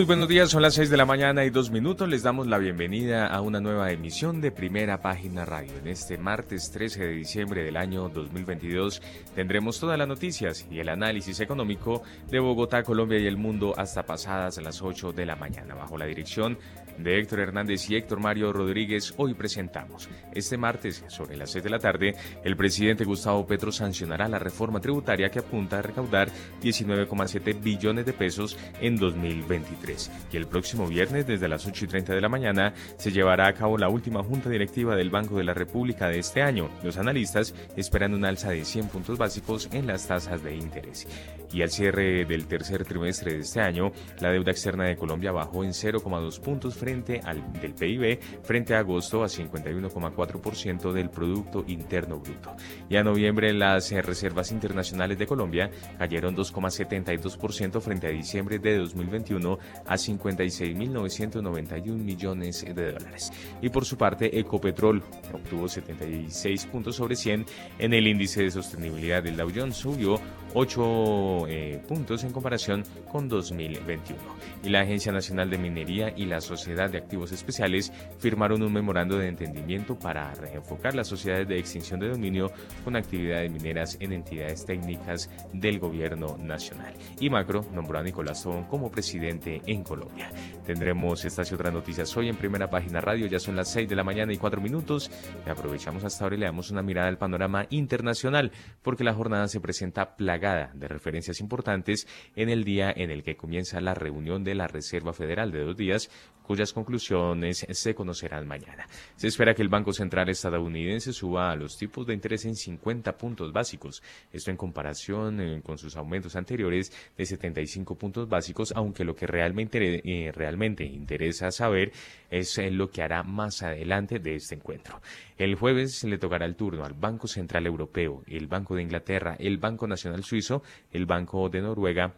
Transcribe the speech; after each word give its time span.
Muy 0.00 0.06
buenos 0.06 0.28
días, 0.28 0.48
son 0.48 0.62
las 0.62 0.72
6 0.76 0.88
de 0.88 0.96
la 0.96 1.04
mañana 1.04 1.44
y 1.44 1.50
dos 1.50 1.70
minutos. 1.70 2.08
Les 2.08 2.22
damos 2.22 2.46
la 2.46 2.56
bienvenida 2.56 3.26
a 3.26 3.42
una 3.42 3.60
nueva 3.60 3.92
emisión 3.92 4.40
de 4.40 4.50
Primera 4.50 5.02
Página 5.02 5.44
Radio. 5.44 5.76
En 5.76 5.88
este 5.88 6.16
martes 6.16 6.70
13 6.70 7.04
de 7.04 7.12
diciembre 7.12 7.62
del 7.62 7.76
año 7.76 8.08
2022 8.08 9.02
tendremos 9.34 9.78
todas 9.78 9.98
las 9.98 10.08
noticias 10.08 10.66
y 10.70 10.78
el 10.78 10.88
análisis 10.88 11.38
económico 11.40 12.02
de 12.30 12.40
Bogotá, 12.40 12.82
Colombia 12.82 13.18
y 13.18 13.26
el 13.26 13.36
mundo 13.36 13.74
hasta 13.76 14.04
pasadas 14.04 14.56
las 14.56 14.80
8 14.80 15.12
de 15.12 15.26
la 15.26 15.36
mañana. 15.36 15.74
Bajo 15.74 15.98
la 15.98 16.06
dirección 16.06 16.56
de 16.98 17.18
Héctor 17.18 17.40
Hernández 17.40 17.88
y 17.90 17.96
Héctor 17.96 18.20
Mario 18.20 18.52
Rodríguez, 18.52 19.14
hoy 19.16 19.34
presentamos. 19.34 20.08
Este 20.34 20.56
martes, 20.56 21.04
sobre 21.08 21.36
las 21.36 21.50
6 21.50 21.64
de 21.64 21.70
la 21.70 21.78
tarde, 21.78 22.14
el 22.44 22.56
presidente 22.56 23.04
Gustavo 23.04 23.46
Petro 23.46 23.72
sancionará 23.72 24.28
la 24.28 24.38
reforma 24.38 24.80
tributaria 24.80 25.30
que 25.30 25.40
apunta 25.40 25.78
a 25.78 25.82
recaudar 25.82 26.28
19,7 26.62 27.62
billones 27.62 28.06
de 28.06 28.12
pesos 28.12 28.58
en 28.80 28.96
2023. 28.96 30.10
Y 30.32 30.36
el 30.36 30.46
próximo 30.46 30.86
viernes, 30.86 31.26
desde 31.26 31.48
las 31.48 31.66
8 31.66 31.84
y 31.84 31.88
30 31.88 32.14
de 32.14 32.20
la 32.20 32.28
mañana, 32.28 32.74
se 32.96 33.12
llevará 33.12 33.48
a 33.48 33.54
cabo 33.54 33.78
la 33.78 33.88
última 33.88 34.22
junta 34.22 34.50
directiva 34.50 34.96
del 34.96 35.10
Banco 35.10 35.36
de 35.36 35.44
la 35.44 35.54
República 35.54 36.08
de 36.08 36.18
este 36.18 36.42
año. 36.42 36.70
Los 36.82 36.96
analistas 36.96 37.54
esperan 37.76 38.14
un 38.14 38.24
alza 38.24 38.50
de 38.50 38.64
100 38.64 38.88
puntos 38.88 39.18
básicos 39.18 39.68
en 39.72 39.86
las 39.86 40.06
tasas 40.06 40.42
de 40.42 40.54
interés. 40.54 41.06
Y 41.52 41.62
al 41.62 41.70
cierre 41.70 42.24
del 42.24 42.46
tercer 42.46 42.84
trimestre 42.84 43.32
de 43.32 43.40
este 43.40 43.60
año, 43.60 43.90
la 44.20 44.30
deuda 44.30 44.52
externa 44.52 44.84
de 44.84 44.96
Colombia 44.96 45.32
bajó 45.32 45.64
en 45.64 45.70
0,2 45.70 46.40
puntos 46.40 46.76
al 47.24 47.52
del 47.60 47.74
PIB 47.74 48.18
frente 48.42 48.74
a 48.74 48.80
agosto 48.80 49.22
a 49.22 49.26
51,4% 49.26 50.92
del 50.92 51.10
Producto 51.10 51.64
Interno 51.66 52.18
Bruto. 52.18 52.56
Y 52.88 52.96
a 52.96 53.04
noviembre 53.04 53.52
las 53.52 53.92
eh, 53.92 54.00
reservas 54.02 54.50
internacionales 54.52 55.18
de 55.18 55.26
Colombia 55.26 55.70
cayeron 55.98 56.36
2,72% 56.36 57.80
frente 57.80 58.08
a 58.08 58.10
diciembre 58.10 58.58
de 58.58 58.78
2021 58.78 59.58
a 59.86 59.94
56.991 59.94 61.96
millones 61.96 62.64
de 62.64 62.92
dólares. 62.92 63.32
Y 63.62 63.68
por 63.68 63.84
su 63.84 63.96
parte, 63.96 64.36
Ecopetrol 64.38 65.02
obtuvo 65.32 65.68
76 65.68 66.66
puntos 66.66 66.96
sobre 66.96 67.16
100 67.16 67.46
en 67.78 67.94
el 67.94 68.06
índice 68.06 68.42
de 68.42 68.50
sostenibilidad 68.50 69.22
del 69.22 69.36
Dow 69.36 69.50
Jones, 69.54 69.76
subió 69.76 70.20
8 70.54 71.46
eh, 71.48 71.82
puntos 71.86 72.24
en 72.24 72.32
comparación 72.32 72.82
con 73.10 73.28
2021. 73.28 74.18
Y 74.62 74.68
la 74.68 74.80
Agencia 74.80 75.12
Nacional 75.12 75.48
de 75.48 75.58
Minería 75.58 76.12
y 76.14 76.26
la 76.26 76.40
Sociedad 76.40 76.90
de 76.90 76.98
Activos 76.98 77.32
Especiales 77.32 77.92
firmaron 78.18 78.62
un 78.62 78.72
memorando 78.72 79.16
de 79.16 79.28
entendimiento 79.28 79.98
para 79.98 80.34
reenfocar 80.34 80.94
las 80.94 81.08
sociedades 81.08 81.48
de 81.48 81.58
extinción 81.58 81.98
de 82.00 82.08
dominio 82.08 82.50
con 82.84 82.96
actividades 82.96 83.50
mineras 83.50 83.96
en 84.00 84.12
entidades 84.12 84.66
técnicas 84.66 85.30
del 85.52 85.78
gobierno 85.78 86.36
nacional. 86.38 86.92
Y 87.18 87.30
Macro 87.30 87.64
nombró 87.72 87.98
a 87.98 88.02
Nicolás 88.02 88.42
Tobón 88.42 88.64
como 88.64 88.90
presidente 88.90 89.62
en 89.66 89.82
Colombia. 89.82 90.30
Tendremos 90.66 91.24
estas 91.24 91.50
y 91.50 91.54
otras 91.54 91.72
noticias 91.72 92.14
hoy 92.16 92.28
en 92.28 92.36
primera 92.36 92.68
página 92.68 93.00
radio, 93.00 93.26
ya 93.26 93.38
son 93.38 93.56
las 93.56 93.70
6 93.70 93.88
de 93.88 93.96
la 93.96 94.04
mañana 94.04 94.32
y 94.32 94.36
4 94.36 94.60
minutos. 94.60 95.10
Y 95.46 95.50
aprovechamos 95.50 96.04
hasta 96.04 96.24
ahora 96.24 96.36
y 96.36 96.38
le 96.40 96.46
damos 96.46 96.70
una 96.70 96.82
mirada 96.82 97.08
al 97.08 97.18
panorama 97.18 97.66
internacional, 97.70 98.52
porque 98.82 99.04
la 99.04 99.14
jornada 99.14 99.48
se 99.48 99.60
presenta 99.60 100.16
plagada 100.16 100.70
de 100.74 100.88
referencias 100.88 101.40
importantes 101.40 102.06
en 102.36 102.48
el 102.48 102.64
día 102.64 102.92
en 102.94 103.10
el 103.10 103.22
que 103.22 103.36
comienza 103.36 103.80
la 103.80 103.94
reunión 103.94 104.44
de 104.44 104.49
la 104.54 104.66
Reserva 104.66 105.12
Federal 105.12 105.50
de 105.50 105.64
dos 105.64 105.76
días, 105.76 106.10
cuyas 106.50 106.72
conclusiones 106.72 107.64
se 107.70 107.94
conocerán 107.94 108.48
mañana. 108.48 108.84
Se 109.14 109.28
espera 109.28 109.54
que 109.54 109.62
el 109.62 109.68
Banco 109.68 109.92
Central 109.92 110.28
estadounidense 110.28 111.12
suba 111.12 111.54
los 111.54 111.78
tipos 111.78 112.04
de 112.08 112.14
interés 112.14 112.44
en 112.44 112.56
50 112.56 113.16
puntos 113.16 113.52
básicos, 113.52 114.02
esto 114.32 114.50
en 114.50 114.56
comparación 114.56 115.40
eh, 115.40 115.62
con 115.62 115.78
sus 115.78 115.96
aumentos 115.96 116.34
anteriores 116.34 116.92
de 117.16 117.24
75 117.24 117.94
puntos 117.94 118.28
básicos, 118.28 118.72
aunque 118.74 119.04
lo 119.04 119.14
que 119.14 119.28
realmente, 119.28 120.02
eh, 120.04 120.32
realmente 120.32 120.82
interesa 120.84 121.52
saber 121.52 121.92
es 122.30 122.58
eh, 122.58 122.68
lo 122.72 122.90
que 122.90 123.02
hará 123.02 123.22
más 123.22 123.62
adelante 123.62 124.18
de 124.18 124.34
este 124.34 124.56
encuentro. 124.56 125.00
El 125.38 125.54
jueves 125.54 126.02
le 126.02 126.18
tocará 126.18 126.46
el 126.46 126.56
turno 126.56 126.84
al 126.84 126.94
Banco 126.94 127.28
Central 127.28 127.66
Europeo, 127.66 128.24
el 128.26 128.48
Banco 128.48 128.74
de 128.74 128.82
Inglaterra, 128.82 129.36
el 129.38 129.58
Banco 129.58 129.86
Nacional 129.86 130.24
Suizo, 130.24 130.64
el 130.90 131.06
Banco 131.06 131.48
de 131.48 131.60
Noruega, 131.60 132.12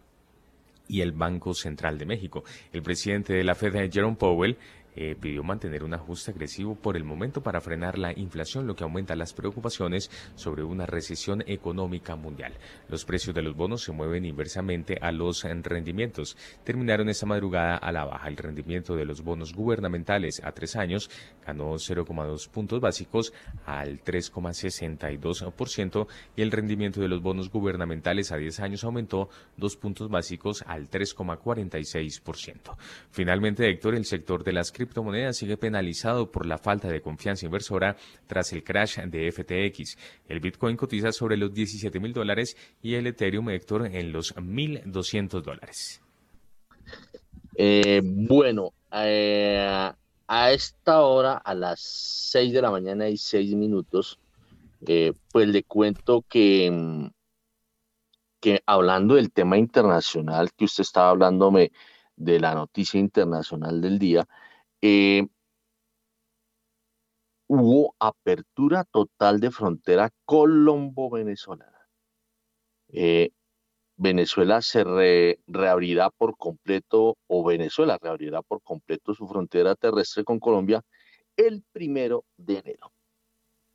y 0.87 1.01
el 1.01 1.11
Banco 1.11 1.53
Central 1.53 1.97
de 1.97 2.05
México. 2.05 2.43
El 2.71 2.81
presidente 2.81 3.33
de 3.33 3.43
la 3.43 3.55
Fed, 3.55 3.91
Jerome 3.91 4.15
Powell, 4.15 4.57
eh, 4.95 5.15
pidió 5.19 5.43
mantener 5.43 5.83
un 5.83 5.93
ajuste 5.93 6.31
agresivo 6.31 6.75
por 6.75 6.97
el 6.97 7.03
momento 7.03 7.41
para 7.41 7.61
frenar 7.61 7.97
la 7.97 8.17
inflación, 8.17 8.67
lo 8.67 8.75
que 8.75 8.83
aumenta 8.83 9.15
las 9.15 9.33
preocupaciones 9.33 10.09
sobre 10.35 10.63
una 10.63 10.85
recesión 10.85 11.43
económica 11.47 12.15
mundial. 12.15 12.53
Los 12.89 13.05
precios 13.05 13.35
de 13.35 13.41
los 13.41 13.55
bonos 13.55 13.83
se 13.83 13.91
mueven 13.91 14.25
inversamente 14.25 14.97
a 15.01 15.11
los 15.11 15.43
rendimientos. 15.43 16.37
Terminaron 16.63 17.09
esta 17.09 17.25
madrugada 17.25 17.77
a 17.77 17.91
la 17.91 18.05
baja. 18.05 18.27
El 18.27 18.37
rendimiento 18.37 18.95
de 18.95 19.05
los 19.05 19.23
bonos 19.23 19.53
gubernamentales 19.53 20.41
a 20.43 20.51
tres 20.51 20.75
años 20.75 21.09
ganó 21.45 21.73
0,2 21.73 22.49
puntos 22.49 22.79
básicos 22.79 23.33
al 23.65 24.03
3,62% 24.03 26.07
y 26.35 26.41
el 26.41 26.51
rendimiento 26.51 27.01
de 27.01 27.07
los 27.07 27.21
bonos 27.21 27.49
gubernamentales 27.49 28.31
a 28.31 28.37
10 28.37 28.59
años 28.59 28.83
aumentó 28.83 29.29
dos 29.57 29.77
puntos 29.77 30.09
básicos 30.09 30.63
al 30.67 30.89
3,46%. 30.89 32.75
Finalmente, 33.11 33.69
Héctor, 33.69 33.95
el 33.95 34.05
sector 34.05 34.43
de 34.43 34.53
las 34.53 34.71
criptomonedas 34.83 35.37
sigue 35.37 35.55
penalizado 35.55 36.29
por 36.29 36.45
la 36.45 36.57
falta 36.57 36.89
de 36.89 37.01
confianza 37.01 37.45
inversora 37.45 37.95
tras 38.27 38.51
el 38.51 38.63
crash 38.63 38.99
de 38.99 39.31
FTX. 39.31 39.97
El 40.27 40.41
Bitcoin 40.41 40.75
cotiza 40.75 41.11
sobre 41.13 41.37
los 41.37 41.53
17 41.53 41.99
mil 41.99 42.11
dólares 42.11 42.57
y 42.81 42.95
el 42.95 43.07
Ethereum, 43.07 43.49
Héctor, 43.49 43.87
en 43.87 44.11
los 44.11 44.35
1.200 44.35 45.41
dólares. 45.41 46.01
Eh, 47.55 48.01
bueno, 48.03 48.73
eh, 48.91 49.91
a 50.27 50.51
esta 50.51 51.01
hora, 51.01 51.37
a 51.37 51.53
las 51.53 51.79
6 51.79 52.51
de 52.53 52.61
la 52.61 52.71
mañana 52.71 53.07
y 53.07 53.15
6 53.15 53.55
minutos, 53.55 54.19
eh, 54.85 55.13
pues 55.31 55.47
le 55.47 55.63
cuento 55.63 56.25
que, 56.27 57.09
que 58.41 58.61
hablando 58.65 59.15
del 59.15 59.31
tema 59.31 59.57
internacional, 59.57 60.51
que 60.51 60.65
usted 60.65 60.81
estaba 60.81 61.11
hablándome 61.11 61.71
de 62.17 62.39
la 62.39 62.53
noticia 62.53 62.99
internacional 62.99 63.81
del 63.81 63.97
día, 63.97 64.27
eh, 64.85 65.25
hubo 67.47 67.95
apertura 67.99 68.83
total 68.83 69.39
de 69.39 69.49
frontera 69.49 70.09
colombo-venezolana. 70.25 71.87
Eh, 72.89 73.31
Venezuela 73.95 74.61
se 74.61 74.83
reabrirá 75.47 76.09
por 76.09 76.35
completo, 76.37 77.17
o 77.27 77.45
Venezuela 77.45 77.97
reabrirá 78.01 78.41
por 78.41 78.61
completo 78.61 79.13
su 79.13 79.25
frontera 79.25 79.75
terrestre 79.75 80.25
con 80.25 80.39
Colombia 80.39 80.83
el 81.37 81.63
primero 81.71 82.25
de 82.35 82.57
enero. 82.57 82.91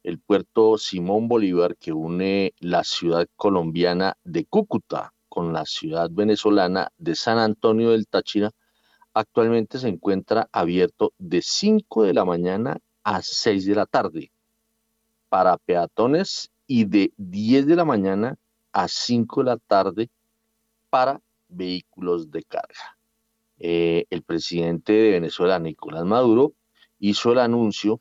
El 0.02 0.20
puerto 0.20 0.76
Simón 0.76 1.26
Bolívar, 1.26 1.78
que 1.78 1.94
une 1.94 2.52
la 2.60 2.84
ciudad 2.84 3.26
colombiana 3.36 4.18
de 4.24 4.44
Cúcuta 4.44 5.14
con 5.30 5.54
la 5.54 5.64
ciudad 5.64 6.10
venezolana 6.12 6.92
de 6.98 7.14
San 7.14 7.38
Antonio 7.38 7.92
del 7.92 8.06
Táchira, 8.08 8.50
actualmente 9.14 9.78
se 9.78 9.88
encuentra 9.88 10.48
abierto 10.52 11.12
de 11.18 11.42
5 11.42 12.04
de 12.04 12.14
la 12.14 12.24
mañana 12.24 12.78
a 13.02 13.22
6 13.22 13.66
de 13.66 13.74
la 13.74 13.86
tarde 13.86 14.30
para 15.28 15.56
peatones 15.56 16.50
y 16.66 16.84
de 16.84 17.12
10 17.16 17.66
de 17.66 17.76
la 17.76 17.84
mañana 17.84 18.36
a 18.72 18.88
5 18.88 19.42
de 19.42 19.50
la 19.50 19.56
tarde 19.56 20.10
para 20.90 21.20
vehículos 21.48 22.30
de 22.30 22.42
carga. 22.42 22.96
Eh, 23.58 24.04
el 24.10 24.22
presidente 24.22 24.92
de 24.92 25.10
Venezuela, 25.10 25.58
Nicolás 25.58 26.04
Maduro, 26.04 26.52
hizo 27.00 27.32
el 27.32 27.38
anuncio 27.38 28.00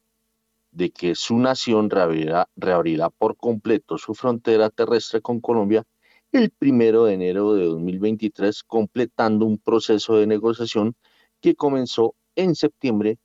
de 0.71 0.91
que 0.91 1.15
su 1.15 1.37
nación 1.37 1.89
reabrirá, 1.89 2.49
reabrirá 2.55 3.09
por 3.09 3.35
completo 3.37 3.97
su 3.97 4.13
frontera 4.13 4.69
terrestre 4.69 5.21
con 5.21 5.39
Colombia 5.39 5.83
el 6.31 6.49
primero 6.51 7.05
de 7.05 7.13
enero 7.13 7.53
de 7.53 7.65
2023, 7.65 8.63
completando 8.63 9.45
un 9.45 9.57
proceso 9.57 10.17
de 10.17 10.27
negociación 10.27 10.95
que 11.41 11.55
comenzó 11.55 12.15
en 12.35 12.55
septiembre 12.55 13.17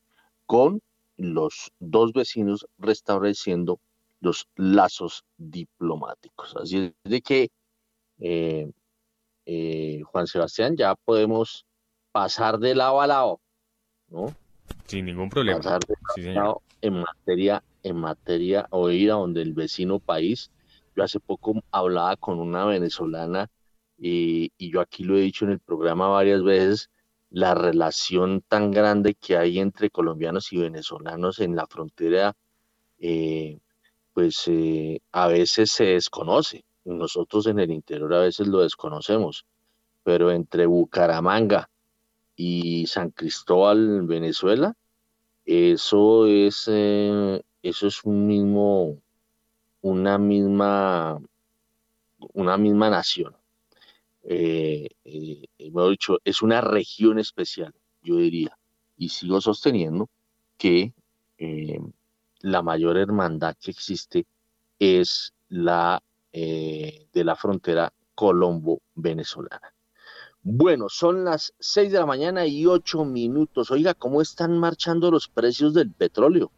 con 0.47 0.81
los 1.17 1.73
dos 1.79 2.13
vecinos 2.13 2.67
restableciendo 2.79 3.81
los 4.21 4.49
lazos 4.57 5.25
diplomáticos. 5.37 6.55
Así 6.57 6.79
es 6.79 6.93
de 7.11 7.21
que, 7.21 7.51
eh, 8.21 8.71
eh, 9.47 10.01
Juan 10.05 10.27
Sebastián, 10.27 10.77
ya 10.77 10.95
podemos 10.95 11.67
pasar 12.13 12.59
de 12.59 12.75
lado 12.75 13.01
a 13.01 13.07
lado, 13.07 13.41
¿no? 14.09 14.35
Sin 14.87 15.07
ningún 15.07 15.29
problema. 15.29 15.59
Pasar 15.59 15.81
de 16.17 16.35
lado 16.35 16.63
en 16.81 17.01
materia, 17.01 17.63
en 17.83 17.97
materia, 17.97 18.67
o 18.71 18.91
ir 18.91 19.11
a 19.11 19.15
donde 19.15 19.43
el 19.43 19.55
vecino 19.55 19.99
país 19.99 20.51
Yo 20.97 21.03
hace 21.05 21.21
poco 21.21 21.55
hablaba 21.71 22.17
con 22.17 22.39
una 22.39 22.65
venezolana 22.67 23.51
y, 23.99 24.53
yo 24.59 24.81
aquí 24.81 25.05
lo 25.05 25.17
he 25.17 25.21
dicho 25.21 25.45
en 25.45 25.53
el 25.53 25.61
programa 25.61 26.09
varias 26.09 26.43
veces, 26.43 26.91
la 27.31 27.55
relación 27.55 28.43
tan 28.43 28.71
grande 28.71 29.15
que 29.15 29.37
hay 29.37 29.59
entre 29.59 29.91
colombianos 29.91 30.53
y 30.53 30.59
venezolanos 30.59 31.39
en 31.41 31.57
la 31.57 31.67
frontera, 31.67 32.35
eh, 32.99 33.59
pues 34.13 34.45
eh, 34.49 35.01
a 35.13 35.29
veces 35.29 35.71
se 35.73 35.85
desconoce. 35.85 36.65
Nosotros 36.85 37.47
en 37.47 37.61
el 37.61 37.71
interior 37.71 38.13
a 38.15 38.21
veces 38.21 38.49
lo 38.49 38.61
desconocemos, 38.61 39.47
pero 40.03 40.31
entre 40.31 40.67
Bucaramanga 40.67 41.71
y 42.37 42.87
San 42.87 43.11
Cristóbal, 43.11 44.03
Venezuela, 44.03 44.75
eso 45.45 46.27
es, 46.27 46.65
eh, 46.69 47.43
eso 47.63 47.87
es 47.87 48.05
un 48.05 48.27
mismo, 48.27 49.01
una 49.83 50.19
misma, 50.19 51.21
una 52.35 52.57
misma 52.57 52.91
nación 52.91 53.37
eh, 54.25 54.89
eh, 55.05 55.49
dicho, 55.91 56.19
es 56.25 56.43
una 56.43 56.61
región 56.61 57.19
especial, 57.19 57.75
yo 58.03 58.17
diría, 58.17 58.57
y 58.97 59.09
sigo 59.09 59.41
sosteniendo 59.41 60.09
que 60.57 60.93
eh, 61.39 61.81
la 62.41 62.63
mayor 62.63 62.97
hermandad 62.97 63.57
que 63.61 63.71
existe 63.71 64.27
es 64.79 65.33
la 65.49 66.03
eh, 66.33 67.07
de 67.13 67.25
la 67.25 67.37
frontera 67.37 67.93
colombo-venezolana. 68.15 69.75
Bueno, 70.45 70.89
son 70.89 71.25
las 71.25 71.55
6 71.61 71.93
de 71.93 71.99
la 71.99 72.07
mañana 72.07 72.47
y 72.47 72.67
8 72.67 73.05
minutos. 73.05 73.71
Oiga, 73.71 73.95
¿cómo 73.95 74.21
están 74.21 74.59
marchando 74.59 75.11
los 75.11 75.29
precios 75.29 75.75
del 75.75 75.93
petróleo? 75.93 76.51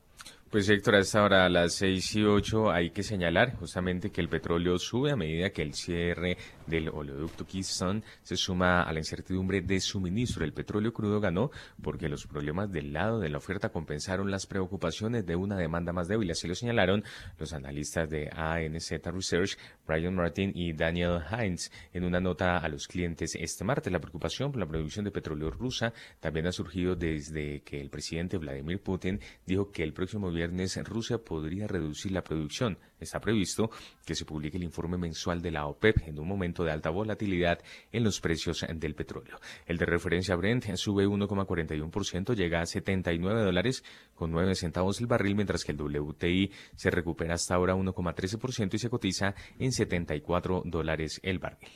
Pues 0.55 0.69
Héctor, 0.69 0.95
hasta 0.95 1.19
ahora 1.19 1.47
a 1.47 1.49
las 1.49 1.75
6 1.75 2.15
y 2.15 2.23
8 2.23 2.71
hay 2.71 2.91
que 2.91 3.03
señalar 3.03 3.57
justamente 3.57 4.11
que 4.11 4.21
el 4.21 4.29
petróleo 4.29 4.79
sube 4.79 5.11
a 5.11 5.17
medida 5.17 5.51
que 5.51 5.63
el 5.63 5.75
cierre 5.75 6.37
del 6.69 6.91
oleoducto 6.91 7.45
Keystone 7.45 8.05
se 8.23 8.37
suma 8.37 8.83
a 8.83 8.93
la 8.93 9.01
incertidumbre 9.01 9.63
de 9.63 9.81
suministro. 9.81 10.45
El 10.45 10.53
petróleo 10.53 10.93
crudo 10.93 11.21
ganó 11.21 11.51
porque 11.83 12.09
los 12.09 12.29
problemas 12.29 12.71
del 12.71 12.93
lado 12.93 13.19
de 13.19 13.31
la 13.31 13.39
oferta 13.39 13.71
compensaron 13.71 14.31
las 14.31 14.47
preocupaciones 14.47 15.27
de 15.27 15.35
una 15.35 15.57
demanda 15.57 15.93
más 15.93 16.07
débil. 16.07 16.31
Así 16.31 16.47
lo 16.47 16.55
señalaron 16.55 17.03
los 17.37 17.53
analistas 17.53 18.09
de 18.09 18.31
ANZ 18.33 18.93
Research, 19.07 19.59
Brian 19.89 20.15
Martin 20.15 20.53
y 20.55 20.73
Daniel 20.73 21.19
Hines, 21.33 21.73
en 21.93 22.05
una 22.05 22.21
nota 22.21 22.59
a 22.59 22.69
los 22.69 22.87
clientes 22.87 23.35
este 23.35 23.65
martes. 23.65 23.93
La 23.93 23.99
preocupación 23.99 24.53
por 24.53 24.61
la 24.61 24.69
producción 24.69 25.05
de 25.05 25.11
petróleo 25.11 25.51
rusa 25.51 25.93
también 26.21 26.47
ha 26.47 26.53
surgido 26.53 26.95
desde 26.95 27.63
que 27.63 27.81
el 27.81 27.91
presidente 27.91 28.39
Vladimir 28.39 28.81
Putin 28.81 29.19
dijo 29.45 29.73
que 29.73 29.83
el 29.83 29.93
próximo 29.93 30.31
viernes 30.31 30.44
Rusia 30.85 31.19
podría 31.19 31.67
reducir 31.67 32.13
la 32.13 32.23
producción. 32.23 32.79
Está 32.99 33.21
previsto 33.21 33.71
que 34.05 34.15
se 34.15 34.25
publique 34.25 34.57
el 34.57 34.65
informe 34.65 34.97
mensual 34.97 35.43
de 35.43 35.51
la 35.51 35.67
OPEP 35.67 36.09
en 36.09 36.19
un 36.19 36.29
momento 36.29 36.65
de 36.65 36.73
alta 36.73 36.91
volatilidad 36.91 37.61
en 37.93 38.05
los 38.05 38.21
precios 38.21 38.65
del 38.75 38.95
petróleo. 38.95 39.39
El 39.67 39.79
de 39.79 39.87
referencia 39.87 40.37
Brent 40.37 40.65
sube 40.77 41.07
1,41%, 41.07 42.35
llega 42.35 42.61
a 42.61 42.67
79 42.67 43.43
dólares 43.43 43.85
con 44.15 44.31
9 44.31 44.55
centavos 44.55 45.01
el 45.01 45.07
barril, 45.07 45.37
mientras 45.37 45.65
que 45.65 45.73
el 45.73 45.81
WTI 45.81 46.51
se 46.77 46.91
recupera 46.91 47.35
hasta 47.35 47.55
ahora 47.55 47.75
1,13% 47.75 48.75
y 48.75 48.79
se 48.79 48.91
cotiza 48.91 49.35
en 49.59 49.73
74 49.73 50.63
dólares 50.65 51.21
el 51.23 51.39
barril. 51.39 51.71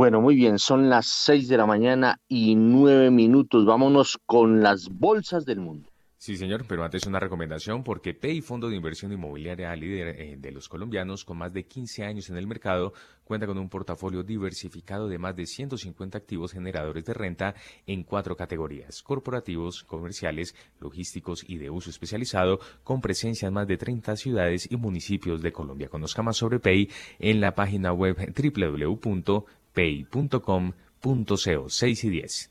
Bueno, 0.00 0.22
muy 0.22 0.34
bien, 0.34 0.58
son 0.58 0.88
las 0.88 1.06
6 1.08 1.48
de 1.48 1.58
la 1.58 1.66
mañana 1.66 2.20
y 2.26 2.54
9 2.54 3.10
minutos. 3.10 3.66
Vámonos 3.66 4.18
con 4.24 4.62
las 4.62 4.88
bolsas 4.88 5.44
del 5.44 5.60
mundo. 5.60 5.89
Sí, 6.22 6.36
señor, 6.36 6.66
pero 6.68 6.84
antes 6.84 7.06
una 7.06 7.18
recomendación 7.18 7.82
porque 7.82 8.12
PEI, 8.12 8.42
Fondo 8.42 8.68
de 8.68 8.76
Inversión 8.76 9.10
Inmobiliaria 9.10 9.74
líder 9.74 10.20
eh, 10.20 10.36
de 10.38 10.50
los 10.52 10.68
colombianos 10.68 11.24
con 11.24 11.38
más 11.38 11.54
de 11.54 11.64
15 11.64 12.04
años 12.04 12.28
en 12.28 12.36
el 12.36 12.46
mercado, 12.46 12.92
cuenta 13.24 13.46
con 13.46 13.56
un 13.56 13.70
portafolio 13.70 14.22
diversificado 14.22 15.08
de 15.08 15.16
más 15.16 15.34
de 15.34 15.46
150 15.46 16.18
activos 16.18 16.52
generadores 16.52 17.06
de 17.06 17.14
renta 17.14 17.54
en 17.86 18.02
cuatro 18.02 18.36
categorías, 18.36 19.02
corporativos, 19.02 19.82
comerciales, 19.82 20.54
logísticos 20.78 21.42
y 21.48 21.56
de 21.56 21.70
uso 21.70 21.88
especializado, 21.88 22.60
con 22.84 23.00
presencia 23.00 23.48
en 23.48 23.54
más 23.54 23.66
de 23.66 23.78
30 23.78 24.14
ciudades 24.16 24.70
y 24.70 24.76
municipios 24.76 25.40
de 25.40 25.52
Colombia. 25.52 25.88
Conozca 25.88 26.22
más 26.22 26.36
sobre 26.36 26.60
PEI 26.60 26.90
en 27.18 27.40
la 27.40 27.54
página 27.54 27.94
web 27.94 28.18
www.pei.com.co 28.36 29.48
6 31.70 32.04
y 32.04 32.10
10. 32.10 32.50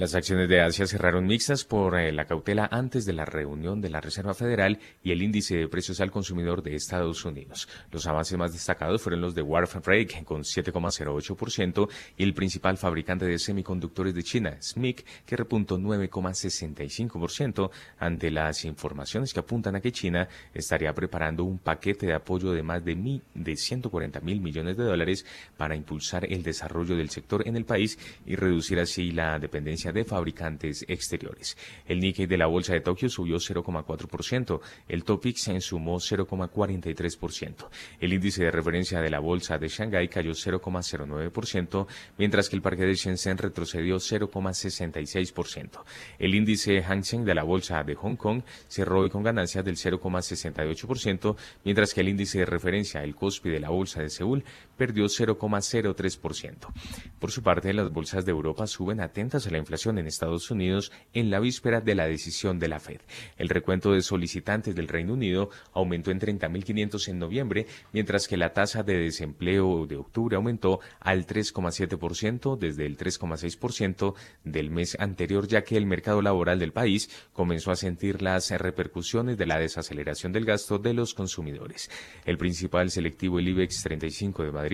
Las 0.00 0.14
acciones 0.14 0.48
de 0.48 0.62
Asia 0.62 0.86
cerraron 0.86 1.26
mixtas 1.26 1.66
por 1.66 1.98
eh, 1.98 2.10
la 2.10 2.24
cautela 2.24 2.66
antes 2.72 3.04
de 3.04 3.12
la 3.12 3.26
reunión 3.26 3.82
de 3.82 3.90
la 3.90 4.00
Reserva 4.00 4.32
Federal 4.32 4.78
y 5.02 5.12
el 5.12 5.20
índice 5.20 5.58
de 5.58 5.68
precios 5.68 6.00
al 6.00 6.10
consumidor 6.10 6.62
de 6.62 6.74
Estados 6.74 7.22
Unidos. 7.26 7.68
Los 7.92 8.06
avances 8.06 8.38
más 8.38 8.54
destacados 8.54 9.02
fueron 9.02 9.20
los 9.20 9.34
de 9.34 9.42
Warframe 9.42 10.24
con 10.24 10.40
7,08% 10.40 11.90
y 12.16 12.22
el 12.22 12.32
principal 12.32 12.78
fabricante 12.78 13.26
de 13.26 13.38
semiconductores 13.38 14.14
de 14.14 14.22
China, 14.22 14.56
SMIC, 14.58 15.04
que 15.26 15.36
repuntó 15.36 15.76
9,65% 15.76 17.70
ante 17.98 18.30
las 18.30 18.64
informaciones 18.64 19.34
que 19.34 19.40
apuntan 19.40 19.76
a 19.76 19.82
que 19.82 19.92
China 19.92 20.30
estaría 20.54 20.94
preparando 20.94 21.44
un 21.44 21.58
paquete 21.58 22.06
de 22.06 22.14
apoyo 22.14 22.52
de 22.52 22.62
más 22.62 22.82
de, 22.82 23.20
de 23.34 23.54
140 23.54 24.20
mil 24.20 24.40
millones 24.40 24.78
de 24.78 24.84
dólares 24.84 25.26
para 25.58 25.76
impulsar 25.76 26.24
el 26.24 26.42
desarrollo 26.42 26.96
del 26.96 27.10
sector 27.10 27.46
en 27.46 27.56
el 27.56 27.66
país 27.66 27.98
y 28.24 28.34
reducir 28.34 28.80
así 28.80 29.10
la 29.10 29.38
dependencia 29.38 29.89
de 29.92 30.04
fabricantes 30.04 30.84
exteriores. 30.88 31.56
El 31.86 32.00
Nikkei 32.00 32.26
de 32.26 32.38
la 32.38 32.46
bolsa 32.46 32.72
de 32.72 32.80
Tokio 32.80 33.08
subió 33.08 33.36
0,4%, 33.36 34.60
el 34.88 35.04
Topix 35.04 35.42
se 35.42 35.60
sumó 35.60 35.96
0,43%. 35.96 37.68
El 38.00 38.12
índice 38.12 38.44
de 38.44 38.50
referencia 38.50 39.00
de 39.00 39.10
la 39.10 39.18
bolsa 39.18 39.58
de 39.58 39.68
Shanghái 39.68 40.08
cayó 40.08 40.32
0,09%, 40.32 41.86
mientras 42.18 42.48
que 42.48 42.56
el 42.56 42.62
parque 42.62 42.84
de 42.84 42.94
Shenzhen 42.94 43.38
retrocedió 43.38 43.96
0,66%. 43.96 45.82
El 46.18 46.34
índice 46.34 46.82
Hang 46.82 47.04
Seng 47.04 47.24
de 47.24 47.34
la 47.34 47.42
bolsa 47.42 47.82
de 47.82 47.94
Hong 47.94 48.16
Kong 48.16 48.42
cerró 48.68 49.08
con 49.10 49.22
ganancias 49.22 49.64
del 49.64 49.76
0,68%, 49.76 51.36
mientras 51.64 51.94
que 51.94 52.00
el 52.00 52.08
índice 52.08 52.38
de 52.38 52.46
referencia, 52.46 53.02
el 53.02 53.14
Kospi 53.14 53.50
de 53.50 53.60
la 53.60 53.70
bolsa 53.70 54.02
de 54.02 54.10
Seúl, 54.10 54.44
perdió 54.80 55.04
0,03%. 55.04 56.72
Por 57.18 57.30
su 57.30 57.42
parte, 57.42 57.74
las 57.74 57.92
bolsas 57.92 58.24
de 58.24 58.30
Europa 58.30 58.66
suben 58.66 59.02
atentas 59.02 59.46
a 59.46 59.50
la 59.50 59.58
inflación 59.58 59.98
en 59.98 60.06
Estados 60.06 60.50
Unidos 60.50 60.90
en 61.12 61.30
la 61.30 61.38
víspera 61.38 61.82
de 61.82 61.94
la 61.94 62.06
decisión 62.06 62.58
de 62.58 62.68
la 62.68 62.80
Fed. 62.80 63.02
El 63.36 63.50
recuento 63.50 63.92
de 63.92 64.00
solicitantes 64.00 64.74
del 64.74 64.88
Reino 64.88 65.12
Unido 65.12 65.50
aumentó 65.74 66.10
en 66.10 66.18
30.500 66.18 67.08
en 67.08 67.18
noviembre, 67.18 67.66
mientras 67.92 68.26
que 68.26 68.38
la 68.38 68.54
tasa 68.54 68.82
de 68.82 68.96
desempleo 68.96 69.86
de 69.86 69.96
octubre 69.96 70.36
aumentó 70.36 70.80
al 70.98 71.26
3,7% 71.26 72.56
desde 72.56 72.86
el 72.86 72.96
3,6% 72.96 74.14
del 74.44 74.70
mes 74.70 74.96
anterior, 74.98 75.46
ya 75.46 75.62
que 75.62 75.76
el 75.76 75.84
mercado 75.84 76.22
laboral 76.22 76.58
del 76.58 76.72
país 76.72 77.10
comenzó 77.34 77.70
a 77.70 77.76
sentir 77.76 78.22
las 78.22 78.50
repercusiones 78.50 79.36
de 79.36 79.44
la 79.44 79.58
desaceleración 79.58 80.32
del 80.32 80.46
gasto 80.46 80.78
de 80.78 80.94
los 80.94 81.12
consumidores. 81.12 81.90
El 82.24 82.38
principal 82.38 82.90
selectivo, 82.90 83.38
el 83.38 83.48
IBEX 83.48 83.82
35 83.82 84.44
de 84.44 84.52
Madrid, 84.52 84.69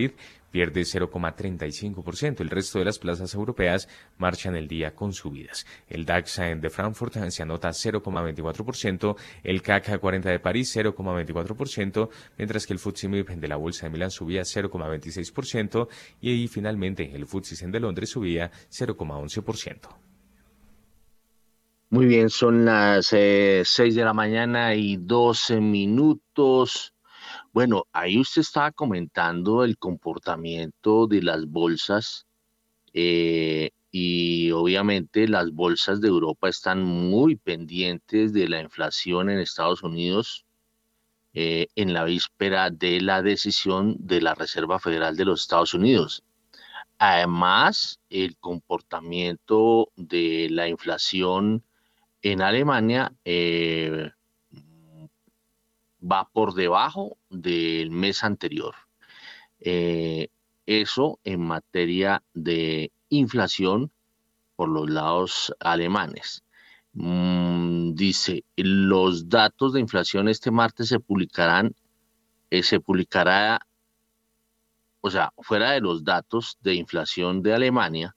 pierde 0.56 0.82
0,35%. 0.82 2.40
El 2.40 2.50
resto 2.50 2.78
de 2.78 2.86
las 2.86 2.98
plazas 2.98 3.34
europeas 3.34 3.88
marchan 4.16 4.56
el 4.56 4.68
día 4.68 4.94
con 4.94 5.12
subidas. 5.12 5.66
El 5.88 6.04
DAX 6.04 6.40
de 6.58 6.70
Frankfurt 6.70 7.14
se 7.28 7.42
anota 7.42 7.68
0,24%, 7.68 9.16
el 9.44 9.60
CAC 9.60 9.98
40 9.98 10.30
de 10.30 10.40
París 10.40 10.74
0,24%, 10.74 12.08
mientras 12.38 12.66
que 12.66 12.72
el 12.72 12.78
FTSE 12.78 13.08
MIB 13.08 13.36
de 13.36 13.48
la 13.48 13.56
Bolsa 13.56 13.86
de 13.86 13.90
Milán 13.90 14.10
subía 14.10 14.42
0,26% 14.42 15.88
y 16.20 16.30
ahí 16.30 16.48
finalmente 16.48 17.10
el 17.14 17.26
FTSE 17.26 17.66
de 17.68 17.80
Londres 17.80 18.10
subía 18.10 18.50
0,11%. 18.70 20.06
Muy 21.88 22.06
bien, 22.06 22.30
son 22.30 22.64
las 22.64 23.06
6 23.06 23.14
eh, 23.14 23.92
de 23.92 24.04
la 24.04 24.12
mañana 24.12 24.74
y 24.74 24.96
12 24.96 25.60
minutos. 25.60 26.95
Bueno, 27.56 27.86
ahí 27.94 28.20
usted 28.20 28.42
estaba 28.42 28.70
comentando 28.70 29.64
el 29.64 29.78
comportamiento 29.78 31.06
de 31.06 31.22
las 31.22 31.46
bolsas 31.46 32.26
eh, 32.92 33.70
y 33.90 34.50
obviamente 34.50 35.26
las 35.26 35.50
bolsas 35.52 36.02
de 36.02 36.08
Europa 36.08 36.50
están 36.50 36.82
muy 36.82 37.36
pendientes 37.36 38.34
de 38.34 38.50
la 38.50 38.60
inflación 38.60 39.30
en 39.30 39.38
Estados 39.38 39.82
Unidos 39.82 40.44
eh, 41.32 41.68
en 41.76 41.94
la 41.94 42.04
víspera 42.04 42.68
de 42.68 43.00
la 43.00 43.22
decisión 43.22 43.96
de 44.00 44.20
la 44.20 44.34
Reserva 44.34 44.78
Federal 44.78 45.16
de 45.16 45.24
los 45.24 45.40
Estados 45.40 45.72
Unidos. 45.72 46.24
Además, 46.98 48.00
el 48.10 48.36
comportamiento 48.36 49.88
de 49.96 50.48
la 50.50 50.68
inflación 50.68 51.64
en 52.20 52.42
Alemania 52.42 53.14
eh, 53.24 54.10
va 56.10 56.28
por 56.28 56.54
debajo 56.54 57.18
del 57.30 57.90
mes 57.90 58.24
anterior. 58.24 58.74
Eh, 59.60 60.28
eso 60.66 61.20
en 61.24 61.40
materia 61.40 62.22
de 62.34 62.92
inflación 63.08 63.90
por 64.56 64.68
los 64.68 64.90
lados 64.90 65.54
alemanes. 65.60 66.42
Mm, 66.94 67.94
dice, 67.94 68.44
los 68.56 69.28
datos 69.28 69.74
de 69.74 69.80
inflación 69.80 70.28
este 70.28 70.50
martes 70.50 70.88
se 70.88 70.98
publicarán, 70.98 71.74
eh, 72.50 72.62
se 72.62 72.80
publicará, 72.80 73.60
o 75.02 75.10
sea, 75.10 75.30
fuera 75.38 75.72
de 75.72 75.80
los 75.80 76.04
datos 76.04 76.56
de 76.62 76.74
inflación 76.74 77.42
de 77.42 77.52
Alemania, 77.52 78.16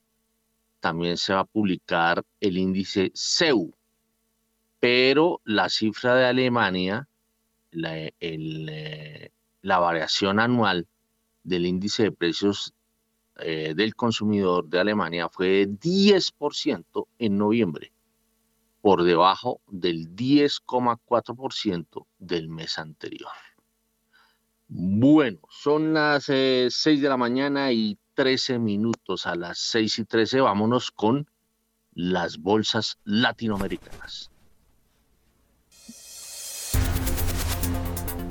también 0.79 1.17
se 1.17 1.33
va 1.33 1.41
a 1.41 1.45
publicar 1.45 2.23
el 2.39 2.57
índice 2.57 3.11
CEU, 3.13 3.75
pero 4.79 5.41
la 5.43 5.67
cifra 5.67 6.15
de 6.15 6.25
Alemania, 6.25 7.08
la, 7.71 7.95
eh, 8.19 9.31
la 9.61 9.79
variación 9.79 10.39
anual 10.39 10.87
del 11.43 11.65
índice 11.65 12.03
de 12.03 12.11
precios 12.11 12.73
eh, 13.41 13.73
del 13.75 13.95
consumidor 13.95 14.67
de 14.67 14.79
Alemania 14.79 15.29
fue 15.29 15.65
10% 15.67 17.07
en 17.19 17.37
noviembre 17.37 17.93
por 18.81 19.03
debajo 19.03 19.61
del 19.67 20.15
10,4% 20.15 22.05
del 22.17 22.49
mes 22.49 22.77
anterior. 22.77 23.31
Bueno, 24.67 25.39
son 25.49 25.93
las 25.93 26.25
6 26.25 26.85
eh, 26.85 26.97
de 26.97 27.09
la 27.09 27.17
mañana 27.17 27.71
y 27.71 27.97
13 28.13 28.59
minutos. 28.59 29.25
A 29.25 29.35
las 29.35 29.57
6 29.59 29.99
y 29.99 30.05
13 30.05 30.41
vámonos 30.41 30.91
con 30.91 31.27
las 31.93 32.37
bolsas 32.37 32.99
latinoamericanas. 33.03 34.31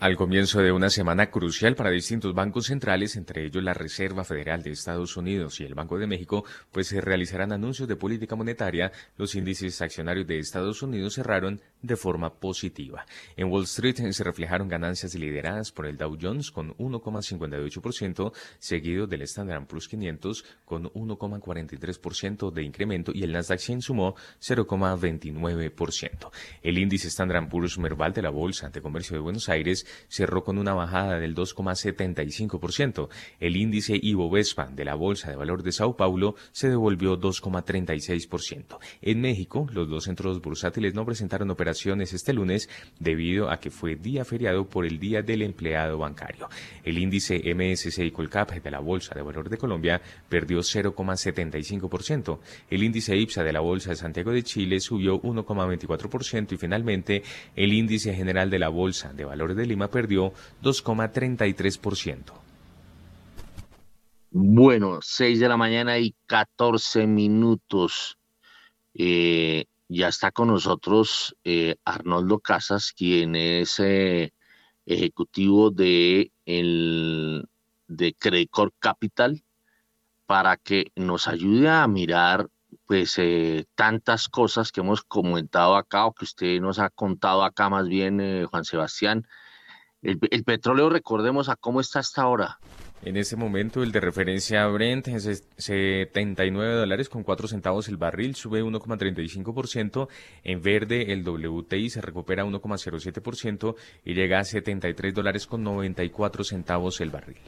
Al 0.00 0.16
comienzo 0.16 0.62
de 0.62 0.72
una 0.72 0.88
semana 0.88 1.30
crucial 1.30 1.74
para 1.74 1.90
distintos 1.90 2.34
bancos 2.34 2.68
centrales, 2.68 3.16
entre 3.16 3.44
ellos 3.44 3.62
la 3.62 3.74
Reserva 3.74 4.24
Federal 4.24 4.62
de 4.62 4.70
Estados 4.70 5.14
Unidos 5.18 5.60
y 5.60 5.64
el 5.64 5.74
Banco 5.74 5.98
de 5.98 6.06
México, 6.06 6.42
pues 6.72 6.86
se 6.86 7.02
realizarán 7.02 7.52
anuncios 7.52 7.86
de 7.86 7.96
política 7.96 8.34
monetaria, 8.34 8.92
los 9.18 9.34
índices 9.34 9.82
accionarios 9.82 10.26
de 10.26 10.38
Estados 10.38 10.80
Unidos 10.80 11.16
cerraron 11.16 11.60
de 11.82 11.96
forma 11.96 12.32
positiva. 12.32 13.04
En 13.36 13.50
Wall 13.50 13.64
Street 13.64 13.96
se 14.12 14.24
reflejaron 14.24 14.68
ganancias 14.68 15.14
lideradas 15.16 15.70
por 15.70 15.84
el 15.84 15.98
Dow 15.98 16.16
Jones 16.18 16.50
con 16.50 16.74
1,58%, 16.78 18.32
seguido 18.58 19.06
del 19.06 19.20
Standard 19.20 19.66
Poor's 19.66 19.86
500 19.86 20.46
con 20.64 20.84
1,43% 20.84 22.50
de 22.50 22.62
incremento 22.62 23.12
y 23.14 23.22
el 23.22 23.32
Nasdaq 23.32 23.58
100 23.58 23.82
sumó 23.82 24.14
0,29%. 24.40 26.30
El 26.62 26.78
índice 26.78 27.08
Standard 27.08 27.50
Poor's 27.50 27.76
Merval 27.76 28.14
de 28.14 28.22
la 28.22 28.30
Bolsa 28.30 28.70
de 28.70 28.80
Comercio 28.80 29.14
de 29.14 29.20
Buenos 29.20 29.50
Aires 29.50 29.86
cerró 30.08 30.44
con 30.44 30.58
una 30.58 30.74
bajada 30.74 31.18
del 31.18 31.34
2,75%. 31.34 33.08
El 33.40 33.56
índice 33.56 34.00
Vespa 34.30 34.66
de 34.66 34.84
la 34.84 34.94
Bolsa 34.94 35.30
de 35.30 35.36
Valor 35.36 35.62
de 35.62 35.72
Sao 35.72 35.96
Paulo 35.96 36.34
se 36.52 36.68
devolvió 36.68 37.18
2,36%. 37.18 38.78
En 39.02 39.20
México, 39.20 39.66
los 39.72 39.88
dos 39.88 40.04
centros 40.04 40.40
bursátiles 40.40 40.94
no 40.94 41.04
presentaron 41.04 41.50
operaciones 41.50 42.12
este 42.12 42.32
lunes 42.32 42.68
debido 42.98 43.50
a 43.50 43.60
que 43.60 43.70
fue 43.70 43.96
día 43.96 44.24
feriado 44.24 44.68
por 44.68 44.86
el 44.86 44.98
Día 44.98 45.22
del 45.22 45.42
Empleado 45.42 45.98
Bancario. 45.98 46.48
El 46.84 46.98
índice 46.98 47.42
MSCI 47.54 48.10
Colcap 48.10 48.50
de 48.50 48.70
la 48.70 48.80
Bolsa 48.80 49.14
de 49.14 49.22
Valor 49.22 49.48
de 49.48 49.58
Colombia 49.58 50.00
perdió 50.28 50.60
0,75%. 50.60 52.38
El 52.70 52.82
índice 52.82 53.16
IPSA 53.16 53.42
de 53.44 53.52
la 53.52 53.60
Bolsa 53.60 53.90
de 53.90 53.96
Santiago 53.96 54.32
de 54.32 54.42
Chile 54.42 54.80
subió 54.80 55.20
1,24% 55.20 56.52
y 56.52 56.56
finalmente 56.56 57.22
el 57.56 57.72
índice 57.72 58.14
general 58.14 58.50
de 58.50 58.58
la 58.58 58.68
Bolsa 58.68 59.12
de 59.12 59.24
Valores 59.24 59.56
de 59.56 59.66
Lima 59.66 59.79
perdió 59.88 60.32
2,33%. 60.62 62.40
Bueno, 64.32 65.00
6 65.02 65.40
de 65.40 65.48
la 65.48 65.56
mañana 65.56 65.98
y 65.98 66.14
14 66.26 67.06
minutos. 67.08 68.16
Eh, 68.94 69.64
ya 69.88 70.06
está 70.06 70.30
con 70.30 70.48
nosotros 70.48 71.36
eh, 71.42 71.76
Arnoldo 71.84 72.38
Casas, 72.38 72.92
quien 72.92 73.34
es 73.34 73.80
eh, 73.80 74.32
ejecutivo 74.86 75.72
de, 75.72 76.30
el, 76.46 77.48
de 77.88 78.14
Credicor 78.14 78.72
Capital, 78.78 79.42
para 80.26 80.56
que 80.56 80.92
nos 80.94 81.26
ayude 81.26 81.68
a 81.68 81.88
mirar 81.88 82.48
pues 82.86 83.20
tantas 83.74 84.28
cosas 84.28 84.70
que 84.70 84.80
hemos 84.80 85.02
comentado 85.02 85.74
acá 85.74 86.06
o 86.06 86.12
que 86.12 86.24
usted 86.24 86.60
nos 86.60 86.78
ha 86.78 86.90
contado 86.90 87.42
acá 87.42 87.68
más 87.68 87.88
bien, 87.88 88.46
Juan 88.46 88.64
Sebastián, 88.64 89.26
el, 90.02 90.44
petróleo, 90.44 90.88
recordemos 90.88 91.48
a 91.48 91.56
cómo 91.56 91.80
está 91.80 91.98
hasta 91.98 92.22
ahora. 92.22 92.58
En 93.02 93.16
este 93.16 93.36
momento 93.36 93.82
el 93.82 93.92
de 93.92 94.00
referencia 94.00 94.66
Brent 94.66 95.08
es 95.08 95.48
79 95.56 96.74
dólares 96.74 97.08
con 97.08 97.22
4 97.22 97.48
centavos 97.48 97.88
el 97.88 97.96
barril, 97.96 98.34
sube 98.34 98.62
1,35%. 98.62 100.08
En 100.44 100.60
verde 100.60 101.12
el 101.12 101.26
WTI 101.26 101.88
se 101.88 102.02
recupera 102.02 102.44
1,07% 102.44 103.74
y 104.04 104.12
llega 104.14 104.40
a 104.40 104.44
73 104.44 105.14
dólares 105.14 105.46
con 105.46 105.64
94 105.64 106.44
centavos 106.44 107.00
el 107.00 107.08
barril. 107.08 107.38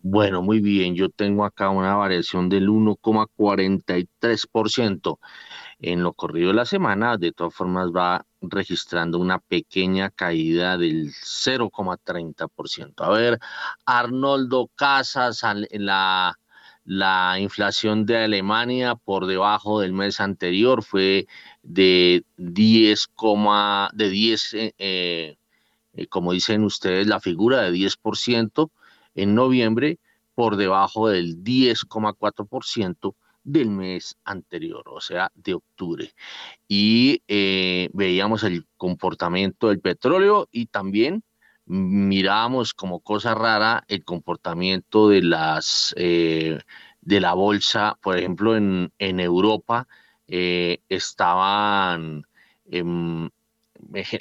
Bueno, 0.00 0.42
muy 0.42 0.60
bien, 0.60 0.94
yo 0.94 1.08
tengo 1.08 1.44
acá 1.44 1.70
una 1.70 1.96
variación 1.96 2.48
del 2.48 2.68
1,43% 2.68 5.18
en 5.80 6.02
lo 6.02 6.12
corrido 6.12 6.48
de 6.48 6.54
la 6.54 6.64
semana, 6.64 7.16
de 7.16 7.30
todas 7.32 7.54
formas 7.54 7.90
va 7.94 8.24
registrando 8.40 9.18
una 9.18 9.38
pequeña 9.38 10.10
caída 10.10 10.76
del 10.78 11.12
0,30%. 11.12 12.94
A 13.04 13.10
ver, 13.10 13.38
Arnoldo 13.84 14.70
Casas, 14.74 15.42
la, 15.70 16.38
la 16.84 17.38
inflación 17.40 18.06
de 18.06 18.24
Alemania 18.24 18.94
por 18.94 19.26
debajo 19.26 19.80
del 19.80 19.92
mes 19.92 20.20
anterior 20.20 20.82
fue 20.82 21.26
de 21.62 22.24
10, 22.36 23.08
de 23.92 24.08
10 24.08 24.54
eh, 24.54 25.36
eh, 25.98 26.06
como 26.06 26.32
dicen 26.32 26.64
ustedes, 26.64 27.06
la 27.06 27.20
figura 27.20 27.62
de 27.62 27.72
10% 27.72 28.70
en 29.14 29.34
noviembre 29.34 29.98
por 30.34 30.56
debajo 30.56 31.08
del 31.08 31.42
10,4% 31.42 33.14
del 33.48 33.70
mes 33.70 34.16
anterior, 34.24 34.84
o 34.86 35.00
sea, 35.00 35.30
de 35.34 35.54
octubre. 35.54 36.12
Y 36.68 37.22
eh, 37.28 37.88
veíamos 37.94 38.44
el 38.44 38.66
comportamiento 38.76 39.68
del 39.68 39.80
petróleo 39.80 40.48
y 40.52 40.66
también 40.66 41.24
mirábamos 41.64 42.74
como 42.74 43.00
cosa 43.00 43.34
rara 43.34 43.84
el 43.88 44.04
comportamiento 44.04 45.08
de 45.08 45.22
las 45.22 45.94
eh, 45.96 46.58
de 47.00 47.20
la 47.20 47.34
bolsa, 47.34 47.98
por 48.02 48.18
ejemplo, 48.18 48.56
en, 48.56 48.92
en 48.98 49.20
Europa 49.20 49.88
eh, 50.26 50.82
estaban 50.90 52.24
em, 52.66 53.30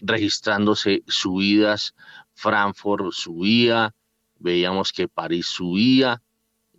registrándose 0.01 1.03
subidas, 1.07 1.95
Frankfurt 2.33 3.11
subía, 3.11 3.93
veíamos 4.39 4.93
que 4.93 5.09
París 5.09 5.47
subía, 5.47 6.21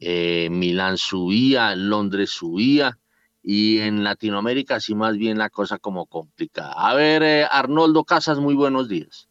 eh, 0.00 0.48
Milán 0.50 0.98
subía, 0.98 1.74
Londres 1.74 2.30
subía, 2.30 2.98
y 3.42 3.78
en 3.78 4.04
Latinoamérica 4.04 4.80
sí 4.80 4.94
más 4.94 5.16
bien 5.16 5.38
la 5.38 5.50
cosa 5.50 5.78
como 5.78 6.06
complicada. 6.06 6.72
A 6.76 6.94
ver, 6.94 7.22
eh, 7.22 7.46
Arnoldo 7.50 8.04
Casas, 8.04 8.38
muy 8.38 8.54
buenos 8.54 8.88
días. 8.88 9.28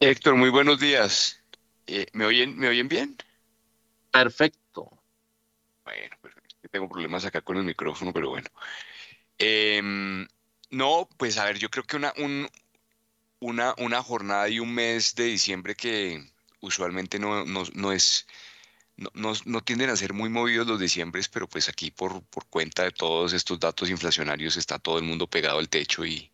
Héctor, 0.00 0.36
muy 0.36 0.50
buenos 0.50 0.78
días. 0.78 1.42
Eh, 1.86 2.06
¿me, 2.12 2.26
oyen, 2.26 2.58
¿Me 2.58 2.68
oyen 2.68 2.88
bien? 2.88 3.16
Perfecto. 4.10 4.90
Bueno, 5.84 6.16
tengo 6.70 6.88
problemas 6.88 7.24
acá 7.24 7.40
con 7.40 7.56
el 7.56 7.64
micrófono, 7.64 8.12
pero 8.12 8.28
bueno. 8.28 8.48
Em, 9.38 10.26
no, 10.70 11.08
pues 11.16 11.38
a 11.38 11.44
ver, 11.44 11.58
yo 11.58 11.70
creo 11.70 11.84
que 11.84 11.96
una, 11.96 12.12
una, 13.40 13.74
una 13.78 14.02
jornada 14.02 14.48
y 14.48 14.60
un 14.60 14.74
mes 14.74 15.14
de 15.14 15.24
diciembre 15.24 15.74
que 15.74 16.22
usualmente 16.60 17.18
no, 17.18 17.44
no 17.44 17.92
es 17.92 18.26
no, 18.96 19.32
no, 19.44 19.60
tienden 19.62 19.90
a 19.90 19.96
ser 19.96 20.12
muy 20.12 20.28
movidos 20.28 20.66
los 20.66 20.80
diciembres, 20.80 21.28
pero 21.28 21.48
pues 21.48 21.68
aquí 21.68 21.90
por, 21.90 22.22
por, 22.24 22.46
cuenta 22.46 22.84
de 22.84 22.92
todos 22.92 23.32
estos 23.32 23.60
datos 23.60 23.90
inflacionarios 23.90 24.56
está 24.56 24.78
todo 24.78 24.98
el 24.98 25.04
mundo 25.04 25.26
pegado 25.26 25.58
al 25.58 25.68
techo 25.68 26.04
y, 26.06 26.30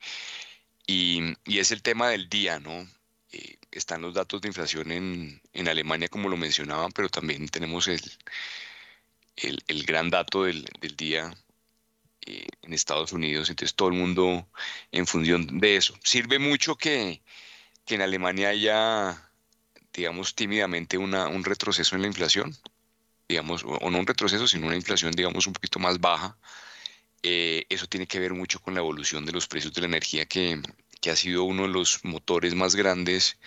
y, 0.87 1.37
es 1.47 1.73
el 1.73 1.83
tema 1.83 2.09
del 2.11 2.29
día, 2.29 2.61
¿no? 2.61 2.87
Eh, 3.33 3.57
están 3.71 4.03
los 4.03 4.15
datos 4.15 4.41
de 4.41 4.49
inflación 4.49 4.93
en, 4.93 5.41
en, 5.53 5.69
Alemania, 5.69 6.09
como 6.09 6.29
lo 6.29 6.37
mencionaban, 6.37 6.93
pero 6.93 7.09
también 7.09 7.49
tenemos 7.49 7.89
el, 7.89 8.03
el, 9.37 9.85
gran 9.85 10.11
dato 10.11 10.45
del, 10.45 10.65
del 10.81 10.97
día 10.97 11.35
eh, 12.27 12.47
en 12.63 12.73
Estados 12.73 13.13
Unidos, 13.13 13.51
entonces 13.51 13.75
todo 13.75 13.89
el 13.89 13.95
mundo 13.95 14.49
en 14.93 15.07
función 15.07 15.59
de 15.59 15.77
eso. 15.77 15.99
Sirve 16.05 16.39
mucho 16.39 16.77
que, 16.77 17.23
que 17.85 17.97
en 17.97 18.03
Alemania 18.03 18.51
haya 18.51 19.32
digamos, 19.93 20.35
tímidamente 20.35 20.99
una, 20.99 21.29
un 21.29 21.45
retroceso 21.45 21.97
en 21.97 22.03
la 22.03 22.09
inflación, 22.09 22.57
digamos, 23.29 23.65
o, 23.65 23.91
no 23.91 23.99
un 23.99 24.07
retroceso, 24.07 24.47
sino 24.49 24.67
una 24.67 24.77
inflación, 24.77 25.13
digamos, 25.13 25.47
un 25.47 25.53
poquito 25.55 25.79
más 25.79 26.01
baja. 26.01 26.39
Eh, 27.23 27.67
eso 27.69 27.87
tiene 27.87 28.07
que 28.07 28.21
ver 28.21 28.35
mucho 28.35 28.61
con 28.61 28.75
la 28.75 28.81
evolución 28.81 29.25
de 29.27 29.33
los 29.33 29.47
precios 29.49 29.73
de 29.75 29.83
la 29.83 29.89
energía, 29.89 30.27
que, 30.27 30.61
que 31.01 31.11
ha 31.11 31.17
sido 31.17 31.45
uno 31.45 31.63
de 31.63 31.69
los 31.69 32.05
motores 32.05 32.55
más 32.55 32.75
grandes, 32.77 33.39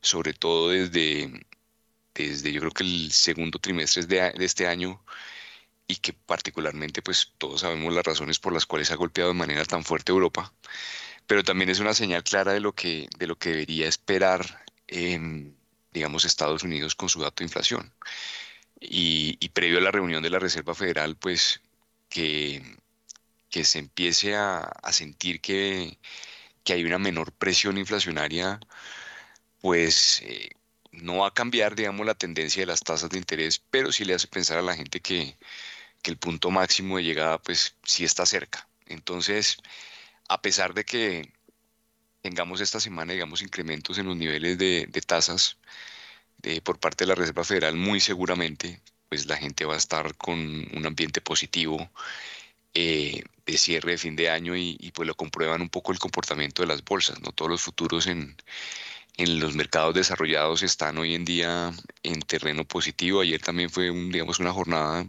sobre 0.00 0.34
todo 0.34 0.70
desde, 0.70 1.46
desde 2.14 2.52
yo 2.52 2.60
creo 2.60 2.72
que 2.72 2.84
el 2.84 3.12
segundo 3.12 3.58
trimestre 3.58 4.06
de, 4.06 4.32
de 4.32 4.44
este 4.44 4.66
año 4.66 5.02
y 5.86 5.96
que 5.96 6.12
particularmente 6.12 7.02
pues 7.02 7.32
todos 7.38 7.62
sabemos 7.62 7.92
las 7.94 8.04
razones 8.04 8.38
por 8.38 8.52
las 8.52 8.66
cuales 8.66 8.90
ha 8.90 8.96
golpeado 8.96 9.30
de 9.30 9.38
manera 9.38 9.64
tan 9.64 9.84
fuerte 9.84 10.12
Europa, 10.12 10.52
pero 11.26 11.44
también 11.44 11.70
es 11.70 11.80
una 11.80 11.94
señal 11.94 12.24
clara 12.24 12.52
de 12.52 12.60
lo 12.60 12.74
que, 12.74 13.08
de 13.18 13.26
lo 13.26 13.36
que 13.38 13.50
debería 13.50 13.88
esperar, 13.88 14.64
digamos, 15.92 16.24
Estados 16.24 16.62
Unidos 16.62 16.94
con 16.94 17.08
su 17.08 17.20
dato 17.20 17.40
de 17.42 17.44
inflación. 17.46 17.92
Y, 18.80 19.48
previo 19.50 19.78
a 19.78 19.82
la 19.82 19.90
reunión 19.92 20.22
de 20.22 20.30
la 20.30 20.38
Reserva 20.38 20.74
Federal, 20.74 21.16
pues 21.16 21.60
que, 22.08 22.62
que 23.50 23.64
se 23.64 23.78
empiece 23.78 24.34
a, 24.36 24.60
a 24.60 24.92
sentir 24.92 25.40
que, 25.40 25.98
que, 26.64 26.74
hay 26.74 26.84
una 26.84 26.98
menor 26.98 27.32
presión 27.32 27.78
inflacionaria, 27.78 28.60
pues 29.60 30.22
eh, 30.22 30.50
no 30.92 31.18
va 31.18 31.28
a 31.28 31.34
cambiar, 31.34 31.76
digamos, 31.76 32.06
la 32.06 32.14
tendencia 32.14 32.62
de 32.62 32.66
las 32.66 32.80
tasas 32.82 33.10
de 33.10 33.18
interés, 33.18 33.62
pero 33.70 33.92
sí 33.92 34.04
le 34.04 34.14
hace 34.14 34.28
pensar 34.28 34.58
a 34.58 34.62
la 34.62 34.74
gente 34.74 35.00
que, 35.00 35.36
que 36.02 36.10
el 36.10 36.18
punto 36.18 36.50
máximo 36.50 36.96
de 36.98 37.04
llegada, 37.04 37.38
pues 37.42 37.76
sí 37.84 38.04
está 38.04 38.26
cerca. 38.26 38.68
Entonces, 38.86 39.58
a 40.28 40.42
pesar 40.42 40.74
de 40.74 40.84
que 40.84 41.32
tengamos 42.22 42.60
esta 42.60 42.80
semana, 42.80 43.12
digamos, 43.12 43.42
incrementos 43.42 43.98
en 43.98 44.06
los 44.06 44.16
niveles 44.16 44.56
de, 44.58 44.86
tasas 45.06 45.58
de, 46.38 46.62
por 46.62 46.78
parte 46.78 47.04
de 47.04 47.08
la 47.08 47.14
Reserva 47.16 47.44
Federal, 47.44 47.76
muy 47.76 48.00
seguramente, 48.00 48.80
pues 49.08 49.26
la 49.26 49.36
gente 49.36 49.64
va 49.64 49.74
a 49.74 49.78
estar 49.78 50.16
con 50.16 50.38
un 50.38 50.86
ambiente 50.86 51.20
positivo 51.20 51.90
eh, 52.74 53.22
de 53.46 53.58
cierre 53.58 53.92
de 53.92 53.98
fin 53.98 54.16
de 54.16 54.30
año 54.30 54.56
y, 54.56 54.92
pues 54.94 55.06
lo 55.06 55.14
comprueban 55.14 55.62
un 55.62 55.68
poco 55.68 55.92
el 55.92 55.98
comportamiento 55.98 56.62
de 56.62 56.68
las 56.68 56.84
bolsas, 56.84 57.20
¿no? 57.22 57.32
Todos 57.32 57.50
los 57.50 57.62
futuros 57.62 58.06
en, 58.06 58.36
en 59.16 59.40
los 59.40 59.54
mercados 59.54 59.94
desarrollados 59.94 60.62
están 60.62 60.98
hoy 60.98 61.14
en 61.14 61.24
día 61.24 61.72
en 62.02 62.20
terreno 62.22 62.64
positivo. 62.64 63.20
Ayer 63.20 63.40
también 63.42 63.70
fue, 63.70 63.90
digamos, 63.90 64.40
una 64.40 64.52
jornada 64.52 65.06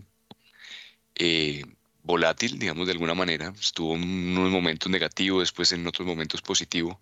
eh, 1.16 1.64
volátil, 2.04 2.60
digamos, 2.60 2.86
de 2.88 2.94
alguna 2.94 3.14
manera. 3.14 3.54
Estuvo 3.60 3.96
en 3.96 4.38
unos 4.38 4.52
momentos 4.52 4.92
negativos, 4.92 5.44
después 5.44 5.72
en 5.72 5.88
otros 5.88 6.08
momentos 6.08 6.42
positivo. 6.42 7.00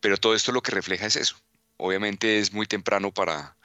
Pero 0.00 0.16
todo 0.16 0.34
esto 0.34 0.52
lo 0.52 0.62
que 0.62 0.72
refleja 0.72 1.06
es 1.06 1.16
eso. 1.16 1.36
Obviamente 1.78 2.38
es 2.38 2.52
muy 2.52 2.66
temprano 2.66 3.12
para, 3.12 3.56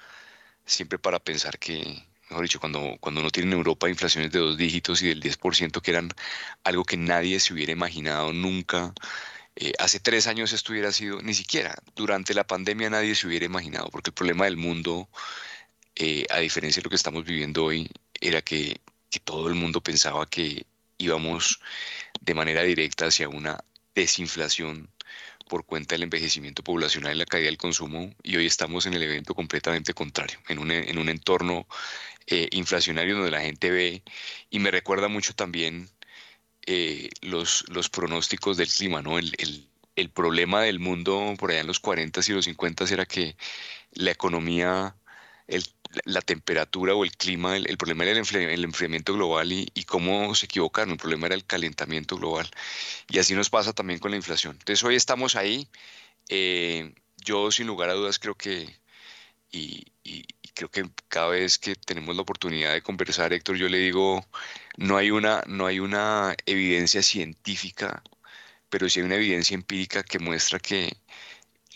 siempre 0.66 1.00
para 1.00 1.20
pensar 1.20 1.60
que, 1.60 2.06
mejor 2.30 2.44
dicho, 2.44 2.60
cuando, 2.60 2.98
cuando 3.00 3.22
uno 3.22 3.30
tiene 3.32 3.52
en 3.52 3.58
Europa 3.58 3.90
inflaciones 3.90 4.32
de 4.32 4.40
dos 4.40 4.58
dígitos 4.58 5.02
y 5.02 5.10
del 5.10 5.22
10%, 5.22 5.82
que 5.82 5.92
eran 5.92 6.10
algo 6.64 6.84
que 6.86 6.98
nadie 6.98 7.40
se 7.40 7.54
hubiera 7.54 7.72
imaginado 7.72 8.34
nunca. 8.34 8.94
Eh, 9.56 9.74
hace 9.80 10.00
tres 10.00 10.28
años 10.28 10.54
esto 10.54 10.72
hubiera 10.74 10.92
sido, 10.92 11.22
ni 11.22 11.34
siquiera 11.34 11.76
durante 11.96 12.34
la 12.34 12.46
pandemia 12.48 12.90
nadie 12.90 13.16
se 13.16 13.28
hubiera 13.28 13.46
imaginado, 13.46 13.90
porque 13.90 14.10
el 14.12 14.14
problema 14.14 14.46
del 14.46 14.58
mundo, 14.58 15.10
eh, 15.96 16.26
a 16.30 16.40
diferencia 16.40 16.82
de 16.82 16.86
lo 16.86 16.90
que 16.90 16.96
estamos 16.96 17.26
viviendo 17.26 17.66
hoy, 17.66 17.90
era 18.22 18.42
que, 18.42 18.82
que 19.10 19.20
todo 19.20 19.48
el 19.50 19.56
mundo 19.56 19.82
pensaba 19.82 20.26
que 20.26 20.66
íbamos 21.02 21.60
de 22.22 22.34
manera 22.34 22.64
directa 22.64 23.08
hacia 23.08 23.28
una 23.30 23.58
desinflación 23.96 24.90
por 25.50 25.66
cuenta 25.66 25.96
del 25.96 26.04
envejecimiento 26.04 26.64
poblacional 26.64 27.16
y 27.16 27.20
la 27.20 27.26
caída 27.26 27.48
del 27.48 27.58
consumo 27.58 28.14
y 28.24 28.38
hoy 28.38 28.46
estamos 28.46 28.86
en 28.86 28.94
el 28.94 29.04
evento 29.04 29.36
completamente 29.36 29.94
contrario, 29.94 30.40
en 30.48 30.60
un, 30.60 30.72
en 30.72 30.98
un 30.98 31.10
entorno 31.10 31.68
eh, 32.28 32.48
inflacionario 32.52 33.16
donde 33.16 33.32
la 33.32 33.42
gente 33.42 33.70
ve 33.70 34.04
y 34.50 34.60
me 34.60 34.72
recuerda 34.72 35.10
mucho 35.10 35.34
también 35.34 35.90
eh, 36.66 37.10
los, 37.22 37.66
los 37.70 37.90
pronósticos 37.90 38.56
del 38.56 38.70
clima, 38.70 39.02
¿no? 39.02 39.18
El, 39.18 39.34
el, 39.40 39.68
el, 39.96 40.10
problema 40.10 40.62
del 40.62 40.80
mundo 40.80 41.34
por 41.38 41.52
allá 41.52 41.62
en 41.62 41.68
los 41.68 41.80
40 41.80 42.22
y 42.26 42.32
los 42.32 42.46
50 42.46 42.86
era 42.94 43.06
que 43.06 43.36
la 43.94 44.12
economía 44.12 44.96
la 46.06 46.22
temperatura 46.22 46.96
o 46.96 47.04
el 47.04 47.16
clima, 47.16 47.58
el, 47.58 47.78
problema 47.78 48.04
era 48.04 48.14
el, 48.14 48.64
enfriamiento 48.64 49.14
global 49.14 49.52
y, 49.52 49.84
cómo 49.86 50.34
se 50.36 50.46
equivocaron, 50.46 50.92
el 50.92 50.98
problema 50.98 51.28
era 51.28 51.36
el 51.36 51.46
calentamiento 51.46 52.18
global. 52.18 52.50
Y 53.10 53.20
así 53.20 53.36
nos 53.36 53.50
pasa 53.50 53.74
también 53.74 54.00
con 54.00 54.12
la 54.12 54.18
inflación. 54.18 54.54
Entonces 54.60 54.84
hoy 54.84 54.96
estamos 54.96 55.36
ahí. 55.36 55.68
Eh, 56.30 56.94
yo 57.18 57.52
sin 57.52 57.68
lugar 57.68 57.90
a 57.90 57.94
dudas 57.94 58.20
creo 58.20 58.36
que, 58.36 58.80
y, 59.52 59.86
creo 60.54 60.70
que 60.72 60.90
cada 61.08 61.30
vez 61.30 61.58
que 61.58 61.76
tenemos 61.76 62.16
la 62.16 62.22
oportunidad 62.24 62.74
de 62.74 62.82
conversar, 62.82 63.34
Héctor, 63.34 63.58
yo 63.58 63.70
le 63.70 63.80
digo, 63.80 64.26
no 64.78 64.98
hay 64.98 65.12
una, 65.12 65.44
no 65.48 65.66
hay 65.66 65.80
una 65.80 66.36
evidencia 66.46 67.02
científica, 67.04 68.04
pero 68.70 68.90
sí 68.90 69.00
hay 69.00 69.06
una 69.06 69.16
evidencia 69.16 69.56
empírica 69.56 70.04
que 70.04 70.20
muestra 70.20 70.60
que 70.60 70.98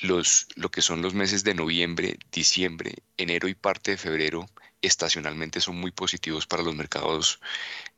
los, 0.02 0.48
lo 0.56 0.70
que 0.70 0.82
son 0.82 1.02
los 1.02 1.14
meses 1.14 1.44
de 1.44 1.54
noviembre, 1.54 2.18
diciembre, 2.32 2.96
enero 3.18 3.48
y 3.48 3.56
parte 3.56 3.92
de 3.92 3.98
febrero 3.98 4.50
estacionalmente 4.82 5.62
son 5.62 5.78
muy 5.78 5.92
positivos 5.92 6.48
para 6.48 6.64
los 6.64 6.76
mercados 6.76 7.40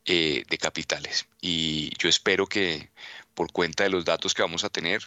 eh, 0.05 0.43
de 0.49 0.57
capitales. 0.57 1.27
Y 1.41 1.91
yo 1.97 2.09
espero 2.09 2.47
que 2.47 2.91
por 3.33 3.51
cuenta 3.51 3.83
de 3.83 3.89
los 3.89 4.05
datos 4.05 4.33
que 4.33 4.41
vamos 4.41 4.63
a 4.63 4.69
tener, 4.69 5.03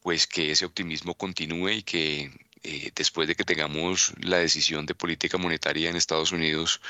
pues 0.00 0.26
que 0.26 0.50
ese 0.52 0.64
optimismo 0.66 1.14
continúe 1.14 1.70
y 1.70 1.82
que 1.82 2.30
eh, 2.62 2.92
después 2.94 3.28
de 3.28 3.34
que 3.34 3.44
tengamos 3.44 4.12
la 4.20 4.38
decisión 4.38 4.86
de 4.86 4.94
política 4.94 5.38
monetaria 5.38 5.88
en 5.90 5.96
Estados 5.96 6.32
Unidos, 6.32 6.80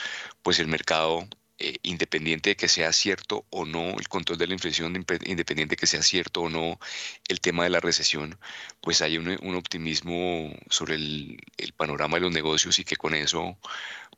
pues 0.43 0.59
el 0.59 0.67
mercado 0.69 1.29
eh, 1.63 1.77
independiente 1.83 2.51
de 2.51 2.57
que 2.57 2.69
sea 2.69 2.91
cierto 2.91 3.45
o 3.51 3.67
no 3.67 3.91
el 3.99 4.09
control 4.09 4.39
de 4.39 4.47
la 4.47 4.55
inflación, 4.55 4.97
independiente 4.97 5.75
de 5.75 5.77
que 5.77 5.87
sea 5.87 6.03
cierto 6.03 6.41
o 6.41 6.49
no 6.49 6.81
el 7.29 7.41
tema 7.43 7.65
de 7.65 7.71
la 7.71 7.81
recesión, 7.81 8.39
pues 8.81 9.03
hay 9.03 9.19
un, 9.19 9.55
optimismo 9.55 10.55
sobre 10.71 10.95
el, 10.95 11.39
panorama 11.77 12.17
de 12.17 12.23
los 12.23 12.33
negocios 12.33 12.79
y 12.79 12.85
que 12.85 12.97
con 12.97 13.15
eso 13.15 13.59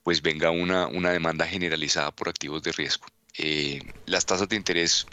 pues 0.04 0.22
venga 0.22 0.50
una, 0.50 0.86
demanda 1.10 1.44
generalizada 1.44 2.12
por 2.12 2.28
activos 2.28 2.62
de 2.62 2.70
riesgo. 2.70 3.06
Eh, 3.36 3.80
las 4.06 4.24
tasas 4.24 4.48
de 4.48 4.54
interés 4.56 5.06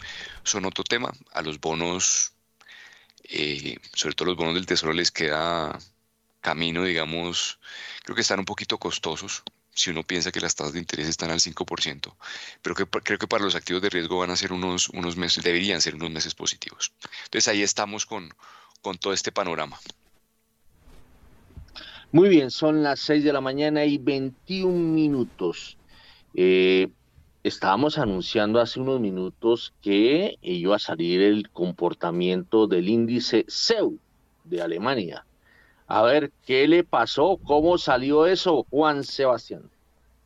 son 0.44 0.66
otro 0.66 0.84
tema. 0.84 1.12
A 1.32 1.42
los 1.42 1.58
bonos, 1.58 2.32
eh, 3.24 3.76
sobre 3.92 4.14
todo 4.14 4.28
los 4.28 4.36
bonos 4.36 4.54
del 4.54 4.66
Tesoro, 4.66 4.92
les 4.92 5.10
queda 5.10 5.76
camino, 6.40 6.84
digamos, 6.84 7.58
creo 8.04 8.14
que 8.14 8.22
están 8.22 8.38
un 8.38 8.44
poquito 8.44 8.78
costosos 8.78 9.42
si 9.74 9.90
uno 9.90 10.02
piensa 10.02 10.32
que 10.32 10.40
las 10.40 10.54
tasas 10.54 10.72
de 10.74 10.80
interés 10.80 11.08
están 11.08 11.30
al 11.30 11.40
5%, 11.40 12.14
pero 12.62 12.74
que, 12.74 12.86
creo 12.86 13.18
que 13.18 13.28
para 13.28 13.44
los 13.44 13.54
activos 13.54 13.82
de 13.82 13.90
riesgo 13.90 14.18
van 14.18 14.30
a 14.30 14.36
ser 14.36 14.52
unos, 14.52 14.88
unos 14.90 15.16
meses, 15.16 15.44
deberían 15.44 15.80
ser 15.80 15.94
unos 15.94 16.10
meses 16.10 16.34
positivos. 16.34 16.92
Entonces 17.24 17.48
ahí 17.48 17.62
estamos 17.62 18.06
con, 18.06 18.30
con 18.82 18.98
todo 18.98 19.12
este 19.12 19.32
panorama. 19.32 19.78
Muy 22.12 22.28
bien, 22.28 22.50
son 22.50 22.82
las 22.82 22.98
6 23.00 23.22
de 23.22 23.32
la 23.32 23.40
mañana 23.40 23.84
y 23.84 23.96
21 23.96 24.76
minutos. 24.76 25.76
Eh, 26.34 26.88
estábamos 27.44 27.98
anunciando 27.98 28.60
hace 28.60 28.80
unos 28.80 29.00
minutos 29.00 29.72
que 29.80 30.36
iba 30.42 30.76
a 30.76 30.80
salir 30.80 31.22
el 31.22 31.50
comportamiento 31.50 32.66
del 32.66 32.88
índice 32.88 33.46
CEU 33.48 33.98
de 34.44 34.60
Alemania. 34.60 35.24
A 35.90 36.00
ver, 36.02 36.32
¿qué 36.40 36.66
le 36.66 36.84
pasó? 36.84 37.38
¿Cómo 37.44 37.76
salió 37.76 38.26
eso, 38.26 38.66
Juan 38.70 39.04
Sebastián? 39.04 39.70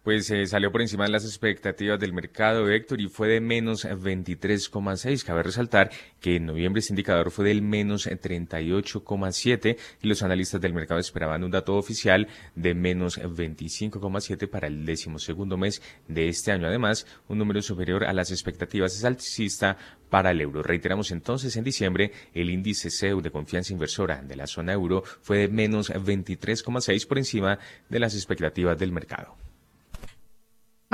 Pues 0.05 0.31
eh, 0.31 0.45
salió 0.45 0.71
por 0.71 0.83
encima 0.83 1.05
de 1.05 1.13
las 1.13 1.25
expectativas 1.25 1.99
del 1.99 2.13
mercado, 2.13 2.69
Héctor, 2.69 3.01
y 3.01 3.09
fue 3.09 3.27
de 3.27 3.41
menos 3.41 3.87
23,6. 3.87 5.25
Cabe 5.25 5.43
resaltar 5.43 5.91
que 6.21 6.37
en 6.37 6.45
noviembre 6.45 6.81
ese 6.81 6.93
indicador 6.93 7.31
fue 7.31 7.47
del 7.47 7.63
menos 7.63 8.07
38,7 8.07 9.79
y 10.03 10.07
los 10.07 10.23
analistas 10.23 10.61
del 10.61 10.75
mercado 10.75 11.01
esperaban 11.01 11.43
un 11.43 11.51
dato 11.51 11.75
oficial 11.77 12.29
de 12.55 12.75
menos 12.75 13.19
25,7 13.19 14.47
para 14.47 14.67
el 14.67 14.85
decimosegundo 14.85 15.57
mes 15.57 15.81
de 16.07 16.29
este 16.29 16.53
año. 16.53 16.67
Además, 16.67 17.07
un 17.29 17.39
número 17.39 17.63
superior 17.63 18.05
a 18.05 18.13
las 18.13 18.31
expectativas 18.31 18.95
es 18.95 19.07
alcista 19.07 19.79
para 20.11 20.33
el 20.33 20.41
euro. 20.43 20.63
Reiteramos 20.63 21.13
entonces, 21.13 21.57
en 21.57 21.65
diciembre, 21.65 22.13
el 22.35 22.51
índice 22.51 22.91
CEU 22.91 23.23
de 23.23 23.31
confianza 23.31 23.73
inversora 23.73 24.21
de 24.21 24.37
la 24.37 24.47
zona 24.47 24.75
euro 24.75 25.03
fue 25.23 25.39
de 25.39 25.49
menos 25.49 25.91
23,6 25.91 27.07
por 27.09 27.17
encima 27.17 27.59
de 27.89 28.01
las 28.01 28.15
expectativas 28.15 28.79
del 28.79 28.93
mercado. 28.93 29.35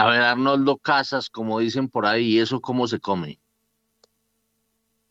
A 0.00 0.06
ver, 0.06 0.22
Arnoldo 0.22 0.78
Casas, 0.78 1.28
como 1.28 1.60
dicen 1.60 1.90
por 1.90 2.06
ahí, 2.06 2.38
¿eso 2.38 2.62
cómo 2.62 2.88
se 2.88 3.00
come? 3.00 3.38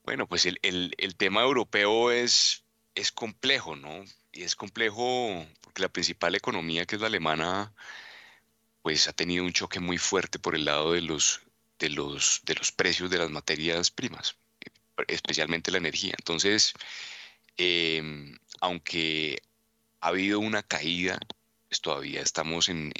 Bueno, 0.03 0.25
pues 0.25 0.47
el, 0.47 1.15
tema 1.15 1.43
europeo 1.43 2.09
es, 2.09 2.63
es 2.95 3.11
complejo, 3.11 3.75
¿no? 3.75 4.03
Y 4.31 4.41
es 4.41 4.55
complejo 4.55 5.45
porque 5.61 5.83
la 5.83 5.89
principal 5.89 6.33
economía, 6.33 6.87
que 6.87 6.95
es 6.95 7.01
la 7.01 7.05
alemana, 7.05 7.71
pues 8.81 9.07
ha 9.07 9.13
tenido 9.13 9.43
un 9.43 9.53
choque 9.53 9.79
muy 9.79 9.99
fuerte 9.99 10.39
por 10.39 10.55
el 10.55 10.65
lado 10.65 10.93
de 10.93 11.01
los, 11.01 11.41
de 11.77 11.91
los, 11.91 12.41
de 12.45 12.55
los 12.55 12.71
precios 12.71 13.11
de 13.11 13.19
las 13.19 13.29
materias 13.29 13.91
primas, 13.91 14.37
especialmente 15.07 15.69
la 15.69 15.77
energía. 15.77 16.15
Entonces, 16.17 16.73
em, 17.57 18.39
aunque 18.59 19.43
ha 20.01 20.07
habido 20.07 20.39
una 20.39 20.63
caída, 20.63 21.19
pues 21.67 21.79
todavía 21.79 22.21
estamos 22.23 22.69
en 22.69 22.91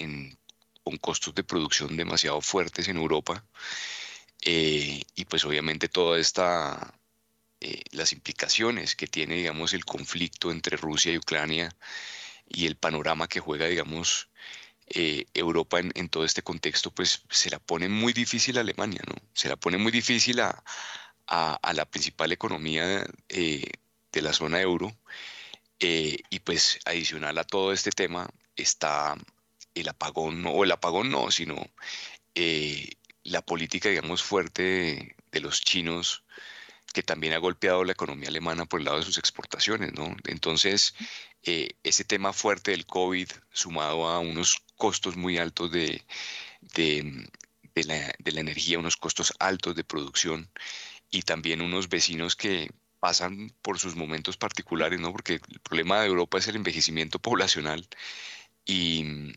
con 0.90 0.98
costos 0.98 1.36
de 1.36 1.44
producción 1.44 1.96
demasiado 1.96 2.42
fuertes 2.42 2.88
en 2.88 2.98
Europa. 2.98 3.44
Eh, 4.42 5.04
y 5.16 5.26
pues 5.26 5.46
obviamente 5.46 5.88
toda 5.88 6.18
esta, 6.18 6.96
eh, 7.60 7.84
las 7.92 8.12
implicaciones 8.12 8.96
que 8.96 9.06
tiene, 9.08 9.36
digamos, 9.36 9.74
el 9.74 9.86
conflicto 9.86 10.52
entre 10.52 10.78
Rusia 10.78 11.14
y 11.14 11.18
Ucrania 11.18 11.70
y 12.48 12.66
el 12.66 12.76
panorama 12.76 13.28
que 13.28 13.40
juega, 13.40 13.68
digamos, 13.68 14.30
eh, 14.88 15.26
Europa 15.34 15.80
en, 15.80 16.10
todo 16.10 16.26
este 16.26 16.42
contexto, 16.42 16.90
pues 16.92 17.22
se 17.30 17.52
la 17.52 17.60
pone 17.60 17.88
muy 17.90 18.12
difícil 18.14 18.58
a 18.58 18.62
Alemania, 18.62 19.02
¿no? 19.08 19.16
Se 19.34 19.50
la 19.50 19.58
pone 19.58 19.78
muy 19.78 19.92
difícil 19.92 20.40
a, 20.40 20.64
la 21.74 21.86
principal 21.86 22.32
economía 22.32 23.06
de 23.28 24.22
la 24.22 24.34
zona 24.34 24.60
euro. 24.62 24.98
Y 25.80 26.40
pues 26.40 26.80
adicional 26.86 27.38
a 27.38 27.44
todo 27.44 27.72
este 27.74 27.92
tema 27.92 28.28
está 28.56 29.16
el 29.76 29.90
apagón, 29.90 30.46
o 30.48 30.64
el 30.64 30.72
apagón 30.72 31.10
no, 31.12 31.32
sino 31.32 31.56
la 33.24 33.42
política, 33.42 33.90
digamos, 33.90 34.24
fuerte 34.24 35.16
de, 35.32 35.40
los 35.42 35.62
chinos 35.62 36.24
que 36.94 37.04
también 37.04 37.34
ha 37.34 37.38
golpeado 37.38 37.84
la 37.84 37.92
economía 37.92 38.30
alemana 38.30 38.66
por 38.66 38.80
el 38.80 38.86
lado 38.86 38.98
de 38.98 39.06
sus 39.06 39.18
exportaciones, 39.18 39.94
¿no? 39.94 40.16
Entonces, 40.26 40.96
ese 41.44 42.04
tema 42.04 42.34
fuerte 42.34 42.72
del 42.72 42.86
COVID, 42.86 43.30
sumado 43.52 44.08
a 44.08 44.20
unos 44.20 44.58
costos 44.76 45.16
muy 45.16 45.38
altos 45.38 45.72
de, 45.72 46.04
de, 46.62 47.30
la, 47.86 48.14
de, 48.18 48.32
la, 48.32 48.40
energía, 48.40 48.80
unos 48.80 48.98
costos 48.98 49.34
altos 49.40 49.76
de 49.76 49.84
producción 49.84 50.50
y 51.12 51.22
también 51.24 51.62
unos 51.62 51.90
vecinos 51.90 52.36
que 52.36 52.72
pasan 53.00 53.54
por 53.62 53.80
sus 53.80 53.96
momentos 53.96 54.38
particulares, 54.38 55.00
¿no? 55.00 55.12
Porque 55.12 55.36
el 55.36 55.60
problema 55.62 56.02
de 56.02 56.08
Europa 56.08 56.38
es 56.38 56.48
el 56.48 56.56
envejecimiento 56.56 57.20
poblacional 57.20 57.88
y, 58.66 59.34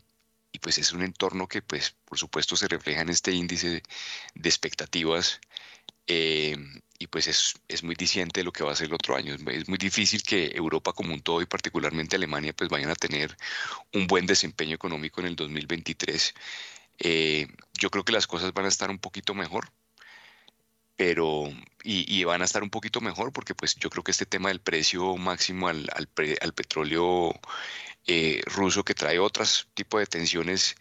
y 0.53 0.59
pues 0.59 0.77
es 0.77 0.93
un 0.93 1.01
entorno 1.01 1.47
que 1.47 1.61
pues 1.61 1.95
por 2.05 2.17
supuesto 2.17 2.55
se 2.55 2.67
refleja 2.69 3.01
en 3.01 3.09
este 3.09 3.33
índice 3.33 3.83
de 4.35 4.49
expectativas 4.49 5.41
eh, 6.07 6.55
y 6.99 7.07
pues 7.07 7.27
es, 7.27 7.55
es, 7.67 7.83
muy 7.83 7.95
diciente 7.95 8.43
lo 8.43 8.53
que 8.53 8.63
va 8.63 8.71
a 8.71 8.75
ser 8.75 8.87
el 8.87 8.93
otro 8.93 9.15
año. 9.15 9.35
Es 9.47 9.67
muy 9.67 9.77
difícil 9.77 10.21
que 10.23 10.51
Europa 10.55 10.93
como 10.93 11.13
un 11.13 11.21
todo 11.21 11.41
y 11.41 11.45
particularmente 11.45 12.15
Alemania 12.15 12.53
pues 12.53 12.69
vayan 12.69 12.89
a 12.91 12.95
tener 12.95 13.35
un 13.93 14.07
buen 14.07 14.25
desempeño 14.25 14.75
económico 14.75 15.21
en 15.21 15.27
el 15.27 15.35
2023. 15.35 16.33
Eh, 16.99 17.47
yo 17.73 17.89
creo 17.89 18.05
que 18.05 18.13
las 18.13 18.27
cosas 18.27 18.53
van 18.53 18.65
a 18.65 18.69
estar 18.69 18.89
un 18.89 18.99
poquito 18.99 19.33
mejor, 19.33 19.71
pero 20.95 21.49
y, 21.83 22.23
van 22.23 22.41
a 22.41 22.45
estar 22.45 22.63
un 22.63 22.69
poquito 22.69 23.01
mejor 23.01 23.33
porque 23.33 23.55
pues 23.55 23.75
yo 23.75 23.89
creo 23.89 24.03
que 24.03 24.11
este 24.11 24.25
tema 24.25 24.49
del 24.49 24.61
precio 24.61 25.17
máximo 25.17 25.67
al, 25.67 25.89
al, 25.95 26.07
al 26.41 26.53
petróleo 26.53 27.33
eh, 28.07 28.41
ruso 28.45 28.83
que 28.83 28.93
trae 28.93 29.19
otros 29.19 29.67
tipos 29.73 29.99
de 29.99 30.07
tensiones 30.07 30.75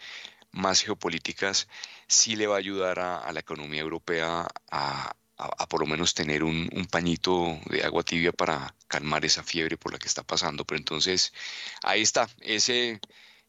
más 0.53 0.83
geopolíticas 0.83 1.69
sí 2.07 2.37
le 2.37 2.47
va 2.47 2.57
a 2.57 2.59
ayudar 2.59 2.99
a, 3.01 3.33
la 3.33 3.41
economía 3.41 3.81
europea 3.81 4.47
a, 4.71 5.15
por 5.69 5.81
lo 5.81 5.87
menos 5.87 6.15
tener 6.15 6.45
un, 6.45 6.69
pañito 6.91 7.59
de 7.71 7.83
agua 7.85 8.03
tibia 8.05 8.33
para 8.33 8.75
calmar 8.89 9.25
esa 9.25 9.43
fiebre 9.43 9.77
por 9.77 9.93
la 9.93 9.99
que 9.99 10.09
está 10.09 10.23
pasando. 10.23 10.65
Pero 10.65 10.79
entonces, 10.79 11.33
ahí 11.83 12.03
está, 12.03 12.29
ese 12.41 13.01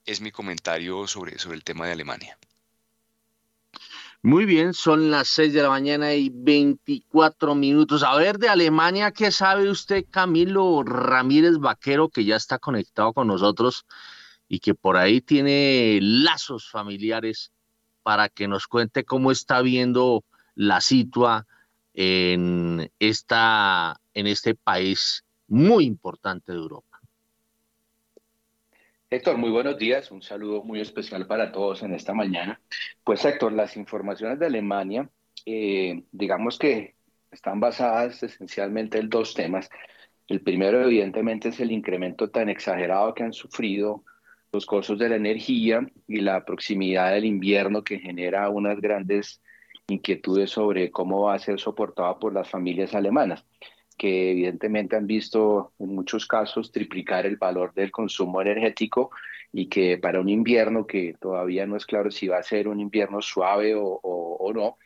es 0.06 0.22
mi 0.22 0.32
comentario 0.32 1.08
sobre, 1.08 1.38
sobre 1.40 1.58
el 1.58 1.64
tema 1.64 1.86
de 1.88 1.94
Alemania. 1.94 2.38
Muy 4.26 4.46
bien, 4.46 4.74
son 4.74 5.12
las 5.12 5.28
6 5.28 5.52
de 5.52 5.62
la 5.62 5.70
mañana 5.70 6.14
y 6.14 6.30
24 6.34 7.56
minutos. 7.56 8.04
A 8.04 8.16
ver, 8.16 8.38
de 8.38 8.48
Alemania, 8.48 9.12
¿qué 9.12 9.32
sabe 9.32 9.70
usted, 9.70 10.06
Camilo 10.10 10.82
Ramírez 10.84 11.58
Vaquero, 11.58 12.08
que 12.08 12.24
ya 12.24 12.38
está 12.38 12.58
conectado 12.58 13.12
con 13.12 13.28
nosotros 13.28 13.86
y 14.48 14.60
que 14.60 14.76
por 14.76 14.96
ahí 14.96 15.20
tiene 15.20 16.00
lazos 16.02 16.70
familiares 16.72 17.52
para 18.02 18.30
que 18.30 18.48
nos 18.48 18.66
cuente 18.68 19.04
cómo 19.04 19.30
está 19.30 19.62
viendo 19.62 20.24
la 20.56 20.80
situación 20.80 21.46
en, 21.94 22.92
esta, 23.00 24.00
en 24.14 24.28
este 24.28 24.56
país 24.56 25.26
muy 25.50 25.84
importante 25.84 26.54
de 26.54 26.60
Europa. 26.60 26.93
Héctor, 29.14 29.38
muy 29.38 29.52
buenos 29.52 29.78
días. 29.78 30.10
Un 30.10 30.24
saludo 30.24 30.64
muy 30.64 30.82
especial 30.82 31.28
para 31.28 31.52
todos 31.52 31.84
en 31.84 31.94
esta 31.94 32.16
mañana. 32.16 32.60
Pues 33.04 33.24
Héctor, 33.24 33.54
las 33.54 33.78
informaciones 33.78 34.40
de 34.40 34.48
Alemania, 34.48 35.08
eh, 35.46 36.02
digamos 36.12 36.58
que 36.58 36.96
están 37.30 37.60
basadas 37.60 38.24
esencialmente 38.24 38.98
en 38.98 39.10
dos 39.10 39.36
temas. 39.36 39.70
El 40.28 40.42
primero, 40.42 40.82
evidentemente, 40.84 41.50
es 41.50 41.60
el 41.60 41.72
incremento 41.72 42.32
tan 42.32 42.50
exagerado 42.50 43.14
que 43.14 43.22
han 43.22 43.34
sufrido 43.34 44.04
los 44.52 44.66
costos 44.66 44.98
de 44.98 45.10
la 45.10 45.18
energía 45.18 45.88
y 46.08 46.22
la 46.22 46.44
proximidad 46.44 47.12
del 47.12 47.26
invierno 47.26 47.84
que 47.84 48.00
genera 48.00 48.50
unas 48.50 48.82
grandes 48.82 49.44
inquietudes 49.90 50.50
sobre 50.50 50.90
cómo 50.90 51.22
va 51.26 51.36
a 51.36 51.40
ser 51.40 51.60
soportada 51.60 52.18
por 52.18 52.34
las 52.34 52.50
familias 52.50 52.96
alemanas, 52.96 53.46
que 53.96 54.32
evidentemente 54.32 54.96
han 54.96 55.08
visto 55.08 55.74
en 55.80 55.96
muchos 55.96 56.26
casos 56.26 56.72
triplicar 56.72 57.26
el 57.26 57.38
valor 57.38 57.74
del 57.74 57.92
consumo 57.92 58.42
energético 58.42 59.12
y 59.52 59.68
que 59.68 59.98
para 59.98 60.20
un 60.20 60.30
invierno 60.30 60.88
que 60.88 61.16
todavía 61.20 61.66
no 61.66 61.78
es 61.78 61.86
claro 61.86 62.12
si 62.12 62.28
va 62.28 62.38
a 62.38 62.44
ser 62.44 62.68
un 62.68 62.80
invierno 62.80 63.22
suave 63.22 63.74
o, 63.76 64.52
no, 64.54 64.78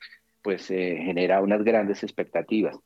pues 0.41 0.69
eh, 0.71 0.97
genera 1.01 1.41
unas 1.41 1.63
grandes 1.63 2.03
expectativas. 2.03 2.77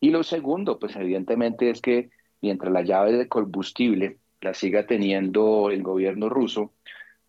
Y 0.00 0.10
lo 0.10 0.22
segundo, 0.22 0.78
pues 0.78 0.96
evidentemente 0.96 1.70
es 1.70 1.80
que 1.80 2.10
mientras 2.42 2.72
la 2.72 2.82
llave 2.82 3.12
de 3.12 3.28
combustible 3.28 4.18
la 4.40 4.54
siga 4.54 4.86
teniendo 4.86 5.70
el 5.70 5.82
gobierno 5.82 6.28
ruso, 6.28 6.72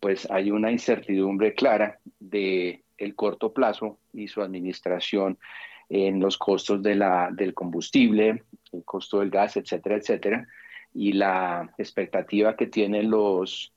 pues 0.00 0.30
hay 0.30 0.50
una 0.50 0.72
incertidumbre 0.72 1.54
clara 1.54 1.98
de 2.18 2.82
el 2.98 3.14
corto 3.14 3.52
plazo 3.52 3.98
y 4.12 4.28
su 4.28 4.42
administración 4.42 5.38
en 5.88 6.20
los 6.20 6.38
costos 6.38 6.82
de 6.82 6.94
la, 6.94 7.30
del 7.32 7.54
combustible, 7.54 8.44
el 8.72 8.84
costo 8.84 9.20
del 9.20 9.30
gas, 9.30 9.56
etcétera, 9.56 9.96
etcétera, 9.96 10.48
y 10.94 11.12
la 11.12 11.72
expectativa 11.78 12.56
que 12.56 12.66
tienen 12.66 13.10
los 13.10 13.72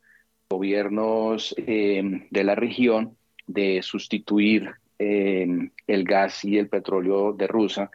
gobiernos 0.50 1.56
eh, 1.58 2.28
de 2.30 2.44
la 2.44 2.56
región 2.56 3.18
de 3.48 3.82
sustituir 3.82 4.72
eh, 4.98 5.48
el 5.88 6.04
gas 6.04 6.46
y 6.46 6.58
el 6.58 6.70
petróleo 6.70 7.34
de 7.34 7.48
Rusia 7.48 7.92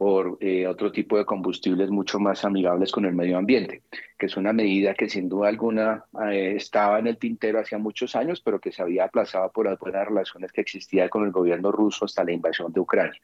por 0.00 0.38
eh, 0.40 0.66
otro 0.66 0.90
tipo 0.90 1.18
de 1.18 1.26
combustibles 1.26 1.90
mucho 1.90 2.18
más 2.18 2.46
amigables 2.46 2.90
con 2.90 3.04
el 3.04 3.12
medio 3.12 3.36
ambiente, 3.36 3.82
que 4.18 4.24
es 4.24 4.36
una 4.38 4.50
medida 4.50 4.94
que 4.94 5.10
sin 5.10 5.28
duda 5.28 5.50
alguna 5.50 6.06
eh, 6.32 6.54
estaba 6.56 7.00
en 7.00 7.08
el 7.08 7.18
tintero 7.18 7.60
hacía 7.60 7.76
muchos 7.76 8.16
años, 8.16 8.40
pero 8.40 8.58
que 8.58 8.72
se 8.72 8.80
había 8.80 9.04
aplazado 9.04 9.52
por 9.52 9.66
las 9.66 9.78
buenas 9.78 10.08
relaciones 10.08 10.52
que 10.52 10.62
existían 10.62 11.10
con 11.10 11.26
el 11.26 11.32
gobierno 11.32 11.70
ruso 11.70 12.06
hasta 12.06 12.24
la 12.24 12.32
invasión 12.32 12.72
de 12.72 12.80
Ucrania. 12.80 13.20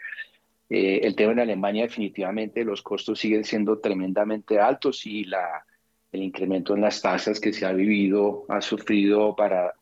Eh, 0.68 1.00
el 1.02 1.16
tema 1.16 1.32
en 1.32 1.40
Alemania 1.40 1.84
definitivamente 1.84 2.62
los 2.62 2.82
costos 2.82 3.20
siguen 3.20 3.44
siendo 3.44 3.78
tremendamente 3.78 4.60
altos 4.60 5.06
y 5.06 5.24
la, 5.24 5.64
el 6.12 6.24
incremento 6.24 6.74
en 6.74 6.82
las 6.82 7.00
tasas 7.00 7.40
que 7.40 7.54
se 7.54 7.64
ha 7.64 7.72
vivido 7.72 8.44
ha 8.50 8.60
sufrido 8.60 9.34
para 9.34 9.72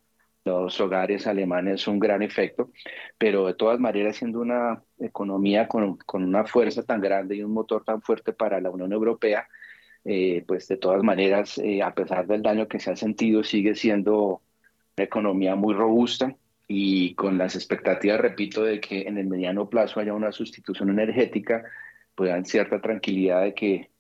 los 0.45 0.79
hogares 0.81 1.27
alemanes 1.27 1.89
un 1.89 1.99
gran 1.99 2.23
efecto, 2.23 2.71
pero 3.19 3.47
de 3.47 3.55
todas 3.55 3.81
maneras 3.81 4.17
siendo 4.17 4.41
una 4.41 4.83
economía 4.99 5.69
con, 5.69 5.99
una 6.13 6.45
fuerza 6.45 6.83
tan 6.83 7.01
grande 7.01 7.37
y 7.37 7.43
un 7.43 7.53
motor 7.53 7.85
tan 7.85 8.03
fuerte 8.03 8.33
para 8.33 8.61
la 8.61 8.71
Unión 8.71 8.93
Europea, 8.93 9.49
eh, 10.05 10.45
pues 10.47 10.69
de 10.69 10.77
todas 10.77 11.03
maneras, 11.03 11.59
eh, 11.59 11.83
a 11.83 11.95
pesar 11.95 12.27
del 12.27 12.43
daño 12.43 12.69
que 12.69 12.79
se 12.79 12.91
ha 12.91 12.97
sentido, 12.97 13.43
sigue 13.43 13.75
siendo 13.75 14.43
una 14.97 15.05
economía 15.05 15.55
muy 15.57 15.75
robusta 15.75 16.37
y 16.69 17.15
con 17.15 17.39
las 17.39 17.57
expectativas, 17.57 18.21
repito, 18.21 18.63
de 18.65 18.81
que 18.81 19.03
en 19.03 19.19
el 19.19 19.27
mediano 19.27 19.69
plazo 19.69 20.01
haya 20.01 20.15
una 20.15 20.33
sustitución 20.33 20.91
energética, 20.91 21.65
pues 22.15 22.31
dan 22.31 22.45
cierta 22.45 22.81
tranquilidad 22.81 23.43
de 23.43 23.55
que 23.55 23.91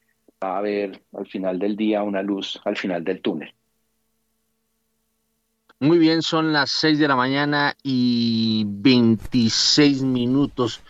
va 0.42 0.56
a 0.56 0.58
haber 0.58 1.02
al 1.14 1.26
final 1.26 1.58
del 1.58 1.76
día 1.76 2.02
una 2.02 2.22
luz 2.22 2.60
al 2.64 2.76
final 2.76 3.02
del 3.04 3.22
túnel. 3.22 3.54
Muy 5.84 5.98
bien, 5.98 6.22
son 6.22 6.54
las 6.54 6.70
6 6.70 6.98
de 6.98 7.06
la 7.06 7.14
mañana 7.14 7.74
y 7.82 8.64
26 8.66 10.02
minutos. 10.02 10.80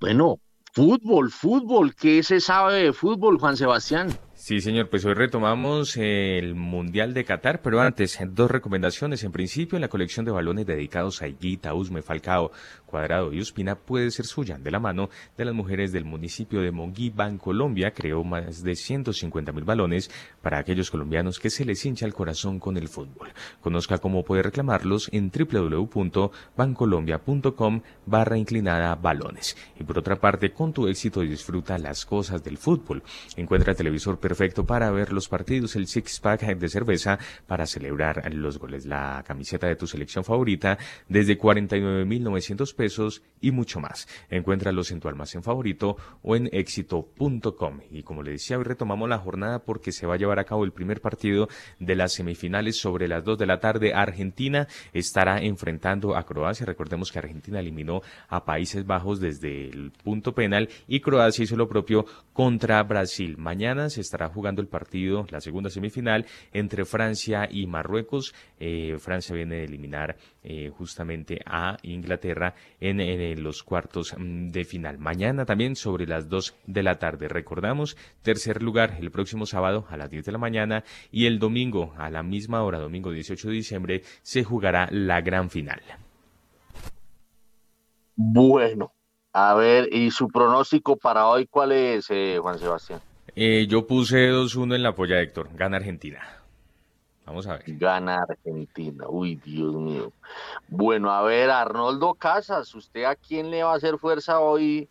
Bueno, 0.00 0.40
fútbol, 0.72 1.30
fútbol, 1.30 1.94
¿qué 1.94 2.22
se 2.22 2.40
sabe 2.40 2.84
de 2.84 2.92
fútbol, 2.94 3.38
Juan 3.38 3.58
Sebastián? 3.58 4.08
Sí, 4.42 4.62
señor, 4.62 4.88
pues 4.88 5.04
hoy 5.04 5.12
retomamos 5.12 5.98
el 5.98 6.54
Mundial 6.54 7.12
de 7.12 7.26
Qatar, 7.26 7.60
pero 7.60 7.82
antes, 7.82 8.18
dos 8.30 8.50
recomendaciones. 8.50 9.22
En 9.22 9.32
principio, 9.32 9.78
la 9.78 9.88
colección 9.88 10.24
de 10.24 10.32
balones 10.32 10.64
dedicados 10.64 11.20
a 11.20 11.28
Higuita, 11.28 11.74
Usme, 11.74 12.00
Falcao, 12.00 12.50
Cuadrado 12.86 13.34
y 13.34 13.40
Uspina 13.40 13.76
puede 13.76 14.10
ser 14.10 14.24
suya 14.24 14.56
de 14.56 14.70
la 14.70 14.80
mano 14.80 15.10
de 15.36 15.44
las 15.44 15.54
mujeres 15.54 15.92
del 15.92 16.06
municipio 16.06 16.62
de 16.62 16.70
Monguí, 16.70 17.12
Colombia. 17.38 17.92
Creó 17.92 18.24
más 18.24 18.62
de 18.62 18.76
150 18.76 19.52
mil 19.52 19.64
balones 19.64 20.10
para 20.40 20.58
aquellos 20.58 20.90
colombianos 20.90 21.38
que 21.38 21.50
se 21.50 21.66
les 21.66 21.84
hincha 21.84 22.06
el 22.06 22.14
corazón 22.14 22.60
con 22.60 22.78
el 22.78 22.88
fútbol. 22.88 23.34
Conozca 23.60 23.98
cómo 23.98 24.24
puede 24.24 24.42
reclamarlos 24.42 25.10
en 25.12 25.30
www.bancolombia.com 25.30 27.82
barra 28.06 28.38
inclinada 28.38 28.94
balones. 28.94 29.58
Y 29.78 29.84
por 29.84 29.98
otra 29.98 30.16
parte, 30.16 30.54
con 30.54 30.72
tu 30.72 30.88
éxito 30.88 31.20
disfruta 31.20 31.76
las 31.76 32.06
cosas 32.06 32.42
del 32.42 32.56
fútbol. 32.56 33.02
Encuentra 33.36 33.74
televisor 33.74 34.18
perfecto 34.30 34.64
para 34.64 34.92
ver 34.92 35.12
los 35.12 35.28
partidos, 35.28 35.74
el 35.74 35.88
six 35.88 36.20
pack 36.20 36.42
de 36.56 36.68
cerveza 36.68 37.18
para 37.48 37.66
celebrar 37.66 38.32
los 38.32 38.60
goles, 38.60 38.86
la 38.86 39.24
camiseta 39.26 39.66
de 39.66 39.74
tu 39.74 39.88
selección 39.88 40.22
favorita 40.22 40.78
desde 41.08 41.36
49.900 41.36 42.72
pesos 42.76 43.22
y 43.40 43.50
mucho 43.50 43.80
más. 43.80 44.06
Encuéntralos 44.30 44.92
en 44.92 45.00
tu 45.00 45.08
almacén 45.08 45.42
favorito 45.42 45.96
o 46.22 46.36
en 46.36 46.48
éxito.com. 46.52 47.80
Y 47.90 48.04
como 48.04 48.22
le 48.22 48.30
decía, 48.30 48.56
hoy 48.56 48.62
retomamos 48.62 49.08
la 49.08 49.18
jornada 49.18 49.64
porque 49.64 49.90
se 49.90 50.06
va 50.06 50.14
a 50.14 50.16
llevar 50.16 50.38
a 50.38 50.44
cabo 50.44 50.62
el 50.64 50.70
primer 50.70 51.00
partido 51.00 51.48
de 51.80 51.96
las 51.96 52.12
semifinales 52.12 52.78
sobre 52.78 53.08
las 53.08 53.24
2 53.24 53.36
de 53.36 53.46
la 53.46 53.58
tarde. 53.58 53.94
Argentina 53.94 54.68
estará 54.92 55.42
enfrentando 55.42 56.16
a 56.16 56.24
Croacia. 56.24 56.66
Recordemos 56.66 57.10
que 57.10 57.18
Argentina 57.18 57.58
eliminó 57.58 58.02
a 58.28 58.44
Países 58.44 58.86
Bajos 58.86 59.18
desde 59.18 59.70
el 59.70 59.90
punto 59.90 60.36
penal 60.36 60.68
y 60.86 61.00
Croacia 61.00 61.42
hizo 61.42 61.56
lo 61.56 61.68
propio 61.68 62.06
contra 62.32 62.80
Brasil. 62.84 63.36
Mañana 63.36 63.90
se 63.90 64.00
estará 64.00 64.19
jugando 64.28 64.60
el 64.60 64.68
partido, 64.68 65.26
la 65.30 65.40
segunda 65.40 65.70
semifinal, 65.70 66.26
entre 66.52 66.84
Francia 66.84 67.48
y 67.50 67.66
Marruecos. 67.66 68.34
Eh, 68.58 68.96
Francia 68.98 69.34
viene 69.34 69.56
de 69.56 69.64
eliminar 69.64 70.16
eh, 70.42 70.70
justamente 70.76 71.40
a 71.46 71.76
Inglaterra 71.82 72.54
en, 72.80 73.00
en, 73.00 73.42
los 73.42 73.62
cuartos 73.62 74.14
mm, 74.16 74.48
de 74.50 74.64
final. 74.64 74.98
Mañana 74.98 75.44
también 75.44 75.76
sobre 75.76 76.06
las 76.06 76.28
2 76.28 76.54
de 76.66 76.82
la 76.82 76.98
tarde. 76.98 77.28
Recordamos, 77.28 77.96
tercer 78.22 78.62
lugar 78.62 78.96
el 79.00 79.10
próximo 79.10 79.46
sábado 79.46 79.86
a 79.88 79.96
las 79.96 80.10
10 80.10 80.24
de 80.24 80.32
la 80.32 80.38
mañana 80.38 80.84
y 81.10 81.26
el 81.26 81.38
domingo 81.38 81.94
a 81.96 82.10
la 82.10 82.22
misma 82.22 82.62
hora, 82.62 82.78
domingo 82.78 83.10
18 83.10 83.48
de 83.48 83.54
diciembre, 83.54 84.02
se 84.22 84.44
jugará 84.44 84.88
la 84.90 85.20
gran 85.20 85.50
final. 85.50 85.80
Bueno, 88.16 88.92
a 89.32 89.54
ver, 89.54 89.88
¿y 89.94 90.10
su 90.10 90.28
pronóstico 90.28 90.96
para 90.96 91.26
hoy 91.26 91.46
cuál 91.46 91.72
es, 91.72 92.06
eh, 92.10 92.38
Juan 92.40 92.58
Sebastián? 92.58 93.00
Eh, 93.34 93.66
yo 93.68 93.86
puse 93.86 94.30
2-1 94.30 94.74
en 94.74 94.82
la 94.82 94.94
polla, 94.94 95.20
Héctor. 95.20 95.50
Gana 95.54 95.76
Argentina. 95.78 96.20
Vamos 97.26 97.46
a 97.46 97.58
ver. 97.58 97.62
Gana 97.66 98.22
Argentina. 98.28 99.06
Uy, 99.08 99.36
Dios 99.36 99.74
mío. 99.74 100.12
Bueno, 100.68 101.10
a 101.12 101.22
ver, 101.22 101.50
Arnoldo 101.50 102.14
Casas, 102.14 102.74
¿usted 102.74 103.04
a 103.04 103.14
quién 103.14 103.50
le 103.50 103.62
va 103.62 103.72
a 103.72 103.76
hacer 103.76 103.98
fuerza 103.98 104.40
hoy 104.40 104.88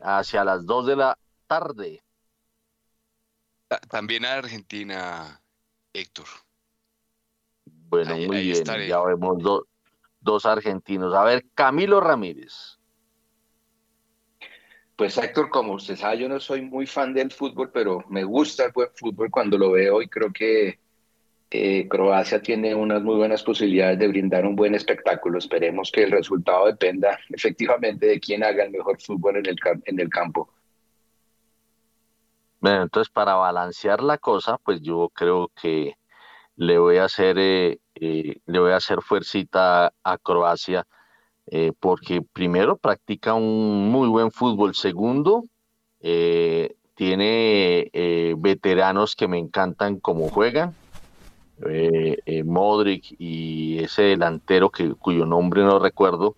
hacia 0.00 0.44
las 0.44 0.66
2 0.66 0.86
de 0.86 0.96
la 0.96 1.18
tarde? 1.46 2.02
También 3.88 4.24
a 4.24 4.34
Argentina, 4.34 5.40
Héctor. 5.92 6.26
Bueno, 7.88 8.16
muy 8.16 8.42
bien. 8.42 8.64
Ya 8.88 9.00
vemos 9.02 9.64
dos 10.20 10.46
argentinos. 10.46 11.14
A 11.14 11.24
ver, 11.24 11.46
Camilo 11.54 12.00
Ramírez. 12.00 12.75
Pues 14.96 15.18
Héctor, 15.18 15.50
como 15.50 15.74
usted 15.74 15.94
sabe, 15.94 16.18
yo 16.18 16.28
no 16.28 16.40
soy 16.40 16.62
muy 16.62 16.86
fan 16.86 17.12
del 17.12 17.30
fútbol, 17.30 17.70
pero 17.70 18.02
me 18.08 18.24
gusta 18.24 18.64
el 18.64 18.72
buen 18.72 18.88
fútbol 18.94 19.30
cuando 19.30 19.58
lo 19.58 19.72
veo 19.72 20.00
y 20.00 20.08
creo 20.08 20.32
que 20.32 20.78
eh, 21.50 21.86
Croacia 21.86 22.40
tiene 22.40 22.74
unas 22.74 23.02
muy 23.02 23.16
buenas 23.16 23.42
posibilidades 23.42 23.98
de 23.98 24.08
brindar 24.08 24.46
un 24.46 24.56
buen 24.56 24.74
espectáculo. 24.74 25.38
Esperemos 25.38 25.92
que 25.92 26.04
el 26.04 26.10
resultado 26.10 26.66
dependa 26.66 27.18
efectivamente 27.28 28.06
de 28.06 28.18
quién 28.18 28.42
haga 28.42 28.64
el 28.64 28.70
mejor 28.70 28.98
fútbol 29.00 29.36
en 29.36 29.98
el, 30.00 30.08
campo. 30.08 30.48
Bueno, 32.58 32.82
entonces 32.84 33.12
para 33.12 33.34
balancear 33.34 34.02
la 34.02 34.16
cosa, 34.16 34.56
pues 34.56 34.80
yo 34.80 35.10
creo 35.14 35.52
que 35.60 35.94
le 36.56 36.78
voy 36.78 36.96
a 36.96 37.04
hacer, 37.04 37.36
eh, 37.38 37.80
eh, 37.96 38.40
le 38.46 38.58
voy 38.58 38.72
a 38.72 38.76
hacer 38.76 39.02
fuercita 39.02 39.92
a 40.02 40.18
Croacia, 40.18 40.86
porque 41.80 42.22
primero 42.22 42.76
practica 42.76 43.34
un 43.34 43.90
muy 43.90 44.08
buen 44.08 44.30
fútbol, 44.30 44.74
segundo 44.74 45.44
tiene 46.00 47.90
veteranos 48.36 49.14
que 49.14 49.28
me 49.28 49.38
encantan 49.38 50.00
como 50.00 50.28
juegan, 50.28 50.74
eh, 51.64 52.18
eh, 52.26 52.44
Modric 52.44 53.14
y 53.18 53.78
ese 53.78 54.02
delantero 54.02 54.68
que, 54.68 54.90
cuyo 54.94 55.24
nombre 55.24 55.62
no 55.62 55.78
recuerdo, 55.78 56.36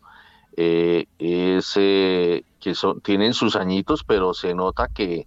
eh, 0.56 1.06
que 1.18 2.74
tienen 3.02 3.34
sus 3.34 3.56
añitos, 3.56 4.04
pero 4.04 4.32
se 4.32 4.54
nota 4.54 4.88
que 4.88 5.26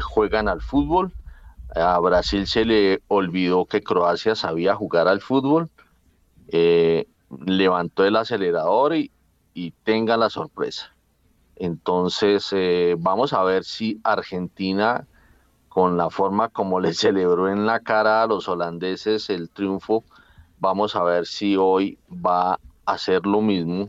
juegan 0.00 0.48
al 0.48 0.60
fútbol. 0.60 1.12
A 1.74 1.98
Brasil 2.00 2.46
se 2.46 2.66
le 2.66 3.02
olvidó 3.08 3.64
que 3.64 3.82
Croacia 3.82 4.34
sabía 4.34 4.74
jugar 4.74 5.08
al 5.08 5.20
fútbol. 5.20 5.70
Levantó 7.44 8.04
el 8.04 8.16
acelerador 8.16 8.94
y, 8.94 9.10
tenga 9.84 10.16
la 10.16 10.30
sorpresa. 10.30 10.94
Entonces, 11.56 12.54
vamos 12.98 13.32
a 13.32 13.42
ver 13.42 13.64
si 13.64 14.00
Argentina 14.02 15.06
con 15.72 15.96
la 15.96 16.10
forma 16.10 16.48
como 16.50 16.80
le 16.80 16.92
celebró 16.92 17.48
en 17.48 17.64
la 17.64 17.80
cara 17.80 18.22
a 18.22 18.26
los 18.26 18.46
holandeses 18.48 19.30
el 19.30 19.48
triunfo, 19.48 20.04
vamos 20.60 20.94
a 20.96 21.02
ver 21.02 21.26
si 21.26 21.56
hoy 21.56 21.98
va 22.10 22.52
a 22.52 22.58
hacer 22.84 23.24
lo 23.24 23.40
mismo 23.40 23.88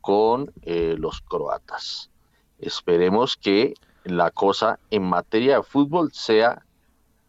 con 0.00 0.52
eh, 0.62 0.96
los 0.98 1.20
croatas. 1.20 2.10
Esperemos 2.58 3.36
que 3.36 3.74
la 4.02 4.32
cosa 4.32 4.80
en 4.90 5.04
materia 5.04 5.58
de 5.58 5.62
fútbol 5.62 6.10
sea 6.12 6.64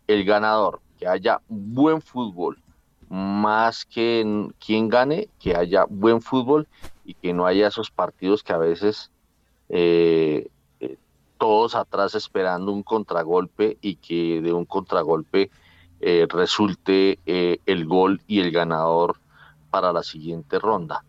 el 0.07 0.25
ganador, 0.25 0.81
que 0.97 1.07
haya 1.07 1.41
buen 1.47 2.01
fútbol, 2.01 2.57
más 3.13 3.85
que 3.85 4.49
quien 4.65 4.89
gane, 4.89 5.29
que 5.39 5.55
haya 5.55 5.85
buen 5.87 6.19
fútbol 6.19 6.67
y 7.05 7.13
que 7.13 7.31
no 7.31 7.45
haya 7.45 7.67
esos 7.67 7.91
partidos 7.91 8.41
que 8.41 8.53
a 8.53 8.57
veces 8.57 9.11
eh, 9.69 10.49
todos 11.37 11.75
atrás 11.75 12.15
esperando 12.15 12.71
un 12.71 12.81
contragolpe 12.81 13.77
y 13.81 13.97
que 13.97 14.41
de 14.41 14.51
un 14.51 14.65
contragolpe 14.65 15.51
eh, 15.99 16.25
resulte 16.27 17.19
eh, 17.27 17.59
el 17.67 17.85
gol 17.85 18.21
y 18.25 18.39
el 18.39 18.49
ganador 18.49 19.17
para 19.69 19.93
la 19.93 20.01
siguiente 20.01 20.57
ronda. 20.57 21.03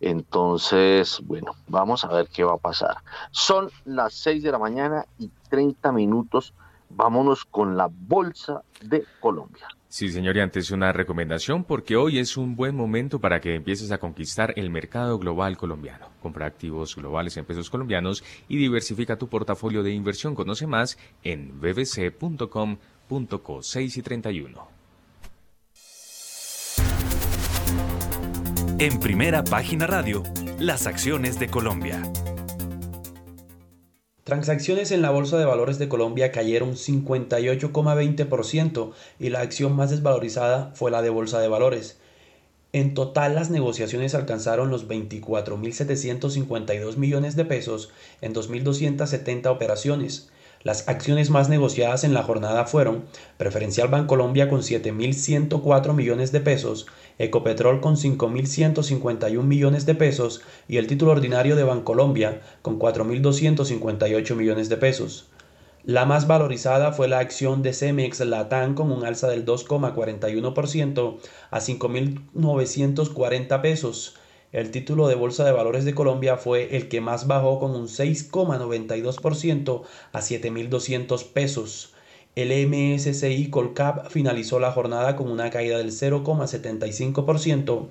Entonces, 0.00 1.22
bueno, 1.24 1.52
vamos 1.68 2.04
a 2.04 2.08
ver 2.08 2.28
qué 2.28 2.44
va 2.44 2.54
a 2.54 2.58
pasar. 2.58 2.98
Son 3.30 3.70
las 3.86 4.12
6 4.12 4.42
de 4.42 4.52
la 4.52 4.58
mañana 4.58 5.06
y 5.18 5.30
30 5.48 5.90
minutos. 5.92 6.52
Vámonos 6.90 7.46
con 7.46 7.78
la 7.78 7.88
Bolsa 7.90 8.62
de 8.82 9.06
Colombia. 9.20 9.68
Sí, 9.96 10.10
señor, 10.10 10.36
y 10.36 10.40
antes 10.40 10.70
una 10.72 10.92
recomendación 10.92 11.64
porque 11.64 11.96
hoy 11.96 12.18
es 12.18 12.36
un 12.36 12.54
buen 12.54 12.76
momento 12.76 13.18
para 13.18 13.40
que 13.40 13.54
empieces 13.54 13.92
a 13.92 13.96
conquistar 13.96 14.52
el 14.56 14.68
mercado 14.68 15.18
global 15.18 15.56
colombiano. 15.56 16.10
Compra 16.20 16.44
activos 16.44 16.94
globales 16.94 17.34
en 17.38 17.46
pesos 17.46 17.70
colombianos 17.70 18.22
y 18.46 18.58
diversifica 18.58 19.16
tu 19.16 19.28
portafolio 19.28 19.82
de 19.82 19.92
inversión. 19.92 20.34
Conoce 20.34 20.66
más 20.66 20.98
en 21.24 21.58
bbc.com.co 21.62 23.62
6 23.62 23.96
y 23.96 24.02
31. 24.02 24.68
En 28.78 29.00
primera 29.00 29.44
página 29.44 29.86
radio, 29.86 30.22
las 30.58 30.86
acciones 30.86 31.38
de 31.38 31.48
Colombia. 31.48 32.02
Transacciones 34.26 34.90
en 34.90 35.02
la 35.02 35.10
Bolsa 35.10 35.38
de 35.38 35.44
Valores 35.44 35.78
de 35.78 35.88
Colombia 35.88 36.32
cayeron 36.32 36.72
58,20% 36.72 38.90
y 39.20 39.28
la 39.28 39.40
acción 39.40 39.76
más 39.76 39.90
desvalorizada 39.90 40.72
fue 40.74 40.90
la 40.90 41.00
de 41.00 41.10
Bolsa 41.10 41.38
de 41.38 41.46
Valores. 41.46 41.98
En 42.72 42.94
total 42.94 43.36
las 43.36 43.50
negociaciones 43.50 44.16
alcanzaron 44.16 44.68
los 44.68 44.88
24.752 44.88 46.96
millones 46.96 47.36
de 47.36 47.44
pesos 47.44 47.90
en 48.20 48.34
2.270 48.34 49.46
operaciones. 49.46 50.28
Las 50.66 50.88
acciones 50.88 51.30
más 51.30 51.48
negociadas 51.48 52.02
en 52.02 52.12
la 52.12 52.24
jornada 52.24 52.64
fueron 52.64 53.04
Preferencial 53.36 53.86
Bancolombia 53.86 54.48
con 54.48 54.62
7.104 54.62 55.94
millones 55.94 56.32
de 56.32 56.40
pesos, 56.40 56.86
Ecopetrol 57.20 57.80
con 57.80 57.94
5.151 57.94 59.44
millones 59.44 59.86
de 59.86 59.94
pesos 59.94 60.42
y 60.66 60.78
el 60.78 60.88
título 60.88 61.12
ordinario 61.12 61.54
de 61.54 61.62
Bancolombia 61.62 62.40
con 62.62 62.80
4.258 62.80 64.34
millones 64.34 64.68
de 64.68 64.76
pesos. 64.76 65.28
La 65.84 66.04
más 66.04 66.26
valorizada 66.26 66.90
fue 66.90 67.06
la 67.06 67.20
acción 67.20 67.62
de 67.62 67.72
Cemex 67.72 68.18
Latam 68.18 68.74
con 68.74 68.90
un 68.90 69.04
alza 69.04 69.28
del 69.28 69.46
2,41% 69.46 71.18
a 71.52 71.60
5.940 71.60 73.60
pesos. 73.60 74.16
El 74.56 74.70
título 74.70 75.06
de 75.06 75.14
Bolsa 75.16 75.44
de 75.44 75.52
Valores 75.52 75.84
de 75.84 75.94
Colombia 75.94 76.38
fue 76.38 76.74
el 76.74 76.88
que 76.88 77.02
más 77.02 77.26
bajó 77.26 77.60
con 77.60 77.72
un 77.72 77.88
6,92% 77.88 79.82
a 80.12 80.20
7.200 80.20 81.26
pesos. 81.26 81.92
El 82.36 82.66
MSCI 82.66 83.50
Colcap 83.50 84.08
finalizó 84.08 84.58
la 84.58 84.72
jornada 84.72 85.14
con 85.14 85.30
una 85.30 85.50
caída 85.50 85.76
del 85.76 85.90
0,75% 85.90 87.88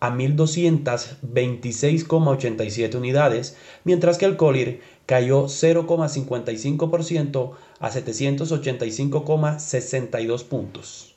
a 0.00 0.10
1.226,87 0.10 2.94
unidades, 2.96 3.56
mientras 3.84 4.18
que 4.18 4.24
el 4.24 4.36
Colir 4.36 4.80
cayó 5.06 5.44
0,55% 5.44 7.52
a 7.78 7.90
785,62 7.92 10.42
puntos. 10.42 11.07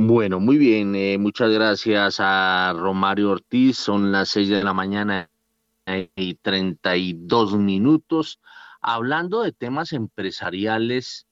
Bueno, 0.00 0.38
muy 0.38 0.58
bien, 0.58 0.94
eh, 0.94 1.18
muchas 1.18 1.50
gracias 1.50 2.18
a 2.20 2.72
Romario 2.72 3.32
Ortiz, 3.32 3.78
son 3.78 4.12
las 4.12 4.28
6 4.28 4.48
de 4.48 4.62
la 4.62 4.72
mañana 4.72 5.28
y 6.14 6.34
32 6.34 7.56
minutos. 7.56 8.40
Hablando 8.80 9.42
de 9.42 9.50
temas 9.50 9.92
empresariales, 9.92 11.26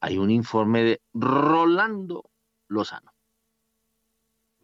hay 0.00 0.18
un 0.18 0.30
informe 0.30 0.82
de 0.82 1.00
Rolando 1.14 2.28
Lozano. 2.68 3.14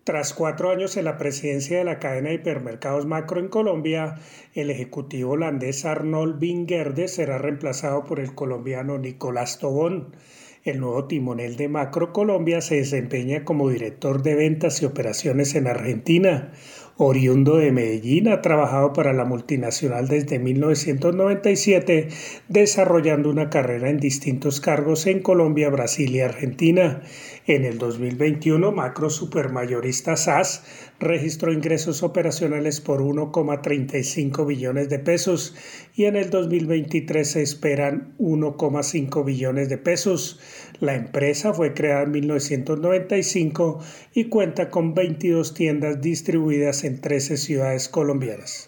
Tras 0.04 0.34
cuatro 0.34 0.70
años 0.70 0.98
en 0.98 1.06
la 1.06 1.16
presidencia 1.16 1.78
de 1.78 1.84
la 1.84 1.98
cadena 1.98 2.28
de 2.28 2.34
hipermercados 2.34 3.06
Macro 3.06 3.40
en 3.40 3.48
Colombia, 3.48 4.16
el 4.52 4.68
ejecutivo 4.68 5.32
holandés 5.32 5.86
Arnold 5.86 6.38
Wingerde 6.38 7.08
será 7.08 7.38
reemplazado 7.38 8.04
por 8.04 8.20
el 8.20 8.34
colombiano 8.34 8.98
Nicolás 8.98 9.58
Tobón. 9.58 10.14
El 10.64 10.80
nuevo 10.80 11.04
timonel 11.04 11.56
de 11.56 11.68
Macro 11.68 12.12
Colombia 12.12 12.60
se 12.60 12.76
desempeña 12.76 13.44
como 13.44 13.70
director 13.70 14.22
de 14.22 14.34
ventas 14.34 14.82
y 14.82 14.86
operaciones 14.86 15.54
en 15.54 15.68
Argentina. 15.68 16.50
Oriundo 16.96 17.58
de 17.58 17.70
Medellín, 17.70 18.26
ha 18.26 18.42
trabajado 18.42 18.92
para 18.92 19.12
la 19.12 19.24
multinacional 19.24 20.08
desde 20.08 20.40
1997, 20.40 22.08
desarrollando 22.48 23.30
una 23.30 23.50
carrera 23.50 23.88
en 23.88 24.00
distintos 24.00 24.60
cargos 24.60 25.06
en 25.06 25.20
Colombia, 25.20 25.70
Brasil 25.70 26.10
y 26.16 26.20
Argentina. 26.22 27.02
En 27.48 27.64
el 27.64 27.78
2021, 27.78 28.72
Macro 28.72 29.08
Supermayorista 29.08 30.18
SAS 30.18 30.64
registró 31.00 31.50
ingresos 31.50 32.02
operacionales 32.02 32.82
por 32.82 33.00
1,35 33.00 34.46
billones 34.46 34.90
de 34.90 34.98
pesos 34.98 35.56
y 35.94 36.04
en 36.04 36.16
el 36.16 36.28
2023 36.28 37.26
se 37.26 37.40
esperan 37.40 38.14
1,5 38.18 39.24
billones 39.24 39.70
de 39.70 39.78
pesos. 39.78 40.38
La 40.78 40.94
empresa 40.94 41.54
fue 41.54 41.72
creada 41.72 42.02
en 42.02 42.10
1995 42.10 43.78
y 44.12 44.24
cuenta 44.24 44.68
con 44.68 44.92
22 44.92 45.54
tiendas 45.54 46.02
distribuidas 46.02 46.84
en 46.84 47.00
13 47.00 47.38
ciudades 47.38 47.88
colombianas. 47.88 48.67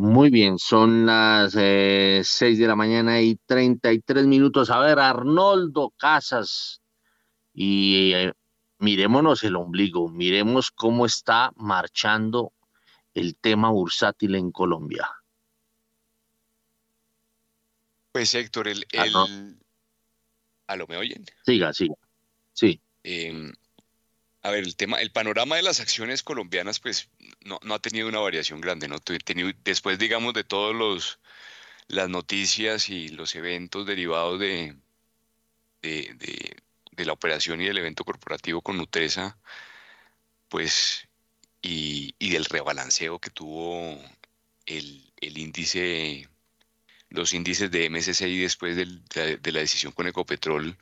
Muy 0.00 0.30
bien, 0.30 0.58
son 0.58 1.04
las 1.04 1.52
6 1.52 1.60
eh, 1.60 2.56
de 2.56 2.66
la 2.66 2.74
mañana 2.74 3.20
y 3.20 3.36
33 3.36 4.26
minutos. 4.26 4.70
A 4.70 4.78
ver, 4.78 4.98
Arnoldo 4.98 5.90
Casas, 5.90 6.80
y 7.52 8.14
eh, 8.14 8.32
mirémonos 8.78 9.44
el 9.44 9.56
ombligo, 9.56 10.08
miremos 10.08 10.70
cómo 10.70 11.04
está 11.04 11.52
marchando 11.56 12.54
el 13.12 13.36
tema 13.36 13.68
bursátil 13.68 14.36
en 14.36 14.52
Colombia. 14.52 15.06
Pues 18.12 18.34
Héctor, 18.34 18.68
el... 18.68 18.86
el... 18.92 19.58
¿Aló, 20.66 20.86
me 20.86 20.96
oyen? 20.96 21.26
Siga, 21.44 21.74
siga. 21.74 21.94
Sí. 22.54 22.80
Em, 23.02 23.52
a 24.42 24.50
ver, 24.50 24.64
el 24.64 24.76
tema, 24.76 25.00
el 25.00 25.12
panorama 25.12 25.56
de 25.56 25.62
las 25.62 25.80
acciones 25.80 26.22
colombianas, 26.22 26.80
pues 26.80 27.10
no, 27.44 27.58
ha 27.74 27.78
tenido 27.78 28.08
una 28.08 28.20
variación 28.20 28.60
grande, 28.60 28.88
¿no? 28.88 28.96
Después, 29.64 29.98
digamos, 29.98 30.34
de 30.34 30.44
todos 30.44 30.74
los 30.74 31.20
las 31.88 32.08
noticias 32.08 32.88
y 32.88 33.08
los 33.08 33.34
eventos 33.34 33.86
derivados 33.86 34.38
de, 34.40 34.76
de, 35.82 36.56
la 37.04 37.12
operación 37.12 37.60
y 37.60 37.66
del 37.66 37.78
evento 37.78 38.04
corporativo 38.04 38.62
con 38.62 38.76
Nutresa, 38.76 39.38
pues, 40.48 41.08
y, 41.62 42.14
del 42.30 42.44
rebalanceo 42.44 43.18
que 43.18 43.30
tuvo 43.30 44.00
el, 44.66 45.12
índice, 45.20 46.28
los 47.10 47.32
índices 47.34 47.70
de 47.70 47.90
MSCI 47.90 48.38
después 48.38 48.76
de, 48.76 49.38
de 49.38 49.52
la 49.52 49.60
decisión 49.60 49.92
con 49.92 50.06
Ecopetrol, 50.06 50.76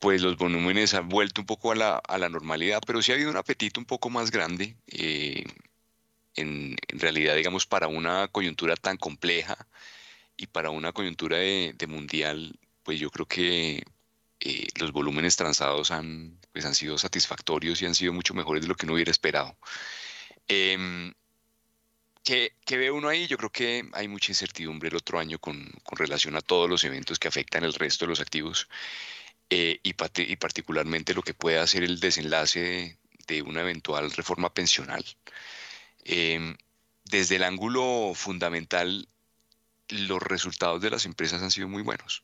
pues 0.00 0.22
los 0.22 0.36
volúmenes 0.38 0.94
han 0.94 1.08
vuelto 1.08 1.42
un 1.42 1.46
poco 1.46 1.72
a 1.72 1.76
la, 1.76 1.96
a 1.98 2.18
la 2.18 2.28
normalidad, 2.28 2.80
pero 2.86 3.02
sí 3.02 3.12
ha 3.12 3.14
habido 3.16 3.30
un 3.30 3.36
apetito 3.36 3.80
un 3.80 3.86
poco 3.86 4.10
más 4.10 4.30
grande, 4.30 4.76
eh, 4.88 5.44
en, 6.34 6.76
realidad, 6.88 7.36
digamos, 7.36 7.66
para 7.66 7.88
una 7.88 8.28
coyuntura 8.28 8.76
tan 8.76 8.96
compleja 8.96 9.66
y 10.36 10.46
para 10.46 10.70
una 10.70 10.92
coyuntura 10.92 11.38
de, 11.38 11.74
mundial, 11.88 12.58
pues 12.82 12.98
yo 13.00 13.10
creo 13.10 13.26
que 13.26 13.84
eh, 14.40 14.66
los 14.80 14.92
volúmenes 14.92 15.36
transados 15.36 15.90
han, 15.90 16.38
pues 16.52 16.64
han 16.64 16.74
sido 16.74 16.98
satisfactorios 16.98 17.82
y 17.82 17.86
han 17.86 17.94
sido 17.94 18.12
mucho 18.12 18.34
mejores 18.34 18.62
de 18.62 18.68
lo 18.68 18.74
que 18.76 18.86
uno 18.86 18.94
hubiera 18.94 19.10
esperado. 19.10 19.56
Em, 20.48 21.12
¿qué, 22.24 22.52
ve 22.70 22.90
uno 22.90 23.08
ahí? 23.08 23.26
Yo 23.26 23.36
creo 23.36 23.50
que 23.50 23.88
hay 23.92 24.08
mucha 24.08 24.32
incertidumbre 24.32 24.88
el 24.88 24.96
otro 24.96 25.18
año 25.18 25.38
con, 25.38 25.70
con 25.84 25.98
relación 25.98 26.36
a 26.36 26.40
todos 26.40 26.70
los 26.70 26.84
eventos 26.84 27.18
que 27.18 27.28
afectan 27.28 27.64
el 27.64 27.74
resto 27.74 28.06
de 28.06 28.10
los 28.10 28.20
activos. 28.20 28.68
Eh, 29.52 29.80
y, 29.82 29.94
particularmente 29.94 31.12
lo 31.12 31.22
que 31.22 31.34
puede 31.34 31.58
hacer 31.58 31.82
el 31.82 31.98
desenlace 31.98 32.96
de, 33.26 33.42
una 33.42 33.62
eventual 33.62 34.12
reforma 34.12 34.54
pensional. 34.54 35.04
Em, 36.04 36.56
desde 37.04 37.36
el 37.36 37.42
ángulo 37.42 38.12
fundamental, 38.14 39.08
los 39.88 40.22
resultados 40.22 40.80
de 40.80 40.90
las 40.90 41.04
empresas 41.04 41.42
han 41.42 41.50
sido 41.50 41.66
muy 41.68 41.82
buenos. 41.82 42.22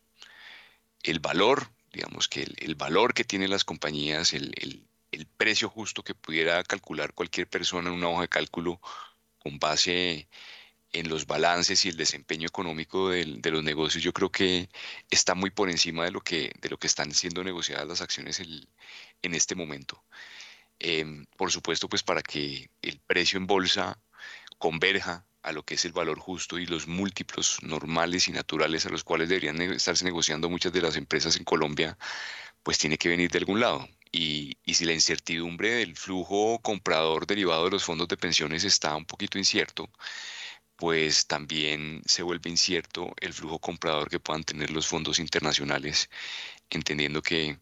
El 1.02 1.18
valor, 1.18 1.68
digamos 1.92 2.28
que 2.28 2.42
el, 2.42 2.74
valor 2.76 3.12
que 3.12 3.24
tienen 3.24 3.50
las 3.50 3.64
compañías, 3.64 4.32
el, 4.32 4.52
el, 4.56 5.26
precio 5.36 5.68
justo 5.68 6.02
que 6.02 6.14
pudiera 6.14 6.62
calcular 6.64 7.12
cualquier 7.12 7.48
persona 7.48 7.88
en 7.88 7.94
una 7.96 8.08
hoja 8.08 8.22
de 8.22 8.28
cálculo 8.28 8.80
con 9.38 9.58
base 9.58 10.28
en 10.92 11.08
los 11.08 11.26
balances 11.26 11.84
y 11.84 11.88
el 11.90 11.96
desempeño 11.96 12.46
económico 12.48 13.10
de, 13.10 13.50
los 13.50 13.62
negocios, 13.64 14.02
yo 14.02 14.12
creo 14.12 14.30
que 14.30 14.68
está 15.10 15.34
muy 15.34 15.50
por 15.50 15.70
encima 15.70 16.04
de 16.04 16.10
lo 16.12 16.20
que, 16.20 16.52
están 16.82 17.12
siendo 17.12 17.44
negociadas 17.44 17.86
las 17.88 18.00
acciones 18.00 18.40
en 18.40 19.34
este 19.34 19.54
momento. 19.54 20.04
Em, 20.78 21.26
por 21.36 21.50
supuesto, 21.50 21.88
pues 21.88 22.02
para 22.02 22.22
que 22.22 22.70
el 22.82 23.00
precio 23.00 23.38
en 23.38 23.46
bolsa 23.46 23.98
converja 24.58 25.26
a 25.42 25.52
lo 25.52 25.64
que 25.64 25.74
es 25.74 25.84
el 25.84 25.92
valor 25.92 26.18
justo 26.18 26.58
y 26.58 26.66
los 26.66 26.86
múltiplos 26.88 27.58
normales 27.62 28.28
y 28.28 28.32
naturales 28.32 28.84
a 28.86 28.90
los 28.90 29.04
cuales 29.04 29.28
deberían 29.28 29.60
estarse 29.60 30.04
negociando 30.04 30.50
muchas 30.50 30.72
de 30.72 30.82
las 30.82 30.96
empresas 30.96 31.36
en 31.36 31.44
Colombia, 31.44 31.96
pues 32.62 32.78
tiene 32.78 32.98
que 32.98 33.08
venir 33.08 33.30
de 33.30 33.38
algún 33.38 33.60
lado. 33.60 33.88
Y, 34.12 34.56
si 34.66 34.84
la 34.84 34.92
incertidumbre 34.92 35.70
del 35.76 35.96
flujo 35.96 36.58
comprador 36.60 37.26
derivado 37.26 37.64
de 37.66 37.70
los 37.72 37.84
fondos 37.84 38.08
de 38.08 38.16
pensiones 38.16 38.64
está 38.64 38.96
un 38.96 39.06
poquito 39.06 39.38
incierto, 39.38 39.88
pues 40.76 41.26
también 41.26 42.02
se 42.06 42.22
vuelve 42.22 42.50
incierto 42.50 43.14
el 43.20 43.32
flujo 43.32 43.58
comprador 43.58 44.10
que 44.10 44.20
puedan 44.20 44.44
tener 44.44 44.70
los 44.70 44.86
fondos 44.86 45.18
internacionales, 45.18 46.10
entendiendo 46.70 47.22
que 47.22 47.58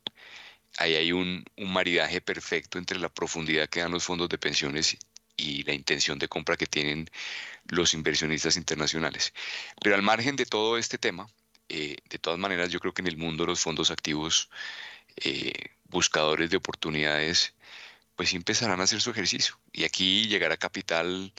ahí 0.79 0.95
hay 0.95 1.13
un, 1.13 1.45
maridaje 1.57 2.21
perfecto 2.21 2.79
entre 2.79 2.99
la 2.99 3.09
profundidad 3.09 3.69
que 3.69 3.81
dan 3.81 3.93
los 3.93 4.05
fondos 4.05 4.29
de 4.29 4.39
pensiones 4.39 4.97
y 5.37 5.63
la 5.65 5.75
intención 5.75 6.19
de 6.19 6.29
compra 6.29 6.57
que 6.57 6.67
tienen 6.67 7.09
los 7.69 7.95
inversionistas 7.95 8.57
internacionales. 8.57 9.33
Pero 9.81 9.97
al 9.97 10.03
margen 10.03 10.37
de 10.37 10.47
todo 10.47 10.79
este 10.79 10.99
tema, 10.99 11.29
eh, 11.69 11.97
de 12.09 12.19
todas 12.19 12.39
maneras 12.39 12.71
yo 12.71 12.81
creo 12.81 12.95
que 12.95 13.03
en 13.03 13.09
el 13.09 13.17
mundo 13.17 13.47
los 13.47 13.61
fondos 13.61 13.91
activos 13.91 14.51
eh, 15.17 15.53
buscadores 15.85 16.51
de 16.51 16.57
oportunidades 16.57 17.55
pues 18.17 18.33
empezarán 18.35 18.81
a 18.81 18.85
hacer 18.85 19.01
su 19.01 19.11
ejercicio 19.11 19.59
y 19.73 19.85
aquí 19.85 20.27
llegará 20.29 20.57
capital 20.57 21.33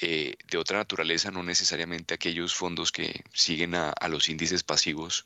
eh, 0.00 0.36
de 0.50 0.58
otra 0.58 0.78
naturaleza, 0.78 1.30
no 1.30 1.42
necesariamente 1.42 2.14
aquellos 2.14 2.54
fondos 2.54 2.92
que 2.92 3.24
siguen 3.32 3.74
a, 3.74 3.94
los 4.08 4.28
índices 4.28 4.62
pasivos, 4.62 5.24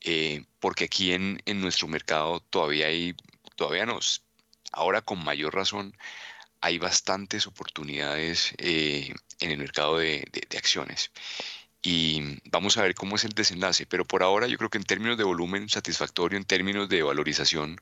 eh, 0.00 0.44
porque 0.60 0.84
aquí 0.84 1.12
en, 1.12 1.40
nuestro 1.60 1.86
mercado 1.86 2.40
todavía 2.40 2.88
hay, 2.88 3.14
todavía 3.56 3.86
nos, 3.86 4.24
ahora 4.72 5.02
con 5.02 5.22
mayor 5.22 5.54
razón, 5.54 5.96
hay 6.60 6.78
bastantes 6.78 7.46
oportunidades 7.46 8.54
eh, 8.58 9.14
en 9.40 9.50
el 9.50 9.58
mercado 9.58 9.98
de, 9.98 10.26
de, 10.32 10.58
acciones. 10.58 11.12
Y 11.82 12.40
vamos 12.50 12.76
a 12.78 12.82
ver 12.82 12.94
cómo 12.94 13.16
es 13.16 13.24
el 13.24 13.32
desenlace, 13.32 13.86
pero 13.86 14.04
por 14.04 14.22
ahora 14.22 14.46
yo 14.48 14.58
creo 14.58 14.70
que 14.70 14.78
en 14.78 14.84
términos 14.84 15.18
de 15.18 15.24
volumen 15.24 15.68
satisfactorio, 15.68 16.38
en 16.38 16.44
términos 16.44 16.88
de 16.88 17.02
valorización, 17.02 17.80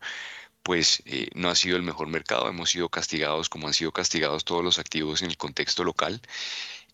pues 0.63 1.03
eh, 1.07 1.29
no 1.35 1.49
ha 1.49 1.55
sido 1.55 1.77
el 1.77 1.83
mejor 1.83 2.09
mercado. 2.09 2.49
Hemos 2.49 2.71
sido 2.71 2.89
castigados 2.89 3.49
como 3.49 3.67
han 3.67 3.75
sido 3.75 3.93
castigados 3.93 4.45
todos 4.45 4.65
los 4.65 4.79
activos 4.79 5.23
en 5.23 5.31
el 5.31 5.37
contexto 5.37 5.85
local. 5.85 6.21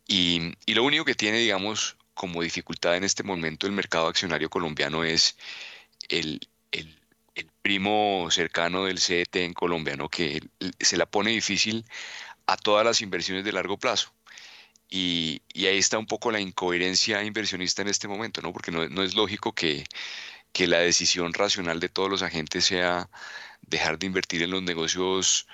Y, 0.06 0.54
lo 0.66 0.84
único 0.84 1.04
que 1.04 1.14
tiene, 1.14 1.38
digamos, 1.38 1.96
como 2.14 2.42
dificultad 2.42 2.96
en 2.96 3.04
este 3.04 3.22
momento 3.22 3.66
el 3.66 3.72
mercado 3.72 4.08
accionario 4.08 4.50
colombiano 4.50 5.04
es 5.04 5.36
el, 6.08 6.40
primo 7.62 8.28
cercano 8.30 8.84
del 8.84 9.00
CET 9.00 9.36
en 9.36 9.52
Colombia, 9.52 9.96
que 10.10 10.40
se 10.80 10.96
la 10.96 11.06
pone 11.06 11.32
difícil 11.32 11.84
a 12.46 12.56
todas 12.56 12.84
las 12.84 13.00
inversiones 13.02 13.44
de 13.44 13.52
largo 13.52 13.76
plazo. 13.76 14.12
Y, 14.88 15.42
ahí 15.56 15.78
está 15.78 15.98
un 15.98 16.06
poco 16.06 16.30
la 16.30 16.40
incoherencia 16.40 17.22
inversionista 17.24 17.82
en 17.82 17.88
este 17.88 18.08
momento, 18.08 18.40
¿no? 18.40 18.52
porque 18.52 18.70
no, 18.70 18.88
no 18.88 19.02
es 19.02 19.14
lógico 19.14 19.52
que, 19.52 19.84
que 20.52 20.66
la 20.66 20.78
decisión 20.78 21.34
racional 21.34 21.80
de 21.80 21.90
todos 21.90 22.08
los 22.08 22.22
agentes 22.22 22.64
sea 22.64 23.10
dejar 23.66 23.98
de 23.98 24.06
invertir 24.06 24.42
en 24.42 24.50
los 24.50 24.62
negocios 24.62 25.46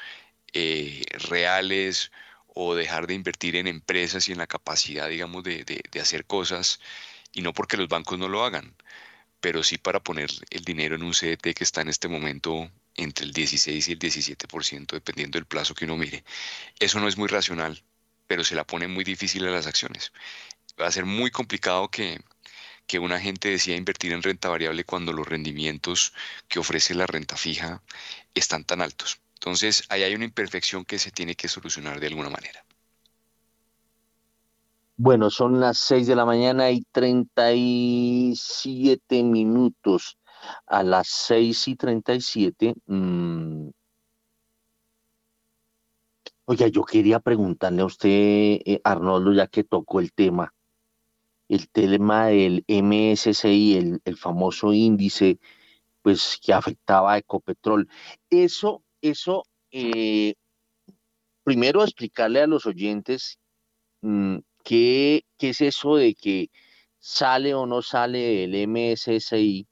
eh, 0.52 1.04
reales 1.28 2.12
o 2.54 2.74
dejar 2.74 3.06
de 3.06 3.14
invertir 3.14 3.56
en 3.56 3.66
empresas 3.66 4.28
y 4.28 4.32
en 4.32 4.38
la 4.38 4.46
capacidad, 4.46 5.08
digamos, 5.08 5.42
de, 5.44 5.82
hacer 6.00 6.26
cosas, 6.26 6.80
y 7.32 7.42
no 7.42 7.52
porque 7.54 7.76
los 7.76 7.88
bancos 7.88 8.18
no 8.18 8.28
lo 8.28 8.44
hagan, 8.44 8.74
pero 9.40 9.62
sí 9.62 9.78
para 9.78 10.00
poner 10.00 10.30
el 10.50 10.64
dinero 10.64 10.96
en 10.96 11.02
un 11.02 11.14
CDT 11.14 11.54
que 11.54 11.64
está 11.64 11.82
en 11.82 11.88
este 11.88 12.08
momento 12.08 12.70
entre 12.96 13.24
el 13.26 13.32
16 13.32 13.88
y 13.88 13.92
el 13.92 13.98
17%, 13.98 14.86
dependiendo 14.92 15.38
del 15.38 15.46
plazo 15.46 15.74
que 15.74 15.86
uno 15.86 15.96
mire. 15.96 16.24
Eso 16.78 17.00
no 17.00 17.08
es 17.08 17.16
muy 17.16 17.28
racional, 17.28 17.82
pero 18.26 18.44
se 18.44 18.54
la 18.54 18.64
pone 18.66 18.88
muy 18.88 19.04
difícil 19.04 19.46
a 19.46 19.50
las 19.50 19.66
acciones. 19.66 20.12
va 20.80 20.86
a 20.88 20.92
ser 20.92 21.06
muy 21.06 21.30
complicado 21.30 21.90
que, 21.90 22.20
que 22.86 22.98
una 22.98 23.20
gente 23.20 23.48
decida 23.48 23.76
invertir 23.76 24.12
en 24.12 24.22
renta 24.22 24.48
variable 24.48 24.84
cuando 24.84 25.12
los 25.12 25.26
rendimientos 25.26 26.12
que 26.48 26.58
ofrece 26.58 26.94
la 26.94 27.06
renta 27.06 27.36
fija 27.36 27.82
están 28.34 28.64
tan 28.64 28.82
altos. 28.82 29.20
Entonces, 29.34 29.84
ahí 29.88 30.02
hay 30.02 30.14
una 30.14 30.24
imperfección 30.24 30.84
que 30.84 30.98
se 30.98 31.10
tiene 31.10 31.34
que 31.34 31.48
solucionar 31.48 31.98
de 31.98 32.06
alguna 32.06 32.30
manera. 32.30 32.64
Bueno, 34.96 35.30
son 35.30 35.58
las 35.58 35.78
6 35.78 36.06
de 36.06 36.14
la 36.14 36.24
mañana 36.24 36.70
y 36.70 36.84
37 36.92 39.24
minutos. 39.24 40.18
A 40.66 40.82
las 40.82 41.08
6 41.08 41.68
y 41.68 41.76
37. 41.76 42.74
Mmm, 42.86 43.68
oiga, 46.44 46.68
yo 46.68 46.84
quería 46.84 47.20
preguntarle 47.20 47.82
a 47.82 47.86
usted, 47.86 48.08
eh, 48.08 48.80
Arnoldo, 48.84 49.32
ya 49.32 49.46
que 49.46 49.64
tocó 49.64 50.00
el 50.00 50.12
tema, 50.12 50.52
el 51.52 51.68
tema 51.68 52.28
del 52.28 52.64
MSCI, 52.66 53.76
el, 53.76 54.00
el 54.06 54.16
famoso 54.16 54.72
índice, 54.72 55.38
pues 56.00 56.38
que 56.42 56.54
afectaba 56.54 57.12
a 57.12 57.18
Ecopetrol. 57.18 57.90
Eso, 58.30 58.82
eso, 59.02 59.44
eh, 59.70 60.34
primero 61.44 61.84
explicarle 61.84 62.40
a 62.40 62.46
los 62.46 62.64
oyentes 62.64 63.38
mmm, 64.02 64.38
¿Qué, 64.64 65.24
¿Qué, 65.38 65.50
es 65.50 65.60
eso 65.60 65.96
de 65.96 66.14
que 66.14 66.48
sale 66.98 67.54
o 67.54 67.66
no 67.66 67.82
sale 67.82 68.44
el 68.44 68.54
MSCI, 68.68 69.66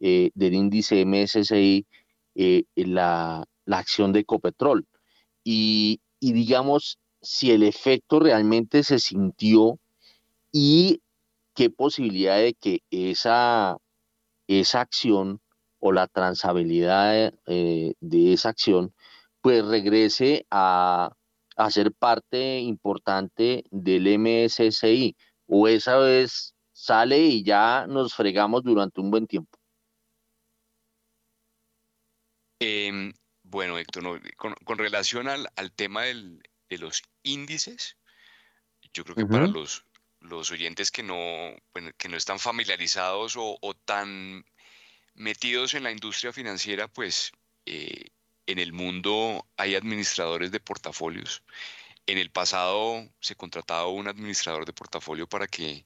eh, 0.00 0.30
del 0.34 0.54
índice 0.54 1.04
MSCI, 1.04 1.86
eh, 2.36 2.64
la, 2.76 3.44
la, 3.64 3.78
acción 3.78 4.12
de 4.12 4.20
Ecopetrol? 4.20 4.86
Y, 5.42 6.00
y, 6.20 6.32
digamos, 6.32 6.98
si 7.22 7.50
el 7.50 7.64
efecto 7.64 8.20
realmente 8.20 8.84
se 8.84 9.00
sintió 9.00 9.80
y 10.52 11.00
qué 11.58 11.70
posibilidad 11.70 12.38
de 12.38 12.54
que 12.54 12.84
esa, 12.88 13.78
esa 14.46 14.80
acción 14.80 15.40
o 15.80 15.90
la 15.90 16.06
transabilidad 16.06 17.34
eh, 17.46 17.94
de 17.98 18.32
esa 18.32 18.50
acción 18.50 18.94
pues 19.40 19.64
regrese 19.64 20.46
a, 20.52 21.10
a 21.56 21.70
ser 21.72 21.92
parte 21.92 22.60
importante 22.60 23.64
del 23.72 24.06
MSCI 24.20 25.16
o 25.46 25.66
esa 25.66 25.98
vez 25.98 26.54
sale 26.72 27.18
y 27.18 27.42
ya 27.42 27.86
nos 27.88 28.14
fregamos 28.14 28.62
durante 28.62 29.00
un 29.00 29.10
buen 29.10 29.26
tiempo? 29.26 29.58
Eh, 32.60 33.12
bueno, 33.42 33.78
Héctor, 33.78 34.04
no, 34.04 34.16
con, 34.36 34.54
con, 34.64 34.78
relación 34.78 35.26
al, 35.26 35.48
al 35.56 35.72
tema 35.72 36.02
del, 36.02 36.40
de 36.68 36.78
los 36.78 37.02
índices, 37.24 37.96
yo 38.92 39.02
creo 39.02 39.16
que 39.16 39.24
uh 39.24 39.26
-huh. 39.26 39.30
para 39.30 39.46
los, 39.48 39.87
los 40.20 40.50
oyentes 40.50 40.90
que 40.90 41.02
no, 41.02 41.16
que 41.96 42.08
no 42.08 42.16
están 42.16 42.38
familiarizados 42.38 43.36
o, 43.36 43.58
o, 43.60 43.74
tan 43.74 44.44
metidos 45.14 45.74
en 45.74 45.84
la 45.84 45.92
industria 45.92 46.32
financiera, 46.32 46.88
pues 46.88 47.32
eh, 47.66 48.06
en 48.46 48.58
el 48.58 48.72
mundo 48.72 49.46
hay 49.56 49.74
administradores 49.74 50.50
de 50.50 50.60
portafolios. 50.60 51.42
En 52.06 52.18
el 52.18 52.30
pasado 52.30 53.08
se 53.20 53.36
contrataba 53.36 53.88
un 53.88 54.08
administrador 54.08 54.64
de 54.64 54.72
portafolio 54.72 55.28
para 55.28 55.46
que 55.46 55.84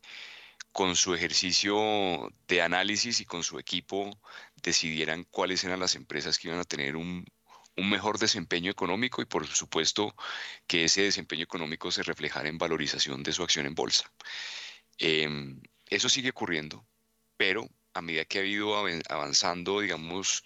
con 0.72 0.96
su 0.96 1.14
ejercicio 1.14 2.32
de 2.48 2.62
análisis 2.62 3.20
y 3.20 3.26
con 3.26 3.42
su 3.42 3.58
equipo 3.58 4.18
decidieran 4.62 5.24
cuáles 5.24 5.64
eran 5.64 5.80
las 5.80 5.96
empresas 5.96 6.38
que 6.38 6.48
iban 6.48 6.60
a 6.60 6.64
tener 6.64 6.96
un, 6.96 7.26
un 7.76 7.90
mejor 7.90 8.18
desempeño 8.18 8.70
económico 8.70 9.22
y 9.22 9.24
por 9.26 9.46
supuesto 9.46 10.14
que 10.66 10.84
ese 10.84 11.02
desempeño 11.02 11.44
económico 11.44 11.90
se 11.90 12.02
reflejara 12.02 12.48
en 12.48 12.58
valorización 12.58 13.22
de 13.22 13.32
su 13.32 13.42
acción 13.42 13.66
en 13.66 13.74
bolsa. 13.74 14.10
Eh, 14.98 15.28
eso 15.86 16.08
sigue 16.08 16.30
ocurriendo, 16.30 16.84
pero 17.36 17.68
a 17.94 18.02
medida 18.02 18.24
que 18.24 18.40
ha 18.40 18.44
ido 18.44 18.76
avanzando, 19.08 19.80
digamos, 19.80 20.44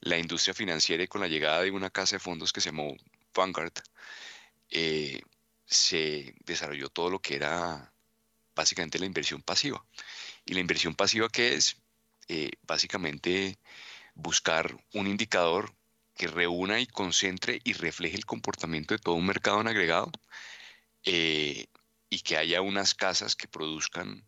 la 0.00 0.18
industria 0.18 0.54
financiera 0.54 1.02
y 1.02 1.08
con 1.08 1.20
la 1.20 1.28
llegada 1.28 1.62
de 1.62 1.70
una 1.70 1.90
casa 1.90 2.16
de 2.16 2.20
fondos 2.20 2.52
que 2.52 2.60
se 2.60 2.70
llamó 2.70 2.96
Vanguard, 3.34 3.72
eh, 4.70 5.20
se 5.66 6.34
desarrolló 6.44 6.88
todo 6.88 7.10
lo 7.10 7.20
que 7.20 7.36
era 7.36 7.92
básicamente 8.54 8.98
la 8.98 9.06
inversión 9.06 9.42
pasiva. 9.42 9.84
¿Y 10.44 10.54
la 10.54 10.60
inversión 10.60 10.94
pasiva 10.94 11.28
qué 11.28 11.54
es? 11.54 11.76
Eh, 12.28 12.50
básicamente 12.62 13.58
buscar 14.14 14.76
un 14.92 15.06
indicador 15.06 15.74
que 16.18 16.26
reúna 16.26 16.80
y 16.80 16.86
concentre 16.86 17.60
y 17.64 17.72
refleje 17.74 18.16
el 18.16 18.26
comportamiento 18.26 18.92
de 18.92 18.98
todo 18.98 19.14
un 19.14 19.24
mercado 19.24 19.60
en 19.60 19.68
agregado 19.68 20.10
eh, 21.04 21.68
y 22.10 22.20
que 22.20 22.36
haya 22.36 22.60
unas 22.60 22.94
casas 22.94 23.36
que 23.36 23.46
produzcan 23.46 24.26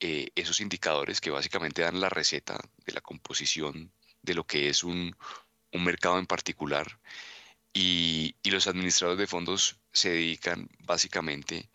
eh, 0.00 0.28
esos 0.34 0.60
indicadores 0.60 1.20
que 1.20 1.30
básicamente 1.30 1.82
dan 1.82 2.00
la 2.00 2.10
receta 2.10 2.60
de 2.84 2.92
la 2.92 3.00
composición 3.00 3.92
de 4.20 4.34
lo 4.34 4.44
que 4.46 4.68
es 4.68 4.84
un, 4.84 5.16
mercado 5.72 6.18
en 6.18 6.26
particular. 6.26 7.00
Y, 7.72 8.36
y, 8.42 8.50
los 8.50 8.66
administradores 8.66 9.18
de 9.18 9.26
fondos 9.26 9.80
se 9.90 10.10
dedican 10.10 10.68
básicamente 10.80 11.70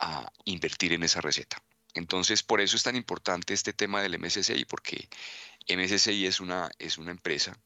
a 0.00 0.32
invertir 0.44 0.92
en 0.94 1.04
esa 1.04 1.20
receta. 1.20 1.62
Entonces, 1.94 2.42
por 2.42 2.60
eso 2.60 2.76
es 2.76 2.82
tan 2.82 2.96
importante 2.96 3.54
este 3.54 3.72
tema 3.72 4.02
del 4.02 4.18
MSCI, 4.18 4.64
porque 4.64 5.08
MSCI 5.68 6.26
es 6.26 6.40
una, 6.40 6.70
es 6.78 6.98
una 6.98 7.12
empresa 7.12 7.56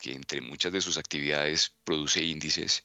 que 0.00 0.12
entre 0.14 0.40
muchas 0.40 0.72
de 0.72 0.80
sus 0.80 0.96
actividades 0.96 1.74
produce 1.84 2.24
índices 2.24 2.84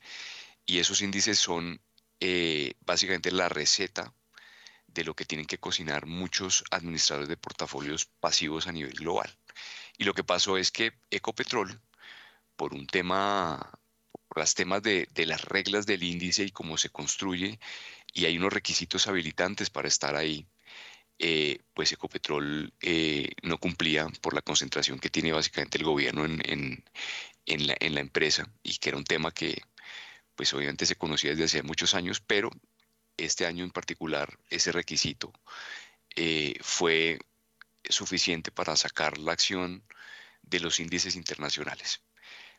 y 0.66 0.80
esos 0.80 1.02
índices 1.02 1.40
son 1.40 1.82
eh, 2.20 2.74
básicamente 2.82 3.32
la 3.32 3.50
receta 3.50 4.14
de 4.88 5.04
lo 5.04 5.16
que 5.16 5.26
tienen 5.26 5.46
que 5.46 5.60
cocinar 5.60 6.06
muchos 6.06 6.64
administradores 6.72 7.30
de 7.30 7.38
portafolios 7.38 8.06
pasivos 8.20 8.68
a 8.68 8.72
nivel 8.72 8.94
global. 8.94 9.30
Y 9.98 10.06
lo 10.06 10.14
que 10.14 10.24
pasó 10.24 10.58
es 10.58 10.72
que 10.72 10.94
Ecopetrol, 11.12 11.82
por 12.56 12.74
un 12.74 12.88
tema, 12.88 13.80
por 14.28 14.40
los 14.40 14.56
temas 14.56 14.82
de, 14.82 15.08
de 15.12 15.26
las 15.26 15.44
reglas 15.44 15.86
del 15.86 16.04
índice 16.04 16.44
y 16.44 16.52
cómo 16.52 16.78
se 16.78 16.90
construye, 16.90 17.60
y 18.14 18.26
hay 18.26 18.38
unos 18.38 18.54
requisitos 18.54 19.08
habilitantes 19.08 19.70
para 19.70 19.88
estar 19.90 20.16
ahí, 20.16 20.48
eh, 21.18 21.60
pues 21.74 21.92
Ecopetrol 21.94 22.74
eh, 22.82 23.32
no 23.44 23.58
cumplía 23.58 24.08
por 24.22 24.34
la 24.34 24.42
concentración 24.42 25.00
que 25.00 25.10
tiene 25.10 25.32
básicamente 25.32 25.78
el 25.78 25.86
gobierno 25.86 26.26
en, 26.26 26.42
en, 27.46 27.68
la, 27.68 28.02
empresa 28.02 28.52
y 28.64 28.78
que 28.78 28.90
era 28.90 28.98
un 28.98 29.06
tema 29.06 29.32
que 29.32 29.62
pues 30.36 30.54
obviamente 30.54 30.86
se 30.86 30.98
conocía 30.98 31.32
desde 31.32 31.46
hace 31.46 31.64
muchos 31.64 31.94
años, 31.96 32.20
pero 32.20 32.50
este 33.18 33.46
año 33.46 33.64
en 33.64 33.72
particular 33.72 34.38
ese 34.50 34.72
requisito 34.74 35.32
eh, 36.16 36.56
fue 36.62 37.20
suficiente 37.88 38.52
para 38.52 38.76
sacar 38.76 39.18
la 39.18 39.34
acción 39.34 39.84
de 40.42 40.60
los 40.60 40.80
índices 40.80 41.16
internacionales. 41.16 42.02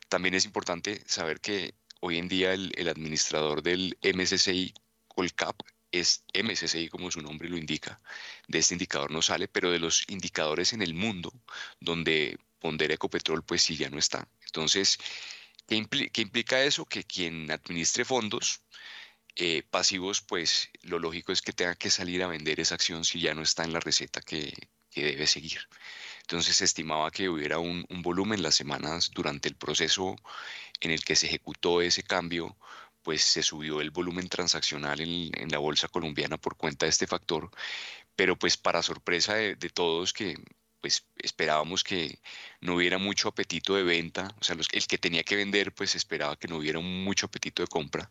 También 0.09 0.35
es 0.35 0.47
importante 0.47 1.03
saber 1.07 1.41
que 1.41 1.75
hoy 2.01 2.19
en 2.19 2.29
día 2.29 2.55
el, 2.55 2.73
el 2.77 2.89
administrador 2.89 3.63
del 3.63 3.99
MSCI 4.03 4.73
Colcap 5.09 5.61
es 6.01 6.25
MSCI 6.35 6.89
como 6.89 7.11
su 7.11 7.21
nombre 7.21 7.49
lo 7.49 7.57
indica. 7.57 8.01
De 8.49 8.59
este 8.59 8.75
indicador 8.75 9.11
no 9.11 9.23
sale, 9.23 9.49
pero 9.49 9.71
de 9.71 9.79
los 9.79 10.05
indicadores 10.09 10.73
en 10.73 10.83
el 10.83 10.95
mundo 10.95 11.33
donde 11.81 12.39
pondera 12.61 12.95
Ecopetrol, 12.95 13.45
pues 13.45 13.63
sí 13.63 13.77
ya 13.77 13.91
no 13.91 13.99
está. 13.99 14.29
Entonces, 14.47 14.99
¿qué, 15.67 15.77
impl 15.77 16.11
¿qué 16.13 16.23
implica 16.23 16.63
eso? 16.63 16.85
Que 16.87 17.05
quien 17.05 17.51
administre 17.51 18.05
fondos 18.05 18.63
eh, 19.37 19.63
pasivos, 19.71 20.23
pues 20.23 20.71
lo 20.83 20.99
lógico 20.99 21.33
es 21.33 21.43
que 21.43 21.53
tenga 21.53 21.75
que 21.75 21.91
salir 21.91 22.23
a 22.23 22.29
vender 22.29 22.59
esa 22.61 22.75
acción 22.75 23.05
si 23.05 23.21
ya 23.21 23.35
no 23.35 23.43
está 23.43 23.65
en 23.65 23.73
la 23.73 23.81
receta 23.81 24.21
que, 24.23 24.53
que 24.91 25.05
debe 25.05 25.27
seguir. 25.27 25.61
Entonces 26.23 26.57
se 26.57 26.65
estimaba 26.65 27.11
que 27.11 27.29
hubiera 27.29 27.59
un, 27.59 27.87
un 27.89 28.03
volumen 28.03 28.43
las 28.43 28.55
semanas 28.55 29.11
durante 29.13 29.49
el 29.49 29.55
proceso 29.57 30.17
en 30.81 30.91
el 30.91 31.05
que 31.05 31.17
se 31.17 31.27
ejecutó 31.27 31.83
ese 31.83 32.03
cambio 32.03 32.57
pues 33.07 33.23
se 33.23 33.45
subió 33.45 33.81
el 33.81 33.93
volumen 33.93 34.29
transaccional 34.29 35.01
en, 35.01 35.31
la 35.53 35.59
bolsa 35.59 35.87
colombiana 35.87 36.39
por 36.39 36.57
cuenta 36.57 36.87
de 36.87 36.91
este 36.91 37.07
factor, 37.07 37.53
pero 38.17 38.37
pues 38.37 38.57
para 38.57 38.83
sorpresa 38.83 39.35
de, 39.35 39.55
todos 39.73 40.13
que 40.13 40.37
pues 40.81 41.07
esperábamos 41.17 41.85
que 41.85 42.19
no 42.61 42.75
hubiera 42.75 42.99
mucho 42.99 43.29
apetito 43.29 43.77
de 43.77 43.85
venta, 43.85 44.35
o 44.41 44.45
sea, 44.45 44.57
los, 44.57 44.67
el 44.73 44.89
que 44.89 44.99
tenía 44.99 45.23
que 45.23 45.37
vender 45.37 45.73
pues 45.73 45.95
esperaba 45.95 46.37
que 46.37 46.49
no 46.49 46.57
hubiera 46.57 46.81
mucho 46.81 47.27
apetito 47.27 47.63
de 47.63 47.69
compra, 47.69 48.11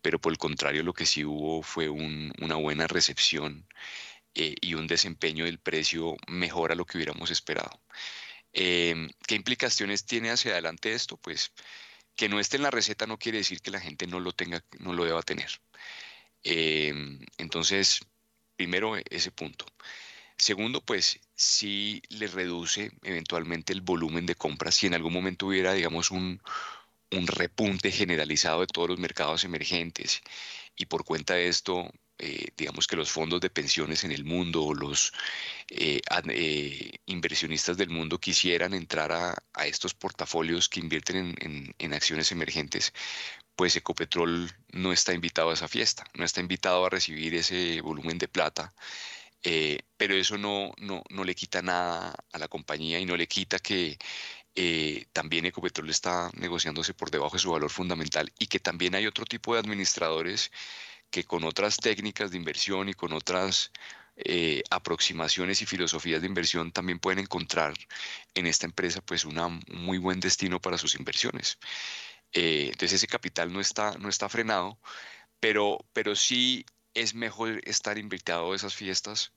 pero 0.00 0.18
por 0.18 0.32
el 0.32 0.38
contrario 0.38 0.82
lo 0.84 0.94
que 0.94 1.04
sí 1.04 1.22
hubo 1.22 1.62
fue 1.62 1.90
un, 1.90 2.32
una 2.40 2.54
buena 2.56 2.86
recepción 2.86 3.66
eh, 4.34 4.54
y 4.62 4.72
un 4.74 4.86
desempeño 4.86 5.44
del 5.44 5.58
precio 5.58 6.16
mejor 6.28 6.72
a 6.72 6.76
lo 6.76 6.86
que 6.86 6.96
hubiéramos 6.96 7.30
esperado. 7.30 7.78
Eh, 8.54 9.08
¿Qué 9.26 9.34
implicaciones 9.34 10.06
tiene 10.06 10.30
hacia 10.30 10.52
adelante 10.52 10.94
esto? 10.94 11.18
Pues 11.18 11.52
que 12.20 12.28
no 12.28 12.38
esté 12.38 12.58
en 12.58 12.64
la 12.64 12.70
receta 12.70 13.06
no 13.06 13.18
quiere 13.18 13.38
decir 13.38 13.62
que 13.62 13.70
la 13.70 13.80
gente 13.80 14.06
no 14.06 14.20
lo 14.20 14.32
tenga, 14.32 14.62
no 14.78 14.92
lo 14.92 15.06
deba 15.06 15.22
tener. 15.22 15.48
Eh, 16.44 16.92
entonces, 17.38 18.00
primero 18.56 18.94
ese 19.08 19.30
punto. 19.32 19.64
Segundo, 20.36 20.82
pues 20.82 21.18
sí 21.34 22.02
le 22.10 22.26
reduce 22.26 22.92
eventualmente 23.04 23.72
el 23.72 23.80
volumen 23.80 24.26
de 24.26 24.34
compras. 24.34 24.74
Si 24.74 24.86
en 24.86 24.92
algún 24.92 25.14
momento 25.14 25.46
hubiera, 25.46 25.72
digamos, 25.72 26.10
un 26.10 26.42
repunte 27.10 27.90
generalizado 27.90 28.60
de 28.60 28.66
todos 28.66 28.90
los 28.90 28.98
mercados 28.98 29.44
emergentes 29.44 30.20
y 30.76 30.86
por 30.86 31.04
cuenta 31.06 31.34
de 31.34 31.48
esto 31.48 31.90
eh, 32.22 32.48
digamos 32.54 32.86
que 32.86 32.96
los 32.96 33.10
fondos 33.10 33.40
de 33.40 33.48
pensiones 33.48 34.04
en 34.04 34.12
el 34.12 34.24
mundo 34.26 34.62
o 34.62 34.74
los 34.74 35.10
eh, 35.70 36.02
eh, 36.28 36.92
inversionistas 37.06 37.78
del 37.78 37.88
mundo 37.88 38.18
quisieran 38.20 38.74
entrar 38.74 39.10
a, 39.10 39.66
estos 39.66 39.94
portafolios 39.94 40.68
que 40.68 40.80
invierten 40.80 41.34
en, 41.78 41.94
acciones 41.94 42.30
emergentes, 42.32 42.92
pues 43.56 43.76
Ecopetrol 43.76 44.50
no 44.72 44.92
está 44.92 45.14
invitado 45.14 45.50
a 45.50 45.54
esa 45.54 45.68
fiesta, 45.68 46.04
no 46.14 46.24
está 46.24 46.40
invitado 46.40 46.84
a 46.84 46.90
recibir 46.90 47.34
ese 47.34 47.80
volumen 47.80 48.18
de 48.18 48.28
plata. 48.28 48.74
pero 49.96 50.14
eso 50.14 50.36
no, 50.38 50.72
no, 50.78 51.02
no, 51.10 51.24
le 51.24 51.34
quita 51.34 51.62
nada 51.62 52.14
a 52.32 52.38
la 52.38 52.48
compañía 52.48 52.98
y 53.00 53.06
no 53.06 53.16
le 53.16 53.26
quita 53.28 53.58
que 53.58 53.98
también 55.12 55.46
Ecopetrol 55.46 55.90
está 55.90 56.30
negociándose 56.34 56.94
por 56.94 57.10
debajo 57.10 57.36
de 57.36 57.42
su 57.42 57.50
valor 57.52 57.70
fundamental 57.70 58.32
y 58.38 58.46
que 58.46 58.60
también 58.60 58.94
hay 58.94 59.06
otro 59.06 59.24
tipo 59.24 59.54
de 59.54 59.60
administradores 59.60 60.50
que 61.10 61.24
con 61.24 61.44
otras 61.44 61.76
técnicas 61.76 62.30
de 62.30 62.36
inversión 62.36 62.88
y 62.88 62.94
con 62.94 63.12
otras 63.12 63.72
eh, 64.16 64.62
aproximaciones 64.70 65.62
y 65.62 65.66
filosofías 65.66 66.20
de 66.20 66.26
inversión 66.26 66.72
también 66.72 66.98
pueden 66.98 67.20
encontrar 67.20 67.74
en 68.34 68.46
esta 68.46 68.66
empresa 68.66 69.00
pues 69.00 69.24
una, 69.24 69.46
un 69.46 69.64
muy 69.68 69.98
buen 69.98 70.20
destino 70.20 70.60
para 70.60 70.78
sus 70.78 70.94
inversiones. 70.94 71.58
Eh, 72.32 72.66
entonces 72.72 72.94
ese 72.94 73.06
capital 73.06 73.52
no 73.52 73.60
está, 73.60 73.96
no 73.98 74.08
está 74.08 74.28
frenado, 74.28 74.78
pero, 75.40 75.84
pero 75.92 76.16
sí 76.16 76.66
es 76.94 77.14
mejor 77.14 77.60
estar 77.64 77.98
invitado 77.98 78.52
a 78.52 78.56
esas 78.56 78.74
fiestas 78.74 79.32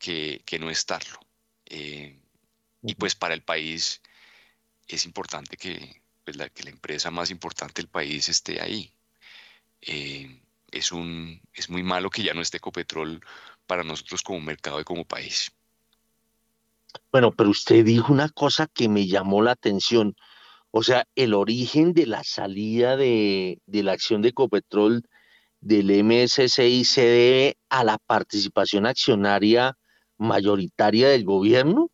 que, 0.00 0.42
no 0.60 0.70
estarlo. 0.70 1.20
Eh, 1.66 2.18
y 2.82 2.94
pues 2.94 3.14
para 3.14 3.34
el 3.34 3.42
país 3.42 4.02
es 4.88 5.04
importante 5.04 5.56
que, 5.56 6.02
pues, 6.24 6.36
la, 6.36 6.48
que 6.48 6.64
la 6.64 6.70
empresa 6.70 7.10
más 7.10 7.30
importante 7.30 7.82
del 7.82 7.90
país 7.90 8.28
esté 8.28 8.60
ahí 8.62 8.92
es, 10.76 10.92
un, 10.92 11.40
es 11.54 11.70
muy 11.70 11.82
malo 11.82 12.10
que 12.10 12.22
ya 12.22 12.34
no 12.34 12.40
esté 12.40 12.58
Ecopetrol 12.58 13.20
para 13.66 13.82
nosotros 13.82 14.22
como 14.22 14.40
mercado 14.40 14.80
y 14.80 14.84
como 14.84 15.04
país. 15.04 15.50
Bueno, 17.12 17.32
pero 17.32 17.50
usted 17.50 17.84
dijo 17.84 18.12
una 18.12 18.28
cosa 18.28 18.66
que 18.66 18.88
me 18.88 19.06
llamó 19.06 19.42
la 19.42 19.52
atención. 19.52 20.16
O 20.70 20.82
sea, 20.82 21.06
el 21.14 21.34
origen 21.34 21.92
de 21.92 22.06
la 22.06 22.24
salida 22.24 22.96
de, 22.96 23.60
la 23.66 23.92
acción 23.92 24.22
de 24.22 24.28
Ecopetrol 24.28 25.02
del 25.60 25.90
MSCI 26.04 26.84
se 26.84 27.02
debe 27.02 27.56
a 27.68 27.84
la 27.84 27.98
participación 27.98 28.86
accionaria 28.86 29.76
mayoritaria 30.18 31.08
del 31.08 31.24
gobierno. 31.24 31.90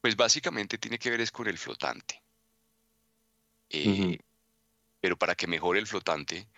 Pues 0.00 0.16
básicamente 0.16 0.78
tiene 0.78 0.98
que 0.98 1.10
ver 1.10 1.20
es 1.20 1.30
con 1.30 1.48
el 1.48 1.58
flotante. 1.58 2.22
Eh, 3.70 4.18
pero 5.00 5.16
para 5.16 5.34
que 5.34 5.46
mejore 5.46 5.78
el 5.78 5.86
flotante, 5.86 6.48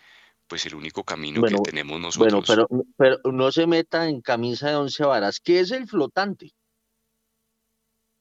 pues 0.51 0.65
el 0.65 0.75
único 0.75 1.05
camino 1.05 1.41
que 1.43 1.55
tenemos 1.63 1.97
nosotros. 2.01 2.45
Bueno, 2.45 2.67
pero, 2.97 3.17
pero 3.21 3.31
no 3.31 3.53
se 3.53 3.65
meta 3.65 4.09
en 4.09 4.19
camisa 4.19 4.67
de 4.67 4.75
once 4.75 5.01
varas. 5.01 5.39
¿Qué 5.39 5.61
es 5.61 5.71
el 5.71 5.87
flotante? 5.87 6.51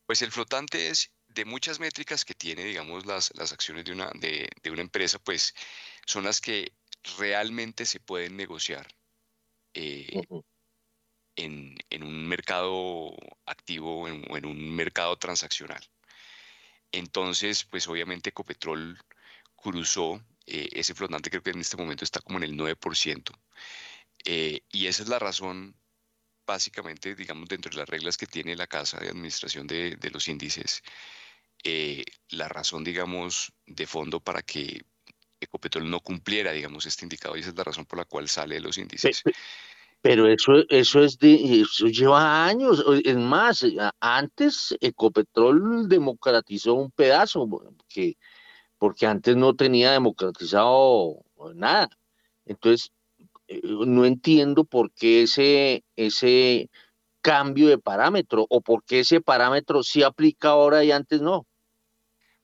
Pues 0.06 0.22
el 0.22 0.30
flotante 0.30 0.90
es 0.90 1.10
de 1.26 1.44
muchas 1.44 1.80
métricas 1.80 2.24
que 2.24 2.34
tiene, 2.34 2.62
digamos, 2.62 3.04
las, 3.04 3.32
las 3.36 3.52
acciones 3.52 3.84
de 3.84 3.90
una, 3.90 4.12
de, 4.14 4.48
una 4.70 4.80
empresa, 4.80 5.18
pues 5.18 5.54
son 6.06 6.22
las 6.22 6.40
que 6.40 6.72
realmente 7.18 7.84
se 7.84 7.98
pueden 7.98 8.36
negociar 8.36 8.86
eh, 9.74 10.22
en, 11.34 11.78
un 12.00 12.28
mercado 12.28 13.10
activo 13.44 14.02
o 14.02 14.06
en, 14.06 14.46
un 14.46 14.76
mercado 14.76 15.16
transaccional. 15.16 15.82
Entonces, 16.92 17.64
pues 17.64 17.88
obviamente 17.88 18.30
Ecopetrol 18.30 19.00
cruzó 19.56 20.22
eh, 20.52 20.68
ese 20.72 20.94
flotante 20.94 21.30
creo 21.30 21.42
que 21.42 21.50
en 21.50 21.60
este 21.60 21.76
momento 21.76 22.04
está 22.04 22.20
como 22.20 22.38
en 22.38 22.44
el 22.44 22.56
9%. 22.56 23.32
Eh, 24.24 24.62
y 24.72 24.86
esa 24.86 25.04
es 25.04 25.08
la 25.08 25.20
razón, 25.20 25.76
básicamente, 26.44 27.14
digamos, 27.14 27.48
dentro 27.48 27.70
de 27.70 27.76
las 27.76 27.88
reglas 27.88 28.16
que 28.16 28.26
tiene 28.26 28.56
la 28.56 28.66
Casa 28.66 28.98
de 28.98 29.08
Administración 29.08 29.68
de, 29.68 29.96
los 30.12 30.26
Índices, 30.26 30.82
eh, 31.62 32.04
la 32.30 32.48
razón, 32.48 32.82
digamos, 32.82 33.52
de 33.64 33.86
fondo 33.86 34.18
para 34.18 34.42
que 34.42 34.82
Ecopetrol 35.38 35.88
no 35.88 36.00
cumpliera, 36.00 36.50
digamos, 36.50 36.84
este 36.84 37.04
indicador 37.04 37.38
y 37.38 37.42
esa 37.42 37.50
es 37.50 37.56
la 37.56 37.64
razón 37.64 37.86
por 37.86 38.00
la 38.00 38.04
cual 38.04 38.28
sale 38.28 38.56
de 38.56 38.60
los 38.60 38.76
índices. 38.76 39.22
Pero 40.02 40.26
eso, 40.26 40.64
eso 40.68 41.04
es 41.04 41.18
de, 41.18 41.60
eso 41.60 41.86
lleva 41.86 42.44
años. 42.44 42.84
Es 43.04 43.16
más, 43.16 43.64
antes 44.00 44.76
Ecopetrol 44.80 45.88
democratizó 45.88 46.74
un 46.74 46.90
pedazo 46.90 47.46
que 47.88 48.16
porque 48.80 49.04
antes 49.06 49.36
no 49.36 49.54
tenía 49.54 49.92
democratizado 49.92 51.22
nada. 51.54 51.90
Entonces, 52.46 52.92
eh, 53.46 53.60
no 53.62 54.06
entiendo 54.06 54.64
por 54.64 54.90
qué 54.92 55.24
ese, 55.24 55.84
ese 55.96 56.70
cambio 57.20 57.68
de 57.68 57.76
parámetro 57.76 58.46
o 58.48 58.62
por 58.62 58.82
qué 58.84 59.00
ese 59.00 59.20
parámetro 59.20 59.82
sí 59.82 60.02
aplica 60.02 60.48
ahora 60.48 60.82
y 60.82 60.92
antes 60.92 61.20
no. 61.20 61.46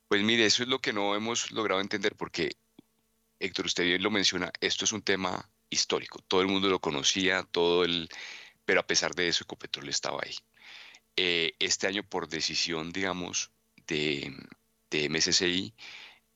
Pues 0.09 0.23
mire, 0.23 0.45
eso 0.45 0.63
es 0.63 0.69
lo 0.69 0.79
que 0.79 0.93
no 0.93 1.17
hemos 1.17 1.53
logrado 1.53 1.81
entender 1.81 2.15
porque, 2.15 2.51
Héctor, 3.41 3.65
usted 3.65 3.85
bien 3.85 4.03
lo 4.03 4.11
menciona, 4.11 4.53
esto 4.61 4.85
es 4.85 4.93
un 4.93 5.01
tema 5.01 5.51
histórico. 5.71 6.19
Todo 6.29 6.43
el 6.43 6.49
mundo 6.49 6.69
lo 6.69 6.81
conocía, 6.81 7.45
todo 7.45 7.83
el, 7.83 8.11
pero 8.67 8.81
a 8.81 8.87
pesar 8.87 9.15
de 9.15 9.29
eso, 9.29 9.45
Ecopetrol 9.45 9.89
estaba 9.89 10.21
ahí. 10.23 10.35
Eh, 11.17 11.55
este 11.61 11.87
año, 11.87 12.03
por 12.03 12.29
decisión, 12.29 12.93
digamos, 12.93 13.53
de, 13.87 14.37
de 14.91 15.09
MSCI, 15.09 15.73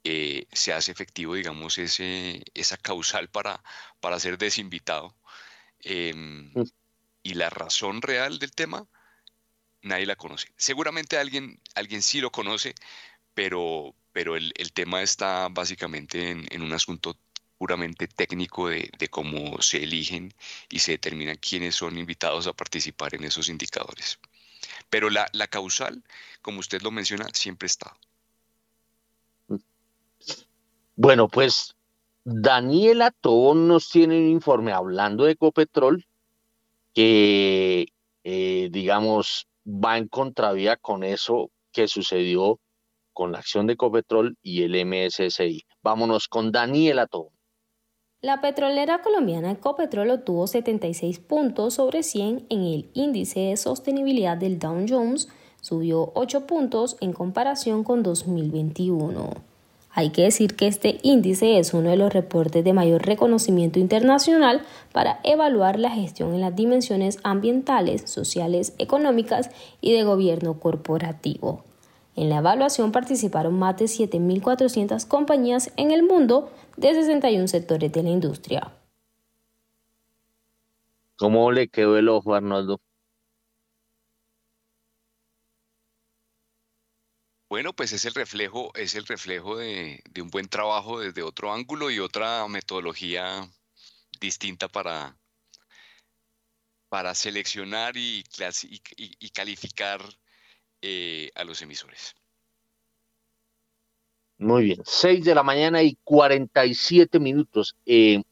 eh, 0.04 0.46
se 0.52 0.72
hace 0.72 0.92
efectivo, 0.92 1.34
digamos, 1.34 1.78
ese, 1.78 2.42
esa 2.54 2.76
causal 2.78 3.28
para, 3.28 3.62
para 4.00 4.18
ser 4.18 4.38
desinvitado. 4.38 5.14
Em, 5.80 6.52
mm. 6.54 6.64
y 7.22 7.34
la 7.34 7.50
razón 7.50 8.02
real 8.02 8.38
del 8.38 8.52
tema, 8.52 8.86
nadie 9.82 10.06
la 10.06 10.16
conoce. 10.16 10.48
Seguramente 10.56 11.18
alguien, 11.18 11.60
alguien 11.74 12.02
sí 12.02 12.20
lo 12.20 12.30
conoce, 12.32 12.74
pero, 13.34 13.94
pero 14.12 14.36
el, 14.36 14.52
tema 14.72 15.02
está 15.02 15.48
básicamente 15.50 16.30
en, 16.30 16.62
un 16.62 16.72
asunto 16.72 17.16
puramente 17.58 18.08
técnico 18.08 18.68
de, 18.68 19.08
cómo 19.10 19.60
se 19.62 19.82
eligen 19.82 20.34
y 20.70 20.78
se 20.80 20.92
determinan 20.92 21.36
quiénes 21.36 21.74
son 21.74 21.98
invitados 21.98 22.46
a 22.46 22.54
participar 22.54 23.14
en 23.14 23.24
esos 23.24 23.48
indicadores. 23.48 24.18
Pero 24.88 25.10
la, 25.10 25.28
la 25.32 25.46
causal, 25.46 26.02
como 26.42 26.60
usted 26.60 26.82
lo 26.82 26.90
menciona, 26.90 27.28
siempre 27.34 27.66
está. 27.66 27.96
Bueno, 31.02 31.28
pues 31.28 31.74
Daniela 32.24 33.10
Tobón 33.10 33.68
nos 33.68 33.88
tiene 33.88 34.18
un 34.18 34.26
informe 34.26 34.70
hablando 34.72 35.24
de 35.24 35.32
Ecopetrol 35.32 36.04
que, 36.92 37.86
eh, 38.22 38.68
digamos, 38.70 39.48
va 39.66 39.96
en 39.96 40.08
contravía 40.08 40.76
con 40.76 41.02
eso 41.02 41.50
que 41.72 41.88
sucedió 41.88 42.60
con 43.14 43.32
la 43.32 43.38
acción 43.38 43.66
de 43.66 43.72
Ecopetrol 43.72 44.36
y 44.42 44.62
el 44.62 44.74
MSCI. 44.74 45.64
Vámonos 45.82 46.28
con 46.28 46.52
Daniela 46.52 47.06
Tobón. 47.06 47.32
La 48.20 48.42
petrolera 48.42 49.00
colombiana 49.00 49.52
Ecopetrol 49.52 50.10
obtuvo 50.10 50.46
76 50.46 51.18
puntos 51.18 51.72
sobre 51.72 52.02
100 52.02 52.44
en 52.50 52.60
el 52.60 52.90
índice 52.92 53.40
de 53.40 53.56
sostenibilidad 53.56 54.36
del 54.36 54.58
Dow 54.58 54.84
Jones, 54.86 55.30
subió 55.62 56.12
8 56.14 56.46
puntos 56.46 56.98
en 57.00 57.14
comparación 57.14 57.84
con 57.84 58.02
2021. 58.02 59.49
Hay 59.92 60.10
que 60.10 60.22
decir 60.22 60.54
que 60.54 60.68
este 60.68 61.00
índice 61.02 61.58
es 61.58 61.74
uno 61.74 61.90
de 61.90 61.96
los 61.96 62.12
reportes 62.12 62.62
de 62.62 62.72
mayor 62.72 63.04
reconocimiento 63.04 63.80
internacional 63.80 64.62
para 64.92 65.18
evaluar 65.24 65.80
la 65.80 65.90
gestión 65.90 66.32
en 66.32 66.40
las 66.40 66.54
dimensiones 66.54 67.18
ambientales, 67.24 68.08
sociales, 68.08 68.74
económicas 68.78 69.50
y 69.80 69.92
de 69.92 70.04
gobierno 70.04 70.60
corporativo. 70.60 71.64
En 72.14 72.28
la 72.28 72.38
evaluación 72.38 72.92
participaron 72.92 73.58
más 73.58 73.76
de 73.78 73.86
7.400 73.86 75.06
compañías 75.08 75.72
en 75.76 75.90
el 75.90 76.04
mundo 76.04 76.50
de 76.76 76.94
61 76.94 77.48
sectores 77.48 77.92
de 77.92 78.02
la 78.02 78.10
industria. 78.10 78.72
¿Cómo 81.16 81.50
le 81.50 81.68
quedó 81.68 81.98
el 81.98 82.08
ojo, 82.08 82.34
Arnoldo? 82.34 82.80
Bueno, 87.50 87.72
pues 87.72 87.92
es 87.92 88.04
el 88.04 88.14
reflejo, 88.14 88.70
es 88.76 88.94
el 88.94 89.04
reflejo 89.06 89.56
de, 89.56 90.00
un 90.22 90.30
buen 90.30 90.46
trabajo 90.46 91.00
desde 91.00 91.24
otro 91.24 91.52
ángulo 91.52 91.90
y 91.90 91.98
otra 91.98 92.46
metodología 92.46 93.50
distinta 94.20 94.68
para, 94.68 95.16
para 96.88 97.12
seleccionar 97.12 97.96
y, 97.96 98.22
y, 98.96 99.30
calificar 99.30 100.00
eh, 100.80 101.32
a 101.34 101.42
los 101.42 101.60
emisores. 101.60 102.14
Muy 104.38 104.66
bien, 104.66 104.82
6 104.84 105.24
de 105.24 105.34
la 105.34 105.42
mañana 105.42 105.82
y 105.82 105.98
47 106.04 107.18
minutos. 107.18 107.74
Eh, 107.84 108.22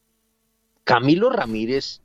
Camilo 0.85 1.29
Ramírez 1.29 1.99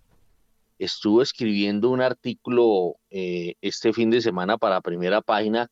estuvo 0.81 1.23
escribiendo 1.23 1.91
un 1.91 2.01
artículo 2.01 2.97
eh, 3.09 3.55
este 3.61 3.93
fin 3.93 4.11
de 4.11 4.21
semana 4.21 4.59
para 4.59 4.81
primera 4.81 5.23
página 5.23 5.71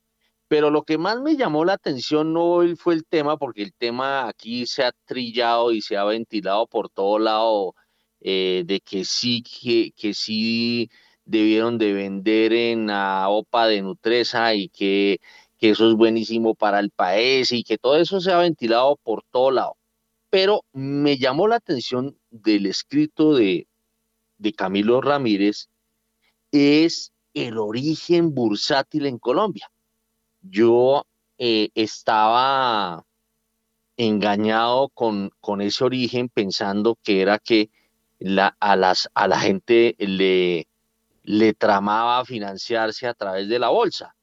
pero 0.53 0.71
lo 0.71 0.83
que 0.83 0.99
más 0.99 1.19
me 1.19 1.35
llamó 1.35 1.65
la 1.65 1.73
atención 1.73 2.35
no 2.35 2.61
fue 2.77 2.93
el 2.93 3.07
tema, 3.07 3.39
porque 3.39 3.63
el 3.63 3.73
tema 3.73 4.29
aquí 4.29 4.67
se 4.67 4.85
ha 4.85 4.93
trillado 5.07 5.73
y 5.73 5.81
se 5.81 5.97
ha 5.97 6.05
ventilado 6.05 6.67
por 6.67 6.91
todo 6.91 7.19
lado 7.19 7.75
eh, 8.21 8.63
de 8.67 8.81
que 8.81 9.07
sí, 9.07 9.43
que, 9.43 9.93
que 9.93 10.13
sí 10.13 10.91
debieron 11.25 11.79
de 11.79 11.95
vender 11.95 12.53
en 12.53 12.89
la 12.89 13.31
OPA 13.31 13.67
de 13.69 13.81
Nutresa 13.81 14.55
y 14.55 14.69
que, 14.69 15.21
que 15.57 15.71
eso 15.71 15.89
es 15.89 15.95
buenísimo 15.95 16.55
para 16.55 16.81
el 16.81 16.91
país 16.91 17.51
y 17.51 17.65
que 17.65 17.79
todo 17.79 17.97
eso 17.97 18.21
se 18.21 18.31
ha 18.31 18.37
ventilado 18.37 18.97
por 19.03 19.25
todo 19.31 19.53
lado. 19.53 19.79
Pero 20.29 20.67
me 20.75 21.17
llamó 21.17 21.49
la 21.49 21.57
atención 21.57 22.19
del 22.31 22.67
escrito 22.67 23.35
de, 23.35 23.69
de 24.37 24.53
Camilo 24.53 25.01
Ramírez 25.01 25.71
es 26.51 27.11
el 27.33 27.57
origen 27.57 28.35
bursátil 28.35 29.07
en 29.07 29.19
Colombia. 29.19 29.73
Yo 30.43 31.07
eh, 31.39 31.71
estaba 31.75 33.05
engañado 33.97 34.89
con, 34.91 35.31
con, 35.41 35.61
ese 35.61 35.85
origen 35.85 36.29
pensando 36.29 36.99
que 37.03 37.23
era 37.23 37.39
que 37.39 37.71
la, 38.19 38.57
a, 38.61 38.77
las, 38.77 39.09
a 39.15 39.29
la 39.29 39.39
gente 39.41 39.95
le, 39.99 40.69
le 41.23 41.55
tramaba 41.55 42.25
financiarse 42.25 43.07
a 43.07 43.15
través 43.15 43.49
de 43.49 43.59
la 43.59 43.69
bolsa. 43.69 44.15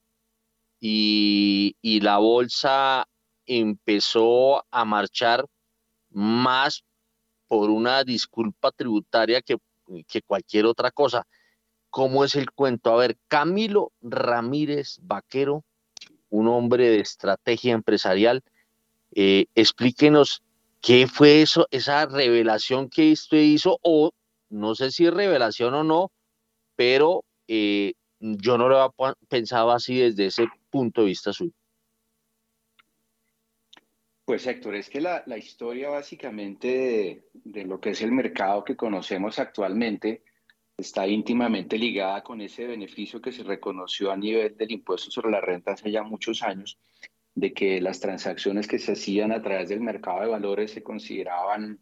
Y, 0.80 1.76
y 1.82 2.02
la 2.02 2.18
bolsa 2.18 3.08
empezó 3.46 4.66
a 4.72 4.86
marchar 4.86 5.46
más 6.10 6.84
por 7.48 7.70
una 7.70 8.04
disculpa 8.04 8.72
tributaria 8.72 9.42
que, 9.42 9.58
que 10.08 10.22
cualquier 10.22 10.66
otra 10.66 10.92
cosa. 10.92 11.26
¿Cómo 11.90 12.24
es 12.24 12.36
el 12.36 12.52
cuento? 12.52 12.92
A 12.92 12.98
ver, 12.98 13.18
Camilo 13.28 13.92
Ramírez 14.02 15.00
Vaquero, 15.02 15.66
un 16.30 16.48
hombre 16.48 16.90
de 16.90 17.00
estrategia 17.00 17.74
empresarial, 17.74 18.44
eh, 19.14 19.46
explíquenos 19.56 20.44
qué 20.82 21.08
fue 21.08 21.42
eso, 21.42 21.68
esa 21.72 22.06
revelación 22.06 22.90
que 22.90 23.12
usted 23.12 23.40
hizo, 23.40 23.80
o 23.82 24.12
no 24.50 24.76
sé 24.76 24.92
si 24.92 25.10
revelación 25.10 25.74
o 25.74 25.84
no, 25.84 26.12
pero 26.76 27.24
eh, 27.48 27.94
yo 28.20 28.58
no 28.58 28.70
lo 28.70 28.94
pensado 29.28 29.72
así 29.72 30.00
desde 30.00 30.28
ese 30.28 30.48
punto 30.70 31.02
de 31.02 31.08
vista 31.08 31.34
suyo. 31.34 31.54
Pues 34.26 34.46
Héctor, 34.46 34.76
es 34.76 34.90
que 34.92 35.02
la, 35.02 35.24
historia 35.40 35.90
básicamente 35.90 37.24
de, 37.34 37.66
lo 37.66 37.80
que 37.80 37.92
es 37.92 38.02
el 38.04 38.12
mercado 38.12 38.64
que 38.64 38.76
conocemos 38.76 39.40
actualmente 39.40 40.24
está 40.80 41.08
íntimamente 41.08 41.78
ligada 41.78 42.24
con 42.24 42.42
ese 42.42 42.66
beneficio 42.68 43.22
que 43.22 43.32
se 43.32 43.44
reconoció 43.44 44.12
a 44.12 44.18
nivel 44.18 44.56
del 44.58 44.72
impuesto 44.72 45.12
sobre 45.12 45.32
la 45.32 45.42
renta 45.42 45.74
hace 45.74 45.92
ya 45.92 46.04
muchos 46.04 46.42
años, 46.42 46.80
de 47.36 47.54
que 47.54 47.82
las 47.82 48.00
transacciones 48.00 48.68
que 48.68 48.80
se 48.80 48.94
hacían 48.94 49.32
a 49.32 49.42
través 49.42 49.70
del 49.70 49.82
mercado 49.82 50.22
de 50.22 50.28
valores 50.28 50.72
se 50.72 50.84
consideraban 50.84 51.80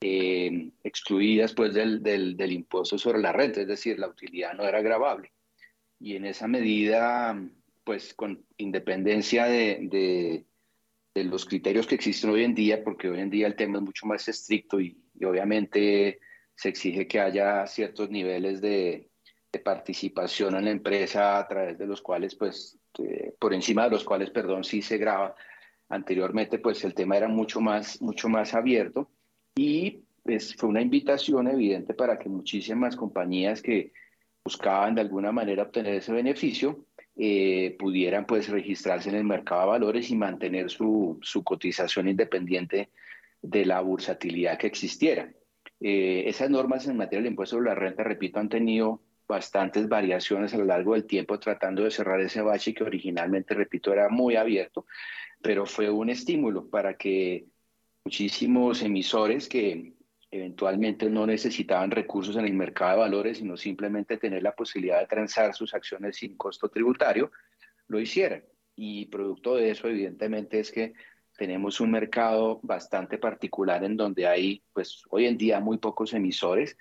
eh, 0.00 0.70
excluidas 0.82 1.54
pues 1.54 1.72
del, 1.72 2.02
del, 2.02 2.52
impuesto 2.52 2.98
sobre 2.98 3.20
la 3.20 3.32
renta, 3.32 3.62
es 3.62 3.66
decir, 3.66 3.98
la 3.98 4.08
utilidad 4.08 4.52
no 4.52 4.64
era 4.64 4.82
grabable. 4.82 5.32
Y 5.98 6.16
en 6.16 6.26
esa 6.26 6.46
medida, 6.46 7.40
pues 7.84 8.12
con 8.12 8.44
independencia 8.58 9.46
de, 9.46 10.44
de, 11.14 11.24
los 11.24 11.46
criterios 11.46 11.86
que 11.86 11.94
existen 11.94 12.30
hoy 12.30 12.44
en 12.44 12.54
día, 12.54 12.84
porque 12.84 13.08
hoy 13.08 13.20
en 13.20 13.30
día 13.30 13.46
el 13.46 13.56
tema 13.56 13.78
es 13.78 13.84
mucho 13.84 14.06
más 14.06 14.28
estricto 14.28 14.78
y, 14.80 15.00
obviamente 15.24 16.18
se 16.54 16.68
exige 16.68 17.06
que 17.06 17.20
haya 17.20 17.66
ciertos 17.66 18.10
niveles 18.10 18.60
de, 18.60 19.10
participación 19.64 20.56
en 20.56 20.64
la 20.64 20.72
empresa 20.72 21.38
a 21.38 21.46
través 21.46 21.78
de 21.78 21.86
los 21.86 22.02
cuales, 22.02 22.34
pues, 22.34 22.76
por 23.38 23.54
encima 23.54 23.84
de 23.84 23.90
los 23.90 24.02
cuales, 24.02 24.30
perdón, 24.30 24.64
sí 24.64 24.82
se 24.82 24.98
graba. 24.98 25.36
Anteriormente, 25.88 26.58
pues 26.58 26.82
el 26.82 26.92
tema 26.92 27.16
era 27.16 27.28
mucho 27.28 27.60
más, 27.60 28.02
mucho 28.02 28.28
más 28.28 28.52
abierto 28.52 29.08
y 29.54 30.02
pues, 30.24 30.56
fue 30.56 30.68
una 30.68 30.82
invitación 30.82 31.46
evidente 31.46 31.94
para 31.94 32.18
que 32.18 32.28
muchísimas 32.28 32.96
compañías 32.96 33.62
que 33.62 33.92
buscaban 34.44 34.96
de 34.96 35.02
alguna 35.02 35.30
manera 35.30 35.62
obtener 35.62 35.94
ese 35.94 36.12
beneficio 36.12 36.86
eh, 37.16 37.76
pudieran 37.78 38.26
pues 38.26 38.48
registrarse 38.48 39.08
en 39.08 39.14
el 39.14 39.24
mercado 39.24 39.62
de 39.62 39.68
valores 39.68 40.10
y 40.10 40.16
mantener 40.16 40.68
su, 40.68 41.18
su 41.22 41.44
cotización 41.44 42.08
independiente 42.08 42.90
de 43.40 43.64
la 43.64 43.80
bursatilidad 43.80 44.58
que 44.58 44.66
existiera. 44.66 45.32
Eh, 45.80 46.24
esas 46.26 46.50
normas 46.50 46.86
en 46.86 46.96
materia 46.96 47.22
del 47.22 47.32
impuesto 47.32 47.56
sobre 47.56 47.70
la 47.70 47.74
renta, 47.74 48.02
repito, 48.04 48.38
han 48.38 48.48
tenido 48.48 49.02
bastantes 49.26 49.88
variaciones 49.88 50.54
a 50.54 50.58
lo 50.58 50.64
largo 50.64 50.94
del 50.94 51.06
tiempo 51.06 51.38
tratando 51.38 51.82
de 51.82 51.90
cerrar 51.90 52.20
ese 52.20 52.42
bache 52.42 52.74
que 52.74 52.84
originalmente, 52.84 53.54
repito, 53.54 53.92
era 53.92 54.08
muy 54.08 54.36
abierto, 54.36 54.86
pero 55.42 55.66
fue 55.66 55.90
un 55.90 56.10
estímulo 56.10 56.68
para 56.68 56.96
que 56.96 57.46
muchísimos 58.04 58.82
emisores 58.82 59.48
que 59.48 59.94
eventualmente 60.30 61.08
no 61.08 61.26
necesitaban 61.26 61.90
recursos 61.90 62.36
en 62.36 62.44
el 62.44 62.54
mercado 62.54 62.92
de 62.92 62.98
valores, 62.98 63.38
sino 63.38 63.56
simplemente 63.56 64.18
tener 64.18 64.42
la 64.42 64.54
posibilidad 64.54 65.00
de 65.00 65.06
transar 65.06 65.54
sus 65.54 65.74
acciones 65.74 66.16
sin 66.16 66.36
costo 66.36 66.68
tributario, 66.68 67.30
lo 67.86 68.00
hicieran. 68.00 68.44
Y 68.74 69.06
producto 69.06 69.54
de 69.54 69.70
eso, 69.70 69.88
evidentemente, 69.88 70.58
es 70.58 70.72
que 70.72 70.94
tenemos 71.36 71.80
un 71.80 71.90
mercado 71.90 72.60
bastante 72.62 73.18
particular 73.18 73.84
en 73.84 73.96
donde 73.96 74.26
hay, 74.26 74.62
pues 74.72 75.02
hoy 75.10 75.26
en 75.26 75.36
día 75.36 75.60
muy 75.60 75.78
pocos 75.78 76.14
emisores, 76.14 76.76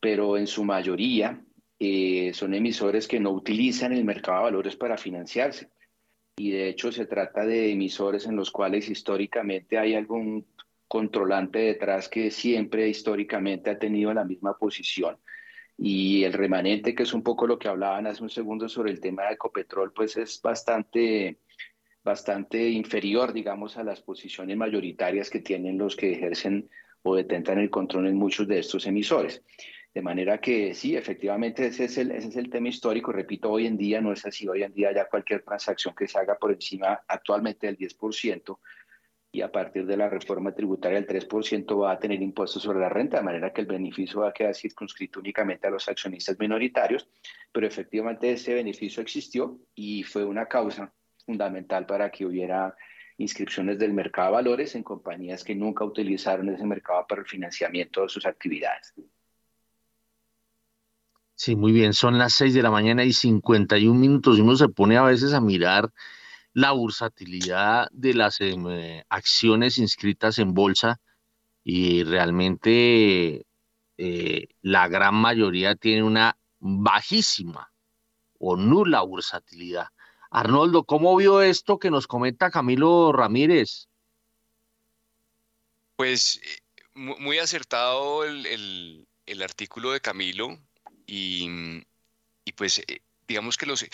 pero 0.00 0.36
en 0.36 0.46
su 0.46 0.64
mayoría 0.64 1.42
eh, 1.78 2.32
son 2.34 2.54
emisores 2.54 3.08
que 3.08 3.20
no 3.20 3.30
utilizan 3.30 3.92
el 3.92 4.04
mercado 4.04 4.38
de 4.38 4.44
valores 4.44 4.76
para 4.76 4.96
financiarse. 4.96 5.70
Y 6.36 6.50
de 6.50 6.68
hecho 6.68 6.90
se 6.90 7.06
trata 7.06 7.44
de 7.44 7.72
emisores 7.72 8.26
en 8.26 8.36
los 8.36 8.50
cuales 8.50 8.88
históricamente 8.88 9.78
hay 9.78 9.94
algún 9.94 10.46
controlante 10.88 11.58
detrás 11.58 12.08
que 12.08 12.30
siempre 12.30 12.88
históricamente 12.88 13.70
ha 13.70 13.78
tenido 13.78 14.12
la 14.12 14.24
misma 14.24 14.56
posición. 14.58 15.18
Y 15.78 16.24
el 16.24 16.32
remanente, 16.32 16.94
que 16.94 17.02
es 17.04 17.14
un 17.14 17.22
poco 17.22 17.46
lo 17.46 17.58
que 17.58 17.68
hablaban 17.68 18.06
hace 18.06 18.22
un 18.22 18.30
segundo 18.30 18.68
sobre 18.68 18.92
el 18.92 19.00
tema 19.00 19.24
de 19.24 19.34
Ecopetrol, 19.34 19.92
pues 19.92 20.16
es 20.16 20.40
bastante, 20.42 21.38
bastante 22.04 22.68
inferior, 22.68 23.32
digamos, 23.32 23.76
a 23.76 23.84
las 23.84 24.00
posiciones 24.00 24.56
mayoritarias 24.56 25.30
que 25.30 25.40
tienen 25.40 25.78
los 25.78 25.96
que 25.96 26.12
ejercen 26.12 26.68
o 27.02 27.16
detentan 27.16 27.58
el 27.58 27.70
control 27.70 28.06
en 28.06 28.16
muchos 28.16 28.46
de 28.48 28.58
estos 28.58 28.86
emisores. 28.86 29.42
De 29.94 30.02
manera 30.02 30.38
que 30.38 30.74
sí, 30.74 30.96
efectivamente 30.96 31.66
ese 31.66 31.84
es, 31.84 31.98
el, 31.98 32.12
ese 32.12 32.28
es 32.28 32.36
el 32.36 32.48
tema 32.48 32.68
histórico. 32.68 33.12
Repito, 33.12 33.50
hoy 33.50 33.66
en 33.66 33.76
día 33.76 34.00
no 34.00 34.12
es 34.12 34.24
así. 34.24 34.48
Hoy 34.48 34.62
en 34.62 34.72
día 34.72 34.92
ya 34.94 35.08
cualquier 35.08 35.42
transacción 35.42 35.94
que 35.94 36.08
se 36.08 36.18
haga 36.18 36.36
por 36.38 36.50
encima 36.50 37.02
actualmente 37.06 37.66
del 37.66 37.76
10%, 37.76 38.58
y 39.34 39.40
a 39.40 39.50
partir 39.50 39.86
de 39.86 39.96
la 39.96 40.10
reforma 40.10 40.54
tributaria 40.54 40.98
el 40.98 41.06
3% 41.06 41.80
va 41.80 41.92
a 41.92 41.98
tener 41.98 42.20
impuestos 42.20 42.62
sobre 42.62 42.80
la 42.80 42.90
renta, 42.90 43.16
de 43.16 43.22
manera 43.22 43.50
que 43.50 43.62
el 43.62 43.66
beneficio 43.66 44.20
va 44.20 44.28
a 44.28 44.32
quedar 44.32 44.54
circunscrito 44.54 45.20
únicamente 45.20 45.66
a 45.66 45.70
los 45.70 45.88
accionistas 45.88 46.38
minoritarios, 46.38 47.08
pero 47.50 47.66
efectivamente 47.66 48.30
ese 48.30 48.52
beneficio 48.52 49.02
existió 49.02 49.58
y 49.74 50.02
fue 50.02 50.24
una 50.24 50.46
causa 50.46 50.92
fundamental 51.24 51.86
para 51.86 52.10
que 52.10 52.26
hubiera 52.26 52.74
inscripciones 53.18 53.78
del 53.78 53.92
mercado 53.92 54.28
de 54.28 54.34
valores 54.34 54.74
en 54.74 54.82
compañías 54.82 55.44
que 55.44 55.54
nunca 55.54 55.84
utilizaron 55.84 56.48
ese 56.48 56.64
mercado 56.64 57.06
para 57.08 57.22
el 57.22 57.26
financiamiento 57.26 58.02
de 58.02 58.08
sus 58.08 58.26
actividades. 58.26 58.94
Sí, 61.34 61.56
muy 61.56 61.72
bien, 61.72 61.92
son 61.92 62.18
las 62.18 62.34
6 62.34 62.54
de 62.54 62.62
la 62.62 62.70
mañana 62.70 63.04
y 63.04 63.12
51 63.12 63.98
minutos 63.98 64.38
y 64.38 64.42
uno 64.42 64.54
se 64.56 64.68
pone 64.68 64.96
a 64.96 65.02
veces 65.02 65.32
a 65.32 65.40
mirar 65.40 65.92
la 66.52 66.72
bursatilidad 66.72 67.88
de 67.92 68.14
las 68.14 68.40
em, 68.40 68.68
eh, 68.68 69.04
acciones 69.08 69.78
inscritas 69.78 70.38
en 70.38 70.54
bolsa 70.54 71.00
y 71.64 72.04
realmente 72.04 73.46
eh, 73.96 74.48
la 74.60 74.88
gran 74.88 75.14
mayoría 75.14 75.74
tiene 75.74 76.02
una 76.02 76.36
bajísima 76.58 77.72
o 78.38 78.56
nula 78.56 79.02
bursatilidad. 79.02 79.88
Arnoldo, 80.32 80.84
¿cómo 80.84 81.14
vio 81.14 81.42
esto 81.42 81.78
que 81.78 81.90
nos 81.90 82.06
comenta 82.06 82.50
Camilo 82.50 83.12
Ramírez? 83.12 83.88
Pues 85.96 86.40
eh, 86.42 86.62
muy 86.94 87.38
acertado 87.38 88.24
el, 88.24 89.06
artículo 89.42 89.92
de 89.92 90.00
Camilo 90.00 90.58
y, 91.06 91.84
y 92.46 92.52
pues 92.52 92.82
digamos 93.28 93.58
que 93.58 93.66
los... 93.66 93.84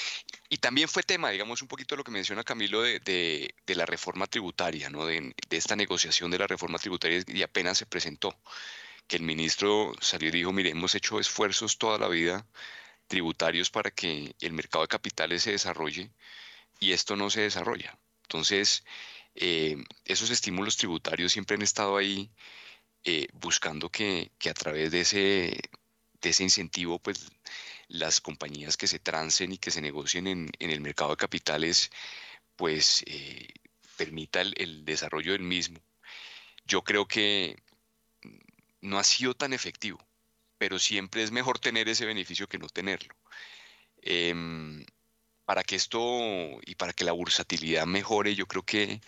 Y 0.49 0.59
también 0.59 0.89
fue 0.89 1.03
tema, 1.03 1.31
digamos, 1.31 1.61
un 1.61 1.69
poquito 1.69 1.97
lo 1.97 2.05
que 2.05 2.13
menciona 2.13 2.45
Camilo 2.45 2.83
de, 2.83 3.01
de, 3.01 3.75
la 3.75 3.85
reforma 3.85 4.29
tributaria, 4.29 4.91
¿no? 4.91 5.07
De, 5.07 5.35
de, 5.49 5.57
esta 5.57 5.75
negociación 5.75 6.31
de 6.31 6.39
la 6.39 6.47
reforma 6.47 6.79
tributaria 6.79 7.21
y 7.27 7.43
apenas 7.43 7.79
se 7.79 7.87
presentó, 7.87 8.39
que 9.09 9.17
el 9.17 9.23
ministro 9.23 9.93
salió 10.01 10.29
y 10.29 10.33
dijo, 10.33 10.53
mire, 10.53 10.71
hemos 10.71 10.95
hecho 10.95 11.19
esfuerzos 11.19 11.79
toda 11.79 11.99
la 11.99 12.07
vida 12.07 12.47
tributarios 13.09 13.71
para 13.71 13.91
que 13.91 14.35
el 14.41 14.53
mercado 14.53 14.85
de 14.85 14.89
capitales 14.89 15.43
se 15.43 15.53
desarrolle 15.53 16.13
y 16.81 16.93
esto 16.93 17.17
no 17.17 17.31
se 17.31 17.43
desarrolla. 17.43 17.99
Entonces, 18.25 18.85
eh, 19.35 19.77
esos 20.05 20.31
estímulos 20.31 20.77
tributarios 20.77 21.33
siempre 21.33 21.57
han 21.57 21.63
estado 21.63 21.97
ahí 21.97 22.31
eh, 23.05 23.29
buscando 23.35 23.91
que, 23.91 24.33
que, 24.39 24.51
a 24.51 24.55
través 24.55 24.91
de 24.93 25.01
ese, 25.03 25.61
de 26.21 26.31
ese 26.31 26.45
incentivo, 26.45 26.99
pues 26.99 27.31
las 27.89 28.21
compañías 28.21 28.77
que 28.77 28.87
se 28.87 28.99
trancen 28.99 29.53
y 29.53 29.59
que 29.59 29.71
se 29.71 29.81
negocien 29.81 30.27
en, 30.27 30.51
el 30.59 30.81
mercado 30.81 31.11
de 31.11 31.17
capitales, 31.17 31.91
pues 32.57 33.03
eh, 33.07 33.49
permita 33.97 34.41
el, 34.41 34.85
desarrollo 34.85 35.33
del 35.33 35.43
mismo. 35.43 35.81
Yo 36.67 36.83
creo 36.85 37.07
que 37.09 37.57
no 38.81 38.99
ha 38.99 39.05
sido 39.05 39.35
tan 39.35 39.53
efectivo. 39.53 39.99
Pero 40.59 40.79
siempre 40.79 41.23
es 41.23 41.31
mejor 41.33 41.59
tener 41.59 41.89
ese 41.89 42.07
beneficio 42.07 42.49
que 42.49 42.59
no 42.59 42.69
tenerlo. 42.69 43.15
Em, 44.03 44.85
para 45.45 45.65
que 45.65 45.77
esto 45.77 46.01
y 46.67 46.75
para 46.77 46.93
que 46.93 47.05
la 47.05 47.13
bursatilidad 47.13 47.87
mejore, 47.87 48.35
yo 48.35 48.47
creo 48.47 48.65
que, 48.65 49.01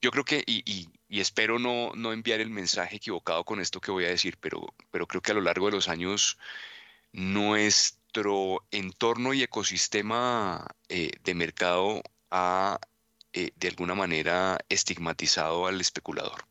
yo 0.00 0.10
creo 0.10 0.24
que, 0.24 0.44
y, 0.46 0.88
espero 1.08 1.58
no, 1.58 1.92
no, 1.94 2.12
enviar 2.12 2.40
el 2.40 2.50
mensaje 2.50 2.96
equivocado 2.96 3.44
con 3.44 3.60
esto 3.60 3.80
que 3.80 3.90
voy 3.90 4.04
a 4.04 4.08
decir, 4.08 4.38
pero, 4.40 4.74
pero 4.90 5.06
creo 5.06 5.22
que 5.22 5.32
a 5.32 5.34
lo 5.34 5.40
largo 5.42 5.66
de 5.66 5.72
los 5.72 5.88
años 5.88 6.38
nuestro 7.12 8.64
entorno 8.70 9.34
y 9.34 9.42
ecosistema 9.42 10.66
eh, 10.88 11.12
de 11.24 11.34
mercado 11.34 12.02
ha 12.30 12.78
eh, 13.32 13.52
de 13.56 13.68
alguna 13.68 13.94
manera 13.94 14.58
estigmatizado 14.68 15.66
al 15.66 15.80
especulador. 15.80 16.49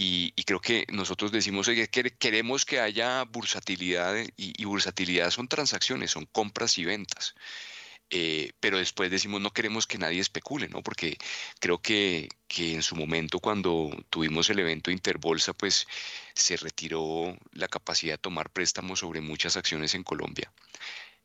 Y, 0.00 0.32
creo 0.44 0.60
que 0.60 0.86
nosotros 0.92 1.32
decimos 1.32 1.66
que 1.66 1.88
queremos 1.88 2.64
que 2.64 2.78
haya 2.78 3.24
bursatilidad 3.24 4.14
y, 4.36 4.64
bursatilidad 4.64 5.30
son 5.32 5.48
transacciones, 5.48 6.12
son 6.12 6.26
compras 6.26 6.78
y 6.78 6.84
ventas. 6.84 7.34
Eh, 8.10 8.52
pero 8.60 8.78
después 8.78 9.10
decimos 9.10 9.40
no 9.40 9.52
queremos 9.52 9.86
que 9.88 9.98
nadie 9.98 10.20
especule, 10.20 10.68
¿no? 10.68 10.82
Porque 10.82 11.18
creo 11.60 11.78
que, 11.82 12.28
que, 12.46 12.74
en 12.74 12.82
su 12.82 12.94
momento 12.96 13.40
cuando 13.40 13.90
tuvimos 14.10 14.48
el 14.50 14.60
evento 14.60 14.90
Interbolsa, 14.92 15.52
pues 15.52 15.86
se 16.34 16.56
retiró 16.56 17.36
la 17.52 17.68
capacidad 17.68 18.14
de 18.14 18.18
tomar 18.18 18.50
préstamos 18.50 19.00
sobre 19.00 19.20
muchas 19.20 19.56
acciones 19.56 19.94
en 19.94 20.04
Colombia. 20.04 20.52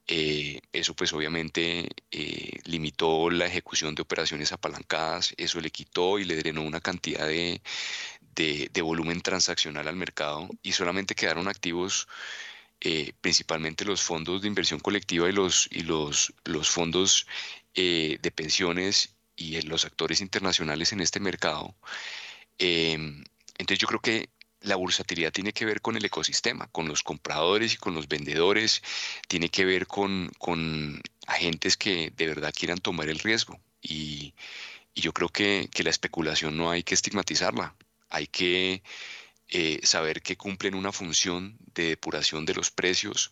Eh, 0.08 0.60
eso 0.74 0.96
pues 0.96 1.14
obviamente 1.14 1.88
eh, 2.12 2.60
limitó 2.66 3.30
la 3.30 3.46
ejecución 3.46 3.96
de 3.96 4.02
operaciones 4.02 4.52
apalancadas, 4.52 5.34
eso 5.38 5.62
le 5.62 5.70
quitó 5.72 6.20
y 6.20 6.26
le 6.26 6.36
drenó 6.36 6.62
una 6.64 6.82
cantidad 6.82 7.26
de, 7.26 7.62
de, 8.36 8.70
volumen 8.82 9.22
transaccional 9.22 9.88
al 9.88 9.96
mercado 9.96 10.50
y 10.62 10.74
solamente 10.74 11.16
quedaron 11.16 11.48
activos 11.48 12.08
eh, 12.82 13.14
principalmente 13.22 13.86
los 13.86 14.02
fondos 14.02 14.42
de 14.42 14.48
inversión 14.48 14.80
colectiva 14.80 15.30
y 15.30 15.32
los, 15.32 15.70
y 15.72 15.84
los, 15.84 16.34
fondos 16.70 17.28
de 17.74 18.34
pensiones 18.36 19.16
y 19.36 19.62
los 19.62 19.86
actores 19.86 20.22
internacionales 20.22 20.92
en 20.94 21.02
este 21.02 21.20
mercado. 21.20 21.76
Em, 22.58 23.24
entonces 23.58 23.80
yo 23.80 23.88
creo 23.88 24.02
que 24.02 24.30
la 24.64 24.76
bursatilidad 24.78 25.32
tiene 25.32 25.54
que 25.54 25.66
ver 25.66 25.82
con 25.82 25.98
el 25.98 26.06
ecosistema, 26.06 26.68
con 26.68 26.88
los 26.88 27.04
compradores 27.04 27.74
y 27.74 27.78
con 27.78 27.94
los 27.96 28.08
vendedores, 28.08 28.82
tiene 29.28 29.50
que 29.50 29.66
ver 29.66 29.88
con, 29.88 30.32
agentes 31.28 31.78
que 31.78 32.12
de 32.16 32.28
verdad 32.28 32.54
quieran 32.58 32.80
tomar 32.80 33.10
el 33.10 33.20
riesgo. 33.20 33.60
Y, 33.82 34.34
yo 34.96 35.12
creo 35.14 35.30
que, 35.30 35.70
la 35.84 35.90
especulación 35.90 36.58
no 36.58 36.72
hay 36.72 36.84
que 36.84 36.94
estigmatizarla, 36.94 37.76
hay 38.14 38.28
que 38.28 38.84
eh, 39.50 39.80
saber 39.84 40.22
que 40.22 40.38
cumplen 40.38 40.76
una 40.76 40.92
función 40.92 41.58
de 41.74 41.90
depuración 41.90 42.46
de 42.46 42.54
los 42.54 42.72
precios. 42.72 43.32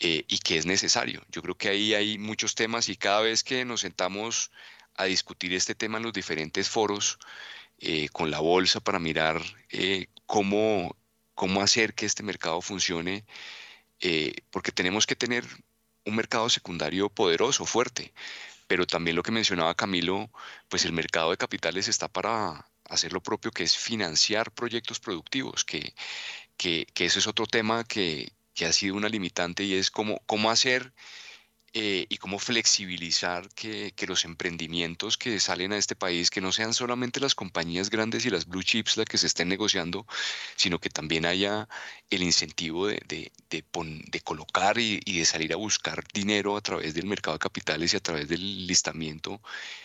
Eh, 0.00 0.24
y 0.28 0.38
que 0.38 0.56
es 0.58 0.66
necesario. 0.66 1.24
Yo 1.30 1.40
creo 1.42 1.56
que 1.56 1.68
ahí 1.68 1.94
hay 1.94 2.18
muchos 2.18 2.56
temas 2.56 2.88
y 2.88 2.96
cada 2.96 3.20
vez 3.20 3.44
que 3.44 3.64
nos 3.64 3.82
sentamos 3.82 4.50
a 4.96 5.04
discutir 5.04 5.54
este 5.54 5.76
tema 5.76 5.98
en 5.98 6.04
los 6.04 6.12
diferentes 6.12 6.68
foros, 6.68 7.18
eh, 7.78 8.08
con 8.10 8.30
la 8.30 8.40
bolsa 8.40 8.80
para 8.80 8.98
mirar 8.98 9.40
cómo, 10.26 10.96
cómo 11.34 11.62
hacer 11.62 11.94
que 11.94 12.06
este 12.06 12.24
mercado 12.24 12.60
funcione, 12.60 13.24
porque 14.50 14.72
tenemos 14.72 15.06
que 15.06 15.16
tener 15.16 15.44
un 16.04 16.16
mercado 16.16 16.48
secundario 16.50 17.08
poderoso, 17.08 17.64
fuerte. 17.64 18.12
Pero 18.66 18.86
también 18.86 19.16
lo 19.16 19.22
que 19.22 19.32
mencionaba 19.32 19.76
Camilo, 19.76 20.30
pues 20.68 20.84
el 20.84 20.92
mercado 20.92 21.30
de 21.30 21.36
capitales 21.36 21.88
está 21.88 22.08
para 22.08 22.66
hacer 22.94 23.12
lo 23.12 23.22
propio, 23.22 23.50
que 23.50 23.64
es 23.64 23.76
financiar 23.76 24.52
proyectos 24.52 25.00
productivos, 25.00 25.64
que, 25.64 25.94
que, 26.56 26.86
que 26.94 27.06
eso 27.06 27.18
es 27.18 27.26
otro 27.26 27.46
tema 27.46 27.84
que, 27.84 28.32
que, 28.54 28.66
ha 28.66 28.72
sido 28.72 28.96
una 28.96 29.08
limitante 29.08 29.64
y 29.64 29.74
es 29.74 29.90
cómo, 29.90 30.20
cómo 30.26 30.50
hacer 30.50 30.92
eh, 31.76 32.06
y 32.08 32.18
cómo 32.18 32.38
flexibilizar 32.38 33.48
que, 33.48 33.92
los 34.06 34.24
emprendimientos 34.24 35.18
que 35.18 35.40
salen 35.40 35.72
a 35.72 35.76
este 35.76 35.96
país, 35.96 36.30
que 36.30 36.40
no 36.40 36.52
sean 36.52 36.72
solamente 36.72 37.18
las 37.18 37.34
compañías 37.34 37.90
grandes 37.90 38.24
y 38.24 38.30
las 38.30 38.46
blue 38.46 38.62
chips 38.62 38.96
las 38.96 39.06
que 39.06 39.18
se 39.18 39.26
estén 39.26 39.48
negociando, 39.48 40.06
sino 40.54 40.78
que 40.78 40.88
también 40.88 41.26
haya 41.26 41.68
el 42.10 42.22
incentivo 42.22 42.86
de, 42.86 43.32
de, 43.50 44.20
colocar 44.22 44.78
y, 44.78 45.00
de 45.00 45.24
salir 45.24 45.52
a 45.52 45.56
buscar 45.56 46.04
dinero 46.12 46.56
a 46.56 46.60
través 46.60 46.94
del 46.94 47.06
mercado 47.06 47.34
de 47.36 47.40
capitales 47.40 47.92
y 47.92 47.96
a 47.96 48.00
través 48.00 48.28
del 48.28 48.68
listamiento. 48.68 49.40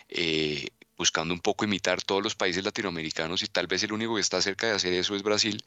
Eh, 0.09 0.67
buscando 0.99 1.33
un 1.33 1.39
poco 1.39 1.65
imitar 1.65 2.03
todos 2.03 2.21
los 2.21 2.35
países 2.35 2.63
latinoamericanos 2.63 3.41
y 3.41 3.47
tal 3.47 3.67
vez 3.67 3.81
el 3.83 3.93
único 3.93 4.15
que 4.15 4.21
está 4.21 4.41
cerca 4.41 4.67
de 4.67 4.73
hacer 4.73 4.93
eso 4.93 5.15
es 5.15 5.23
Brasil, 5.23 5.63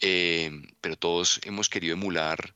eh, 0.00 0.50
pero 0.80 0.96
todos 0.96 1.40
hemos 1.44 1.68
querido 1.70 1.94
emular 1.94 2.54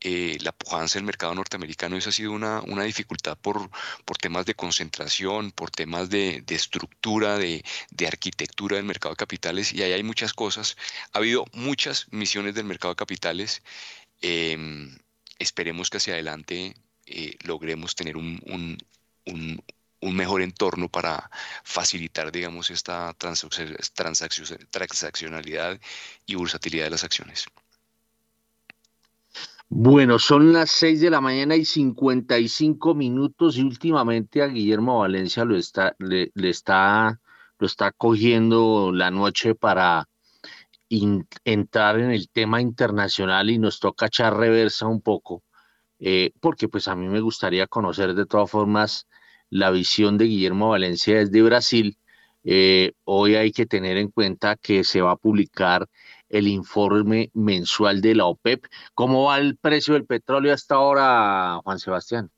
eh, 0.00 0.36
la 0.42 0.52
pujanza 0.52 0.98
del 0.98 1.06
mercado 1.06 1.34
norteamericano. 1.34 1.96
Eso 1.96 2.10
ha 2.10 2.12
sido 2.12 2.32
una, 2.32 2.60
una 2.60 2.84
dificultad 2.84 3.38
por, 3.38 3.70
por, 4.04 4.18
temas 4.18 4.44
de 4.44 4.54
concentración, 4.54 5.50
por 5.52 5.70
temas 5.70 6.10
de, 6.10 6.44
estructura, 6.48 7.38
de, 7.38 7.64
arquitectura 8.06 8.76
del 8.76 8.84
mercado 8.84 9.14
de 9.14 9.16
capitales, 9.16 9.72
y 9.72 9.82
ahí 9.82 9.92
hay 9.92 10.02
muchas 10.02 10.34
cosas. 10.34 10.76
Ha 11.12 11.18
habido 11.18 11.46
muchas 11.54 12.06
misiones 12.10 12.54
del 12.54 12.66
mercado 12.66 12.92
de 12.92 12.96
capitales. 12.96 13.62
Em, 14.20 14.98
esperemos 15.38 15.90
que 15.90 15.96
hacia 15.98 16.14
adelante 16.14 16.74
eh, 17.06 17.36
logremos 17.44 17.94
tener 17.94 18.16
un, 18.16 18.40
un, 19.24 19.62
mejor 20.02 20.42
entorno 20.42 20.88
para 20.88 21.30
facilitar, 21.64 22.32
digamos, 22.32 22.70
esta 22.70 23.14
transaccionalidad 23.14 25.80
y 26.26 26.34
bursatilidad 26.34 26.84
de 26.84 26.90
las 26.90 27.04
acciones. 27.04 27.46
Bueno, 29.68 30.20
son 30.20 30.52
las 30.52 30.70
6 30.70 31.00
de 31.00 31.10
la 31.10 31.20
mañana 31.20 31.56
y 31.56 31.64
55 31.64 32.94
minutos 32.94 33.56
y 33.56 33.62
últimamente 33.62 34.40
a 34.40 34.46
Guillermo 34.46 35.00
Valencia 35.00 35.44
lo 35.44 35.56
está, 35.56 35.96
le, 35.98 36.30
está, 36.36 37.20
lo 37.58 37.66
está 37.66 37.90
cogiendo 37.90 38.92
la 38.92 39.10
noche 39.10 39.56
para 39.56 40.08
entrar 40.88 41.98
en 41.98 42.12
el 42.12 42.28
tema 42.30 42.60
internacional 42.60 43.50
y 43.50 43.58
nos 43.58 43.80
toca 43.80 44.06
echar 44.06 44.36
reversa 44.36 44.86
un 44.86 45.00
poco, 45.00 45.42
eh, 45.98 46.32
porque 46.40 46.68
pues 46.68 46.86
a 46.86 46.94
mí 46.94 47.08
me 47.08 47.20
gustaría 47.20 47.66
conocer 47.66 48.14
de 48.14 48.26
todas 48.26 48.48
formas 48.48 49.08
la 49.50 49.70
visión 49.70 50.18
de 50.18 50.26
Guillermo 50.26 50.70
Valencia 50.70 51.18
desde 51.18 51.42
Brasil. 51.42 51.98
Eh, 52.44 52.92
hoy 53.04 53.34
hay 53.34 53.52
que 53.52 53.66
tener 53.66 53.96
en 53.96 54.08
cuenta 54.08 54.56
que 54.56 54.84
se 54.84 55.00
va 55.00 55.12
a 55.12 55.16
publicar 55.16 55.88
el 56.28 56.48
informe 56.48 57.30
mensual 57.34 58.00
de 58.00 58.14
la 58.14 58.26
OPEP. 58.26 58.66
¿Cómo 58.94 59.24
va 59.24 59.38
el 59.38 59.56
precio 59.56 59.94
del 59.94 60.04
petróleo 60.04 60.52
hasta 60.52 60.76
ahora, 60.76 61.60
Juan 61.64 61.78
Sebastián? 61.78 62.30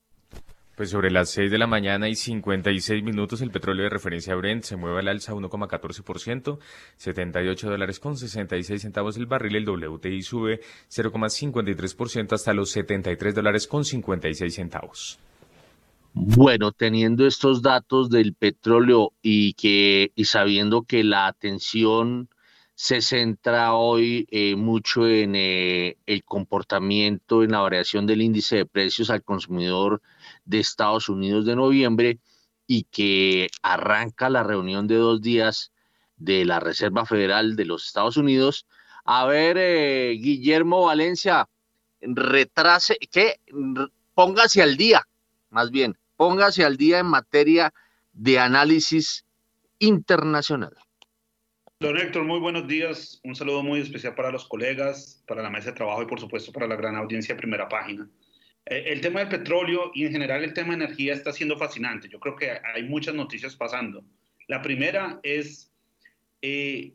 Pues 0.79 0.91
sobre 0.91 1.11
las 1.11 1.31
6 1.31 1.51
de 1.51 1.59
la 1.59 1.67
mañana 1.67 2.09
y 2.09 2.15
56 2.15 3.03
minutos 3.03 3.41
el 3.41 3.51
petróleo 3.51 3.83
de 3.83 3.91
referencia 3.91 4.37
Brent 4.37 4.63
se 4.63 4.77
mueve 4.77 5.01
al 5.01 5.09
alza 5.09 5.35
1,14%, 5.35 6.61
78 6.97 7.69
dólares 7.69 7.99
con 7.99 8.17
66 8.17 8.83
centavos 8.83 9.17
el 9.17 9.27
barril, 9.27 9.57
el 9.57 9.69
WTI 9.69 10.23
sube 10.23 10.61
0,53% 10.89 12.33
hasta 12.33 12.55
los 12.55 12.71
73 12.71 13.35
dólares 13.35 13.67
con 13.67 13.85
56 13.85 14.55
centavos. 14.55 15.19
Bueno, 16.21 16.73
teniendo 16.73 17.29
estos 17.29 17.63
datos 17.63 18.11
del 18.11 18.35
petróleo 18.35 19.13
y 19.23 19.53
que 19.53 20.11
y 20.17 20.25
sabiendo 20.25 20.83
que 20.83 21.05
la 21.05 21.29
atención 21.29 22.29
se 22.75 23.03
centra 23.03 23.75
hoy 23.75 24.27
eh, 24.33 24.57
mucho 24.57 25.07
en 25.07 25.37
eh, 25.37 25.97
el 26.07 26.25
comportamiento, 26.25 27.45
en 27.45 27.53
la 27.53 27.61
variación 27.61 28.05
del 28.07 28.21
índice 28.23 28.57
de 28.57 28.67
precios 28.67 29.11
al 29.11 29.23
consumidor 29.23 30.03
de 30.45 30.59
Estados 30.59 31.09
Unidos 31.09 31.47
de 31.47 31.55
noviembre 31.55 32.19
y 32.67 32.83
que 32.85 33.47
arranca 33.63 34.29
la 34.29 34.43
reunión 34.43 34.89
de 34.89 34.97
dos 34.97 35.23
días 35.23 35.73
de 36.17 36.45
la 36.45 36.59
Reserva 36.59 37.07
Federal 37.07 37.55
de 37.55 37.65
los 37.65 37.87
Estados 37.87 38.17
Unidos. 38.17 38.67
A 39.05 39.25
ver, 39.27 39.57
eh, 39.57 40.19
Guillermo 40.21 40.83
Valencia, 40.87 41.49
retrase, 42.01 42.99
que 43.09 43.41
póngase 44.15 44.63
al 44.63 44.77
día, 44.77 45.07
más 45.51 45.71
bien, 45.71 45.97
póngase 46.19 46.65
al 46.65 46.77
día 46.77 46.99
en 46.99 47.07
materia 47.07 47.73
de 48.13 48.41
análisis 48.41 49.25
internacional. 49.79 50.75
Don 51.79 51.97
Héctor, 51.97 52.25
muy 52.25 52.41
buenos 52.41 52.67
días. 52.67 53.21
Un 53.23 53.37
saludo 53.37 53.63
muy 53.63 53.79
especial 53.79 54.17
para 54.17 54.33
los 54.33 54.49
colegas, 54.49 55.23
para 55.29 55.45
la 55.45 55.49
mesa 55.49 55.71
de 55.71 55.77
trabajo 55.77 56.03
y 56.03 56.07
por 56.07 56.19
supuesto 56.19 56.51
para 56.53 56.67
la 56.67 56.75
gran 56.75 56.97
audiencia 56.97 57.37
de 57.37 57.39
primera 57.39 57.69
página. 57.69 58.11
Eh, 58.67 58.87
el 58.89 59.01
tema 59.01 59.21
del 59.21 59.29
petróleo 59.29 59.93
y 59.95 60.07
en 60.07 60.13
general 60.13 60.43
el 60.43 60.55
tema 60.55 60.71
de 60.71 60.85
energía 60.85 61.15
está 61.15 61.33
siendo 61.33 61.57
fascinante. 61.57 62.09
Yo 62.09 62.19
creo 62.19 62.35
que 62.35 62.51
hay 62.51 62.83
muchas 62.83 63.15
noticias 63.15 63.55
pasando. 63.55 64.05
La 64.49 64.61
primera 64.61 65.21
es 65.23 65.71
eh, 66.43 66.95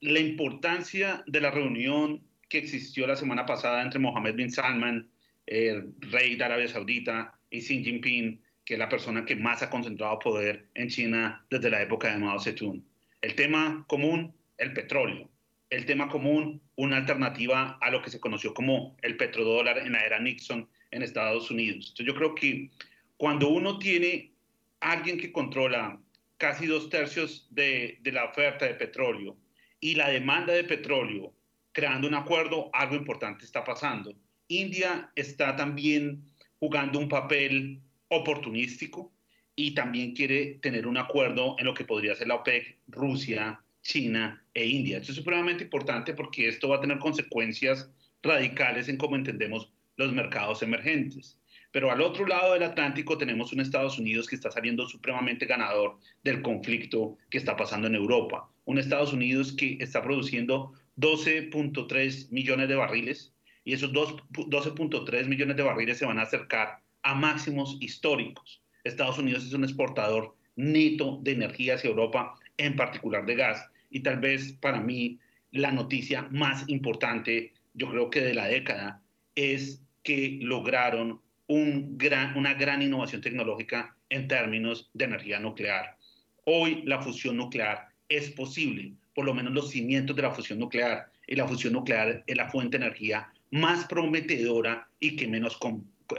la 0.00 0.18
importancia 0.18 1.22
de 1.26 1.42
la 1.42 1.50
reunión 1.50 2.22
que 2.48 2.56
existió 2.56 3.06
la 3.06 3.16
semana 3.16 3.44
pasada 3.44 3.82
entre 3.82 4.00
Mohammed 4.00 4.34
bin 4.34 4.50
Salman, 4.50 5.10
el 5.44 5.92
rey 5.98 6.36
de 6.36 6.44
Arabia 6.44 6.68
Saudita, 6.68 7.38
y 7.50 7.60
Xi 7.60 7.84
Jinping, 7.84 8.40
que 8.64 8.74
es 8.74 8.78
la 8.78 8.88
persona 8.88 9.24
que 9.24 9.36
más 9.36 9.62
ha 9.62 9.70
concentrado 9.70 10.18
poder 10.18 10.68
en 10.74 10.88
China 10.88 11.44
desde 11.50 11.70
la 11.70 11.82
época 11.82 12.10
de 12.12 12.18
Mao 12.18 12.40
Zedong. 12.40 12.82
El 13.20 13.34
tema 13.34 13.84
común, 13.88 14.34
el 14.58 14.72
petróleo. 14.72 15.28
el 15.70 15.86
tema 15.86 16.06
común, 16.08 16.60
una 16.76 16.98
alternativa 16.98 17.78
a 17.80 17.90
lo 17.90 18.02
que 18.02 18.10
se 18.10 18.20
conoció 18.20 18.52
como 18.52 18.94
el 19.00 19.16
petrodólar 19.16 19.78
en 19.78 19.92
la 19.92 20.04
era 20.04 20.18
Nixon 20.20 20.68
en 20.90 21.02
Estados 21.02 21.50
Unidos. 21.50 21.88
Entonces 21.88 22.06
yo 22.06 22.14
creo 22.14 22.34
que 22.34 22.70
cuando 23.16 23.48
uno 23.48 23.78
tiene 23.78 24.32
alguien 24.80 25.18
que 25.18 25.32
controla 25.32 25.98
casi 26.36 26.66
dos 26.66 26.90
tercios 26.90 27.48
de, 27.50 27.98
de 28.02 28.12
la 28.12 28.26
oferta 28.26 28.66
de 28.66 28.74
petróleo 28.74 29.34
y 29.80 29.94
la 29.94 30.10
demanda 30.10 30.52
de 30.52 30.64
petróleo 30.64 31.32
creando 31.72 32.06
un 32.06 32.14
acuerdo, 32.14 32.68
algo 32.74 32.94
importante 32.94 33.46
está 33.46 33.64
pasando. 33.64 34.12
India 34.48 35.10
está 35.14 35.56
también 35.56 36.22
jugando 36.60 36.98
un 36.98 37.08
papel 37.08 37.80
oportunístico 38.12 39.12
y 39.56 39.74
también 39.74 40.14
quiere 40.14 40.58
tener 40.62 40.86
un 40.86 40.96
acuerdo 40.96 41.56
en 41.58 41.66
lo 41.66 41.74
que 41.74 41.84
podría 41.84 42.14
ser 42.14 42.28
la 42.28 42.36
OPEC, 42.36 42.78
Rusia, 42.88 43.60
China 43.82 44.42
e 44.54 44.66
India. 44.66 44.98
Esto 44.98 45.12
es 45.12 45.16
supremamente 45.16 45.64
importante 45.64 46.14
porque 46.14 46.48
esto 46.48 46.68
va 46.68 46.76
a 46.76 46.80
tener 46.80 46.98
consecuencias 46.98 47.90
radicales 48.22 48.88
en 48.88 48.96
cómo 48.96 49.16
entendemos 49.16 49.72
los 49.96 50.12
mercados 50.12 50.62
emergentes. 50.62 51.38
Pero 51.72 51.90
al 51.90 52.02
otro 52.02 52.26
lado 52.26 52.52
del 52.52 52.62
Atlántico 52.64 53.16
tenemos 53.16 53.52
un 53.52 53.60
Estados 53.60 53.98
Unidos 53.98 54.28
que 54.28 54.36
está 54.36 54.50
saliendo 54.50 54.86
supremamente 54.86 55.46
ganador 55.46 55.98
del 56.22 56.42
conflicto 56.42 57.16
que 57.30 57.38
está 57.38 57.56
pasando 57.56 57.88
en 57.88 57.94
Europa. 57.94 58.48
Un 58.66 58.78
Estados 58.78 59.12
Unidos 59.12 59.52
que 59.52 59.78
está 59.80 60.02
produciendo 60.02 60.74
12.3 60.98 62.30
millones 62.30 62.68
de 62.68 62.74
barriles 62.74 63.32
y 63.64 63.72
esos 63.72 63.92
12.3 63.92 65.26
millones 65.26 65.56
de 65.56 65.62
barriles 65.62 65.98
se 65.98 66.04
van 66.04 66.18
a 66.18 66.22
acercar 66.22 66.81
a 67.02 67.14
máximos 67.14 67.76
históricos. 67.80 68.62
Estados 68.84 69.18
Unidos 69.18 69.44
es 69.44 69.52
un 69.52 69.64
exportador 69.64 70.36
neto 70.56 71.18
de 71.22 71.32
energía 71.32 71.74
hacia 71.74 71.90
Europa, 71.90 72.34
en 72.56 72.76
particular 72.76 73.24
de 73.26 73.34
gas. 73.34 73.68
Y 73.90 74.00
tal 74.00 74.20
vez 74.20 74.52
para 74.54 74.80
mí 74.80 75.18
la 75.50 75.70
noticia 75.70 76.28
más 76.30 76.68
importante, 76.68 77.52
yo 77.74 77.90
creo 77.90 78.10
que 78.10 78.20
de 78.20 78.34
la 78.34 78.46
década, 78.46 79.02
es 79.34 79.82
que 80.02 80.38
lograron 80.42 81.20
una 81.48 82.54
gran 82.54 82.82
innovación 82.82 83.20
tecnológica 83.20 83.94
en 84.08 84.26
términos 84.26 84.90
de 84.94 85.04
energía 85.04 85.38
nuclear. 85.38 85.96
Hoy 86.44 86.82
la 86.84 87.00
fusión 87.00 87.36
nuclear 87.36 87.88
es 88.08 88.30
posible, 88.30 88.94
por 89.14 89.24
lo 89.24 89.34
menos 89.34 89.52
los 89.52 89.70
cimientos 89.70 90.16
de 90.16 90.22
la 90.22 90.32
fusión 90.32 90.58
nuclear. 90.58 91.10
Y 91.26 91.36
la 91.36 91.46
fusión 91.46 91.74
nuclear 91.74 92.24
es 92.26 92.36
la 92.36 92.50
fuente 92.50 92.78
de 92.78 92.86
energía 92.86 93.32
más 93.50 93.84
prometedora 93.84 94.88
y 94.98 95.16
que 95.16 95.28
menos 95.28 95.56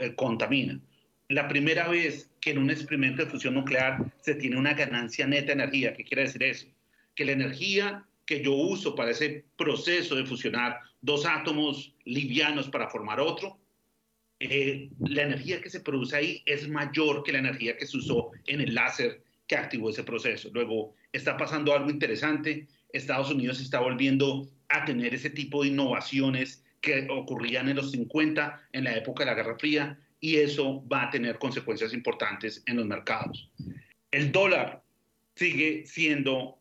eh, 0.00 0.14
contamina. 0.14 0.80
La 1.28 1.48
primera 1.48 1.88
vez 1.88 2.30
que 2.40 2.50
en 2.50 2.58
un 2.58 2.70
experimento 2.70 3.24
de 3.24 3.30
fusión 3.30 3.54
nuclear 3.54 4.12
se 4.20 4.34
tiene 4.34 4.58
una 4.58 4.74
ganancia 4.74 5.26
neta 5.26 5.46
de 5.46 5.52
energía. 5.52 5.94
¿Qué 5.94 6.04
quiere 6.04 6.24
decir 6.24 6.42
eso? 6.42 6.66
Que 7.14 7.24
la 7.24 7.32
energía 7.32 8.04
que 8.26 8.42
yo 8.42 8.52
uso 8.52 8.94
para 8.94 9.10
ese 9.10 9.44
proceso 9.56 10.14
de 10.14 10.26
fusionar 10.26 10.80
dos 11.00 11.26
átomos 11.26 11.94
livianos 12.04 12.68
para 12.68 12.88
formar 12.88 13.20
otro, 13.20 13.58
eh, 14.40 14.90
la 15.00 15.22
energía 15.22 15.60
que 15.60 15.70
se 15.70 15.80
produce 15.80 16.16
ahí 16.16 16.42
es 16.46 16.68
mayor 16.68 17.22
que 17.22 17.32
la 17.32 17.38
energía 17.38 17.76
que 17.76 17.86
se 17.86 17.96
usó 17.96 18.30
en 18.46 18.60
el 18.60 18.74
láser 18.74 19.22
que 19.46 19.56
activó 19.56 19.90
ese 19.90 20.04
proceso. 20.04 20.50
Luego, 20.52 20.94
está 21.12 21.36
pasando 21.36 21.74
algo 21.74 21.90
interesante. 21.90 22.66
Estados 22.92 23.30
Unidos 23.30 23.60
está 23.60 23.80
volviendo 23.80 24.48
a 24.68 24.84
tener 24.84 25.14
ese 25.14 25.30
tipo 25.30 25.62
de 25.62 25.68
innovaciones 25.68 26.63
que 26.84 27.08
ocurrían 27.10 27.70
en 27.70 27.76
los 27.76 27.92
50, 27.92 28.68
en 28.72 28.84
la 28.84 28.94
época 28.94 29.24
de 29.24 29.30
la 29.30 29.34
Guerra 29.34 29.58
Fría, 29.58 29.98
y 30.20 30.36
eso 30.36 30.86
va 30.86 31.04
a 31.04 31.10
tener 31.10 31.38
consecuencias 31.38 31.94
importantes 31.94 32.62
en 32.66 32.76
los 32.76 32.84
mercados. 32.84 33.50
El 34.10 34.30
dólar 34.30 34.82
sigue 35.34 35.86
siendo, 35.86 36.58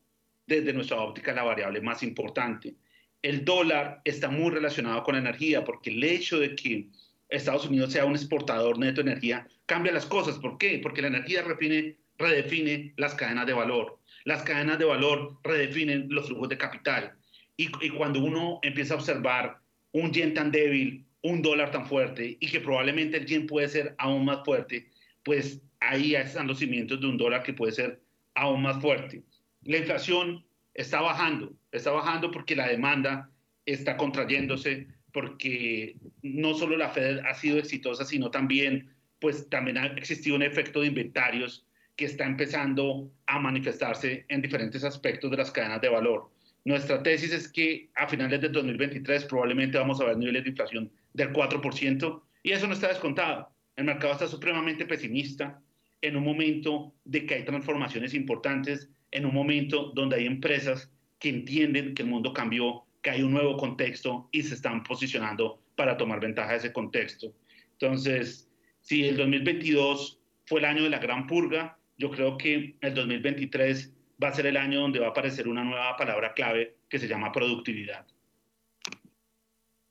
desde 0.48 0.72
nuestra 0.72 1.02
óptica, 1.02 1.34
la 1.34 1.44
variable 1.44 1.82
más 1.82 2.04
importante. 2.04 2.74
El 3.22 3.44
dólar 3.44 4.02
está 4.06 4.30
muy 4.30 4.50
relacionado 4.50 5.04
con 5.04 5.16
la 5.16 5.22
energía, 5.22 5.66
porque 5.66 5.90
el 5.90 6.02
hecho 6.06 6.40
de 6.40 6.56
que 6.56 6.88
Estados 7.28 7.68
Unidos 7.68 7.92
sea 7.92 8.06
un 8.06 8.16
exportador 8.16 8.80
neto 8.80 9.04
de 9.04 9.12
energía 9.12 9.46
cambia 9.66 9.92
las 9.92 10.06
cosas. 10.06 10.38
¿Por 10.40 10.58
qué? 10.58 10.80
Porque 10.82 11.02
la 11.02 11.10
energía 11.10 11.44
redefine 11.44 12.94
las 12.96 13.14
cadenas 13.16 13.46
de 13.46 13.54
valor. 13.54 14.00
Las 14.24 14.44
cadenas 14.44 14.80
de 14.80 14.86
valor 14.86 15.38
redefinen 15.44 16.08
los 16.10 16.28
flujos 16.28 16.48
de 16.48 16.58
capital. 16.58 17.14
Y, 17.58 17.70
y 17.86 17.90
cuando 17.90 18.24
uno 18.24 18.60
empieza 18.64 18.94
a 18.94 18.98
observar 18.98 19.63
un 19.94 20.12
yen 20.12 20.34
tan 20.34 20.52
débil, 20.52 21.06
un 21.22 21.42
dólar 21.42 21.72
tan 21.72 21.88
fuerte 21.88 22.38
y 22.40 22.48
que 22.48 22.60
probablemente 22.60 23.18
el 23.18 23.26
yen 23.26 23.48
puede 23.48 23.70
ser 23.70 23.96
aún 23.98 24.26
más 24.26 24.44
fuerte, 24.44 24.90
pues 25.24 25.62
ahí 25.80 26.16
están 26.16 26.48
los 26.48 26.60
cimientos 26.60 27.00
de 27.00 27.08
un 27.08 27.18
dólar 27.18 27.44
que 27.44 27.54
puede 27.54 27.72
ser 27.72 28.02
aún 28.36 28.62
más 28.62 28.82
fuerte. 28.82 29.24
La 29.64 29.78
inflación 29.78 30.46
está 30.74 31.02
bajando, 31.02 31.54
está 31.72 31.92
bajando 31.92 32.32
porque 32.32 32.56
la 32.56 32.68
demanda 32.68 33.30
está 33.66 33.96
contrayéndose, 33.96 34.88
porque 35.12 35.96
no 36.22 36.54
solo 36.56 36.76
la 36.76 36.90
Fed 36.90 37.20
ha 37.20 37.34
sido 37.36 37.58
exitosa, 37.58 38.04
sino 38.04 38.32
también, 38.32 38.90
pues 39.20 39.50
también 39.50 39.78
ha 39.78 39.86
existido 39.86 40.36
un 40.36 40.44
efecto 40.44 40.82
de 40.82 40.88
inventarios 40.88 41.66
que 41.96 42.06
está 42.06 42.26
empezando 42.26 43.12
a 43.28 43.40
manifestarse 43.40 44.26
en 44.28 44.42
diferentes 44.42 44.84
aspectos 44.84 45.30
de 45.32 45.38
las 45.38 45.52
cadenas 45.52 45.80
de 45.82 45.90
valor. 45.90 46.32
Nuestra 46.66 47.04
tesis 47.04 47.34
es 47.34 47.48
que 47.50 47.90
a 47.96 48.08
finales 48.08 48.40
del 48.40 48.52
2023 48.54 49.26
probablemente 49.26 49.78
vamos 49.78 50.00
a 50.00 50.06
ver 50.06 50.18
niveles 50.18 50.44
de 50.44 50.50
inflación 50.50 50.92
del 51.14 51.34
4% 51.34 52.22
y 52.44 52.52
eso 52.52 52.68
no 52.68 52.74
está 52.74 52.88
descontado. 52.88 53.50
El 53.76 53.86
mercado 53.86 54.14
está 54.14 54.28
supremamente 54.28 54.86
pesimista 54.86 55.62
en 56.02 56.16
un 56.16 56.24
momento 56.24 56.94
de 57.04 57.26
que 57.26 57.36
hay 57.36 57.46
transformaciones 57.46 58.14
importantes, 58.14 58.90
en 59.12 59.26
un 59.26 59.34
momento 59.34 59.92
donde 59.94 60.18
hay 60.18 60.26
empresas 60.26 60.92
que 61.20 61.30
entienden 61.30 61.96
que 61.96 62.04
el 62.04 62.10
mundo 62.10 62.34
cambió, 62.34 62.84
que 63.02 63.10
hay 63.10 63.24
un 63.24 63.32
nuevo 63.32 63.58
contexto 63.58 64.30
y 64.32 64.44
se 64.44 64.56
están 64.56 64.84
posicionando 64.84 65.62
para 65.76 65.98
tomar 65.98 66.20
ventaja 66.20 66.52
de 66.52 66.58
ese 66.58 66.74
contexto. 66.74 67.34
Entonces, 67.74 68.50
si 68.82 69.06
el 69.06 69.18
2022 69.18 70.20
fue 70.46 70.60
el 70.60 70.66
año 70.66 70.84
de 70.84 70.90
la 70.90 71.00
gran 71.00 71.28
purga, 71.28 71.78
yo 71.98 72.12
creo 72.12 72.38
que 72.38 72.76
el 72.82 72.94
2023 72.94 73.94
va 74.24 74.30
a 74.30 74.34
ser 74.34 74.46
el 74.48 74.58
año 74.58 74.82
donde 74.82 75.00
va 75.00 75.08
a 75.08 75.10
aparecer 75.10 75.48
una 75.48 75.64
nueva 75.64 75.96
palabra 75.98 76.34
clave 76.34 76.78
que 76.88 76.98
se 76.98 77.08
llama 77.08 77.32
productividad. 77.32 78.06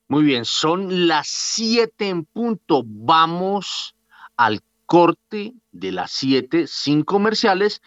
Muy 0.08 0.24
bien, 0.24 0.44
son 0.44 1.06
las 1.06 1.28
siete 1.28 2.08
en 2.08 2.24
punto. 2.24 2.82
Vamos 2.84 3.94
al 4.36 4.60
corte 4.86 5.54
de 5.70 5.92
las 5.92 6.10
siete 6.10 6.66
sin 6.66 7.02
comerciales 7.02 7.80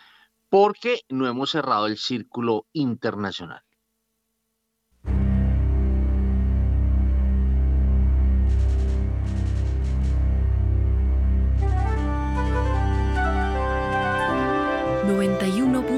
porque 0.49 1.01
no 1.09 1.27
hemos 1.27 1.51
cerrado 1.51 1.87
el 1.87 1.97
círculo 1.97 2.67
internacional. 2.73 3.64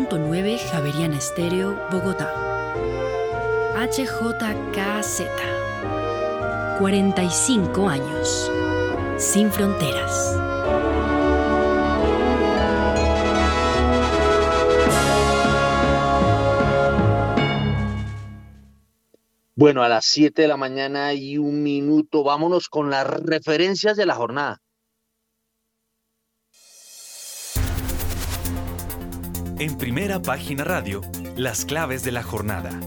91.9 0.09 0.57
Javeriana 0.71 1.17
Estéreo, 1.17 1.75
Bogotá. 1.91 2.31
HJKZ. 3.75 5.23
45 6.79 7.89
años. 7.89 8.51
Sin 9.17 9.51
fronteras. 9.51 10.33
Bueno, 19.55 19.83
a 19.83 19.89
las 19.89 20.05
7 20.05 20.43
de 20.43 20.47
la 20.47 20.55
mañana 20.55 21.13
y 21.13 21.37
un 21.37 21.63
minuto, 21.63 22.23
vámonos 22.23 22.69
con 22.69 22.89
las 22.89 23.07
referencias 23.07 23.97
de 23.97 24.05
la 24.05 24.15
jornada. 24.15 24.61
En 29.59 29.75
primera 29.75 30.21
página 30.21 30.63
radio, 30.63 31.01
las 31.35 31.65
claves 31.65 32.03
de 32.03 32.11
la 32.11 32.21
jornada. 32.21 32.79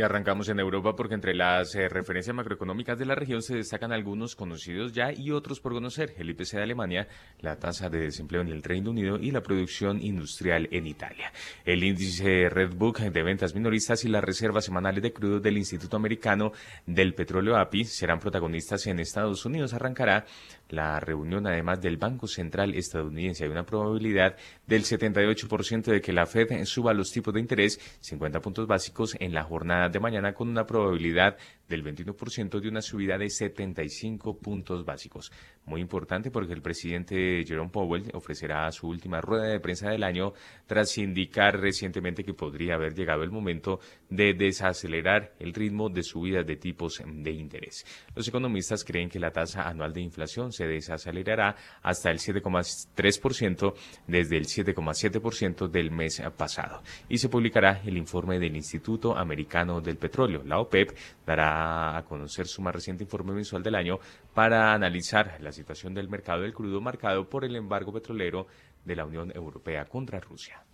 Y 0.00 0.02
arrancamos 0.02 0.48
en 0.48 0.58
Europa 0.58 0.96
porque 0.96 1.14
entre 1.14 1.34
las 1.34 1.74
eh, 1.74 1.90
referencias 1.90 2.34
macroeconómicas 2.34 2.98
de 2.98 3.04
la 3.04 3.14
región 3.14 3.42
se 3.42 3.56
destacan 3.56 3.92
algunos 3.92 4.34
conocidos 4.34 4.94
ya 4.94 5.12
y 5.12 5.30
otros 5.30 5.60
por 5.60 5.74
conocer. 5.74 6.14
El 6.16 6.30
IPC 6.30 6.52
de 6.52 6.62
Alemania, 6.62 7.06
la 7.40 7.58
tasa 7.58 7.90
de 7.90 8.00
desempleo 8.00 8.40
en 8.40 8.48
el 8.48 8.62
Reino 8.62 8.92
Unido 8.92 9.18
y 9.18 9.30
la 9.30 9.42
producción 9.42 10.00
industrial 10.00 10.68
en 10.70 10.86
Italia. 10.86 11.30
El 11.66 11.84
índice 11.84 12.48
Redbook 12.48 13.00
de 13.00 13.22
ventas 13.22 13.54
minoristas 13.54 14.06
y 14.06 14.08
las 14.08 14.24
reservas 14.24 14.64
semanales 14.64 15.02
de 15.02 15.12
crudo 15.12 15.38
del 15.38 15.58
Instituto 15.58 15.98
Americano 15.98 16.52
del 16.86 17.12
Petróleo 17.12 17.58
API 17.58 17.84
serán 17.84 18.20
protagonistas 18.20 18.86
en 18.86 19.00
Estados 19.00 19.44
Unidos. 19.44 19.74
Arrancará 19.74 20.24
la 20.70 21.00
reunión 21.00 21.46
además 21.46 21.80
del 21.80 21.96
Banco 21.96 22.26
Central 22.26 22.74
estadounidense. 22.74 23.44
Hay 23.44 23.50
una 23.50 23.66
probabilidad 23.66 24.36
del 24.66 24.84
78% 24.84 25.82
de 25.84 26.00
que 26.00 26.12
la 26.12 26.26
Fed 26.26 26.64
suba 26.64 26.94
los 26.94 27.10
tipos 27.12 27.34
de 27.34 27.40
interés 27.40 27.80
50 28.00 28.40
puntos 28.40 28.66
básicos 28.66 29.16
en 29.18 29.34
la 29.34 29.42
jornada 29.42 29.88
de 29.88 30.00
mañana 30.00 30.34
con 30.34 30.48
una 30.48 30.66
probabilidad 30.66 31.36
del 31.70 31.84
21% 31.84 32.60
de 32.60 32.68
una 32.68 32.82
subida 32.82 33.16
de 33.16 33.30
75 33.30 34.38
puntos 34.38 34.84
básicos. 34.84 35.32
Muy 35.64 35.80
importante 35.80 36.30
porque 36.30 36.52
el 36.52 36.62
presidente 36.62 37.44
Jerome 37.46 37.70
Powell 37.70 38.10
ofrecerá 38.12 38.70
su 38.72 38.88
última 38.88 39.20
rueda 39.20 39.44
de 39.44 39.60
prensa 39.60 39.88
del 39.88 40.02
año 40.02 40.32
tras 40.66 40.98
indicar 40.98 41.60
recientemente 41.60 42.24
que 42.24 42.34
podría 42.34 42.74
haber 42.74 42.94
llegado 42.94 43.22
el 43.22 43.30
momento 43.30 43.78
de 44.08 44.34
desacelerar 44.34 45.32
el 45.38 45.54
ritmo 45.54 45.88
de 45.88 46.02
subidas 46.02 46.44
de 46.44 46.56
tipos 46.56 47.00
de 47.06 47.30
interés. 47.30 47.86
Los 48.16 48.26
economistas 48.26 48.84
creen 48.84 49.08
que 49.08 49.20
la 49.20 49.30
tasa 49.30 49.68
anual 49.68 49.92
de 49.92 50.00
inflación 50.00 50.52
se 50.52 50.66
desacelerará 50.66 51.54
hasta 51.82 52.10
el 52.10 52.18
7,3% 52.18 53.74
desde 54.08 54.36
el 54.36 54.46
7,7% 54.46 55.68
del 55.68 55.92
mes 55.92 56.20
pasado 56.36 56.82
y 57.08 57.18
se 57.18 57.28
publicará 57.28 57.80
el 57.84 57.96
informe 57.96 58.40
del 58.40 58.56
Instituto 58.56 59.16
Americano 59.16 59.80
del 59.80 59.96
Petróleo. 59.96 60.42
La 60.44 60.58
OPEP 60.58 60.90
dará 61.24 61.59
a 61.60 62.04
conocer 62.04 62.46
su 62.46 62.62
más 62.62 62.74
reciente 62.74 63.04
informe 63.04 63.32
mensual 63.32 63.62
del 63.62 63.74
año 63.74 63.98
para 64.34 64.72
analizar 64.72 65.38
la 65.40 65.52
situación 65.52 65.94
del 65.94 66.08
mercado 66.08 66.42
del 66.42 66.54
crudo 66.54 66.80
marcado 66.80 67.28
por 67.28 67.44
el 67.44 67.56
embargo 67.56 67.92
petrolero 67.92 68.46
de 68.84 68.96
la 68.96 69.04
Unión 69.04 69.32
Europea 69.34 69.84
contra 69.84 70.20
Rusia. 70.20 70.64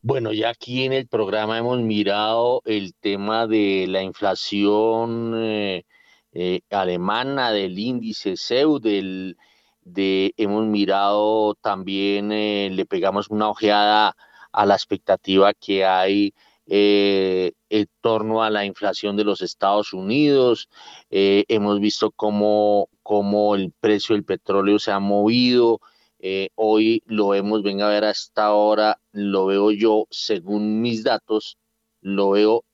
Bueno, 0.00 0.32
ya 0.32 0.50
aquí 0.50 0.84
en 0.84 0.92
el 0.92 1.08
programa 1.08 1.58
hemos 1.58 1.80
mirado 1.80 2.62
el 2.64 2.94
tema 2.94 3.46
de 3.48 3.86
la 3.88 4.02
inflación 4.02 5.34
eh, 5.36 5.84
eh, 6.32 6.60
alemana, 6.70 7.50
del 7.50 7.76
índice 7.78 8.36
CEU, 8.36 8.78
del, 8.78 9.36
de, 9.82 10.34
hemos 10.36 10.66
mirado 10.66 11.54
también, 11.56 12.30
eh, 12.30 12.70
le 12.72 12.86
pegamos 12.86 13.28
una 13.28 13.48
ojeada 13.48 14.16
a 14.52 14.66
la 14.66 14.74
expectativa 14.74 15.52
que 15.54 15.84
hay 15.84 16.32
eh, 16.70 17.52
en 17.70 17.88
torno 18.02 18.42
a 18.42 18.50
la 18.50 18.66
inflación 18.66 19.16
de 19.16 19.24
los 19.24 19.40
Estados 19.40 19.94
Unidos. 19.94 20.68
Eh, 21.10 21.44
hemos 21.48 21.80
visto 21.80 22.10
cómo, 22.10 22.90
cómo, 23.02 23.54
el 23.54 23.72
precio 23.80 24.14
del 24.14 24.24
petróleo 24.24 24.78
se 24.78 24.92
ha 24.92 25.00
movido. 25.00 25.80
Eh, 26.18 26.50
hoy 26.56 27.02
lo 27.06 27.28
vemos, 27.28 27.62
venga 27.62 27.86
a 27.86 27.90
ver 27.90 28.04
a 28.04 28.10
esta 28.10 28.52
hora, 28.52 29.00
lo 29.12 29.46
veo 29.46 29.70
yo, 29.70 30.06
según 30.10 30.82
mis 30.82 31.04
datos, 31.04 31.56
lo 32.02 32.30
veo 32.30 32.64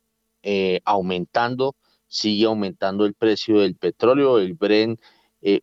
aumentando, 0.84 1.74
sigue 2.06 2.46
aumentando 2.46 3.06
el 3.06 3.14
precio 3.14 3.60
del 3.60 3.76
petróleo, 3.76 4.38
el 4.38 4.54
Brent, 4.54 5.00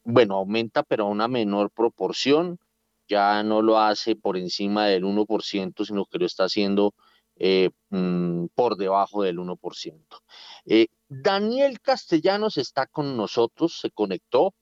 bueno, 0.04 0.36
aumenta 0.38 0.84
pero 0.84 1.06
a 1.06 1.10
una 1.10 1.28
menor 1.28 1.70
proporción, 1.70 2.60
ya 3.08 3.44
no 3.44 3.62
lo 3.62 3.80
hace 3.80 4.16
por 4.16 4.38
encima 4.38 4.88
del 4.88 5.04
1%, 5.04 5.86
sino 5.86 6.06
que 6.06 6.18
lo 6.18 6.26
está 6.26 6.46
haciendo 6.46 6.96
eh, 7.44 7.72
mm, 7.90 8.50
por 8.54 8.78
debajo 8.78 9.24
del 9.24 9.40
1%. 9.40 10.22
Eh, 10.66 10.90
Daniel 11.10 11.82
Castellanos 11.82 12.58
está 12.58 12.86
con 12.86 13.18
nosotros, 13.18 13.80
se 13.82 13.90
conectó. 13.90 14.54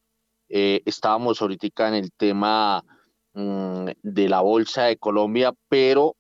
Eh, 0.48 0.82
estábamos 0.86 1.42
ahorita 1.42 1.90
en 1.90 1.96
el 1.96 2.14
tema 2.14 2.82
mm, 3.34 3.88
de 4.02 4.30
la 4.30 4.40
Bolsa 4.40 4.86
de 4.86 4.96
Colombia, 4.96 5.52
pero 5.68 6.16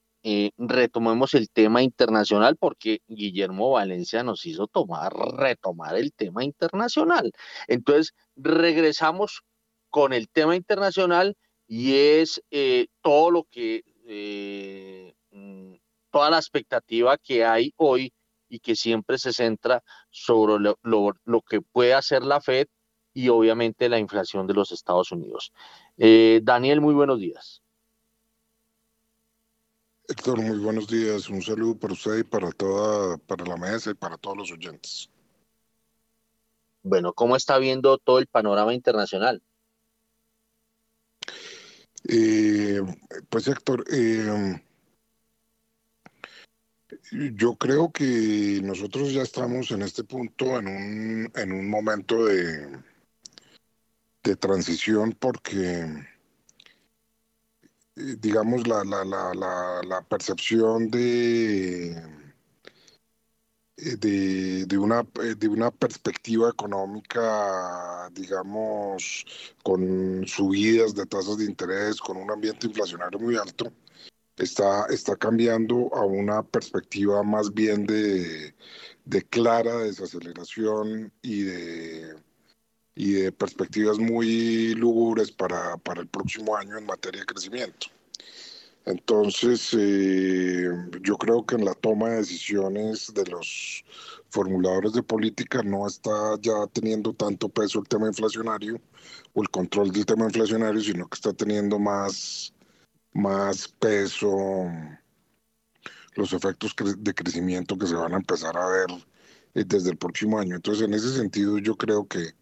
retomemos 0.57 1.33
el 1.33 1.49
tema 1.49 1.81
internacional 1.81 2.57
porque 2.57 2.99
Guillermo 3.07 3.71
Valencia 3.71 4.21
nos 4.21 4.45
hizo 4.45 4.67
tomar, 4.67 5.13
retomar 5.13 5.95
el 5.95 6.11
tema 6.11 6.43
internacional. 6.43 7.31
Entonces, 7.69 8.13
regresamos 8.35 9.43
con 9.89 10.11
el 10.11 10.27
tema 10.27 10.57
internacional 10.57 11.37
y 11.67 11.95
es 11.95 12.43
todo 13.01 13.31
lo 13.31 13.45
que 13.45 13.83
mm, 15.31 15.78
toda 16.11 16.29
la 16.29 16.37
expectativa 16.37 17.17
que 17.17 17.45
hay 17.45 17.73
hoy 17.77 18.13
y 18.49 18.59
que 18.59 18.75
siempre 18.75 19.17
se 19.17 19.31
centra 19.31 19.83
sobre 20.09 20.59
lo, 20.59 20.77
lo, 21.23 21.41
que 21.41 21.61
puede 21.61 21.93
hacer 21.93 22.23
la 22.23 22.41
Fed 22.41 22.67
y 23.13 23.29
obviamente 23.29 23.89
la 23.89 23.99
inflación 23.99 24.47
de 24.47 24.53
los 24.53 24.71
Estados 24.71 25.11
Unidos. 25.11 25.53
Eh, 25.97 26.41
Daniel, 26.43 26.81
muy 26.81 26.93
buenos 26.93 27.19
días. 27.19 27.61
Héctor, 30.07 30.41
muy 30.41 30.57
buenos 30.57 30.87
días. 30.87 31.29
Un 31.29 31.41
saludo 31.41 31.75
para 31.77 31.93
usted 31.93 32.17
y 32.17 32.23
para 32.23 32.51
toda, 32.51 33.17
para 33.17 33.45
la 33.45 33.57
mesa 33.57 33.91
y 33.91 33.93
para 33.93 34.17
todos 34.17 34.37
los 34.37 34.51
oyentes. 34.51 35.09
Bueno, 36.81 37.13
¿cómo 37.13 37.35
está 37.35 37.59
viendo 37.59 37.97
todo 37.99 38.17
el 38.17 38.25
panorama 38.25 38.73
internacional? 38.73 39.43
Eh, 42.07 42.81
pues 43.29 43.47
Héctor, 43.47 43.85
eh, 43.91 44.63
yo 47.11 47.55
creo 47.55 47.91
que 47.91 48.61
nosotros 48.63 49.13
ya 49.13 49.21
estamos 49.21 49.71
en 49.71 49.81
este 49.81 50.03
punto 50.03 50.59
en 50.59 50.67
un, 50.67 51.31
en 51.35 51.51
un 51.51 51.69
momento 51.69 52.25
de, 52.25 52.67
de 54.23 54.35
transición 54.35 55.15
porque, 55.19 55.83
eh, 57.95 58.15
digamos, 58.19 58.67
la, 58.67 58.83
la, 58.83 59.03
la, 59.05 60.01
percepción 60.09 60.89
de, 60.89 61.91
eh, 63.77 63.95
de, 63.97 64.65
de, 64.65 64.77
una, 64.77 65.01
eh, 65.21 65.35
de 65.37 65.47
una 65.47 65.71
perspectiva 65.71 66.49
económica, 66.49 68.09
digamos, 68.13 69.25
con 69.63 70.25
subidas 70.27 70.95
de 70.95 71.05
tasas 71.05 71.37
de 71.37 71.45
interés, 71.45 71.99
con 71.99 72.17
un 72.17 72.31
ambiente 72.31 72.67
inflacionario 72.67 73.19
muy 73.19 73.35
alto, 73.35 73.71
está, 74.39 74.85
está 74.89 75.15
cambiando 75.15 75.93
a 75.93 76.05
una 76.05 76.43
perspectiva 76.43 77.21
más 77.23 77.53
bien 77.53 77.85
de, 77.85 78.55
de 79.05 79.21
clara 79.23 79.77
desaceleración 79.79 81.11
y 81.21 81.43
de, 81.43 82.15
y 82.95 83.13
de 83.13 83.31
perspectivas 83.31 83.99
muy 83.99 84.73
lúgubres 84.75 85.31
para, 85.31 85.77
para 85.77 86.01
el 86.01 86.07
próximo 86.07 86.55
año 86.55 86.77
en 86.77 86.85
materia 86.85 87.21
de 87.21 87.25
crecimiento. 87.25 87.87
Entonces, 88.85 89.75
eh, 89.77 90.67
yo 91.01 91.17
creo 91.17 91.45
que 91.45 91.55
en 91.55 91.65
la 91.65 91.75
toma 91.75 92.09
de 92.09 92.17
decisiones 92.17 93.13
de 93.13 93.25
los 93.25 93.83
formuladores 94.29 94.93
de 94.93 95.03
política 95.03 95.61
no 95.61 95.85
está 95.85 96.11
ya 96.41 96.65
teniendo 96.71 97.13
tanto 97.13 97.49
peso 97.49 97.79
el 97.79 97.87
tema 97.87 98.07
inflacionario 98.07 98.79
o 99.33 99.41
el 99.43 99.49
control 99.49 99.91
del 99.91 100.05
tema 100.05 100.25
inflacionario, 100.25 100.81
sino 100.81 101.07
que 101.07 101.15
está 101.15 101.33
teniendo 101.33 101.77
más 101.77 102.53
más 103.13 103.67
peso 103.67 104.71
los 106.15 106.33
efectos 106.33 106.75
de 106.97 107.13
crecimiento 107.13 107.77
que 107.77 107.87
se 107.87 107.95
van 107.95 108.13
a 108.13 108.17
empezar 108.17 108.57
a 108.57 108.67
ver 108.67 108.87
eh, 109.53 109.63
desde 109.65 109.91
el 109.91 109.97
próximo 109.97 110.39
año. 110.39 110.55
Entonces, 110.55 110.85
en 110.85 110.93
ese 110.93 111.15
sentido, 111.15 111.57
yo 111.57 111.75
creo 111.75 112.07
que 112.07 112.33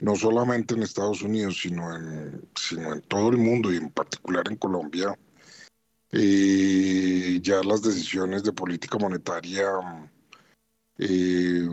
no 0.00 0.16
solamente 0.16 0.74
en 0.74 0.82
Estados 0.82 1.22
Unidos, 1.22 1.58
sino 1.60 1.94
en, 1.96 2.48
sino 2.56 2.92
en 2.94 3.02
todo 3.02 3.30
el 3.30 3.38
mundo 3.38 3.72
y 3.72 3.76
en 3.76 3.90
particular 3.90 4.44
en 4.48 4.56
Colombia, 4.56 5.16
eh, 6.10 7.38
ya 7.42 7.62
las 7.62 7.82
decisiones 7.82 8.42
de 8.42 8.52
política 8.52 8.98
monetaria 8.98 9.64
eh, 10.98 11.68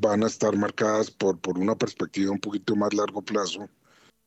van 0.00 0.24
a 0.24 0.26
estar 0.26 0.56
marcadas 0.56 1.10
por, 1.10 1.38
por 1.38 1.58
una 1.58 1.76
perspectiva 1.76 2.32
un 2.32 2.40
poquito 2.40 2.74
más 2.74 2.92
largo 2.94 3.22
plazo 3.22 3.68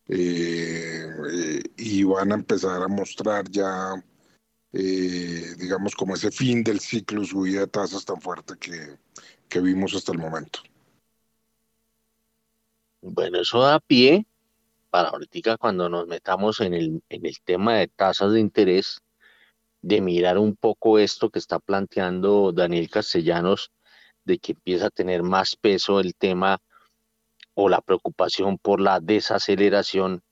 eh, 0.08 1.62
y 1.78 2.04
van 2.04 2.32
a 2.32 2.36
empezar 2.36 2.82
a 2.82 2.88
mostrar 2.88 3.50
ya, 3.50 3.94
eh, 4.74 5.56
digamos, 5.58 5.96
como 5.96 6.16
ese 6.16 6.32
fin 6.32 6.64
del 6.64 6.80
ciclo 6.80 7.24
subida 7.24 7.62
de 7.62 7.68
tasas 7.68 8.06
tan 8.06 8.20
fuerte 8.22 8.56
que, 8.60 8.98
que 9.48 9.60
vimos 9.62 9.94
hasta 9.96 10.12
el 10.12 10.18
momento. 10.18 10.60
Bueno, 13.02 13.42
eso 13.42 13.62
da 13.62 13.80
pie 13.80 14.26
para 14.92 15.10
ahorita 15.10 15.58
cuando 15.58 15.90
nos 15.90 16.06
metamos 16.06 16.60
en 16.60 16.74
el, 16.74 17.02
en 17.10 17.26
el 17.26 17.38
tema 17.44 17.78
de 17.78 17.88
tasas 17.88 18.34
de 18.34 18.42
interés, 18.42 19.02
de 19.82 20.02
mirar 20.02 20.38
un 20.38 20.56
poco 20.56 21.00
esto 21.00 21.30
que 21.30 21.40
está 21.40 21.60
planteando 21.60 22.52
Daniel 22.52 22.90
Castellanos, 22.90 23.72
de 24.26 24.38
que 24.38 24.52
empieza 24.52 24.88
a 24.88 24.92
tener 24.92 25.24
más 25.24 25.56
peso 25.56 26.00
el 26.00 26.14
tema 26.14 26.60
o 27.54 27.70
la 27.70 27.82
preocupación 27.82 28.58
por 28.58 28.80
la 28.80 29.00
desaceleración 29.00 30.24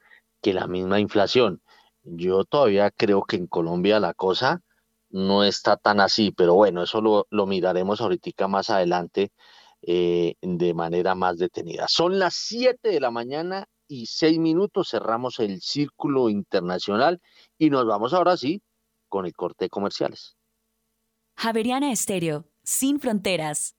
que 0.41 0.53
la 0.53 0.67
misma 0.67 0.99
inflación. 0.99 1.61
Yo 2.03 2.45
todavía 2.45 2.91
creo 2.91 3.23
que 3.23 3.35
en 3.35 3.47
Colombia 3.47 3.99
la 3.99 4.13
cosa 4.13 4.61
no 5.09 5.43
está 5.43 5.77
tan 5.77 5.99
así, 5.99 6.31
pero 6.31 6.53
bueno, 6.55 6.83
eso 6.83 7.01
lo, 7.01 7.27
lo 7.29 7.45
miraremos 7.45 8.01
ahorita 8.01 8.47
más 8.47 8.69
adelante 8.69 9.31
eh, 9.81 10.35
de 10.41 10.73
manera 10.73 11.15
más 11.15 11.37
detenida. 11.37 11.87
Son 11.87 12.19
las 12.19 12.35
7 12.35 12.89
de 12.89 12.99
la 12.99 13.11
mañana 13.11 13.65
y 13.87 14.05
6 14.05 14.37
minutos, 14.37 14.89
cerramos 14.89 15.39
el 15.39 15.61
círculo 15.61 16.29
internacional 16.29 17.21
y 17.57 17.69
nos 17.69 17.85
vamos 17.85 18.13
ahora 18.13 18.37
sí 18.37 18.61
con 19.07 19.25
el 19.25 19.33
corte 19.33 19.65
de 19.65 19.69
comerciales. 19.69 20.35
Javeriana 21.35 21.91
Estéreo, 21.91 22.45
sin 22.63 22.99
fronteras. 22.99 23.78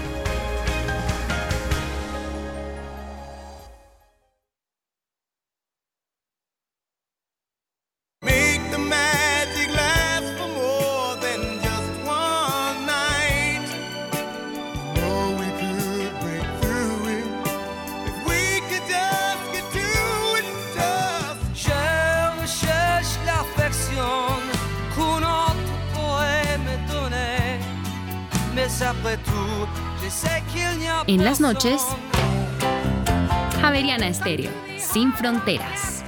Javeriana 33.61 34.07
Estéreo, 34.07 34.49
sin 34.79 35.13
fronteras. 35.13 36.03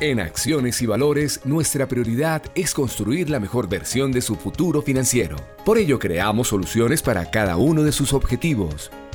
En 0.00 0.18
Acciones 0.18 0.82
y 0.82 0.86
Valores, 0.86 1.42
nuestra 1.44 1.86
prioridad 1.86 2.42
es 2.56 2.74
construir 2.74 3.30
la 3.30 3.38
mejor 3.38 3.68
versión 3.68 4.10
de 4.10 4.20
su 4.20 4.34
futuro 4.34 4.82
financiero. 4.82 5.36
Por 5.64 5.78
ello, 5.78 6.00
creamos 6.00 6.48
soluciones 6.48 7.02
para 7.02 7.30
cada 7.30 7.56
uno 7.56 7.84
de 7.84 7.92
sus 7.92 8.12
objetivos. 8.12 8.90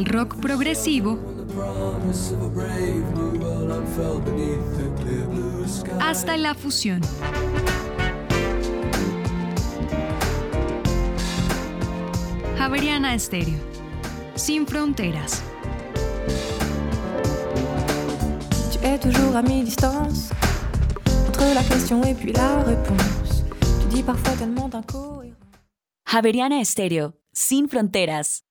El 0.00 0.06
rock 0.06 0.36
progresivo 0.40 1.18
hasta 6.00 6.38
la 6.38 6.54
fusión. 6.54 7.02
Javeriana 12.56 13.14
Estéreo. 13.14 13.58
Sin 14.36 14.66
fronteras. 14.66 15.42
Tu 18.72 18.78
es 18.86 18.98
toujours 19.00 19.36
à 19.36 19.42
mi-distance 19.42 20.30
entre 21.28 21.54
la 21.54 21.62
question 21.62 22.02
et 22.04 22.14
puis 22.14 22.32
la 22.32 22.62
réponse. 22.62 23.44
Tu 23.82 23.96
dis 23.96 24.02
parfois 24.02 24.32
tellement 24.32 24.70
d'incohérence. 24.70 25.36
Javeriana 26.06 26.58
Estéreo. 26.58 27.12
Sin 27.34 27.68
fronteras. 27.68 28.44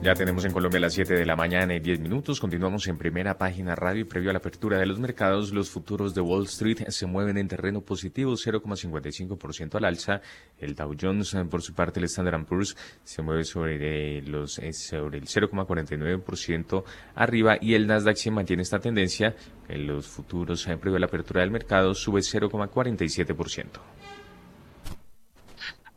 Ya 0.00 0.14
tenemos 0.14 0.44
en 0.44 0.52
Colombia 0.52 0.78
las 0.78 0.94
7 0.94 1.12
de 1.12 1.26
la 1.26 1.34
mañana 1.34 1.74
y 1.74 1.80
10 1.80 1.98
minutos. 1.98 2.38
Continuamos 2.38 2.86
en 2.86 2.96
primera 2.96 3.36
página 3.36 3.74
radio 3.74 4.08
previo 4.08 4.30
a 4.30 4.32
la 4.32 4.38
apertura 4.38 4.78
de 4.78 4.86
los 4.86 5.00
mercados, 5.00 5.52
los 5.52 5.70
futuros 5.70 6.14
de 6.14 6.20
Wall 6.20 6.44
Street 6.44 6.88
se 6.88 7.06
mueven 7.06 7.36
en 7.36 7.48
terreno 7.48 7.80
positivo, 7.80 8.34
0,55% 8.34 9.74
al 9.74 9.84
alza. 9.84 10.20
El 10.56 10.76
Dow 10.76 10.94
Jones, 10.98 11.36
por 11.50 11.62
su 11.62 11.74
parte, 11.74 11.98
el 11.98 12.04
Standard 12.04 12.46
Poor's 12.46 12.76
se 13.02 13.22
mueve 13.22 13.42
sobre, 13.42 14.22
los, 14.22 14.60
eh, 14.60 14.72
sobre 14.72 15.18
el 15.18 15.24
0,49% 15.24 16.84
arriba 17.16 17.58
y 17.60 17.74
el 17.74 17.88
Nasdaq 17.88 18.16
se 18.16 18.30
mantiene 18.30 18.62
esta 18.62 18.78
tendencia. 18.78 19.34
En 19.68 19.88
los 19.88 20.06
futuros, 20.06 20.64
eh, 20.68 20.76
previo 20.76 20.96
a 20.96 21.00
la 21.00 21.06
apertura 21.06 21.40
del 21.40 21.50
mercado, 21.50 21.92
sube 21.92 22.20
0,47%. 22.20 23.97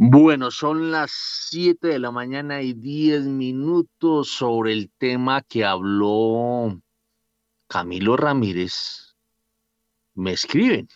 Bueno, 0.03 0.49
son 0.49 0.89
las 0.89 1.11
7 1.51 1.89
de 1.89 1.99
la 1.99 2.09
mañana 2.09 2.63
y 2.63 2.73
10 2.73 3.25
minutos 3.25 4.29
sobre 4.29 4.73
el 4.73 4.89
tema 4.97 5.43
que 5.43 5.63
habló 5.63 6.81
Camilo 7.67 8.17
Ramírez. 8.17 9.15
Me 10.15 10.31
escriben. 10.31 10.87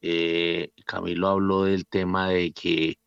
Eh, 0.00 0.70
Camilo 0.86 1.26
habló 1.26 1.64
del 1.64 1.86
tema 1.88 2.28
de 2.28 2.52
que 2.52 3.00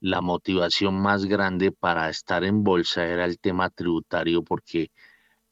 la 0.00 0.22
motivación 0.22 0.94
más 0.94 1.26
grande 1.26 1.70
para 1.70 2.08
estar 2.08 2.44
en 2.44 2.64
bolsa 2.64 3.06
era 3.06 3.26
el 3.26 3.38
tema 3.38 3.68
tributario 3.68 4.42
porque 4.42 4.90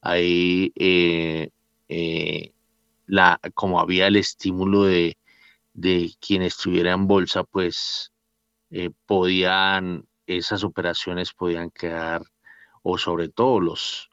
ahí 0.00 0.72
eh, 0.76 1.50
eh, 1.88 2.54
la, 3.04 3.38
como 3.52 3.80
había 3.80 4.06
el 4.06 4.16
estímulo 4.16 4.84
de, 4.84 5.18
de 5.74 6.10
quien 6.20 6.40
estuviera 6.40 6.94
en 6.94 7.06
bolsa, 7.06 7.44
pues 7.44 8.10
eh, 8.70 8.90
podían, 9.06 10.08
esas 10.26 10.64
operaciones 10.64 11.32
podían 11.32 11.70
quedar, 11.70 12.22
o 12.82 12.98
sobre 12.98 13.28
todo 13.28 13.60
los, 13.60 14.10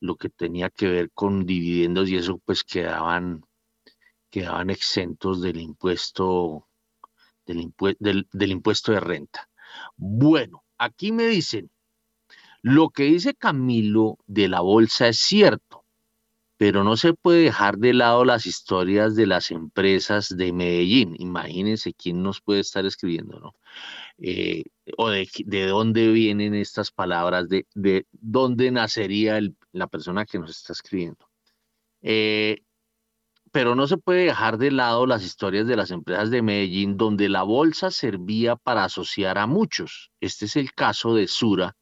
lo 0.00 0.16
que 0.16 0.28
tenía 0.28 0.70
que 0.70 0.88
ver 0.88 1.10
con 1.12 1.46
dividendos 1.46 2.08
y 2.08 2.16
eso, 2.16 2.38
pues 2.44 2.64
quedaban, 2.64 3.42
quedaban 4.30 4.70
exentos 4.70 5.40
del 5.42 5.60
impuesto, 5.60 6.68
del, 7.46 8.28
del 8.32 8.50
impuesto 8.50 8.92
de 8.92 9.00
renta. 9.00 9.48
Bueno, 9.96 10.64
aquí 10.76 11.12
me 11.12 11.26
dicen, 11.26 11.70
lo 12.62 12.90
que 12.90 13.04
dice 13.04 13.34
Camilo 13.34 14.18
de 14.26 14.48
la 14.48 14.60
bolsa 14.60 15.08
es 15.08 15.18
cierto 15.18 15.77
pero 16.58 16.84
no 16.84 16.96
se 16.96 17.14
puede 17.14 17.44
dejar 17.44 17.78
de 17.78 17.94
lado 17.94 18.24
las 18.24 18.44
historias 18.44 19.14
de 19.14 19.26
las 19.26 19.52
empresas 19.52 20.36
de 20.36 20.52
Medellín. 20.52 21.14
Imagínense 21.18 21.94
quién 21.94 22.22
nos 22.22 22.40
puede 22.42 22.60
estar 22.60 22.84
escribiendo, 22.84 23.38
¿no? 23.38 23.54
Eh, 24.18 24.64
o 24.96 25.08
de, 25.08 25.28
dónde 25.68 26.08
vienen 26.08 26.54
estas 26.54 26.90
palabras, 26.90 27.48
de, 27.48 27.66
de 27.74 28.06
dónde 28.12 28.72
nacería 28.72 29.40
la 29.72 29.86
persona 29.86 30.26
que 30.26 30.40
nos 30.40 30.50
está 30.50 30.72
escribiendo. 30.72 31.28
Eh, 32.02 32.62
pero 33.52 33.76
no 33.76 33.86
se 33.86 33.96
puede 33.96 34.24
dejar 34.24 34.58
de 34.58 34.72
lado 34.72 35.06
las 35.06 35.24
historias 35.24 35.66
de 35.68 35.76
las 35.76 35.92
empresas 35.92 36.30
de 36.30 36.42
Medellín, 36.42 36.96
donde 36.96 37.28
la 37.28 37.44
bolsa 37.44 37.92
servía 37.92 38.56
para 38.56 38.84
asociar 38.84 39.38
a 39.38 39.46
muchos. 39.46 40.10
Este 40.20 40.46
es 40.46 40.56
el 40.56 40.72
caso 40.74 41.14
de 41.14 41.28
Sura, 41.28 41.76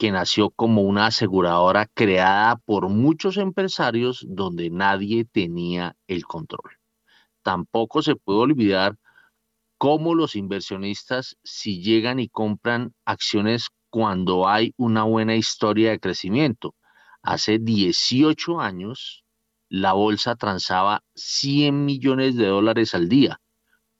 que 0.00 0.10
nació 0.10 0.48
como 0.48 0.80
una 0.80 1.06
aseguradora 1.08 1.84
creada 1.84 2.56
por 2.56 2.88
muchos 2.88 3.36
empresarios 3.36 4.24
donde 4.26 4.70
nadie 4.70 5.26
tenía 5.26 5.94
el 6.06 6.24
control. 6.24 6.78
Tampoco 7.42 8.00
se 8.00 8.16
puede 8.16 8.38
olvidar 8.38 8.96
cómo 9.76 10.14
los 10.14 10.36
inversionistas, 10.36 11.36
si 11.44 11.82
llegan 11.82 12.18
y 12.18 12.30
compran 12.30 12.94
acciones 13.04 13.68
cuando 13.90 14.48
hay 14.48 14.72
una 14.78 15.02
buena 15.02 15.36
historia 15.36 15.90
de 15.90 16.00
crecimiento. 16.00 16.74
Hace 17.20 17.58
18 17.58 18.58
años, 18.58 19.22
la 19.68 19.92
bolsa 19.92 20.34
transaba 20.34 21.02
100 21.14 21.84
millones 21.84 22.36
de 22.36 22.46
dólares 22.46 22.94
al 22.94 23.10
día. 23.10 23.42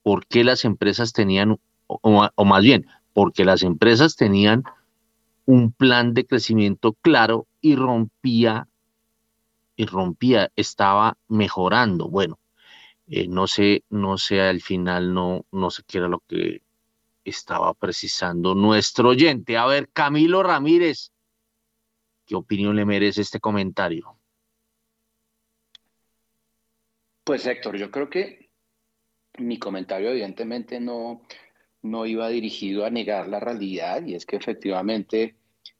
¿Por 0.02 0.26
qué 0.26 0.44
las 0.44 0.64
empresas 0.64 1.12
tenían, 1.12 1.58
o, 1.86 2.44
más 2.46 2.62
bien, 2.62 2.86
porque 3.12 3.44
las 3.44 3.62
empresas 3.62 4.16
tenían 4.16 4.64
un 5.46 5.72
plan 5.72 6.14
de 6.14 6.26
crecimiento 6.26 6.92
claro 6.94 7.46
y 7.60 7.76
rompía, 7.76 8.68
y 9.76 9.86
rompía, 9.86 10.50
estaba 10.56 11.16
mejorando. 11.28 12.08
Bueno, 12.08 12.38
eh, 13.08 13.26
no 13.28 13.46
sé, 13.46 13.84
no 13.90 14.18
sé, 14.18 14.40
al 14.40 14.60
final 14.60 15.12
no, 15.12 15.44
no 15.50 15.70
sé 15.70 15.82
qué 15.86 15.98
era 15.98 16.08
lo 16.08 16.20
que 16.20 16.62
estaba 17.24 17.74
precisando 17.74 18.54
nuestro 18.54 19.10
oyente. 19.10 19.56
A 19.56 19.66
ver, 19.66 19.88
Camilo 19.92 20.42
Ramírez, 20.42 21.12
¿qué 22.26 22.34
opinión 22.34 22.76
le 22.76 22.84
merece 22.84 23.22
este 23.22 23.40
comentario? 23.40 24.16
Pues 27.24 27.46
Héctor, 27.46 27.76
yo 27.76 27.90
creo 27.90 28.08
que 28.08 28.50
mi 29.38 29.58
comentario 29.58 30.10
evidentemente 30.10 30.80
no, 30.80 31.22
no 31.82 32.06
iba 32.06 32.28
dirigido 32.28 32.84
a 32.84 32.90
negar 32.90 33.28
la 33.28 33.40
realidad 33.40 34.04
y 34.04 34.14
es 34.14 34.26
que 34.26 34.36
efectivamente 34.36 35.36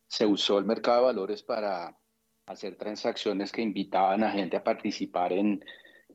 se 0.07 0.27
usó 0.27 0.59
el 0.59 0.65
mercado 0.65 0.99
de 0.99 1.05
valores 1.07 1.43
para 1.43 1.97
hacer 2.47 2.77
transacciones 2.77 3.53
que 3.53 3.63
invitaban 3.63 4.25
a 4.25 4.33
gente 4.33 4.57
a 4.57 4.65
participar 4.65 5.33
en, 5.33 5.65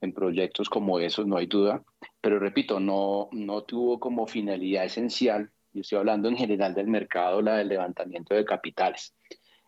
en 0.01 0.13
proyectos 0.13 0.69
como 0.69 0.99
esos, 0.99 1.25
no 1.25 1.37
hay 1.37 1.45
duda, 1.45 1.83
pero 2.19 2.39
repito, 2.39 2.79
no, 2.79 3.29
no 3.31 3.63
tuvo 3.63 3.99
como 3.99 4.27
finalidad 4.27 4.85
esencial, 4.85 5.51
yo 5.71 5.81
estoy 5.81 5.99
hablando 5.99 6.29
en 6.29 6.37
general 6.37 6.73
del 6.73 6.87
mercado, 6.87 7.41
la 7.41 7.57
del 7.57 7.69
levantamiento 7.69 8.33
de 8.33 8.45
capitales. 8.45 9.13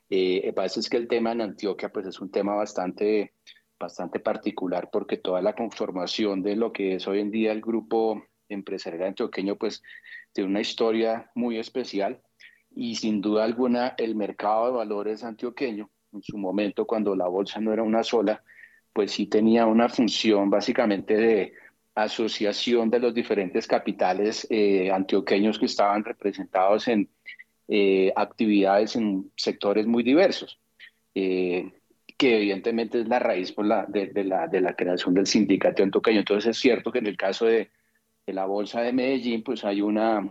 Eh, 0.09 0.53
parece 0.55 0.79
es 0.79 0.89
que 0.89 0.97
el 0.97 1.07
tema 1.07 1.33
en 1.33 1.41
Antioquia 1.41 1.89
pues 1.89 2.05
es 2.07 2.21
un 2.21 2.31
tema 2.31 2.55
bastante, 2.55 3.33
bastante 3.77 4.19
particular 4.21 4.89
porque 4.89 5.17
toda 5.17 5.41
la 5.41 5.53
conformación 5.53 6.41
de 6.41 6.55
lo 6.55 6.71
que 6.71 6.95
es 6.95 7.07
hoy 7.07 7.19
en 7.19 7.29
día 7.29 7.51
el 7.51 7.61
grupo 7.61 8.23
empresarial 8.49 9.09
antioqueño 9.09 9.55
pues 9.55 9.83
tiene 10.33 10.49
una 10.49 10.61
historia 10.61 11.31
muy 11.35 11.57
especial 11.57 12.21
y 12.75 12.95
sin 12.95 13.21
duda 13.21 13.43
alguna 13.43 13.95
el 13.97 14.15
mercado 14.15 14.67
de 14.67 14.77
valores 14.77 15.23
antioqueño 15.23 15.89
en 16.13 16.21
su 16.21 16.37
momento 16.37 16.85
cuando 16.85 17.15
la 17.15 17.27
bolsa 17.27 17.59
no 17.59 17.73
era 17.73 17.83
una 17.83 18.03
sola, 18.03 18.43
pues 18.93 19.11
sí 19.11 19.27
tenía 19.27 19.65
una 19.65 19.89
función 19.89 20.49
básicamente 20.49 21.15
de 21.15 21.53
asociación 21.95 22.89
de 22.89 22.99
los 22.99 23.13
diferentes 23.13 23.67
capitales 23.67 24.45
eh, 24.49 24.91
antioqueños 24.91 25.57
que 25.57 25.65
estaban 25.65 26.03
representados 26.03 26.87
en 26.87 27.09
eh, 27.67 28.13
actividades 28.15 28.95
en 28.95 29.31
sectores 29.35 29.87
muy 29.87 30.03
diversos, 30.03 30.59
eh, 31.15 31.71
que 32.17 32.37
evidentemente 32.37 33.01
es 33.01 33.07
la 33.07 33.19
raíz 33.19 33.51
por 33.51 33.65
la, 33.65 33.85
de, 33.85 34.23
la, 34.23 34.47
de 34.47 34.61
la 34.61 34.75
creación 34.75 35.13
del 35.15 35.27
sindicato 35.27 35.83
antioqueño. 35.83 36.19
Entonces 36.19 36.51
es 36.51 36.57
cierto 36.61 36.91
que 36.91 36.99
en 36.99 37.07
el 37.07 37.17
caso 37.17 37.45
de, 37.45 37.71
de 38.27 38.33
la 38.33 38.45
Bolsa 38.45 38.81
de 38.81 38.91
Medellín, 38.91 39.41
pues 39.41 39.63
hay 39.63 39.81
una, 39.81 40.29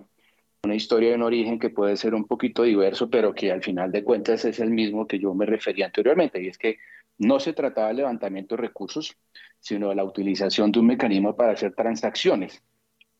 una 0.62 0.74
historia 0.74 1.14
en 1.14 1.22
origen 1.22 1.58
que 1.58 1.70
puede 1.70 1.96
ser 1.96 2.14
un 2.14 2.26
poquito 2.26 2.62
diverso, 2.62 3.08
pero 3.08 3.34
que 3.34 3.50
al 3.50 3.62
final 3.62 3.90
de 3.90 4.04
cuentas 4.04 4.44
es 4.44 4.60
el 4.60 4.70
mismo 4.70 5.06
que 5.06 5.18
yo 5.18 5.34
me 5.34 5.46
refería 5.46 5.86
anteriormente, 5.86 6.40
y 6.42 6.48
es 6.48 6.58
que 6.58 6.78
no 7.18 7.40
se 7.40 7.54
trataba 7.54 7.88
de 7.88 7.94
levantamiento 7.94 8.54
de 8.54 8.62
recursos, 8.62 9.16
sino 9.58 9.88
de 9.88 9.94
la 9.94 10.04
utilización 10.04 10.70
de 10.70 10.78
un 10.80 10.86
mecanismo 10.86 11.34
para 11.34 11.52
hacer 11.52 11.74
transacciones, 11.74 12.62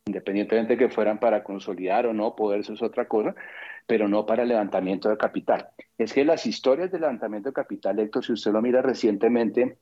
independientemente 0.04 0.74
de 0.74 0.78
que 0.78 0.94
fueran 0.94 1.18
para 1.18 1.42
consolidar 1.42 2.06
o 2.06 2.12
no 2.12 2.36
poder, 2.36 2.60
eso 2.60 2.74
es 2.74 2.82
otra 2.82 3.08
cosa, 3.08 3.34
pero 3.86 4.08
no 4.08 4.26
para 4.26 4.44
levantamiento 4.44 5.08
de 5.08 5.16
capital. 5.16 5.68
Es 5.96 6.12
que 6.12 6.26
las 6.26 6.44
historias 6.44 6.92
de 6.92 7.00
levantamiento 7.00 7.48
de 7.48 7.54
capital, 7.54 7.98
Héctor, 7.98 8.24
si 8.26 8.32
usted 8.34 8.52
lo 8.52 8.60
mira 8.60 8.82
recientemente 8.82 9.78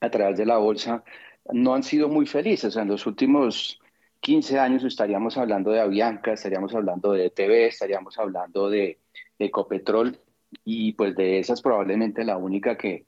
a 0.00 0.10
través 0.10 0.38
de 0.38 0.46
la 0.46 0.56
bolsa, 0.56 1.04
no 1.52 1.74
han 1.74 1.82
sido 1.82 2.08
muy 2.08 2.24
felices. 2.24 2.76
En 2.76 2.88
los 2.88 3.06
últimos 3.06 3.80
15 4.24 4.58
años 4.58 4.84
estaríamos 4.84 5.36
hablando 5.36 5.70
de 5.70 5.80
Avianca, 5.80 6.32
estaríamos 6.32 6.74
hablando 6.74 7.12
de 7.12 7.26
ETV, 7.26 7.66
estaríamos 7.66 8.18
hablando 8.18 8.70
de 8.70 8.98
Ecopetrol, 9.38 10.18
y 10.64 10.92
pues 10.92 11.14
de 11.16 11.38
esas 11.38 11.60
probablemente 11.62 12.24
la 12.24 12.36
única 12.36 12.76
que, 12.76 13.06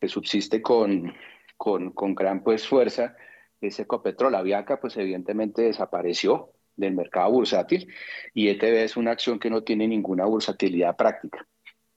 que 0.00 0.08
subsiste 0.08 0.62
con, 0.62 1.14
con, 1.56 1.92
con, 1.92 2.14
gran 2.14 2.42
pues 2.42 2.66
fuerza 2.66 3.16
es 3.60 3.78
Ecopetrol. 3.78 4.34
Aviaca 4.34 4.80
pues 4.80 4.96
evidentemente 4.96 5.62
desapareció 5.62 6.52
del 6.76 6.94
mercado 6.94 7.32
bursátil 7.32 7.92
y 8.34 8.48
ETB 8.48 8.84
es 8.84 8.96
una 8.96 9.12
acción 9.12 9.38
que 9.38 9.50
no 9.50 9.62
tiene 9.62 9.88
ninguna 9.88 10.26
bursatilidad 10.26 10.96
práctica. 10.96 11.46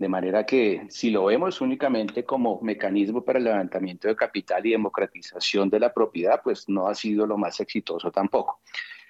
De 0.02 0.10
manera 0.10 0.48
que 0.48 0.88
si 0.90 1.12
lo 1.12 1.26
vemos 1.26 1.62
únicamente 1.62 2.26
como 2.26 2.60
mecanismo 2.64 3.24
para 3.24 3.38
el 3.38 3.46
levantamiento 3.46 4.08
de 4.08 4.16
capital 4.16 4.66
y 4.66 4.72
democratización 4.72 5.70
de 5.70 5.80
la 5.80 5.94
propiedad, 5.94 6.42
pues 6.44 6.68
no 6.68 6.88
ha 6.88 6.96
sido 6.96 7.28
lo 7.28 7.38
más 7.38 7.60
exitoso 7.60 8.10
tampoco. 8.10 8.62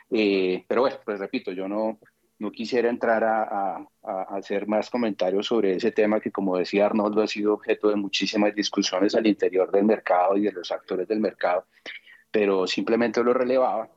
Eh, 0.10 0.66
pero 0.68 0.82
bueno, 0.82 0.98
pues 1.06 1.18
repito, 1.18 1.54
yo 1.54 1.70
no, 1.70 1.98
no 2.40 2.52
quisiera 2.52 2.90
entrar 2.90 3.24
a, 3.24 3.88
hacer 4.36 4.68
más 4.68 4.90
comentarios 4.90 5.46
sobre 5.46 5.78
ese 5.78 5.94
tema 5.94 6.20
que, 6.20 6.30
como 6.30 6.58
decía 6.58 6.88
Arnoldo, 6.88 7.22
ha 7.22 7.28
sido 7.28 7.54
objeto 7.54 7.88
de 7.88 7.96
muchísimas 7.96 8.54
discusiones 8.54 9.16
al 9.16 9.28
interior 9.28 9.72
del 9.72 9.86
mercado 9.86 10.36
y 10.36 10.42
de 10.42 10.52
los 10.52 10.74
actores 10.74 11.08
del 11.08 11.22
mercado, 11.22 11.68
pero 12.30 12.68
simplemente 12.68 13.24
lo 13.24 13.34
relevaba 13.34 13.90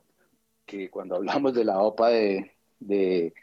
que 0.65 0.89
cuando 0.89 1.17
hablamos 1.17 1.53
de 1.53 1.65
la 1.65 1.77
OPA 1.79 2.07
de, 2.07 2.51
de, 2.79 3.33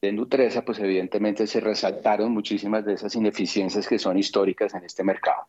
de 0.00 0.12
Nutresa, 0.12 0.64
pues 0.64 0.78
evidentemente 0.78 1.46
se 1.46 1.60
resaltaron 1.60 2.32
muchísimas 2.32 2.84
de 2.84 2.94
esas 2.94 3.14
ineficiencias 3.14 3.86
que 3.88 3.98
son 3.98 4.18
históricas 4.18 4.74
en 4.74 4.84
este 4.84 5.02
mercado. 5.02 5.48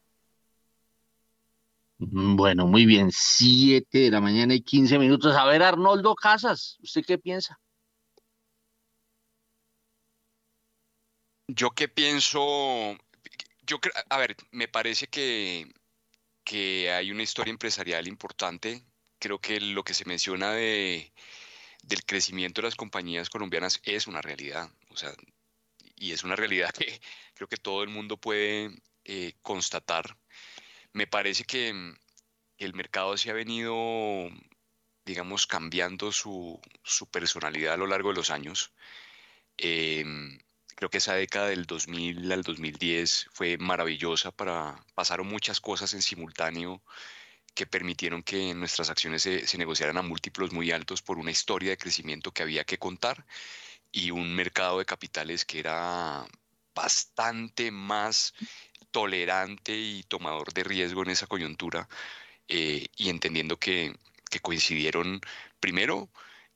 Mm, 1.99 2.35
bueno, 2.35 2.67
muy 2.67 2.85
bien, 2.85 3.11
siete 3.11 3.99
de 3.99 4.11
la 4.11 4.21
mañana 4.21 4.53
y 4.53 4.61
15 4.61 4.99
minutos. 4.99 5.35
A 5.35 5.45
ver, 5.45 5.63
Arnoldo 5.63 6.15
Casas, 6.15 6.77
¿usted 6.81 7.03
qué 7.05 7.17
piensa? 7.17 7.59
Yo 11.47 11.71
qué 11.71 11.87
pienso, 11.87 12.97
yo 13.65 13.77
a 14.09 14.17
ver, 14.17 14.35
me 14.51 14.67
parece 14.67 15.07
que, 15.07 15.71
que 16.43 16.91
hay 16.91 17.11
una 17.11 17.23
historia 17.23 17.51
empresarial 17.51 18.07
importante. 18.07 18.83
Creo 19.19 19.39
que 19.39 19.59
lo 19.61 19.83
que 19.83 19.93
se 19.93 20.05
menciona 20.05 20.51
de, 20.51 21.13
del 21.88 22.03
crecimiento 22.05 22.61
de 22.61 22.68
las 22.68 22.76
compañías 22.76 23.30
colombianas 23.30 23.81
es 23.84 24.07
una 24.07 24.22
realidad. 24.22 24.69
O 24.89 24.97
sea, 24.97 25.14
y 25.95 26.11
es 26.11 26.23
una 26.23 26.35
realidad 26.35 26.72
que 26.72 26.99
creo 27.34 27.47
que 27.47 27.57
todo 27.57 27.84
el 27.84 27.89
mundo 27.89 28.18
puede 28.18 28.72
eh, 29.05 29.34
constatar. 29.41 30.18
Me 30.93 31.07
parece 31.07 31.45
que 31.45 31.69
el 32.57 32.73
mercado 32.73 33.18
se 33.18 33.30
ha 33.30 33.34
venido, 33.34 34.30
digamos, 35.05 35.47
cambiando 35.47 36.11
su, 36.11 36.59
personalidad 37.11 37.73
a 37.76 37.77
lo 37.77 37.88
largo 37.88 38.09
de 38.09 38.15
los 38.15 38.30
años. 38.30 38.73
Em, 39.57 40.39
Creo 40.77 40.91
que 40.91 40.99
esa 40.99 41.15
década 41.15 41.47
del 41.47 41.65
2000 41.65 42.31
al 42.31 42.43
2010 42.43 43.30
fue 43.31 43.57
maravillosa 43.57 44.31
para 44.31 44.76
pasaron 44.93 45.26
muchas 45.27 45.59
cosas 45.59 45.95
en 45.95 46.03
simultáneo 46.03 46.84
que 47.57 47.65
permitieron 47.65 48.21
que 48.21 48.53
nuestras 48.53 48.91
acciones 48.91 49.23
se, 49.23 49.57
negociaran 49.57 49.97
a 49.97 50.03
múltiplos 50.03 50.53
muy 50.53 50.71
altos 50.71 51.01
por 51.01 51.17
una 51.17 51.31
historia 51.31 51.71
de 51.71 51.77
crecimiento 51.77 52.31
que 52.31 52.43
había 52.43 52.63
que 52.63 52.77
contar 52.77 53.25
y 53.91 54.11
un 54.11 54.35
mercado 54.35 54.77
de 54.77 54.85
capitales 54.85 55.43
que 55.43 55.57
era 55.57 56.27
bastante 56.75 57.71
más 57.71 58.35
tolerante 58.91 59.75
y 59.75 60.03
tomador 60.03 60.53
de 60.53 60.63
riesgo 60.65 61.01
en 61.01 61.09
esa 61.09 61.25
coyuntura 61.25 61.89
eh, 62.47 62.85
y 62.95 63.09
entendiendo 63.09 63.57
que, 63.57 63.95
coincidieron 64.43 65.19
primero 65.59 66.11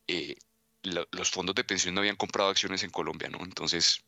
eh, 0.07 0.36
los 0.84 1.32
fondos 1.32 1.56
de 1.56 1.64
pensión 1.64 1.95
no 1.95 2.02
habían 2.02 2.15
comprado 2.15 2.52
acciones 2.52 2.84
en 2.84 2.91
Colombia, 2.91 3.28
¿no? 3.28 3.40
Entonces 3.44 4.03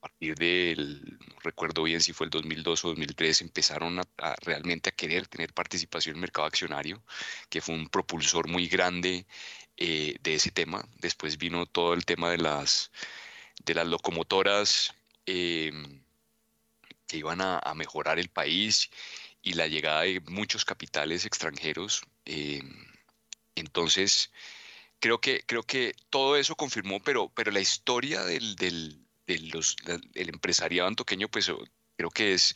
partir 0.00 0.34
del, 0.36 1.18
no 1.20 1.40
recuerdo 1.42 1.82
bien 1.82 2.00
si 2.00 2.12
fue 2.12 2.26
el 2.26 2.30
2002 2.30 2.84
o 2.84 2.88
2003, 2.88 3.42
empezaron 3.42 3.98
a, 3.98 4.36
realmente 4.42 4.90
a 4.90 4.92
querer 4.92 5.26
tener 5.28 5.52
participación 5.52 6.14
en 6.14 6.18
el 6.18 6.22
mercado 6.22 6.46
accionario, 6.46 7.02
que 7.48 7.60
fue 7.60 7.74
un 7.74 7.88
propulsor 7.88 8.48
muy 8.48 8.68
grande 8.68 9.26
eh, 9.76 10.16
de 10.22 10.34
ese 10.34 10.50
tema. 10.50 10.86
Después 11.00 11.38
vino 11.38 11.66
todo 11.66 11.94
el 11.94 12.04
tema 12.04 12.30
de 12.30 12.38
las, 12.38 12.90
de 13.64 13.74
las 13.74 13.86
locomotoras 13.86 14.94
em, 15.26 16.02
que 17.06 17.18
iban 17.18 17.40
a, 17.40 17.60
mejorar 17.74 18.18
el 18.18 18.28
país 18.28 18.90
y 19.42 19.54
la 19.54 19.66
llegada 19.68 20.02
de 20.02 20.20
muchos 20.20 20.64
capitales 20.64 21.24
extranjeros. 21.26 22.02
Eh, 22.24 22.62
entonces, 23.54 24.30
creo 25.00 25.20
que, 25.20 25.42
creo 25.46 25.62
que 25.62 25.94
todo 26.10 26.36
eso 26.36 26.56
confirmó, 26.56 27.00
pero, 27.02 27.30
pero 27.30 27.50
la 27.52 27.60
historia 27.60 28.22
del, 28.24 28.56
del, 28.56 29.07
del 29.28 30.28
empresariado 30.28 30.88
antoqueño, 30.88 31.28
pues 31.28 31.50
creo 31.96 32.10
que 32.10 32.34
es, 32.34 32.54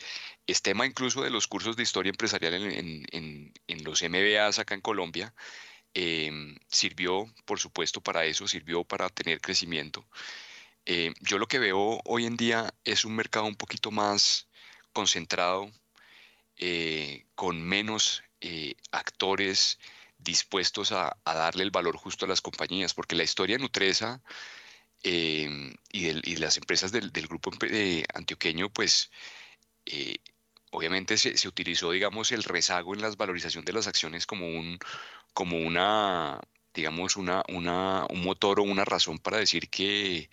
tema 0.63 0.87
incluso 0.87 1.23
de 1.23 1.31
los 1.31 1.47
cursos 1.47 1.77
de 1.77 1.83
historia 1.83 2.11
empresarial 2.11 2.55
en, 2.55 3.53
los 3.85 4.03
MBAs 4.03 4.59
acá 4.59 4.75
en 4.75 4.81
Colombia. 4.81 5.35
Em, 5.95 6.57
sirvió, 6.69 7.27
por 7.45 7.61
supuesto, 7.61 8.01
para 8.01 8.25
eso, 8.25 8.49
sirvió 8.49 8.85
para 8.85 9.11
tener 9.11 9.41
crecimiento. 9.41 10.09
Eh, 10.87 11.13
yo 11.21 11.39
lo 11.39 11.47
que 11.47 11.59
veo 11.59 12.01
hoy 12.05 12.27
en 12.27 12.37
día 12.37 12.73
es 12.85 13.05
un 13.05 13.15
mercado 13.15 13.47
un 13.47 13.57
poquito 13.57 13.91
más 13.91 14.49
concentrado, 14.93 15.71
eh, 16.57 17.27
con 17.35 17.63
menos 17.63 18.23
eh, 18.41 18.75
actores 18.93 19.79
dispuestos 20.19 20.93
a, 20.93 21.17
darle 21.25 21.65
el 21.65 21.71
valor 21.71 21.97
justo 21.97 22.25
a 22.25 22.29
las 22.29 22.41
compañías, 22.41 22.95
porque 22.95 23.17
la 23.17 23.25
historia 23.25 23.59
Nutresa 23.59 24.23
em, 25.03 25.75
y, 25.93 26.37
las 26.37 26.57
empresas 26.57 26.93
del, 26.93 27.11
grupo 27.11 27.51
antioqueño, 28.15 28.71
pues 28.71 29.11
obviamente 30.73 31.19
se, 31.19 31.37
se, 31.37 31.49
utilizó, 31.49 31.93
digamos, 31.93 32.33
el 32.33 32.43
rezago 32.45 32.95
en 32.95 33.03
la 33.03 33.11
valorización 33.11 33.65
de 33.65 33.73
las 33.73 33.87
acciones 33.87 34.27
como 34.27 34.47
un, 34.49 34.79
como 35.35 35.59
una, 35.59 36.41
digamos, 36.75 37.17
una, 37.17 37.43
una, 37.49 38.07
un 38.11 38.23
motor 38.23 38.61
o 38.61 38.65
una 38.65 38.85
razón 38.85 39.19
para 39.19 39.39
decir 39.39 39.69
que, 39.71 40.31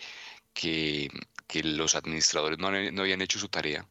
que, 0.53 1.09
que 1.47 1.63
los 1.63 1.95
administradores 1.95 2.59
no, 2.59 2.71
no, 2.71 3.01
habían 3.01 3.21
hecho 3.21 3.39
su 3.39 3.49
tarea. 3.49 3.87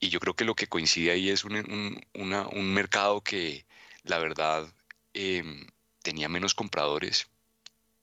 Y 0.00 0.10
yo 0.10 0.20
creo 0.20 0.34
que 0.34 0.44
lo 0.44 0.54
que 0.54 0.68
coincide 0.68 1.12
ahí 1.12 1.30
es 1.30 1.44
un, 1.44 1.56
un, 1.56 2.00
una, 2.14 2.48
un 2.48 2.72
mercado 2.74 3.22
que, 3.22 3.66
la 4.04 4.18
verdad, 4.18 4.72
em, 5.14 5.66
tenía 6.02 6.28
menos 6.28 6.54
compradores 6.54 7.28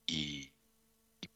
y, 0.08 0.52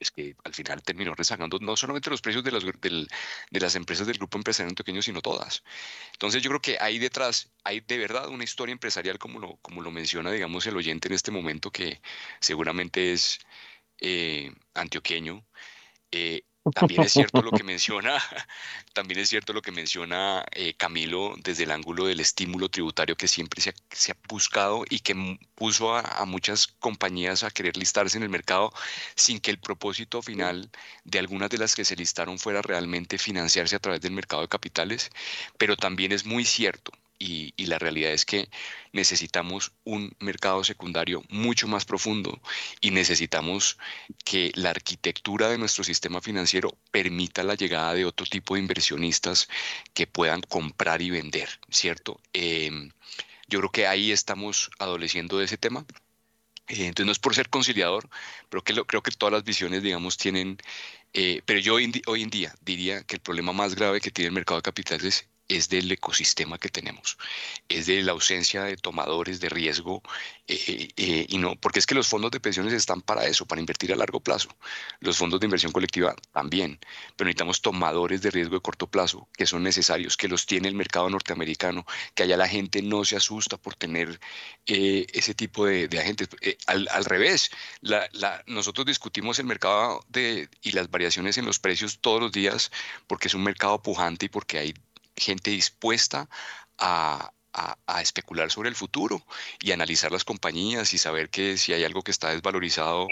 es 0.01 0.09
que 0.11 0.35
al 0.43 0.53
final 0.53 0.81
terminó 0.81 1.13
rezagando 1.15 1.59
no 1.59 1.77
solamente 1.77 2.09
los 2.09 2.21
precios 2.21 2.43
de 2.43 2.51
las, 2.51 2.63
de 2.63 3.59
las 3.59 3.75
empresas 3.75 4.07
del 4.07 4.17
grupo 4.17 4.37
empresarial 4.37 4.75
pequeño, 4.75 5.01
sino 5.01 5.21
todas. 5.21 5.63
Entonces 6.13 6.41
yo 6.41 6.49
creo 6.49 6.61
que 6.61 6.77
ahí 6.81 6.97
detrás 6.97 7.51
hay 7.63 7.81
de 7.81 7.99
verdad 7.99 8.27
una 8.29 8.43
historia 8.43 8.73
empresarial 8.73 9.19
como 9.19 9.39
lo, 9.39 9.57
como 9.57 9.81
lo 9.81 9.91
menciona, 9.91 10.31
digamos, 10.31 10.65
el 10.65 10.75
oyente 10.75 11.07
en 11.07 11.13
este 11.13 11.31
momento, 11.31 11.71
que 11.71 12.01
seguramente 12.39 13.13
es 13.13 13.39
eh, 13.99 14.51
antioqueño. 14.73 15.45
Eh, 16.11 16.43
también 16.75 17.01
es 17.01 17.13
cierto 17.13 17.41
lo 17.41 17.51
que 17.51 17.63
menciona, 17.63 18.17
también 18.93 19.19
es 19.19 19.29
cierto 19.29 19.53
lo 19.53 19.61
que 19.61 19.71
menciona 19.71 20.45
eh, 20.51 20.73
Camilo 20.75 21.33
desde 21.43 21.63
el 21.63 21.71
ángulo 21.71 22.05
del 22.05 22.19
estímulo 22.19 22.69
tributario 22.69 23.15
que 23.15 23.27
siempre 23.27 23.61
se 23.61 24.11
ha, 24.11 24.15
buscado 24.27 24.85
y 24.89 24.99
que 24.99 25.39
puso 25.55 25.95
a, 25.95 26.25
muchas 26.25 26.67
compañías 26.67 27.43
a 27.43 27.49
querer 27.49 27.77
listarse 27.77 28.17
en 28.17 28.23
el 28.23 28.29
mercado 28.29 28.71
sin 29.15 29.39
que 29.39 29.51
el 29.51 29.59
propósito 29.59 30.21
final 30.21 30.69
de 31.03 31.19
algunas 31.19 31.49
de 31.49 31.57
las 31.57 31.75
que 31.75 31.85
se 31.85 31.95
listaron 31.95 32.37
fuera 32.37 32.61
realmente 32.61 33.17
financiarse 33.17 33.75
a 33.75 33.79
través 33.79 34.01
del 34.01 34.11
mercado 34.11 34.43
de 34.43 34.47
capitales. 34.47 35.09
Pero 35.57 35.75
también 35.75 36.11
es 36.11 36.25
muy 36.25 36.45
cierto 36.45 36.91
y, 37.21 37.65
la 37.67 37.77
realidad 37.77 38.11
es 38.11 38.25
que 38.25 38.49
necesitamos 38.91 39.71
un 39.83 40.13
mercado 40.19 40.63
secundario 40.63 41.23
mucho 41.29 41.67
más 41.67 41.85
profundo 41.85 42.41
y 42.81 42.91
necesitamos 42.91 43.77
que 44.25 44.51
la 44.55 44.71
arquitectura 44.71 45.49
de 45.49 45.57
nuestro 45.57 45.83
sistema 45.83 46.21
financiero 46.21 46.75
permita 46.91 47.43
la 47.43 47.55
llegada 47.55 47.93
de 47.93 48.05
otro 48.05 48.25
tipo 48.25 48.55
de 48.55 48.61
inversionistas 48.61 49.47
que 49.93 50.07
puedan 50.07 50.41
comprar 50.41 51.01
y 51.01 51.11
vender, 51.11 51.59
¿cierto? 51.69 52.19
Em, 52.33 52.91
yo 53.47 53.59
creo 53.59 53.71
que 53.71 53.87
ahí 53.87 54.11
estamos 54.11 54.71
adoleciendo 54.79 55.37
de 55.37 55.45
ese 55.45 55.57
tema. 55.57 55.85
Eh, 56.67 56.87
entonces 56.87 57.05
no 57.05 57.11
es 57.11 57.19
por 57.19 57.35
ser 57.35 57.49
conciliador, 57.49 58.09
pero 58.49 58.63
creo 58.63 59.03
que 59.03 59.11
todas 59.11 59.33
las 59.33 59.43
visiones, 59.43 59.83
digamos, 59.83 60.17
tienen... 60.17 60.57
Eh, 61.13 61.41
pero 61.45 61.59
yo 61.59 61.75
hoy 61.75 62.21
en 62.23 62.29
día 62.29 62.55
diría 62.61 63.03
que 63.03 63.15
el 63.17 63.21
problema 63.21 63.53
más 63.53 63.75
grave 63.75 64.01
que 64.01 64.11
tiene 64.11 64.27
el 64.27 64.33
mercado 64.33 64.59
de 64.59 64.63
capitales 64.63 65.27
es 65.51 65.67
del 65.69 65.91
ecosistema 65.91 66.57
que 66.57 66.69
tenemos, 66.69 67.17
es 67.67 67.85
de 67.87 68.01
la 68.01 68.13
ausencia 68.13 68.63
de 68.63 68.77
tomadores 68.77 69.39
de 69.41 69.49
riesgo 69.49 70.01
eh, 70.47 70.89
eh, 70.95 71.25
y 71.29 71.37
no, 71.37 71.55
porque 71.55 71.79
es 71.79 71.85
que 71.85 71.95
los 71.95 72.07
fondos 72.07 72.31
de 72.31 72.39
pensiones 72.39 72.73
están 72.73 73.01
para 73.01 73.25
eso, 73.25 73.45
para 73.45 73.59
invertir 73.59 73.91
a 73.91 73.95
largo 73.95 74.19
plazo. 74.19 74.49
Los 74.99 75.17
fondos 75.17 75.39
de 75.39 75.47
inversión 75.47 75.71
colectiva 75.71 76.15
también, 76.31 76.79
pero 77.15 77.27
necesitamos 77.27 77.61
tomadores 77.61 78.21
de 78.21 78.31
riesgo 78.31 78.55
de 78.55 78.61
corto 78.61 78.87
plazo 78.87 79.27
que 79.33 79.45
son 79.45 79.63
necesarios, 79.63 80.15
que 80.17 80.27
los 80.27 80.45
tiene 80.45 80.69
el 80.69 80.75
mercado 80.75 81.09
norteamericano, 81.09 81.85
que 82.15 82.23
allá 82.23 82.37
la 82.37 82.47
gente 82.47 82.81
no 82.81 83.03
se 83.03 83.17
asusta 83.17 83.57
por 83.57 83.75
tener 83.75 84.19
eh, 84.67 85.05
ese 85.13 85.33
tipo 85.33 85.65
de, 85.65 85.87
agentes. 85.99 86.29
Al, 86.67 87.05
revés, 87.05 87.51
nosotros 88.47 88.85
discutimos 88.85 89.39
el 89.39 89.45
mercado 89.45 90.03
de, 90.07 90.49
y 90.61 90.71
las 90.71 90.89
variaciones 90.89 91.37
en 91.37 91.45
los 91.45 91.59
precios 91.59 91.99
todos 91.99 92.21
los 92.21 92.31
días 92.31 92.71
porque 93.07 93.27
es 93.27 93.33
un 93.33 93.43
mercado 93.43 93.81
pujante 93.81 94.27
y 94.27 94.29
porque 94.29 94.57
hay 94.59 94.73
gente 95.21 95.51
dispuesta 95.51 96.27
a, 96.77 97.31
especular 98.01 98.49
sobre 98.49 98.69
el 98.69 98.75
futuro 98.75 99.23
y 99.59 99.71
analizar 99.73 100.11
las 100.11 100.23
compañías 100.23 100.93
y 100.93 100.97
saber 100.97 101.29
que 101.29 101.57
si 101.57 101.73
hay 101.73 101.83
algo 101.83 102.01
que 102.01 102.11
está 102.11 102.29
desvalorizado, 102.29 103.07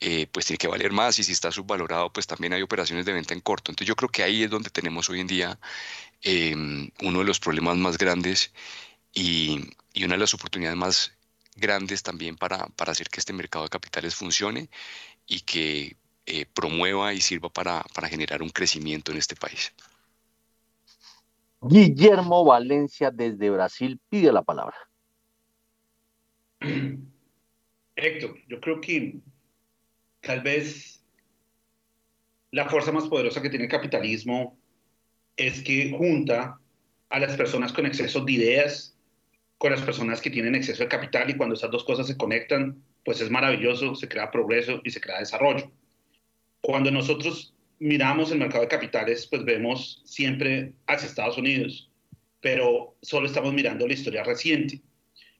eh, 0.00 0.26
pues 0.32 0.46
tiene 0.46 0.58
que 0.58 0.66
valer 0.68 0.92
más 0.92 1.18
y 1.18 1.24
si 1.24 1.32
está 1.32 1.50
subvalorado, 1.52 2.12
pues 2.12 2.26
también 2.26 2.52
hay 2.52 2.62
operaciones 2.62 3.06
de 3.06 3.12
venta 3.12 3.34
en 3.34 3.40
corto. 3.40 3.70
Entonces 3.70 3.88
yo 3.88 3.96
creo 3.96 4.08
que 4.10 4.24
ahí 4.24 4.42
es 4.42 4.50
donde 4.50 4.70
tenemos 4.70 5.08
hoy 5.10 5.20
en 5.20 5.28
día 5.28 5.58
em, 6.22 6.90
uno 7.02 7.20
de 7.20 7.24
los 7.24 7.40
problemas 7.40 7.76
más 7.76 7.96
grandes 7.98 8.52
y, 9.14 9.60
una 9.96 10.14
de 10.14 10.18
las 10.18 10.34
oportunidades 10.34 10.76
más 10.78 11.12
grandes 11.56 12.02
también 12.02 12.36
para, 12.36 12.68
hacer 12.78 13.08
que 13.08 13.20
este 13.20 13.32
mercado 13.32 13.64
de 13.64 13.70
capitales 13.70 14.14
funcione 14.14 14.68
y 15.26 15.40
que 15.42 15.96
eh, 16.26 16.46
promueva 16.46 17.14
y 17.14 17.20
sirva 17.20 17.50
para 17.50 18.08
generar 18.08 18.42
un 18.42 18.50
crecimiento 18.50 19.12
en 19.12 19.18
este 19.18 19.36
país. 19.36 19.72
Guillermo 21.68 22.44
Valencia 22.44 23.10
desde 23.10 23.50
Brasil 23.50 24.00
pide 24.08 24.32
la 24.32 24.42
palabra. 24.42 24.76
Héctor, 27.96 28.36
yo 28.48 28.60
creo 28.60 28.80
que 28.80 29.20
tal 30.20 30.40
vez 30.42 31.04
la 32.50 32.68
fuerza 32.68 32.92
más 32.92 33.08
poderosa 33.08 33.42
que 33.42 33.50
tiene 33.50 33.64
el 33.64 33.70
capitalismo 33.70 34.58
es 35.36 35.62
que 35.62 35.90
junta 35.96 36.58
a 37.10 37.18
las 37.18 37.36
personas 37.36 37.72
con 37.72 37.86
exceso 37.86 38.24
de 38.24 38.32
ideas 38.32 38.94
con 39.64 39.72
las 39.72 39.80
personas 39.80 40.20
que 40.20 40.28
tienen 40.30 40.54
exceso 40.54 40.82
de 40.82 40.90
capital 40.90 41.30
y 41.30 41.36
cuando 41.38 41.54
esas 41.54 41.70
dos 41.70 41.84
cosas 41.84 42.06
se 42.06 42.18
conectan, 42.18 42.82
pues 43.02 43.20
es 43.22 43.30
maravilloso, 43.30 43.94
se 43.94 44.08
crea 44.08 44.30
progreso 44.30 44.80
y 44.84 44.90
se 44.90 45.00
crea 45.00 45.20
desarrollo. 45.20 45.70
Cuando 46.60 46.90
nosotros 46.90 47.53
miramos 47.78 48.30
el 48.30 48.38
mercado 48.38 48.62
de 48.62 48.68
capitales, 48.68 49.26
pues 49.26 49.44
vemos 49.44 50.02
siempre 50.04 50.72
hacia 50.86 51.08
Estados 51.08 51.38
Unidos, 51.38 51.90
pero 52.40 52.96
solo 53.02 53.26
estamos 53.26 53.52
mirando 53.52 53.86
la 53.86 53.94
historia 53.94 54.22
reciente. 54.22 54.80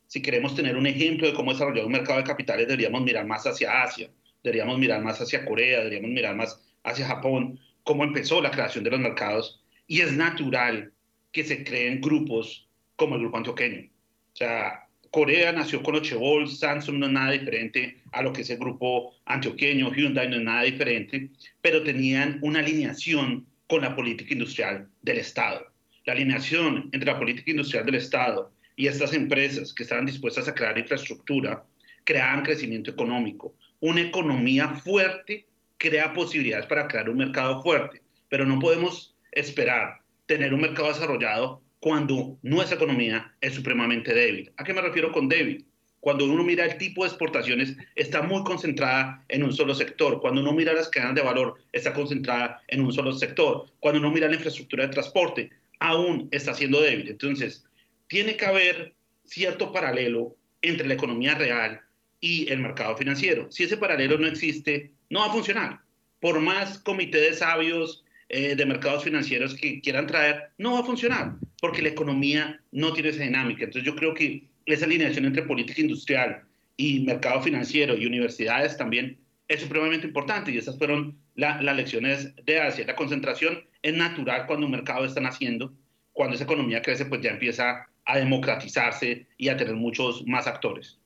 Si 0.06 0.22
queremos 0.22 0.54
tener 0.54 0.76
un 0.76 0.86
ejemplo 0.86 1.26
de 1.26 1.34
cómo 1.34 1.52
desarrolló 1.52 1.86
un 1.86 1.92
mercado 1.92 2.18
de 2.18 2.24
capitales, 2.24 2.66
deberíamos 2.66 3.02
mirar 3.02 3.26
más 3.26 3.46
hacia 3.46 3.82
Asia, 3.82 4.10
deberíamos 4.42 4.78
mirar 4.78 5.02
más 5.02 5.20
hacia 5.20 5.44
Corea, 5.44 5.78
deberíamos 5.78 6.10
mirar 6.10 6.36
más 6.36 6.60
hacia 6.82 7.06
Japón, 7.06 7.58
cómo 7.82 8.04
empezó 8.04 8.40
la 8.40 8.50
creación 8.50 8.84
de 8.84 8.90
los 8.90 9.00
mercados. 9.00 9.62
Y 9.86 10.00
es 10.00 10.12
natural 10.12 10.92
que 11.32 11.44
se 11.44 11.64
creen 11.64 12.00
grupos 12.00 12.68
como 12.96 13.16
el 13.16 13.22
grupo 13.22 13.38
antioqueño. 13.38 13.90
O 14.32 14.36
sea, 14.36 14.83
Corea 15.14 15.52
nació 15.52 15.80
con 15.80 15.94
Ochebol, 15.94 16.48
Samsung 16.48 16.98
no 16.98 17.06
es 17.06 17.12
nada 17.12 17.30
diferente 17.30 17.98
a 18.10 18.20
lo 18.20 18.32
que 18.32 18.40
es 18.40 18.50
el 18.50 18.58
grupo 18.58 19.14
antioqueño, 19.26 19.94
Hyundai 19.94 20.28
no 20.28 20.38
es 20.38 20.42
nada 20.42 20.62
diferente, 20.62 21.30
pero 21.62 21.84
tenían 21.84 22.40
una 22.42 22.58
alineación 22.58 23.46
con 23.68 23.82
la 23.82 23.94
política 23.94 24.32
industrial 24.32 24.88
del 25.02 25.18
Estado. 25.18 25.68
La 26.04 26.14
alineación 26.14 26.90
entre 26.90 27.12
la 27.12 27.16
política 27.16 27.52
industrial 27.52 27.86
del 27.86 27.94
Estado 27.94 28.50
y 28.74 28.88
estas 28.88 29.14
empresas 29.14 29.72
que 29.72 29.84
estaban 29.84 30.04
dispuestas 30.04 30.48
a 30.48 30.54
crear 30.56 30.76
infraestructura 30.76 31.64
creaban 32.02 32.42
crecimiento 32.42 32.90
económico. 32.90 33.54
Una 33.78 34.00
economía 34.00 34.70
fuerte 34.70 35.46
crea 35.78 36.12
posibilidades 36.12 36.66
para 36.66 36.88
crear 36.88 37.08
un 37.08 37.18
mercado 37.18 37.62
fuerte, 37.62 38.02
pero 38.28 38.44
no 38.46 38.58
podemos 38.58 39.14
esperar 39.30 40.00
tener 40.26 40.52
un 40.52 40.62
mercado 40.62 40.88
desarrollado 40.88 41.62
cuando 41.84 42.38
nuestra 42.40 42.76
economía 42.76 43.34
es 43.42 43.52
supremamente 43.52 44.14
débil. 44.14 44.50
¿A 44.56 44.64
qué 44.64 44.72
me 44.72 44.80
refiero 44.80 45.12
con 45.12 45.28
débil? 45.28 45.66
Cuando 46.00 46.24
uno 46.24 46.42
mira 46.42 46.64
el 46.64 46.78
tipo 46.78 47.02
de 47.02 47.10
exportaciones, 47.10 47.76
está 47.94 48.22
muy 48.22 48.42
concentrada 48.42 49.22
en 49.28 49.42
un 49.42 49.52
solo 49.52 49.74
sector. 49.74 50.18
Cuando 50.22 50.40
uno 50.40 50.54
mira 50.54 50.72
las 50.72 50.88
cadenas 50.88 51.14
de 51.14 51.20
valor, 51.20 51.56
está 51.72 51.92
concentrada 51.92 52.62
en 52.68 52.80
un 52.80 52.90
solo 52.90 53.12
sector. 53.12 53.66
Cuando 53.80 54.00
uno 54.00 54.10
mira 54.10 54.28
la 54.28 54.36
infraestructura 54.36 54.86
de 54.86 54.94
transporte, 54.94 55.50
aún 55.78 56.26
está 56.30 56.54
siendo 56.54 56.80
débil. 56.80 57.10
Entonces, 57.10 57.66
tiene 58.06 58.38
que 58.38 58.46
haber 58.46 58.94
cierto 59.26 59.70
paralelo 59.70 60.38
entre 60.62 60.88
la 60.88 60.94
economía 60.94 61.34
real 61.34 61.82
y 62.18 62.50
el 62.50 62.60
mercado 62.60 62.96
financiero. 62.96 63.52
Si 63.52 63.64
ese 63.64 63.76
paralelo 63.76 64.16
no 64.16 64.26
existe, 64.26 64.90
no 65.10 65.20
va 65.20 65.26
a 65.26 65.32
funcionar. 65.32 65.80
Por 66.18 66.40
más 66.40 66.78
comité 66.78 67.20
de 67.20 67.34
sabios 67.34 68.03
eh, 68.28 68.54
de 68.56 68.66
mercados 68.66 69.04
financieros 69.04 69.54
que 69.54 69.80
quieran 69.80 70.06
traer, 70.06 70.50
no 70.58 70.74
va 70.74 70.80
a 70.80 70.84
funcionar, 70.84 71.36
porque 71.60 71.82
la 71.82 71.90
economía 71.90 72.60
no 72.72 72.92
tiene 72.92 73.10
esa 73.10 73.22
dinámica. 73.22 73.64
Entonces 73.64 73.84
yo 73.84 73.96
creo 73.96 74.14
que 74.14 74.44
esa 74.66 74.86
alineación 74.86 75.24
entre 75.26 75.42
política 75.42 75.80
industrial 75.80 76.42
y 76.76 77.00
mercado 77.00 77.42
financiero 77.42 77.96
y 77.96 78.06
universidades 78.06 78.76
también 78.76 79.18
es 79.48 79.60
supremamente 79.60 80.06
importante 80.06 80.50
y 80.50 80.58
esas 80.58 80.78
fueron 80.78 81.16
las 81.34 81.76
lecciones 81.76 82.34
de 82.44 82.60
Asia. 82.60 82.86
La 82.86 82.96
concentración 82.96 83.64
es 83.82 83.94
natural 83.94 84.46
cuando 84.46 84.66
un 84.66 84.72
mercado 84.72 85.04
está 85.04 85.20
naciendo, 85.20 85.74
cuando 86.12 86.34
esa 86.34 86.44
economía 86.44 86.80
crece, 86.80 87.04
pues 87.04 87.20
ya 87.20 87.30
empieza 87.30 87.86
a 88.06 88.18
democratizarse 88.18 89.26
y 89.36 89.48
a 89.48 89.56
tener 89.56 89.74
muchos 89.74 90.26
más 90.26 90.46
actores. 90.46 90.98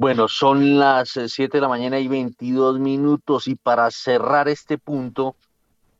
Bueno, 0.00 0.28
son 0.28 0.78
las 0.78 1.10
7 1.10 1.44
eh, 1.44 1.48
de 1.52 1.60
la 1.60 1.68
mañana 1.68 1.98
y 1.98 2.08
22 2.08 2.78
minutos 2.78 3.46
y 3.46 3.54
para 3.54 3.90
cerrar 3.90 4.48
este 4.48 4.78
punto, 4.78 5.36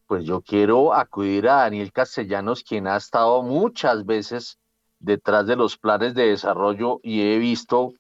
pues 0.07 0.25
yo 0.25 0.41
quiero 0.41 0.95
acudir 0.95 1.47
a 1.51 1.57
Daniel 1.57 1.93
Castellanos, 1.93 2.65
quien 2.65 2.87
ha 2.87 2.97
estado 2.97 3.43
muchas 3.43 4.07
veces 4.07 4.57
detrás 5.01 5.47
de 5.47 5.57
los 5.57 5.77
planes 5.77 6.15
de 6.15 6.29
desarrollo 6.29 7.01
y 7.03 7.21
he 7.21 7.37
visto 7.37 7.93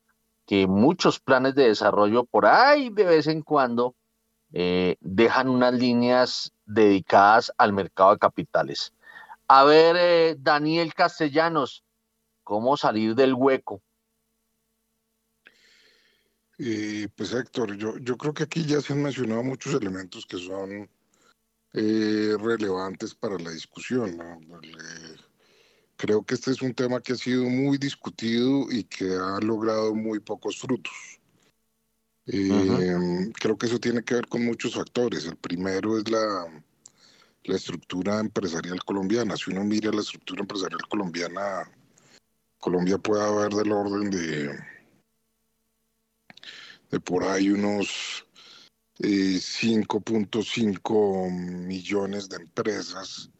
que 0.46 0.66
muchos 0.66 1.20
planes 1.20 1.54
de 1.54 1.68
desarrollo 1.68 2.24
por 2.24 2.46
ahí 2.46 2.88
de 2.88 3.04
vez 3.04 3.26
en 3.26 3.42
cuando 3.42 3.94
eh, 4.54 4.96
dejan 5.00 5.50
unas 5.50 5.74
líneas 5.74 6.50
dedicadas 6.64 7.52
al 7.58 7.74
mercado 7.74 8.12
de 8.12 8.18
capitales. 8.18 8.94
A 9.48 9.64
ver, 9.64 9.96
eh, 9.98 10.36
Daniel 10.38 10.94
Castellanos, 10.94 11.84
¿cómo 12.42 12.78
salir 12.78 13.14
del 13.14 13.34
hueco? 13.34 13.82
Eh, 16.62 17.08
pues 17.16 17.32
Héctor, 17.32 17.74
yo, 17.78 17.96
yo 17.96 18.18
creo 18.18 18.34
que 18.34 18.42
aquí 18.42 18.66
ya 18.66 18.82
se 18.82 18.92
han 18.92 19.02
mencionado 19.02 19.42
muchos 19.42 19.72
elementos 19.72 20.26
que 20.26 20.36
son 20.36 20.90
relevantes 21.72 23.14
para 23.14 23.38
la 23.38 23.50
discusión. 23.50 24.18
creo 25.96 26.22
que 26.22 26.34
este 26.34 26.50
es 26.50 26.60
un 26.60 26.74
tema 26.74 27.00
que 27.00 27.14
ha 27.14 27.16
sido 27.16 27.44
muy 27.44 27.78
discutido 27.78 28.70
y 28.70 28.84
que 28.84 29.14
ha 29.14 29.38
logrado 29.40 29.94
muy 29.94 30.20
pocos 30.20 30.58
frutos. 30.58 30.92
Creo 32.26 33.56
que 33.56 33.66
eso 33.66 33.78
tiene 33.78 34.02
que 34.02 34.16
ver 34.16 34.26
con 34.26 34.44
muchos 34.44 34.74
factores. 34.74 35.24
El 35.24 35.36
primero 35.36 35.96
es 35.96 36.10
la, 36.10 36.44
la 37.44 37.56
estructura 37.56 38.20
empresarial 38.20 38.84
colombiana. 38.84 39.34
Si 39.36 39.50
uno 39.50 39.64
mira 39.64 39.90
la 39.92 40.02
estructura 40.02 40.42
empresarial 40.42 40.82
colombiana, 40.90 41.70
Colombia 42.58 42.98
puede 42.98 43.24
haber 43.24 43.54
del 43.54 43.72
orden 43.72 44.10
de, 44.10 44.58
por 46.98 47.24
ahí 47.24 47.50
unos 47.50 48.26
5.5 48.98 51.26
eh, 51.26 51.30
millones 51.30 52.28
de 52.28 52.36
empresas, 52.36 53.30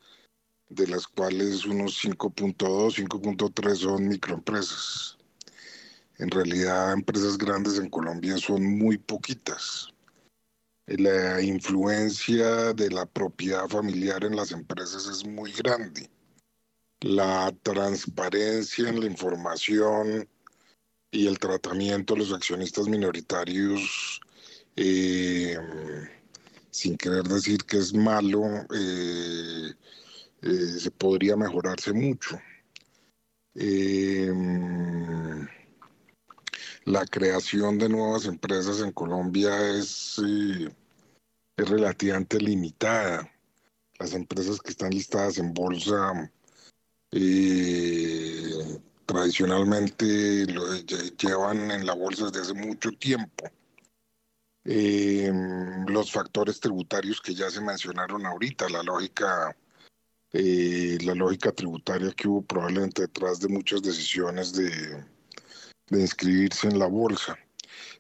de 0.68 0.86
las 0.86 1.09
cuales 1.09 1.64
unos 1.64 2.05
5.2, 2.05 3.09
5.3 3.09 3.74
son 3.74 4.09
microempresas. 4.09 5.18
En 6.18 6.31
realidad, 6.31 6.93
empresas 6.93 7.36
grandes 7.36 7.78
en 7.78 7.90
Colombia 7.90 8.36
son 8.36 8.78
muy 8.78 8.98
poquitas 8.98 9.93
la 10.98 11.40
influencia 11.40 12.72
de 12.72 12.90
la 12.90 13.06
propiedad 13.06 13.68
familiar 13.68 14.24
en 14.24 14.35
las 14.35 14.51
empresas 14.51 15.06
es 15.06 15.24
muy 15.24 15.52
grande. 15.52 16.10
La 17.01 17.55
transparencia 17.62 18.89
en 18.89 18.98
la 18.98 19.06
información 19.06 20.28
y 21.11 21.27
el 21.27 21.39
tratamiento 21.39 22.15
de 22.15 22.20
los 22.20 22.32
accionistas 22.32 22.89
minoritarios, 22.89 24.20
eh, 24.77 25.57
sin 26.70 26.97
querer 26.97 27.24
decir 27.24 27.65
que 27.65 27.78
es 27.78 27.93
malo, 27.93 28.45
eh, 28.74 29.73
eh, 30.43 30.78
se 30.78 30.91
podría 30.91 31.37
mejorarse 31.37 31.93
mucho. 31.93 32.41
la 36.85 37.05
creación 37.07 37.78
de 37.78 37.89
nuevas 37.89 38.24
empresas 38.27 38.81
en 38.81 38.93
Colombia 38.93 39.59
es 39.77 40.19
es 41.57 41.69
relativamente 41.69 42.39
limitada. 42.39 43.31
Las 43.99 44.15
empresas 44.15 44.61
que 44.61 44.70
están 44.70 44.91
listadas 44.91 45.39
en 45.39 45.53
bolsa 45.53 46.32
tradicionalmente 49.11 50.47
lo, 50.47 50.73
llevan 50.77 51.73
en 51.73 51.85
la 51.85 51.95
bolsa 51.95 52.27
desde 52.27 52.43
hace 52.43 52.55
mucho 52.55 52.93
tiempo. 52.93 53.51
Eh, 54.65 55.32
los 55.89 56.12
factores 56.12 56.61
tributarios 56.61 57.20
que 57.20 57.35
ya 57.35 57.51
se 57.51 57.61
mencionaron 57.61 58.24
ahorita, 58.24 58.69
la 58.69 58.85
lógica, 58.85 59.57
eh, 60.32 60.97
la 61.03 61.16
lógica 61.16 61.51
tributaria 61.51 62.12
que 62.12 62.28
hubo 62.28 62.43
probablemente 62.43 63.03
detrás 63.03 63.41
de 63.41 63.49
muchas 63.49 63.82
decisiones 63.82 64.53
de, 64.53 65.05
de 65.89 66.01
inscribirse 66.01 66.69
en 66.69 66.78
la 66.78 66.87
bolsa. 66.87 67.37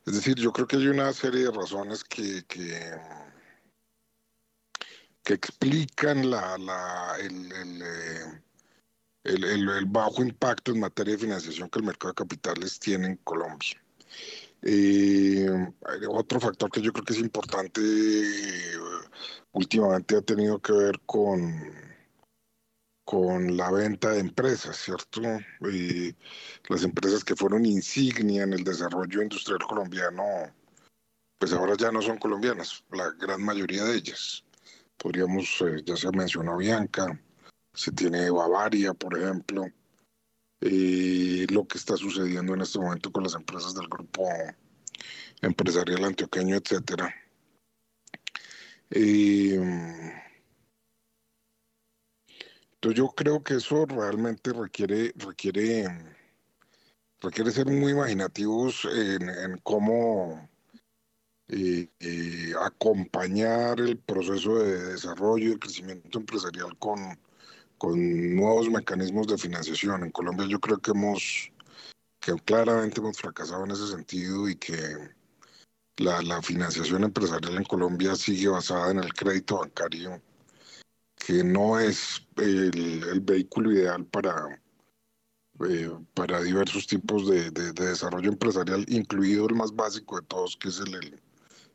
Es 0.06 0.14
decir, 0.14 0.36
yo 0.36 0.52
creo 0.52 0.68
que 0.68 0.76
hay 0.76 0.86
una 0.86 1.12
serie 1.12 1.44
de 1.44 1.50
razones 1.50 2.04
que, 2.04 2.44
que 2.46 2.94
explican 5.34 6.30
la, 6.30 6.56
la, 6.56 7.16
eh, 7.18 7.26
el, 7.26 7.82
el, 9.24 9.86
bajo 9.86 10.22
impacto 10.22 10.72
en 10.72 10.80
materia 10.80 11.14
de 11.14 11.20
financiación 11.20 11.68
que 11.68 11.78
el 11.78 11.84
mercado 11.86 12.12
de 12.12 12.16
capitales 12.16 12.78
tiene 12.78 13.06
en 13.06 13.16
Colombia. 13.16 13.82
Eh, 14.62 15.48
otro 16.08 16.40
factor 16.40 16.70
que 16.70 16.82
yo 16.82 16.92
creo 16.92 17.04
que 17.04 17.14
es 17.14 17.18
importante 17.18 17.80
eh, 17.80 18.76
últimamente 19.52 20.16
ha 20.16 20.22
tenido 20.22 20.60
que 20.60 20.72
ver 20.72 21.00
con, 21.06 21.72
con 23.04 23.56
la 23.56 23.70
venta 23.70 24.10
de 24.10 24.20
empresas, 24.20 24.76
¿cierto? 24.76 25.22
las 26.68 26.82
empresas 26.84 27.24
que 27.24 27.36
fueron 27.36 27.64
insignia 27.64 28.42
en 28.42 28.52
el 28.52 28.64
desarrollo 28.64 29.22
industrial 29.22 29.60
colombiano, 29.66 30.24
pues 31.38 31.52
ahora 31.54 31.74
ya 31.78 31.90
no 31.90 32.02
son 32.02 32.18
colombianas, 32.18 32.84
la 32.90 33.10
gran 33.12 33.42
mayoría 33.42 33.84
de 33.84 33.96
ellas 33.96 34.44
podríamos, 35.00 35.62
eh, 35.62 35.82
ya 35.84 35.96
se 35.96 36.10
mencionó 36.12 36.58
Bianca, 36.58 37.18
se 37.72 37.92
tiene 37.92 38.30
Bavaria, 38.30 38.94
por 38.94 39.16
ejemplo, 39.18 39.66
eh, 40.60 41.46
lo 41.50 41.66
que 41.66 41.78
está 41.78 41.96
sucediendo 41.96 42.54
en 42.54 42.60
este 42.62 42.78
momento 42.78 43.10
con 43.12 43.22
las 43.24 43.34
empresas 43.34 43.74
del 43.74 43.88
grupo 43.88 44.28
empresarial 45.40 46.04
antioqueño, 46.04 46.56
etcétera. 46.56 47.14
Entonces 52.74 52.98
yo 52.98 53.08
creo 53.08 53.42
que 53.42 53.54
eso 53.54 53.86
realmente 53.86 54.52
requiere, 54.52 55.12
requiere, 55.16 55.86
requiere 57.20 57.50
ser 57.52 57.66
muy 57.66 57.92
imaginativos 57.92 58.86
en 58.86 59.58
cómo 59.62 60.48
acompañar 62.60 63.80
el 63.80 63.98
proceso 63.98 64.58
de 64.58 64.92
desarrollo 64.92 65.52
y 65.52 65.58
crecimiento 65.58 66.18
empresarial 66.18 66.76
con, 66.78 67.18
con 67.80 68.36
nuevos 68.36 68.68
mecanismos 68.68 69.26
de 69.26 69.38
financiación. 69.38 70.04
En 70.04 70.10
Colombia 70.10 70.46
yo 70.46 70.60
creo 70.60 70.76
que 70.76 70.90
hemos, 70.90 71.50
que 72.20 72.34
claramente 72.44 73.00
hemos 73.00 73.16
fracasado 73.16 73.64
en 73.64 73.70
ese 73.70 73.88
sentido 73.88 74.50
y 74.50 74.56
que 74.56 74.76
la, 75.96 76.42
financiación 76.42 77.04
empresarial 77.04 77.56
en 77.56 77.64
Colombia 77.64 78.14
sigue 78.16 78.48
basada 78.48 78.90
en 78.90 78.98
el 78.98 79.14
crédito 79.14 79.60
bancario, 79.60 80.20
que 81.16 81.42
no 81.42 81.80
es 81.80 82.26
el, 82.36 83.20
vehículo 83.22 83.72
ideal 83.72 84.04
para, 84.04 84.60
eh, 85.66 85.90
para 86.12 86.42
diversos 86.42 86.86
tipos 86.86 87.30
de, 87.30 87.50
de, 87.50 87.72
de, 87.72 87.86
desarrollo 87.86 88.28
empresarial, 88.28 88.84
incluido 88.88 89.48
el 89.48 89.54
más 89.54 89.74
básico 89.74 90.20
de 90.20 90.26
todos, 90.26 90.54
que 90.58 90.68
es 90.68 90.80
el, 90.80 90.94
el, 90.96 91.22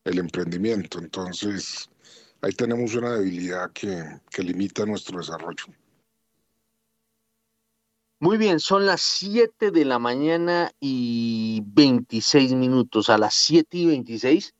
el 0.03 0.19
emprendimiento. 0.19 0.99
Entonces, 0.99 1.89
ahí 2.41 2.51
tenemos 2.51 2.93
una 2.93 3.15
debilidad 3.15 3.71
que, 3.71 4.21
que 4.29 4.43
limita 4.43 4.85
nuestro 4.85 5.17
desarrollo. 5.17 5.65
Muy 8.25 8.39
bien, 8.39 8.59
son 8.59 8.87
las 8.87 9.01
7 9.01 9.69
de 9.69 9.85
la 9.85 9.99
mañana 9.99 10.71
y 10.79 11.61
26 11.63 12.55
minutos. 12.55 13.11
A 13.11 13.19
las 13.19 13.35
7 13.35 13.77
y 13.77 13.85
26 13.85 14.55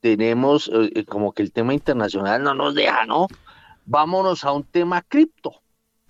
tenemos 0.00 0.68
eh, 0.68 0.90
eh, 0.94 1.04
como 1.04 1.32
que 1.34 1.42
el 1.42 1.52
tema 1.52 1.74
internacional 1.74 2.42
no 2.42 2.54
nos 2.54 2.74
deja, 2.74 3.04
¿no? 3.04 3.26
Vámonos 3.84 4.42
a 4.44 4.52
un 4.52 4.64
tema 4.64 5.02
cripto. 5.02 5.52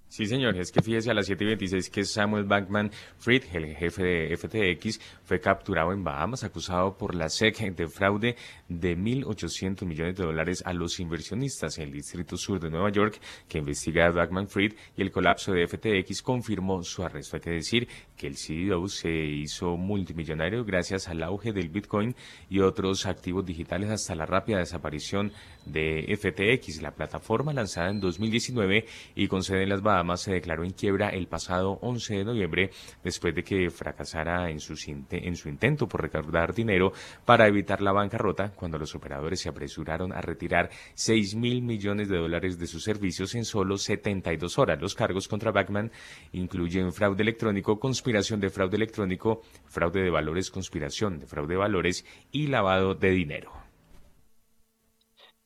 Sí, 0.07 0.27
señor, 0.27 0.57
es 0.57 0.71
que 0.71 0.83
fíjese 0.83 1.11
a 1.11 1.15
las 1.15 1.29
7.26 1.29 1.91
que 1.91 2.05
Samuel 2.05 2.45
Bankman 2.45 2.93
Fried, 3.19 3.43
el 3.53 3.75
jefe 3.75 4.05
de 4.05 4.37
FTX, 4.37 5.01
fue 5.25 5.41
capturado 5.41 5.91
en 5.91 6.05
Bahamas 6.05 6.45
acusado 6.45 6.97
por 6.97 7.17
la 7.17 7.29
SEC 7.29 7.75
de 7.75 7.89
fraude 7.89 8.37
de 8.69 8.97
1.800 8.97 9.85
millones 9.85 10.17
de 10.17 10.25
dólares 10.25 10.63
a 10.67 10.73
los 10.73 11.01
inversionistas. 11.01 11.79
El 11.79 11.93
Distrito 11.93 12.37
Sur 12.37 12.61
de 12.61 12.71
Nueva 12.71 12.91
York, 12.91 13.21
que 13.49 13.59
investiga 13.59 14.07
a 14.07 14.11
Bankman 14.11 14.49
Fried 14.49 14.75
y 14.97 15.03
el 15.03 15.11
colapso 15.11 15.53
de 15.53 15.67
FTX, 15.67 16.23
confirmó 16.23 16.83
su 16.83 17.03
arresto. 17.03 17.37
Hay 17.37 17.43
que 17.43 17.51
decir 17.51 17.89
que 18.17 18.27
el 18.27 18.37
CEO 18.37 18.89
se 18.89 19.11
hizo 19.11 19.77
multimillonario 19.77 20.65
gracias 20.65 21.09
al 21.09 21.23
auge 21.23 21.53
del 21.53 21.69
Bitcoin 21.69 22.15
y 22.49 22.61
otros 22.61 23.07
activos 23.07 23.45
digitales 23.45 23.91
hasta 23.91 24.15
la 24.15 24.27
rápida 24.27 24.59
desaparición 24.59 25.33
de 25.67 26.17
FTX, 26.17 26.83
la 26.83 26.93
plataforma 26.93 27.53
lanzada 27.53 27.91
en 27.91 28.01
2019 28.01 28.87
y 29.15 29.29
con 29.29 29.43
sede 29.43 29.63
en 29.63 29.71
las 29.71 29.83
Bahamas 29.83 30.23
se 30.23 30.33
declaró 30.33 30.65
en 30.65 30.73
quiebra 30.73 31.09
el 31.09 31.27
pasado 31.27 31.79
11 31.83 32.19
de 32.19 32.25
noviembre 32.25 32.71
después 33.03 33.35
de 33.35 33.43
que 33.43 33.71
fracasara 33.71 34.51
en 34.51 34.61
su, 34.61 34.75
en 35.11 35.37
su 35.37 35.49
intento 35.49 35.89
por 35.89 36.03
recaudar 36.03 36.55
dinero 36.55 36.93
para 37.25 37.47
evitar 37.47 37.81
la 37.81 37.93
bancarrota 37.93 38.53
cuando 38.65 38.79
los 38.79 38.95
operadores 38.95 39.41
se 39.41 39.51
apresuraron 39.51 40.11
a 40.15 40.23
retirar 40.23 40.71
6 40.95 41.35
mil 41.35 41.61
millones 41.61 42.09
de 42.09 42.17
dólares 42.17 42.59
de 42.59 42.67
sus 42.67 42.83
servicios 42.83 43.35
en 43.35 43.45
solo 43.45 43.77
72 43.77 44.59
horas. 44.59 44.81
Los 44.81 44.95
cargos 44.95 45.29
contra 45.29 45.53
Backman 45.53 45.93
incluyen 46.33 46.91
fraude 46.91 47.23
electrónico, 47.23 47.79
conspiración 47.79 48.41
de 48.41 48.49
fraude 48.49 48.77
electrónico, 48.77 49.43
fraude 49.67 50.01
de 50.01 50.09
valores, 50.09 50.51
conspiración 50.51 51.19
de 51.19 51.27
fraude 51.27 51.53
de 51.53 51.59
valores 51.59 52.07
y 52.33 52.47
lavado 52.47 52.95
de 52.95 53.11
dinero. 53.11 53.53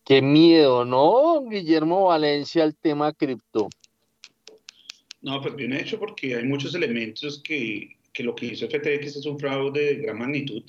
Qué 0.04 0.22
miedo, 0.22 0.84
¿no, 0.84 1.42
Guillermo 1.50 2.04
Valencia, 2.04 2.62
el 2.62 2.76
tema 2.76 3.12
cripto? 3.12 3.68
No, 5.22 5.42
pues 5.42 5.56
bien 5.56 5.72
hecho 5.72 5.98
porque 5.98 6.36
hay 6.36 6.44
muchos 6.44 6.72
elementos 6.72 7.42
que, 7.42 7.96
que 8.12 8.22
lo 8.22 8.36
que 8.36 8.46
hizo 8.46 8.68
FTX 8.68 9.16
es 9.16 9.26
un 9.26 9.40
fraude 9.40 9.96
de 9.96 10.02
gran 10.02 10.20
magnitud 10.20 10.62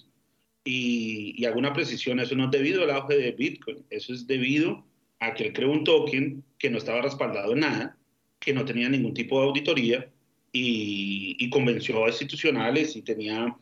y, 0.69 1.33
y 1.35 1.45
hago 1.45 1.57
una 1.57 1.73
precisión, 1.73 2.19
eso 2.19 2.35
no 2.35 2.45
es 2.45 2.51
debido 2.51 2.83
al 2.83 2.91
auge 2.91 3.17
de 3.17 3.31
Bitcoin, 3.31 3.83
eso 3.89 4.13
es 4.13 4.27
debido 4.27 4.85
a 5.19 5.33
que 5.33 5.45
él 5.45 5.53
creó 5.53 5.71
un 5.71 5.83
token 5.83 6.43
que 6.59 6.69
no 6.69 6.77
estaba 6.77 7.01
respaldado 7.01 7.53
en 7.53 7.61
nada, 7.61 7.97
que 8.39 8.53
no 8.53 8.65
tenía 8.65 8.87
ningún 8.87 9.15
tipo 9.15 9.39
de 9.39 9.47
auditoría 9.47 10.11
y, 10.51 11.35
y 11.39 11.49
convenció 11.49 12.05
a 12.05 12.09
institucionales 12.09 12.95
y 12.95 13.01
tenía 13.01 13.55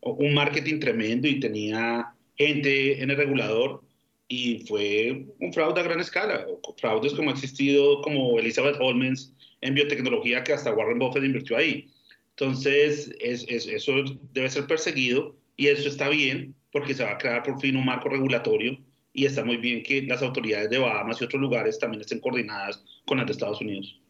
un 0.00 0.34
marketing 0.34 0.78
tremendo 0.78 1.26
y 1.26 1.40
tenía 1.40 2.14
gente 2.36 3.02
en 3.02 3.10
el 3.10 3.16
regulador 3.16 3.82
y 4.28 4.60
fue 4.68 5.26
un 5.40 5.52
fraude 5.52 5.80
a 5.80 5.84
gran 5.84 5.98
escala, 5.98 6.46
fraudes 6.78 7.14
como 7.14 7.30
ha 7.30 7.32
existido 7.32 8.00
como 8.02 8.38
Elizabeth 8.38 8.76
Holmes 8.80 9.32
en 9.60 9.74
biotecnología 9.74 10.44
que 10.44 10.52
hasta 10.52 10.72
Warren 10.72 11.00
Buffett 11.00 11.24
invirtió 11.24 11.56
ahí. 11.56 11.90
Entonces, 12.30 13.12
es, 13.20 13.44
eso 13.48 13.92
debe 14.32 14.50
ser 14.50 14.66
perseguido 14.66 15.36
y 15.56 15.68
eso 15.68 15.88
está 15.88 16.08
bien 16.08 16.54
porque 16.72 16.94
se 16.94 17.04
va 17.04 17.12
a 17.12 17.18
crear 17.18 17.42
por 17.42 17.60
fin 17.60 17.76
un 17.76 17.84
marco 17.84 18.08
regulatorio 18.08 18.78
y 19.12 19.26
está 19.26 19.44
muy 19.44 19.56
bien 19.56 19.82
que 19.82 20.02
las 20.02 20.22
autoridades 20.22 20.70
de 20.70 20.78
Bahamas 20.78 21.20
y 21.20 21.24
otros 21.24 21.40
lugares 21.40 21.78
también 21.78 22.00
estén 22.00 22.20
coordinadas 22.20 22.82
con 23.06 23.18
las 23.18 23.26
de 23.26 23.32
Estados 23.32 23.60
Unidos. 23.60 24.00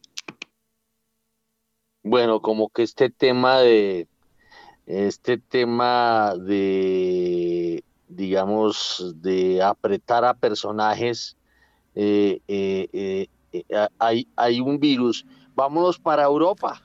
Bueno, 2.01 2.39
como 2.41 2.69
que 2.69 2.83
este 2.83 3.09
tema 3.09 3.59
de 3.59 4.07
este 4.87 5.37
tema 5.37 6.35
de 6.35 7.83
digamos 8.07 9.13
de 9.17 9.61
apretar 9.61 10.23
a 10.25 10.35
personajes 10.35 11.37
eh, 11.95 12.39
eh, 12.47 13.27
eh, 13.51 13.87
hay, 13.97 14.27
hay 14.35 14.59
un 14.59 14.79
virus 14.79 15.25
vámonos 15.55 15.97
para 15.97 16.23
Europa. 16.23 16.81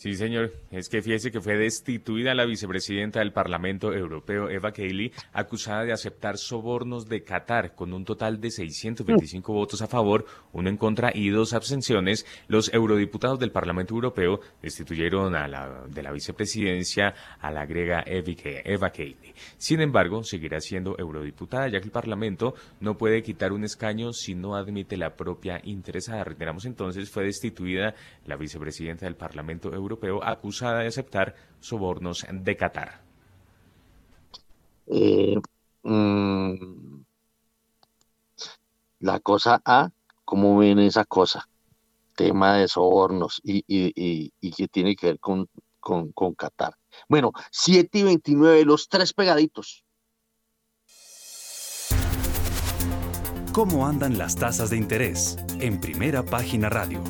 Sí, 0.00 0.14
señor. 0.14 0.54
Es 0.70 0.88
que 0.88 1.02
fíjese 1.02 1.30
que 1.30 1.42
fue 1.42 1.58
destituida 1.58 2.34
la 2.34 2.46
vicepresidenta 2.46 3.18
del 3.18 3.34
Parlamento 3.34 3.92
Europeo, 3.92 4.48
Eva 4.48 4.72
Kaili, 4.72 5.12
acusada 5.34 5.84
de 5.84 5.92
aceptar 5.92 6.38
sobornos 6.38 7.06
de 7.06 7.22
Qatar 7.22 7.74
con 7.74 7.92
un 7.92 8.06
total 8.06 8.40
de 8.40 8.50
625 8.50 9.52
votos 9.52 9.82
a 9.82 9.86
favor, 9.88 10.24
uno 10.54 10.70
en 10.70 10.78
contra 10.78 11.10
y 11.14 11.28
dos 11.28 11.52
abstenciones. 11.52 12.24
Los 12.48 12.72
eurodiputados 12.72 13.38
del 13.38 13.52
Parlamento 13.52 13.92
Europeo 13.92 14.40
destituyeron 14.62 15.34
a 15.34 15.46
la, 15.46 15.84
de 15.86 16.02
la 16.02 16.12
vicepresidencia 16.12 17.12
a 17.38 17.50
la 17.50 17.66
griega 17.66 18.02
Eva 18.06 18.88
Kaili. 18.88 19.34
Sin 19.58 19.82
embargo, 19.82 20.24
seguirá 20.24 20.62
siendo 20.62 20.96
eurodiputada, 20.98 21.68
ya 21.68 21.78
que 21.78 21.84
el 21.88 21.92
Parlamento 21.92 22.54
no 22.80 22.96
puede 22.96 23.22
quitar 23.22 23.52
un 23.52 23.64
escaño 23.64 24.14
si 24.14 24.34
no 24.34 24.54
admite 24.56 24.96
la 24.96 25.14
propia 25.14 25.60
interesada. 25.62 26.24
Reiteramos 26.24 26.64
entonces, 26.64 27.10
fue 27.10 27.24
destituida 27.24 27.94
la 28.24 28.36
vicepresidenta 28.36 29.04
del 29.04 29.16
Parlamento 29.16 29.70
Europeo 29.74 29.89
Europeo 29.90 30.22
acusada 30.24 30.80
de 30.80 30.88
aceptar 30.88 31.34
sobornos 31.58 32.24
de 32.30 32.56
Qatar. 32.56 33.02
Eh, 34.86 35.36
mm, 35.82 37.02
la 39.00 39.20
cosa 39.20 39.60
A, 39.64 39.90
¿cómo 40.24 40.58
ven 40.58 40.78
esa 40.78 41.04
cosa? 41.04 41.48
Tema 42.16 42.56
de 42.56 42.68
sobornos 42.68 43.40
y, 43.42 43.64
y, 43.66 44.50
que 44.52 44.68
tiene 44.68 44.94
que 44.94 45.06
ver 45.06 45.18
con, 45.18 45.48
con, 45.80 46.12
con 46.12 46.34
Qatar. 46.34 46.74
Bueno, 47.08 47.32
7 47.50 47.98
y 47.98 48.02
29, 48.02 48.64
los 48.64 48.88
tres 48.88 49.12
pegaditos. 49.12 49.84
¿Cómo 53.52 53.86
andan 53.86 54.16
las 54.16 54.36
tasas 54.36 54.70
de 54.70 54.76
interés? 54.76 55.36
En 55.58 55.80
primera 55.80 56.24
página 56.24 56.68
radio. 56.68 57.02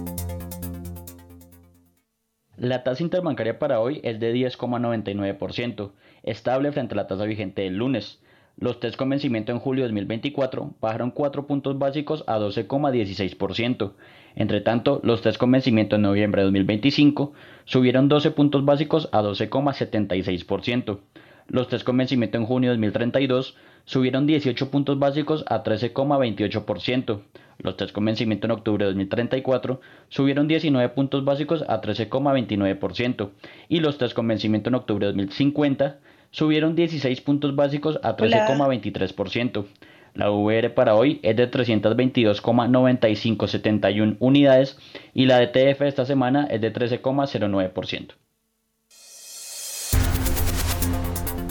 La 2.61 2.83
tasa 2.83 3.03
interbancaria 3.03 3.59
para 3.59 3.81
hoy 3.81 4.01
es 4.03 4.21
de 4.21 4.35
10,99%, 4.35 5.93
estable 6.23 6.71
frente 6.73 6.93
a 6.93 6.97
la 6.97 7.07
tasa 7.07 7.25
vigente 7.25 7.63
del 7.63 7.79
lunes. 7.79 8.21
Los 8.59 8.81
test 8.81 8.97
con 8.97 9.09
vencimiento 9.09 9.51
en 9.51 9.61
julio 9.61 9.85
de 9.85 9.89
2024 9.89 10.75
bajaron 10.79 11.11
4 11.11 11.47
puntos 11.47 11.79
básicos 11.79 12.23
a 12.27 12.39
12,16%. 12.39 13.93
Entre 14.37 14.61
tanto, 14.61 15.01
los 15.03 15.23
test 15.23 15.39
con 15.39 15.51
vencimiento 15.51 15.97
en 15.97 16.03
noviembre 16.03 16.43
de 16.43 16.49
2025 16.49 17.33
subieron 17.65 18.11
12 18.11 18.31
puntos 18.33 18.63
básicos 18.67 19.09
a 19.11 19.23
12,76%. 19.23 20.99
Los 21.47 21.69
test 21.69 21.85
con 21.85 21.97
vencimiento 21.97 22.37
en 22.37 22.45
junio 22.45 22.69
de 22.69 22.77
2032 22.77 23.57
subieron 23.87 24.27
18 24.27 24.71
puntos 24.71 24.99
básicos 24.99 25.47
a 25.49 25.65
13,28%. 25.65 27.23
Los 27.63 27.77
test 27.77 27.93
con 27.93 28.05
vencimiento 28.05 28.47
en 28.47 28.51
octubre 28.53 28.85
de 28.85 28.91
2034 28.91 29.81
subieron 30.09 30.47
19 30.49 30.89
puntos 30.91 31.25
básicos 31.25 31.65
a 31.69 31.81
13,29% 31.81 33.31
y 33.69 33.81
los 33.81 33.99
test 33.99 34.15
con 34.15 34.29
vencimiento 34.29 34.69
en 34.71 34.77
octubre 34.77 35.07
de 35.07 35.13
2050 35.13 35.99
subieron 36.31 36.75
16 36.75 37.21
puntos 37.21 37.55
básicos 37.55 38.01
a 38.03 38.17
13,23%. 38.17 39.67
La 40.15 40.31
VR 40.31 40.71
para 40.71 40.95
hoy 40.95 41.21
es 41.23 41.37
de 41.37 41.51
322,9571 41.51 44.17
unidades 44.19 44.79
y 45.15 45.27
la 45.27 45.41
DTF 45.41 45.83
esta 45.83 46.07
semana 46.07 46.49
es 46.51 46.61
de 46.61 46.73
13,09%. 46.73 48.15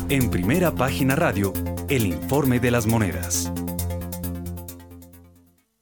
En 0.09 0.29
primera 0.31 0.73
página 0.73 1.15
radio, 1.15 1.53
el 1.87 2.07
informe 2.07 2.59
de 2.59 2.71
las 2.71 2.87
monedas. 2.87 3.53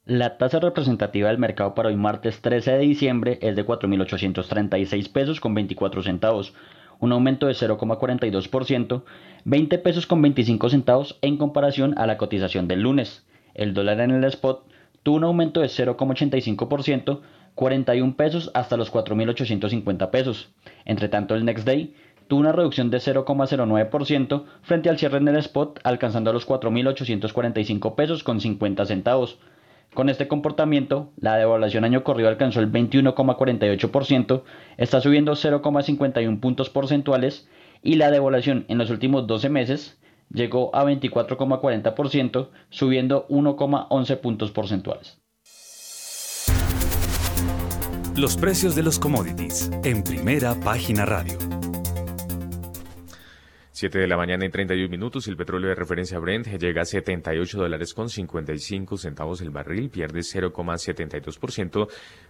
La 0.07 0.37
tasa 0.37 0.61
representativa 0.61 1.27
del 1.27 1.37
mercado 1.37 1.75
para 1.75 1.89
hoy 1.89 1.97
martes 1.97 2.39
13 2.39 2.71
de 2.71 2.79
diciembre 2.79 3.39
es 3.41 3.57
de 3.57 3.65
4.836 3.65 5.11
pesos 5.11 5.41
con 5.41 5.53
24 5.53 6.01
centavos, 6.01 6.53
un 7.01 7.11
aumento 7.11 7.47
de 7.47 7.53
0,42%, 7.53 9.03
20 9.43 9.77
pesos 9.79 10.07
con 10.07 10.21
25 10.21 10.69
centavos 10.69 11.19
en 11.21 11.35
comparación 11.35 11.93
a 11.97 12.07
la 12.07 12.15
cotización 12.15 12.69
del 12.69 12.83
lunes. 12.83 13.25
El 13.53 13.73
dólar 13.73 13.99
en 13.99 14.11
el 14.11 14.23
spot 14.23 14.63
tuvo 15.03 15.17
un 15.17 15.25
aumento 15.25 15.59
de 15.59 15.67
0,85%, 15.67 17.19
41 17.55 18.15
pesos 18.15 18.49
hasta 18.53 18.77
los 18.77 18.93
4.850 18.93 20.09
pesos. 20.09 20.47
Entre 20.85 21.09
tanto, 21.09 21.35
el 21.35 21.43
next 21.43 21.65
day 21.65 21.93
tuvo 22.29 22.39
una 22.39 22.53
reducción 22.53 22.89
de 22.91 22.99
0,09% 22.99 24.45
frente 24.61 24.89
al 24.89 24.99
cierre 24.99 25.17
en 25.17 25.27
el 25.27 25.35
spot, 25.35 25.81
alcanzando 25.83 26.31
los 26.31 26.47
4.845 26.47 27.95
pesos 27.95 28.23
con 28.23 28.39
50 28.39 28.85
centavos. 28.85 29.37
Con 29.97 30.09
este 30.09 30.27
comportamiento, 30.27 31.11
la 31.17 31.37
devaluación 31.37 31.83
año 31.83 32.03
corrido 32.03 32.29
alcanzó 32.29 32.59
el 32.59 32.71
21,48%, 32.71 34.43
está 34.77 35.01
subiendo 35.01 35.31
0,51 35.31 36.39
puntos 36.39 36.69
porcentuales 36.69 37.49
y 37.81 37.95
la 37.95 38.11
devaluación 38.11 38.65
en 38.67 38.77
los 38.77 38.91
últimos 38.91 39.25
12 39.25 39.49
meses 39.49 39.97
llegó 40.31 40.69
a 40.75 40.85
24,40%, 40.85 42.49
subiendo 42.69 43.27
1,11 43.29 44.21
puntos 44.21 44.51
porcentuales. 44.51 45.19
Los 48.15 48.37
precios 48.37 48.75
de 48.75 48.83
los 48.83 48.99
commodities 48.99 49.71
en 49.83 50.03
primera 50.03 50.53
página 50.59 51.07
radio. 51.07 51.56
7 53.77 53.99
de 53.99 54.07
la 54.07 54.17
mañana 54.17 54.43
y 54.43 54.49
31 54.49 54.89
minutos, 54.89 55.27
el 55.27 55.37
petróleo 55.37 55.69
de 55.69 55.75
referencia 55.75 56.17
Brent 56.17 56.47
llega 56.47 56.81
a 56.81 56.85
78 56.85 57.59
dólares 57.59 57.93
con 57.93 58.09
55 58.09 58.97
centavos 58.97 59.39
el 59.41 59.51
barril, 59.51 59.91
pierde 59.91 60.21
0,72%, 60.21 61.87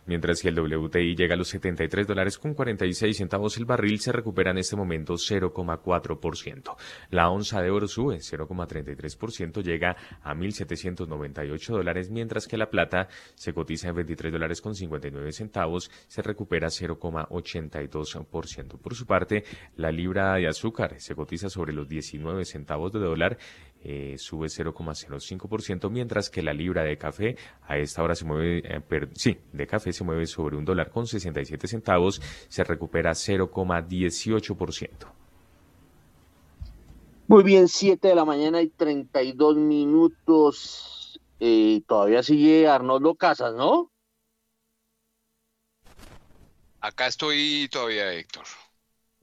mientras 0.08 0.42
que 0.42 0.50
el 0.50 0.60
WTI 0.60 1.16
llega 1.16 1.36
a 1.36 1.38
los 1.38 1.48
73 1.48 2.06
dólares 2.06 2.38
con 2.38 2.54
46 2.54 3.16
centavos 3.16 3.56
el 3.56 3.64
barril, 3.64 3.98
se 4.02 4.12
recupera 4.12 4.52
en 4.52 4.58
este 4.58 4.76
momento 4.76 5.14
0,4%. 5.14 6.76
La 7.12 7.30
onza 7.30 7.62
de 7.62 7.72
oro 7.72 7.88
sube 7.88 8.18
0,33%, 8.18 9.64
llega 9.64 9.96
a 10.22 10.36
1.798 10.36 11.68
dólares, 11.70 12.12
mientras 12.12 12.46
que 12.46 12.58
la 12.58 12.70
plata 12.70 13.08
se 13.36 13.54
cotiza 13.54 13.88
en 13.88 13.96
23 13.96 14.34
dólares 14.34 14.60
con 14.60 14.76
59 14.76 15.32
centavos, 15.32 15.90
se 16.10 16.22
recupera 16.22 16.68
0,82%. 16.68 18.78
Por 18.80 18.96
su 18.96 19.06
parte, 19.06 19.46
la 19.78 19.94
libra 19.94 20.34
de 20.34 20.50
azúcar 20.50 21.00
se 21.00 21.16
cotiza 21.16 21.37
sobre 21.38 21.74
los 21.74 21.88
19 21.88 22.46
centavos 22.46 22.92
de 22.92 23.00
dólar, 23.00 23.38
eh, 23.84 24.16
sube 24.18 24.50
0,05%, 24.50 25.90
mientras 25.90 26.30
que 26.30 26.42
la 26.42 26.54
libra 26.54 26.84
de 26.84 26.98
café 26.98 27.38
a 27.68 27.78
esta 27.78 28.04
hora 28.04 28.16
se 28.16 28.26
mueve, 28.26 28.64
eh, 28.66 28.82
sí, 29.14 29.38
de 29.54 29.68
café 29.68 29.94
se 29.94 30.04
mueve 30.04 30.26
sobre 30.26 30.58
un 30.58 30.66
dólar 30.66 30.90
con 30.90 31.08
67 31.08 31.68
centavos, 31.68 32.22
se 32.50 32.64
recupera 32.64 33.12
0,18%. 33.14 35.08
Muy 37.28 37.44
bien, 37.44 37.68
7 37.68 38.08
de 38.08 38.16
la 38.16 38.24
mañana 38.26 38.62
y 38.62 38.70
32 38.70 39.58
minutos. 39.58 41.20
Eh, 41.40 41.82
todavía 41.86 42.24
sigue 42.24 42.68
Arnoldo 42.68 43.16
Casas, 43.16 43.54
¿no? 43.54 43.92
Acá 46.80 47.08
estoy 47.08 47.68
todavía, 47.70 48.14
Héctor. 48.14 48.46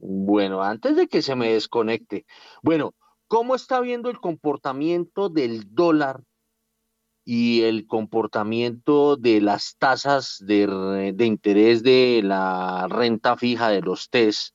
Bueno, 0.07 0.61
antes 0.61 0.95
de 0.95 1.07
que 1.07 1.23
se 1.23 1.35
me 1.35 1.53
desconecte, 1.53 2.27
bueno, 2.61 2.93
¿cómo 3.27 3.55
está 3.55 3.79
viendo 3.79 4.11
el 4.11 4.19
comportamiento 4.19 5.29
del 5.29 5.73
dólar 5.73 6.21
y 7.23 7.63
el 7.63 7.87
comportamiento 7.87 9.15
de 9.15 9.41
las 9.41 9.77
tasas 9.77 10.37
de, 10.45 11.15
interés 11.19 11.81
de 11.81 12.21
la 12.23 12.87
renta 12.87 13.35
fija 13.35 13.69
de 13.69 13.81
los 13.81 14.11
TES? 14.11 14.53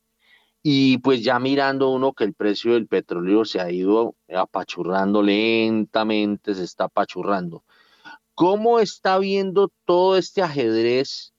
Y 0.63 0.99
pues 0.99 1.25
ya 1.25 1.41
mirando 1.41 1.91
uno 1.91 2.13
que 2.13 2.25
el 2.25 2.35
precio 2.35 2.75
del 2.75 2.87
petróleo 2.87 3.45
se 3.45 3.61
ha 3.61 3.73
ido 3.73 4.15
apachurrando 4.29 5.21
lentamente, 5.21 6.55
se 6.55 6.63
está 6.63 6.85
apachurrando. 6.85 7.65
¿Cómo 8.35 8.79
está 8.79 9.19
viendo 9.19 9.73
todo 9.85 10.17
este 10.17 10.43
ajedrez 10.43 11.33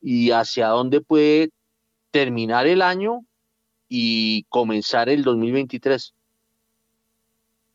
y 0.00 0.30
hacia 0.30 0.68
dónde 0.68 1.00
puede 1.00 1.50
terminar 2.12 2.68
el 2.68 2.80
año 2.80 3.25
y 3.88 4.44
comenzar 4.44 5.08
el 5.08 5.22
2023? 5.22 6.14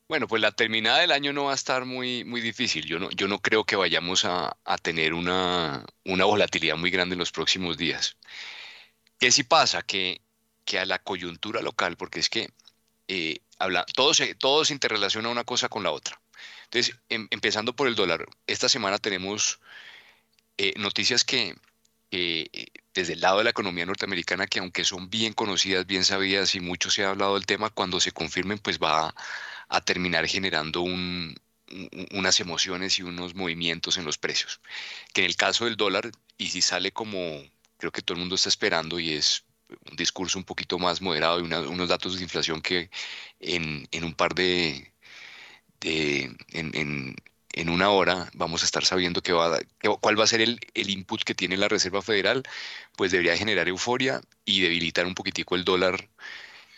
Bueno, 0.07 0.27
pues 0.27 0.41
la 0.41 0.51
terminada 0.51 0.99
del 0.99 1.13
año 1.13 1.31
no 1.31 1.45
va 1.45 1.53
a 1.53 1.55
estar 1.55 1.85
muy, 1.85 2.25
muy 2.25 2.41
difícil. 2.41 2.85
Yo 2.85 2.99
no, 2.99 3.09
yo 3.11 3.29
no 3.29 3.39
creo 3.39 3.63
que 3.63 3.77
vayamos 3.77 4.25
a, 4.25 4.57
tener 4.81 5.13
una, 5.13 5.85
una, 6.03 6.25
volatilidad 6.25 6.75
muy 6.75 6.91
grande 6.91 7.13
en 7.13 7.19
los 7.19 7.31
próximos 7.31 7.77
días. 7.77 8.17
¿Qué 9.19 9.31
sí 9.31 9.43
pasa? 9.43 9.83
Que, 9.83 10.21
que 10.65 10.79
a 10.79 10.85
la 10.85 10.99
coyuntura 10.99 11.61
local, 11.61 11.95
porque 11.95 12.19
es 12.19 12.29
que 12.29 12.49
eh, 13.07 13.39
habla, 13.57 13.85
todo, 13.95 14.13
se, 14.13 14.35
se 14.65 14.73
interrelaciona 14.73 15.29
una 15.29 15.45
cosa 15.45 15.69
con 15.69 15.83
la 15.83 15.91
otra. 15.91 16.21
Entonces, 16.65 16.97
em, 17.09 17.27
empezando 17.31 17.75
por 17.75 17.87
el 17.87 17.95
dólar, 17.95 18.25
esta 18.47 18.69
semana 18.69 18.97
tenemos 18.99 19.59
eh, 20.57 20.73
noticias 20.77 21.23
que, 21.23 21.55
eh, 22.11 22.49
desde 22.93 23.13
el 23.13 23.21
lado 23.21 23.37
de 23.37 23.45
la 23.45 23.51
economía 23.51 23.85
norteamericana, 23.85 24.47
que 24.47 24.59
aunque 24.59 24.83
son 24.83 25.09
bien 25.09 25.33
conocidas, 25.33 25.85
bien 25.85 26.03
sabidas 26.03 26.55
y 26.55 26.59
mucho 26.59 26.89
se 26.89 27.05
ha 27.05 27.09
hablado 27.09 27.35
del 27.35 27.45
tema, 27.45 27.69
cuando 27.69 27.99
se 28.01 28.11
confirmen, 28.11 28.59
pues 28.59 28.79
va 28.79 29.15
a, 29.69 29.81
terminar 29.81 30.27
generando 30.27 30.81
unas 30.81 32.39
emociones 32.41 32.99
y 32.99 33.03
unos 33.03 33.35
movimientos 33.35 33.97
en 33.97 34.05
los 34.05 34.17
precios. 34.17 34.61
Que 35.13 35.21
en 35.21 35.27
el 35.27 35.37
caso 35.37 35.65
del 35.65 35.77
dólar, 35.77 36.11
y 36.37 36.47
si 36.49 36.61
sale 36.61 36.91
como 36.91 37.41
creo 37.77 37.91
que 37.91 38.01
todo 38.01 38.15
el 38.15 38.19
mundo 38.19 38.35
está 38.35 38.49
esperando, 38.49 38.99
y 38.99 39.13
es 39.13 39.45
un 39.89 39.95
discurso 39.95 40.37
un 40.37 40.45
poquito 40.45 40.77
más 40.79 41.01
moderado 41.01 41.39
y 41.39 41.43
unos 41.43 41.89
datos 41.89 42.17
de 42.17 42.23
inflación 42.23 42.61
que 42.61 42.89
en, 43.39 43.87
un 44.03 44.13
par 44.13 44.35
de, 44.35 44.93
de 45.79 46.35
en 46.51 47.15
una 47.69 47.89
hora 47.89 48.29
vamos 48.33 48.63
a 48.63 48.65
estar 48.65 48.85
sabiendo 48.85 49.21
que 49.21 49.33
va, 49.33 49.59
cuál 49.99 50.19
va 50.19 50.23
a 50.23 50.27
ser 50.27 50.41
el, 50.41 50.59
input 50.73 51.23
que 51.23 51.35
tiene 51.35 51.57
la 51.57 51.67
Reserva 51.67 52.01
Federal, 52.01 52.43
pues 52.95 53.11
debería 53.11 53.37
generar 53.37 53.67
euforia 53.67 54.21
y 54.45 54.61
debilitar 54.61 55.05
un 55.05 55.15
poquitico 55.15 55.55
el 55.55 55.65
dólar, 55.65 56.07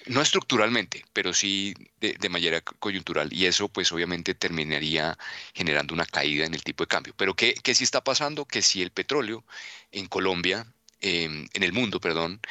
no 0.07 0.21
estructuralmente, 0.21 1.05
pero 1.13 1.33
sí 1.33 1.73
de, 1.99 2.29
manera 2.29 2.61
coyuntural. 2.61 3.31
Y 3.31 3.45
eso 3.45 3.69
pues 3.69 3.91
obviamente 3.91 4.33
terminaría 4.33 5.17
generando 5.53 5.93
una 5.93 6.05
caída 6.05 6.45
en 6.45 6.53
el 6.53 6.63
tipo 6.63 6.83
de 6.83 6.87
cambio. 6.87 7.13
Pero 7.17 7.35
¿qué, 7.35 7.53
qué 7.63 7.75
sí 7.75 7.83
está 7.83 8.03
pasando? 8.03 8.45
Que 8.45 8.61
si 8.61 8.81
el 8.81 8.91
petróleo 8.91 9.45
en 9.91 10.07
Colombia, 10.07 10.65
em, 11.01 11.47
en 11.53 11.63
el 11.63 11.73
mundo, 11.73 11.99
perdón, 11.99 12.41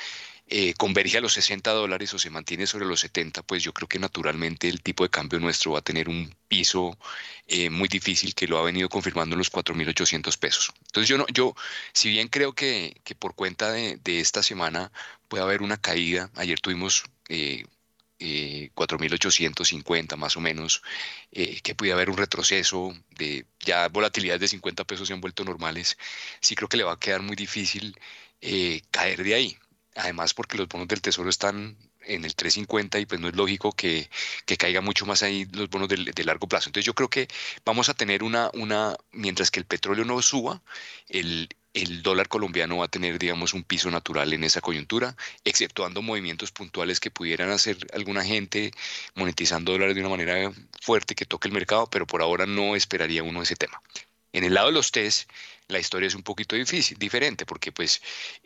eh, 0.54 0.74
converge 0.74 1.16
a 1.16 1.22
los 1.22 1.32
60 1.32 1.70
dólares 1.72 2.12
o 2.12 2.18
se 2.18 2.28
mantiene 2.28 2.66
sobre 2.66 2.84
los 2.84 3.00
70, 3.00 3.42
pues 3.42 3.62
yo 3.62 3.72
creo 3.72 3.88
que 3.88 3.98
naturalmente 3.98 4.68
el 4.68 4.82
tipo 4.82 5.02
de 5.02 5.08
cambio 5.08 5.40
nuestro 5.40 5.72
va 5.72 5.78
a 5.78 5.82
tener 5.82 6.10
un 6.10 6.34
piso 6.46 6.98
eh, 7.46 7.70
muy 7.70 7.88
difícil 7.88 8.34
que 8.34 8.46
lo 8.46 8.58
ha 8.58 8.62
venido 8.62 8.90
confirmando 8.90 9.34
en 9.34 9.38
los 9.38 9.50
4.800 9.50 10.38
pesos. 10.38 10.74
Entonces 10.88 11.08
yo, 11.08 11.16
no, 11.16 11.26
yo 11.32 11.54
si 11.94 12.10
bien 12.10 12.28
creo 12.28 12.52
que, 12.52 13.00
que 13.02 13.14
por 13.14 13.34
cuenta 13.34 13.72
de, 13.72 13.96
de, 14.04 14.20
esta 14.20 14.42
semana 14.42 14.92
puede 15.28 15.42
haber 15.42 15.62
una 15.62 15.78
caída, 15.78 16.30
ayer 16.36 16.60
tuvimos... 16.60 17.04
Eh, 17.28 17.64
4.850 18.20 20.16
más 20.16 20.36
o 20.36 20.40
menos, 20.40 20.80
eh, 21.32 21.60
que 21.60 21.74
puede 21.74 21.92
haber 21.92 22.08
un 22.08 22.16
retroceso 22.16 22.94
de 23.10 23.46
ya 23.58 23.88
volatilidades 23.88 24.40
de 24.42 24.48
50 24.48 24.84
pesos 24.84 25.08
se 25.08 25.14
han 25.14 25.20
vuelto 25.20 25.44
normales, 25.44 25.98
sí 26.40 26.54
creo 26.54 26.68
que 26.68 26.76
le 26.76 26.84
va 26.84 26.92
a 26.92 27.00
quedar 27.00 27.22
muy 27.22 27.34
difícil 27.34 27.98
caer 28.92 29.24
de 29.24 29.34
ahí 29.34 29.58
además 29.94 30.34
porque 30.34 30.58
los 30.58 30.68
bonos 30.68 30.88
del 30.88 31.00
tesoro 31.00 31.30
están 31.30 31.76
en 32.04 32.24
el 32.24 32.34
350 32.34 32.98
y 32.98 33.06
pues 33.06 33.20
no 33.20 33.28
es 33.28 33.36
lógico 33.36 33.72
que, 33.72 34.08
caiga 34.58 34.80
mucho 34.80 35.06
más 35.06 35.22
ahí 35.22 35.46
los 35.52 35.70
bonos 35.70 35.88
de, 35.88 36.24
largo 36.24 36.46
plazo. 36.46 36.68
Entonces 36.68 36.86
yo 36.86 36.94
creo 36.94 37.08
que 37.08 37.28
vamos 37.64 37.88
a 37.88 37.94
tener 37.94 38.22
una, 38.22 38.50
una 38.54 38.96
mientras 39.12 39.50
que 39.50 39.60
el 39.60 39.66
petróleo 39.66 40.04
no 40.04 40.20
suba, 40.22 40.62
el, 41.08 41.48
el 41.74 42.02
dólar 42.02 42.28
colombiano 42.28 42.78
va 42.78 42.86
a 42.86 42.88
tener, 42.88 43.18
digamos, 43.18 43.54
un 43.54 43.64
piso 43.64 43.90
natural 43.90 44.32
en 44.32 44.44
esa 44.44 44.60
coyuntura, 44.60 45.16
exceptuando 45.44 46.02
movimientos 46.02 46.52
puntuales 46.52 47.00
que 47.00 47.10
pudieran 47.10 47.50
hacer 47.50 47.78
alguna 47.94 48.24
gente 48.24 48.72
monetizando 49.14 49.72
dólares 49.72 49.94
de 49.94 50.00
una 50.02 50.10
manera 50.10 50.52
fuerte 50.80 51.14
que 51.14 51.24
toque 51.24 51.48
el 51.48 51.54
mercado, 51.54 51.88
pero 51.88 52.06
por 52.06 52.22
ahora 52.22 52.46
no 52.46 52.76
esperaría 52.76 53.22
uno 53.22 53.42
ese 53.42 53.56
tema. 53.56 53.82
En 54.32 54.44
el 54.44 54.54
lado 54.54 54.68
de 54.68 54.74
los 54.74 54.92
test, 54.92 55.30
la 55.72 55.80
historia 55.80 56.06
es 56.06 56.14
un 56.14 56.22
poquito 56.22 56.54
difícil, 56.56 56.98
diferente, 56.98 57.46
porque 57.46 57.72
pues 57.72 58.02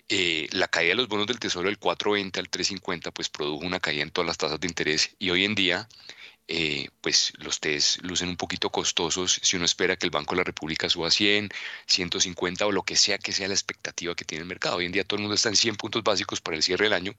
eh, 0.08 0.48
la 0.52 0.68
caída 0.68 0.90
de 0.90 0.96
los 0.96 1.08
bonos 1.08 1.26
del 1.26 1.38
tesoro 1.38 1.68
del 1.68 1.78
4.20 1.78 2.38
al 2.38 2.50
3.50 2.50 3.12
pues 3.12 3.28
produjo 3.28 3.66
una 3.66 3.80
caída 3.80 4.02
en 4.02 4.10
todas 4.10 4.26
las 4.26 4.38
tasas 4.38 4.60
de 4.60 4.68
interés 4.68 5.14
y 5.18 5.30
hoy 5.30 5.44
en 5.44 5.54
día 5.54 5.88
eh, 6.48 6.90
pues 7.00 7.32
los 7.38 7.58
test 7.58 7.98
lucen 8.02 8.28
un 8.28 8.36
poquito 8.36 8.70
costosos 8.70 9.40
si 9.42 9.56
uno 9.56 9.64
espera 9.64 9.96
que 9.96 10.06
el 10.06 10.12
Banco 10.12 10.34
de 10.34 10.42
la 10.42 10.44
República 10.44 10.88
suba 10.88 11.10
100, 11.10 11.48
150 11.86 12.66
o 12.66 12.70
lo 12.72 12.84
que 12.84 12.94
sea 12.94 13.18
que 13.18 13.32
sea 13.32 13.48
la 13.48 13.54
expectativa 13.54 14.14
que 14.14 14.24
tiene 14.24 14.42
el 14.42 14.48
mercado. 14.48 14.76
Hoy 14.76 14.86
en 14.86 14.92
día 14.92 15.02
todo 15.04 15.16
el 15.16 15.22
mundo 15.22 15.34
está 15.34 15.48
en 15.48 15.56
100 15.56 15.76
puntos 15.76 16.04
básicos 16.04 16.40
para 16.40 16.56
el 16.56 16.62
cierre 16.62 16.84
del 16.84 16.92
año 16.92 17.16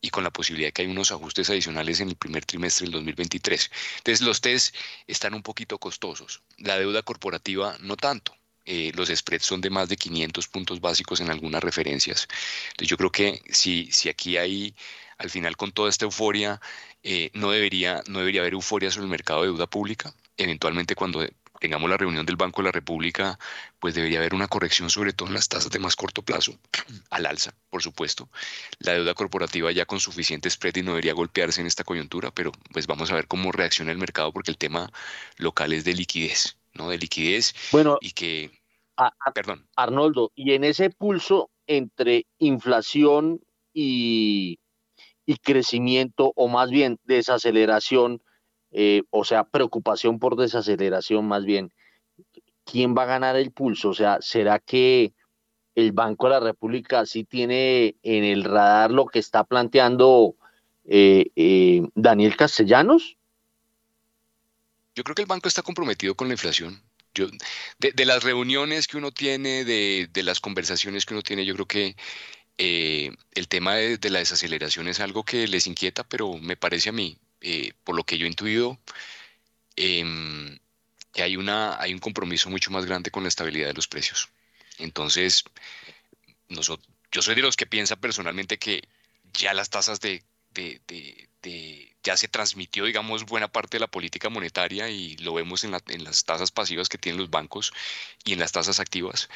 y 0.00 0.08
con 0.10 0.24
la 0.24 0.30
posibilidad 0.30 0.68
de 0.68 0.72
que 0.72 0.82
hay 0.82 0.88
unos 0.88 1.12
ajustes 1.12 1.50
adicionales 1.50 2.00
en 2.00 2.08
el 2.08 2.16
primer 2.16 2.46
trimestre 2.46 2.86
del 2.86 2.92
2023. 2.92 3.70
Entonces 3.98 4.22
los 4.22 4.40
test 4.40 4.74
están 5.06 5.34
un 5.34 5.42
poquito 5.42 5.78
costosos. 5.78 6.42
La 6.56 6.78
deuda 6.78 7.02
corporativa 7.02 7.76
no 7.80 7.96
tanto. 7.96 8.34
Eh, 8.64 8.92
los 8.94 9.08
spreads 9.08 9.44
son 9.44 9.60
de 9.60 9.70
más 9.70 9.88
de 9.88 9.96
500 9.96 10.48
puntos 10.48 10.80
básicos 10.80 11.20
en 11.20 11.30
algunas 11.30 11.62
referencias. 11.62 12.28
Entonces 12.70 12.88
yo 12.88 12.96
creo 12.96 13.10
que 13.10 13.42
si, 13.50 13.90
si 13.90 14.08
aquí 14.08 14.36
hay, 14.36 14.74
al 15.18 15.30
final 15.30 15.56
con 15.56 15.72
toda 15.72 15.90
esta 15.90 16.04
euforia, 16.04 16.60
eh, 17.02 17.30
no, 17.34 17.50
debería, 17.50 18.02
no 18.06 18.20
debería 18.20 18.42
haber 18.42 18.54
euforia 18.54 18.90
sobre 18.90 19.04
el 19.04 19.10
mercado 19.10 19.42
de 19.42 19.48
deuda 19.48 19.66
pública. 19.66 20.14
Eventualmente 20.36 20.94
cuando 20.94 21.26
tengamos 21.62 21.88
la 21.88 21.96
reunión 21.96 22.26
del 22.26 22.36
Banco 22.36 22.60
de 22.60 22.66
la 22.66 22.72
República, 22.72 23.38
pues 23.78 23.94
debería 23.94 24.18
haber 24.18 24.34
una 24.34 24.48
corrección 24.48 24.90
sobre 24.90 25.12
todo 25.12 25.28
en 25.28 25.34
las 25.34 25.48
tasas 25.48 25.70
de 25.70 25.78
más 25.78 25.94
corto 25.94 26.22
plazo, 26.22 26.58
al 27.10 27.26
alza, 27.26 27.54
por 27.70 27.82
supuesto. 27.82 28.28
La 28.80 28.94
deuda 28.94 29.14
corporativa 29.14 29.70
ya 29.70 29.86
con 29.86 30.00
suficiente 30.00 30.50
spread 30.50 30.76
y 30.76 30.82
no 30.82 30.92
debería 30.92 31.14
golpearse 31.14 31.60
en 31.60 31.68
esta 31.68 31.84
coyuntura, 31.84 32.32
pero 32.32 32.52
pues 32.72 32.86
vamos 32.88 33.12
a 33.12 33.14
ver 33.14 33.28
cómo 33.28 33.52
reacciona 33.52 33.92
el 33.92 33.98
mercado 33.98 34.32
porque 34.32 34.50
el 34.50 34.58
tema 34.58 34.90
local 35.36 35.72
es 35.72 35.84
de 35.84 35.94
liquidez. 35.94 36.56
¿No? 36.74 36.88
De 36.88 36.98
liquidez. 36.98 37.54
Bueno, 37.72 37.98
y 38.00 38.12
que... 38.12 38.50
perdón. 39.34 39.68
Arnoldo, 39.76 40.32
y 40.34 40.52
en 40.52 40.64
ese 40.64 40.90
pulso 40.90 41.50
entre 41.66 42.26
inflación 42.38 43.40
y, 43.72 44.58
y 45.26 45.36
crecimiento, 45.36 46.32
o 46.36 46.48
más 46.48 46.70
bien 46.70 46.98
desaceleración, 47.04 48.22
eh, 48.70 49.02
o 49.10 49.24
sea, 49.24 49.44
preocupación 49.44 50.18
por 50.18 50.36
desaceleración 50.36 51.26
más 51.26 51.44
bien, 51.44 51.72
¿quién 52.64 52.94
va 52.96 53.02
a 53.02 53.06
ganar 53.06 53.36
el 53.36 53.52
pulso? 53.52 53.90
O 53.90 53.94
sea, 53.94 54.18
¿será 54.20 54.58
que 54.58 55.14
el 55.74 55.92
Banco 55.92 56.26
de 56.26 56.32
la 56.32 56.40
República 56.40 57.06
sí 57.06 57.24
tiene 57.24 57.96
en 58.02 58.24
el 58.24 58.44
radar 58.44 58.90
lo 58.90 59.06
que 59.06 59.18
está 59.18 59.44
planteando 59.44 60.36
eh, 60.84 61.30
eh, 61.36 61.82
Daniel 61.94 62.36
Castellanos? 62.36 63.16
Yo 64.94 65.04
creo 65.04 65.14
que 65.14 65.22
el 65.22 65.28
banco 65.28 65.48
está 65.48 65.62
comprometido 65.62 66.14
con 66.14 66.28
la 66.28 66.34
inflación. 66.34 66.82
Yo, 67.14 67.28
de, 67.78 68.06
las 68.06 68.22
reuniones 68.22 68.86
que 68.86 68.96
uno 68.96 69.12
tiene, 69.12 69.64
de, 69.64 70.22
las 70.22 70.40
conversaciones 70.40 71.04
que 71.04 71.14
uno 71.14 71.22
tiene, 71.22 71.44
yo 71.44 71.54
creo 71.54 71.66
que 71.66 71.96
eh, 72.58 73.12
el 73.34 73.48
tema 73.48 73.74
de, 73.76 74.10
la 74.10 74.20
desaceleración 74.20 74.88
es 74.88 75.00
algo 75.00 75.24
que 75.24 75.46
les 75.48 75.66
inquieta, 75.66 76.04
pero 76.04 76.38
me 76.38 76.56
parece 76.56 76.88
a 76.90 76.92
mí, 76.92 77.18
por 77.84 77.96
lo 77.96 78.04
que 78.04 78.18
yo 78.18 78.26
he 78.26 78.28
intuido, 78.28 78.78
em, 79.76 80.58
que 81.12 81.22
hay, 81.22 81.36
una, 81.36 81.80
hay 81.80 81.92
un 81.92 82.00
compromiso 82.00 82.50
mucho 82.50 82.70
más 82.70 82.86
grande 82.86 83.10
con 83.10 83.22
la 83.24 83.28
estabilidad 83.28 83.68
de 83.68 83.74
los 83.74 83.88
precios. 83.88 84.30
Entonces, 84.78 85.44
nosotros, 86.48 86.88
yo 87.12 87.20
soy 87.22 87.34
de 87.34 87.42
los 87.42 87.56
que 87.56 87.66
piensa 87.66 87.96
personalmente 87.96 88.58
que 88.58 88.88
ya 89.34 89.52
las 89.54 89.70
tasas 89.70 90.00
de, 90.00 90.24
ya 92.02 92.16
se 92.16 92.28
transmitió, 92.28 92.84
digamos, 92.84 93.24
buena 93.26 93.48
parte 93.48 93.76
de 93.76 93.80
la 93.80 93.86
política 93.86 94.28
monetaria 94.28 94.88
y 94.88 95.16
lo 95.18 95.34
vemos 95.34 95.64
en, 95.64 95.74
en 95.88 96.04
las 96.04 96.24
tasas 96.24 96.50
pasivas 96.50 96.88
que 96.88 96.98
tienen 96.98 97.20
los 97.20 97.30
bancos 97.30 97.72
y 98.24 98.32
en 98.32 98.40
las 98.40 98.52
tasas 98.52 98.80
activas 98.80 99.28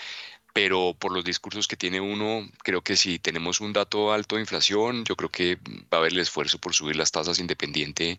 pero 0.57 0.97
por 0.99 1.13
los 1.13 1.23
discursos 1.23 1.69
que 1.69 1.77
tiene 1.77 2.01
uno, 2.01 2.49
creo 2.65 2.81
que 2.81 2.97
si 2.97 3.19
tenemos 3.19 3.61
un 3.61 3.75
dato 3.75 4.11
alto 4.11 4.37
de 4.37 4.41
inflación, 4.41 5.05
yo 5.05 5.15
creo 5.15 5.29
que 5.29 5.57
va 5.57 5.89
a 5.91 5.97
haber 5.99 6.13
el 6.13 6.21
esfuerzo 6.21 6.57
por 6.57 6.73
subir 6.73 6.97
las 6.97 7.13
tasas 7.13 7.39
independiente 7.41 8.19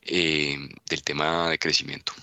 eh, 0.00 0.56
del 0.88 1.02
tema 1.02 1.50
de 1.50 1.58
crecimiento. 1.58 2.14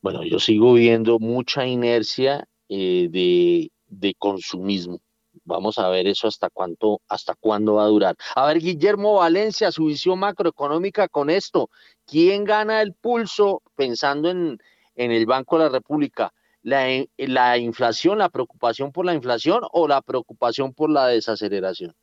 Bueno, 0.00 0.22
yo 0.22 0.38
sigo 0.38 0.74
viendo 0.74 1.18
mucha 1.18 1.66
inercia 1.66 2.46
eh, 2.68 3.08
de, 3.10 4.14
consumismo. 4.16 5.00
Vamos 5.46 5.78
a 5.78 5.88
ver 5.88 6.08
eso 6.08 6.26
hasta 6.26 6.50
cuánto, 6.50 7.00
hasta 7.08 7.34
cuándo 7.34 7.74
va 7.74 7.84
a 7.84 7.88
durar. 7.88 8.16
A 8.34 8.46
ver, 8.48 8.58
Guillermo 8.58 9.14
Valencia, 9.14 9.70
su 9.70 9.86
visión 9.86 10.18
macroeconómica 10.18 11.08
con 11.08 11.30
esto. 11.30 11.70
¿Quién 12.04 12.44
gana 12.44 12.82
el 12.82 12.92
pulso 12.94 13.62
pensando 13.76 14.28
en, 14.28 14.58
en 14.96 15.12
el 15.12 15.24
Banco 15.24 15.56
de 15.56 15.64
la 15.64 15.70
República? 15.70 16.32
La, 16.62 16.86
¿La 17.16 17.56
inflación, 17.58 18.18
la 18.18 18.28
preocupación 18.28 18.90
por 18.90 19.06
la 19.06 19.14
inflación 19.14 19.60
o 19.70 19.86
la 19.86 20.02
preocupación 20.02 20.74
por 20.74 20.90
la 20.90 21.06
desaceleración? 21.06 21.94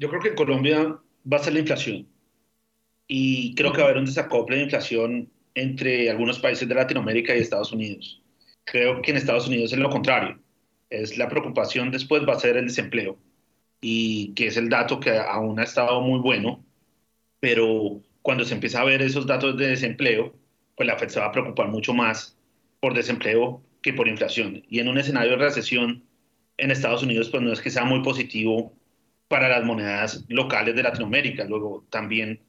Yo 0.00 0.08
creo 0.08 0.20
que 0.20 0.30
en 0.30 0.34
Colombia 0.34 0.98
va 1.32 1.36
a 1.36 1.44
ser 1.44 1.52
la 1.52 1.60
inflación. 1.60 2.08
Y 3.06 3.54
creo 3.54 3.72
que 3.72 3.78
va 3.78 3.84
a 3.84 3.90
haber 3.90 4.00
un 4.00 4.06
desacople 4.06 4.56
de 4.56 4.64
inflación 4.64 5.30
entre 5.54 6.10
algunos 6.10 6.40
países 6.40 6.68
de 6.68 6.74
Latinoamérica 6.74 7.36
y 7.36 7.38
Estados 7.38 7.72
Unidos. 7.72 8.20
Creo 8.64 9.00
que 9.00 9.12
en 9.12 9.16
Estados 9.18 9.46
Unidos 9.46 9.72
es 9.72 9.78
lo 9.78 9.88
contrario. 9.88 10.40
Es 10.90 11.18
la 11.18 11.28
preocupación 11.28 11.90
después 11.90 12.22
va 12.28 12.34
a 12.34 12.40
ser 12.40 12.56
el 12.56 12.66
desempleo 12.66 13.18
y 13.80 14.34
que 14.34 14.48
es 14.48 14.56
el 14.56 14.68
dato 14.68 15.00
que 15.00 15.18
aún 15.18 15.58
ha 15.60 15.64
estado 15.64 16.00
muy 16.00 16.20
bueno, 16.20 16.64
pero 17.40 18.00
cuando 18.22 18.44
se 18.44 18.54
empieza 18.54 18.80
a 18.80 18.84
ver 18.84 19.02
esos 19.02 19.26
datos 19.26 19.56
de 19.56 19.68
desempleo, 19.68 20.34
pues 20.76 20.86
la 20.86 20.96
Fed 20.96 21.08
se 21.08 21.20
va 21.20 21.26
a 21.26 21.32
preocupar 21.32 21.68
mucho 21.68 21.94
más 21.94 22.36
por 22.80 22.94
desempleo 22.94 23.62
que 23.82 23.92
por 23.92 24.08
inflación. 24.08 24.64
Y 24.68 24.80
en 24.80 24.88
un 24.88 24.98
escenario 24.98 25.32
de 25.32 25.44
recesión 25.44 26.04
en 26.56 26.70
Estados 26.70 27.02
Unidos, 27.02 27.28
pues 27.30 27.42
no 27.42 27.52
es 27.52 27.60
que 27.60 27.70
sea 27.70 27.84
muy 27.84 28.02
positivo 28.02 28.72
para 29.28 29.48
las 29.48 29.64
monedas 29.64 30.24
locales 30.28 30.74
de 30.74 30.82
Latinoamérica. 30.82 31.44
Luego 31.44 31.86
también 31.90 32.40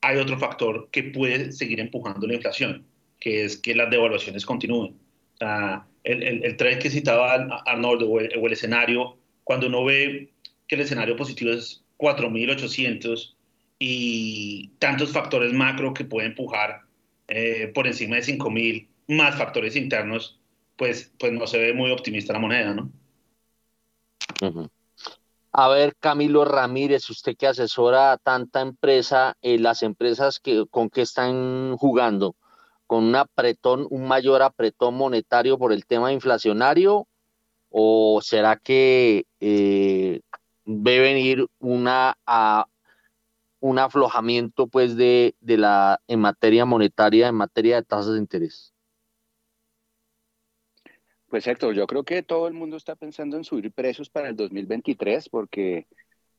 hay 0.00 0.18
otro 0.18 0.38
factor 0.38 0.88
que 0.90 1.04
puede 1.04 1.52
seguir 1.52 1.80
empujando 1.80 2.26
la 2.26 2.34
inflación, 2.34 2.86
que 3.20 3.44
es 3.44 3.56
que 3.56 3.74
las 3.74 3.90
devaluaciones 3.90 4.44
continúen. 4.44 4.98
El, 6.04 6.44
el, 6.44 6.56
trade 6.56 6.78
que 6.78 6.90
citaba 6.90 7.34
Arnoldo 7.66 8.08
o 8.10 8.20
el, 8.20 8.52
escenario, 8.52 9.16
cuando 9.44 9.66
uno 9.66 9.84
ve 9.84 10.30
que 10.66 10.74
el 10.74 10.80
escenario 10.82 11.16
positivo 11.16 11.52
es 11.52 11.84
4.800 11.98 13.34
y 13.78 14.68
tantos 14.78 15.12
factores 15.12 15.52
macro 15.52 15.94
que 15.94 16.04
pueden 16.04 16.30
empujar 16.30 16.82
eh, 17.28 17.70
por 17.74 17.86
encima 17.86 18.16
de 18.16 18.22
5.000, 18.22 18.88
más 19.08 19.36
factores 19.36 19.76
internos, 19.76 20.40
pues, 20.76 21.12
pues 21.18 21.32
no 21.32 21.46
se 21.46 21.58
ve 21.58 21.72
muy 21.72 21.90
optimista 21.90 22.32
la 22.32 22.38
moneda, 22.38 22.74
¿no? 22.74 22.90
A 25.52 25.68
ver, 25.68 25.94
Camilo 26.00 26.44
Ramírez, 26.44 27.08
usted 27.10 27.36
que 27.36 27.46
asesora 27.46 28.12
a 28.12 28.16
tanta 28.16 28.60
empresa, 28.60 29.36
eh, 29.42 29.58
las 29.58 29.82
empresas 29.82 30.40
que, 30.40 30.64
con 30.70 30.88
qué 30.88 31.02
están 31.02 31.76
jugando, 31.76 32.34
con 32.92 33.04
un 33.04 33.16
apretón, 33.16 33.86
un 33.88 34.06
mayor 34.06 34.42
apretón 34.42 34.94
monetario 34.94 35.56
por 35.56 35.72
el 35.72 35.86
tema 35.86 36.12
inflacionario, 36.12 37.08
o 37.70 38.20
será 38.20 38.56
que 38.56 39.24
eh, 39.40 40.20
ve 40.66 41.00
venir 41.00 41.46
una 41.58 42.18
un 43.60 43.78
aflojamiento 43.78 44.66
pues 44.66 44.94
de, 44.94 45.34
de 45.40 45.56
la 45.56 46.02
en 46.06 46.20
materia 46.20 46.66
monetaria, 46.66 47.28
en 47.28 47.34
materia 47.34 47.76
de 47.76 47.82
tasas 47.82 48.12
de 48.12 48.18
interés? 48.18 48.74
Pues 51.30 51.46
Héctor, 51.46 51.74
yo 51.74 51.86
creo 51.86 52.04
que 52.04 52.22
todo 52.22 52.46
el 52.46 52.52
mundo 52.52 52.76
está 52.76 52.94
pensando 52.94 53.38
en 53.38 53.44
subir 53.44 53.72
precios 53.72 54.10
para 54.10 54.28
el 54.28 54.36
2023 54.36 55.30
porque 55.30 55.86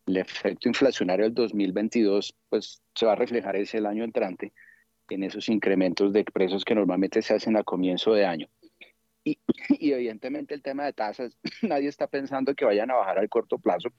el 0.05 0.17
efecto 0.17 0.69
inflacionario 0.69 1.25
del 1.25 1.33
2022 1.33 2.35
pues 2.47 2.83
se 2.93 3.07
va 3.07 3.13
a 3.13 3.15
reflejar 3.15 3.55
ese 3.55 3.79
año 3.79 4.03
entrante 4.03 4.53
en 5.09 5.23
esos 5.23 5.49
incrementos 5.49 6.13
de 6.13 6.23
precios 6.23 6.65
que 6.65 6.75
normalmente 6.75 7.21
se 7.21 7.33
hacen 7.33 7.57
a 7.57 7.63
comienzo 7.63 8.13
de 8.13 8.25
año. 8.25 8.47
Y, 9.23 9.37
y, 9.69 9.91
evidentemente 9.91 10.53
el 10.53 10.61
tema 10.61 10.85
de 10.85 10.93
tasas, 10.93 11.37
nadie 11.61 11.87
está 11.87 12.07
pensando 12.07 12.55
que 12.55 12.65
vayan 12.65 12.91
a 12.91 12.95
bajar 12.95 13.19
al 13.19 13.29
corto 13.29 13.57
plazo 13.57 13.89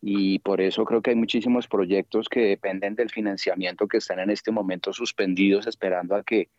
y 0.00 0.38
por 0.40 0.60
eso 0.60 0.84
creo 0.84 1.02
que 1.02 1.10
hay 1.10 1.16
muchísimos 1.16 1.66
proyectos 1.68 2.28
que 2.28 2.40
dependen 2.40 2.94
del 2.94 3.10
financiamiento 3.10 3.88
que 3.88 3.96
están 3.96 4.20
en 4.20 4.30
este 4.30 4.52
momento 4.52 4.92
suspendidos 4.92 5.66
esperando 5.66 6.14
a 6.14 6.22
que 6.22 6.50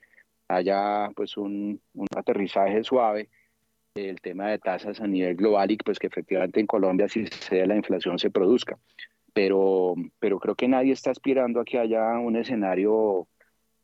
haya 0.47 1.09
pues 1.15 1.37
un, 1.37 1.81
un 1.93 2.07
aterrizaje 2.15 2.83
suave 2.83 3.29
el 3.95 4.21
tema 4.21 4.49
de 4.49 4.59
tasas 4.59 5.01
a 5.01 5.07
nivel 5.07 5.35
global 5.35 5.71
y 5.71 5.77
pues 5.77 5.99
que 5.99 6.07
efectivamente 6.07 6.59
en 6.59 6.67
Colombia 6.67 7.07
si 7.07 7.25
se 7.27 7.65
la 7.65 7.75
inflación 7.75 8.19
se 8.19 8.29
produzca. 8.29 8.77
Pero, 9.33 9.95
pero 10.19 10.39
creo 10.39 10.55
que 10.55 10.67
nadie 10.67 10.93
está 10.93 11.11
aspirando 11.11 11.59
a 11.59 11.65
que 11.65 11.77
haya 11.77 12.17
un 12.19 12.35
escenario 12.35 13.27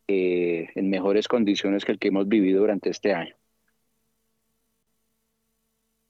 eh, 0.07 0.69
en 0.75 0.89
mejores 0.89 1.27
condiciones 1.27 1.85
que 1.85 1.93
el 1.93 1.99
que 1.99 2.09
hemos 2.09 2.27
vivido 2.27 2.61
durante 2.61 2.89
este 2.89 3.13
año. 3.13 3.35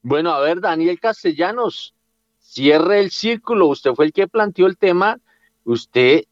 Bueno, 0.02 0.32
a 0.32 0.41
ver, 0.41 0.60
Daniel 0.60 0.99
Castellanos, 0.99 1.95
cierre 2.40 2.99
el 2.99 3.11
círculo. 3.11 3.68
Usted 3.68 3.94
fue 3.94 4.06
el 4.06 4.14
que 4.14 4.28
planteó 4.28 4.68
el 4.68 4.78
tema. 4.78 5.20
¿Usted 5.64 6.24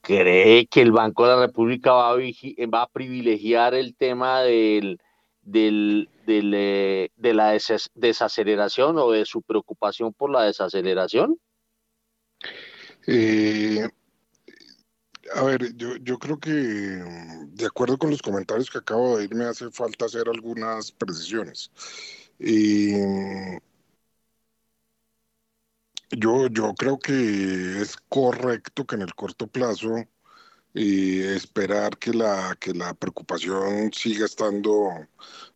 cree 0.00 0.66
que 0.66 0.80
el 0.80 0.92
Banco 0.92 1.26
de 1.26 1.34
la 1.34 1.46
República 1.46 1.92
va 1.92 2.12
a, 2.12 2.16
va 2.16 2.82
a 2.82 2.88
privilegiar 2.88 3.74
el 3.74 3.94
tema 3.94 4.40
del, 4.40 4.98
del, 5.42 6.08
eh, 6.26 7.10
de 7.16 7.34
la 7.34 7.58
desaceleración 7.94 8.98
o 8.98 9.10
de 9.10 9.24
su 9.26 9.42
preocupación 9.42 10.12
por 10.12 10.30
la 10.30 10.44
desaceleración? 10.44 11.38
Eh, 13.06 13.86
a 15.34 15.42
ver, 15.44 15.74
yo, 15.76 15.96
yo 15.96 16.18
creo 16.18 16.38
que 16.38 16.50
de 16.50 17.66
acuerdo 17.66 17.98
con 17.98 18.10
los 18.10 18.22
comentarios 18.22 18.70
que 18.70 18.78
acabo 18.78 19.18
de 19.18 19.24
ir, 19.24 19.34
me 19.34 19.44
hace 19.44 19.70
falta 19.70 20.06
hacer 20.06 20.28
algunas 20.28 20.92
precisiones. 20.92 21.70
yo, 26.10 26.48
yo 26.48 26.74
creo 26.74 26.98
que 26.98 27.80
es 27.80 27.96
correcto 28.08 28.86
que 28.86 28.96
en 28.96 29.02
el 29.02 29.14
corto 29.14 29.46
plazo 29.46 30.04
y 30.74 31.20
esperar 31.22 31.98
que 31.98 32.12
la, 32.12 32.56
que 32.60 32.72
la 32.74 32.94
preocupación 32.94 33.92
siga 33.92 34.26
estando 34.26 34.90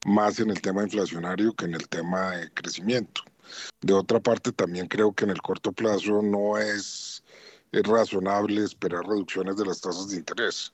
más 0.06 0.40
en 0.40 0.50
el 0.50 0.60
tema 0.60 0.82
inflacionario 0.82 1.54
que 1.54 1.66
en 1.66 1.74
el 1.74 1.88
tema 1.88 2.32
de 2.32 2.50
crecimiento. 2.52 3.22
De 3.80 3.92
otra 3.92 4.20
parte, 4.20 4.52
también 4.52 4.88
creo 4.88 5.12
que 5.12 5.24
en 5.24 5.30
el 5.30 5.42
corto 5.42 5.72
plazo 5.72 6.22
no 6.22 6.58
es, 6.58 7.13
es 7.74 7.82
razonable 7.82 8.62
esperar 8.62 9.04
reducciones 9.04 9.56
de 9.56 9.66
las 9.66 9.80
tasas 9.80 10.08
de 10.08 10.16
interés. 10.16 10.72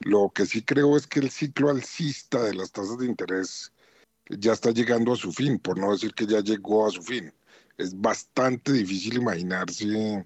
Lo 0.00 0.30
que 0.32 0.46
sí 0.46 0.62
creo 0.62 0.96
es 0.96 1.06
que 1.06 1.18
el 1.18 1.30
ciclo 1.30 1.70
alcista 1.70 2.42
de 2.44 2.54
las 2.54 2.70
tasas 2.70 2.98
de 2.98 3.06
interés 3.06 3.72
ya 4.28 4.52
está 4.52 4.70
llegando 4.70 5.12
a 5.12 5.16
su 5.16 5.32
fin, 5.32 5.58
por 5.58 5.78
no 5.78 5.92
decir 5.92 6.14
que 6.14 6.26
ya 6.26 6.40
llegó 6.40 6.86
a 6.86 6.90
su 6.90 7.02
fin. 7.02 7.32
Es 7.76 7.98
bastante 8.00 8.72
difícil 8.72 9.14
imaginarse 9.14 10.24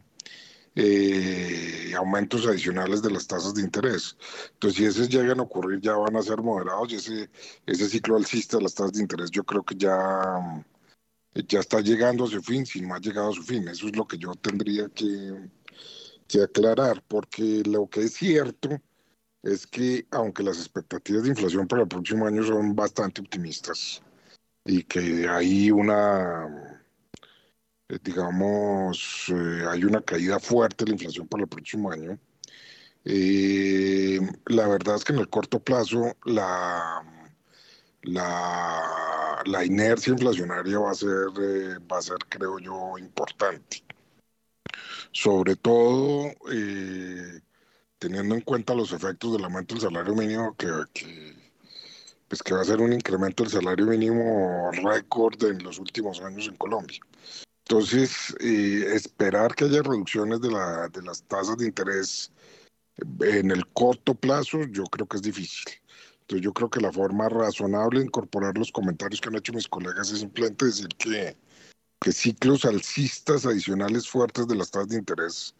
eh, 0.74 1.92
aumentos 1.96 2.46
adicionales 2.46 3.00
de 3.00 3.10
las 3.10 3.26
tasas 3.26 3.54
de 3.54 3.62
interés. 3.62 4.16
Entonces, 4.54 4.78
si 4.78 4.84
esos 4.84 5.08
llegan 5.08 5.40
a 5.40 5.44
ocurrir, 5.44 5.80
ya 5.80 5.94
van 5.94 6.16
a 6.16 6.22
ser 6.22 6.42
moderados 6.42 6.92
y 6.92 6.96
ese, 6.96 7.30
ese 7.64 7.88
ciclo 7.88 8.16
alcista 8.16 8.58
de 8.58 8.64
las 8.64 8.74
tasas 8.74 8.92
de 8.92 9.02
interés 9.02 9.30
yo 9.30 9.44
creo 9.44 9.62
que 9.62 9.76
ya, 9.76 10.62
ya 11.48 11.60
está 11.60 11.80
llegando 11.80 12.24
a 12.24 12.28
su 12.28 12.42
fin, 12.42 12.66
si 12.66 12.82
no 12.82 12.94
ha 12.94 13.00
llegado 13.00 13.30
a 13.30 13.34
su 13.34 13.42
fin. 13.42 13.66
Eso 13.68 13.86
es 13.86 13.96
lo 13.96 14.06
que 14.06 14.18
yo 14.18 14.34
tendría 14.34 14.88
que, 14.90 15.50
que 16.28 16.42
aclarar, 16.42 17.02
porque 17.08 17.62
lo 17.66 17.88
que 17.88 18.02
es 18.02 18.14
cierto 18.14 18.80
es 19.42 19.66
que 19.66 20.06
aunque 20.10 20.42
las 20.42 20.58
expectativas 20.58 21.24
de 21.24 21.30
inflación 21.30 21.66
para 21.66 21.82
el 21.82 21.88
próximo 21.88 22.26
año 22.26 22.44
son 22.44 22.74
bastante 22.74 23.20
optimistas 23.20 24.02
y 24.64 24.84
que 24.84 25.28
hay 25.28 25.70
una 25.70 26.80
eh, 27.92 27.98
digamos, 28.02 29.26
eh, 29.28 29.64
hay 29.68 29.84
una 29.84 30.00
caída 30.00 30.38
fuerte 30.40 30.84
de 30.84 30.90
la 30.90 30.94
inflación 30.94 31.28
para 31.28 31.42
el 31.44 31.48
próximo 31.48 31.90
año. 31.90 32.18
la 34.46 34.68
verdad 34.68 34.96
es 34.96 35.04
que 35.04 35.12
en 35.12 35.18
el 35.18 35.28
corto 35.28 35.60
plazo 35.60 36.16
la, 36.24 37.02
la, 38.02 39.42
la 39.44 39.64
inercia 39.64 40.12
inflacionaria 40.12 40.78
va 40.78 40.92
a 40.92 40.94
ser, 40.94 41.28
va 41.90 41.98
a 41.98 42.02
ser, 42.02 42.18
creo 42.28 42.58
yo, 42.58 42.98
importante. 42.98 43.84
Sobre 45.12 45.56
todo 45.56 46.32
teniendo 47.98 48.34
en 48.34 48.40
cuenta 48.40 48.74
los 48.74 48.92
efectos 48.92 49.32
del 49.32 49.44
aumento 49.44 49.74
del 49.74 49.82
salario 49.82 50.14
mínimo 50.14 50.56
que, 50.56 50.68
que 50.92 51.36
pues 52.32 52.42
que 52.42 52.54
va 52.54 52.62
a 52.62 52.64
ser 52.64 52.80
un 52.80 52.94
incremento 52.94 53.42
del 53.42 53.52
salario 53.52 53.86
mínimo 53.86 54.70
récord 54.72 55.42
en 55.44 55.62
los 55.62 55.78
últimos 55.78 56.20
años 56.22 56.48
en 56.48 56.56
Colombia. 56.56 56.98
Entonces, 57.68 58.34
eh, 58.40 58.86
esperar 58.94 59.54
que 59.54 59.66
haya 59.66 59.82
reducciones 59.82 60.40
de, 60.40 60.50
la, 60.50 60.88
de 60.88 61.02
las 61.02 61.22
tasas 61.24 61.58
de 61.58 61.66
interés 61.66 62.32
en 63.20 63.50
el 63.50 63.66
corto 63.68 64.14
plazo, 64.14 64.62
yo 64.70 64.84
creo 64.84 65.06
que 65.06 65.18
es 65.18 65.22
difícil. 65.22 65.64
Entonces, 66.22 66.42
yo 66.42 66.52
creo 66.52 66.70
que 66.70 66.80
la 66.80 66.90
forma 66.90 67.28
razonable 67.28 68.00
de 68.00 68.06
incorporar 68.06 68.56
los 68.56 68.72
comentarios 68.72 69.20
que 69.20 69.28
han 69.28 69.36
hecho 69.36 69.52
mis 69.52 69.68
colegas 69.68 70.10
es 70.10 70.20
simplemente 70.20 70.64
decir 70.64 70.88
que, 70.98 71.36
que 72.02 72.12
ciclos 72.12 72.64
alcistas 72.64 73.46
adicionales 73.46 74.08
fuertes 74.08 74.48
de 74.48 74.56
las 74.56 74.70
tasas 74.70 74.88
de 74.88 74.98
interés 74.98 75.54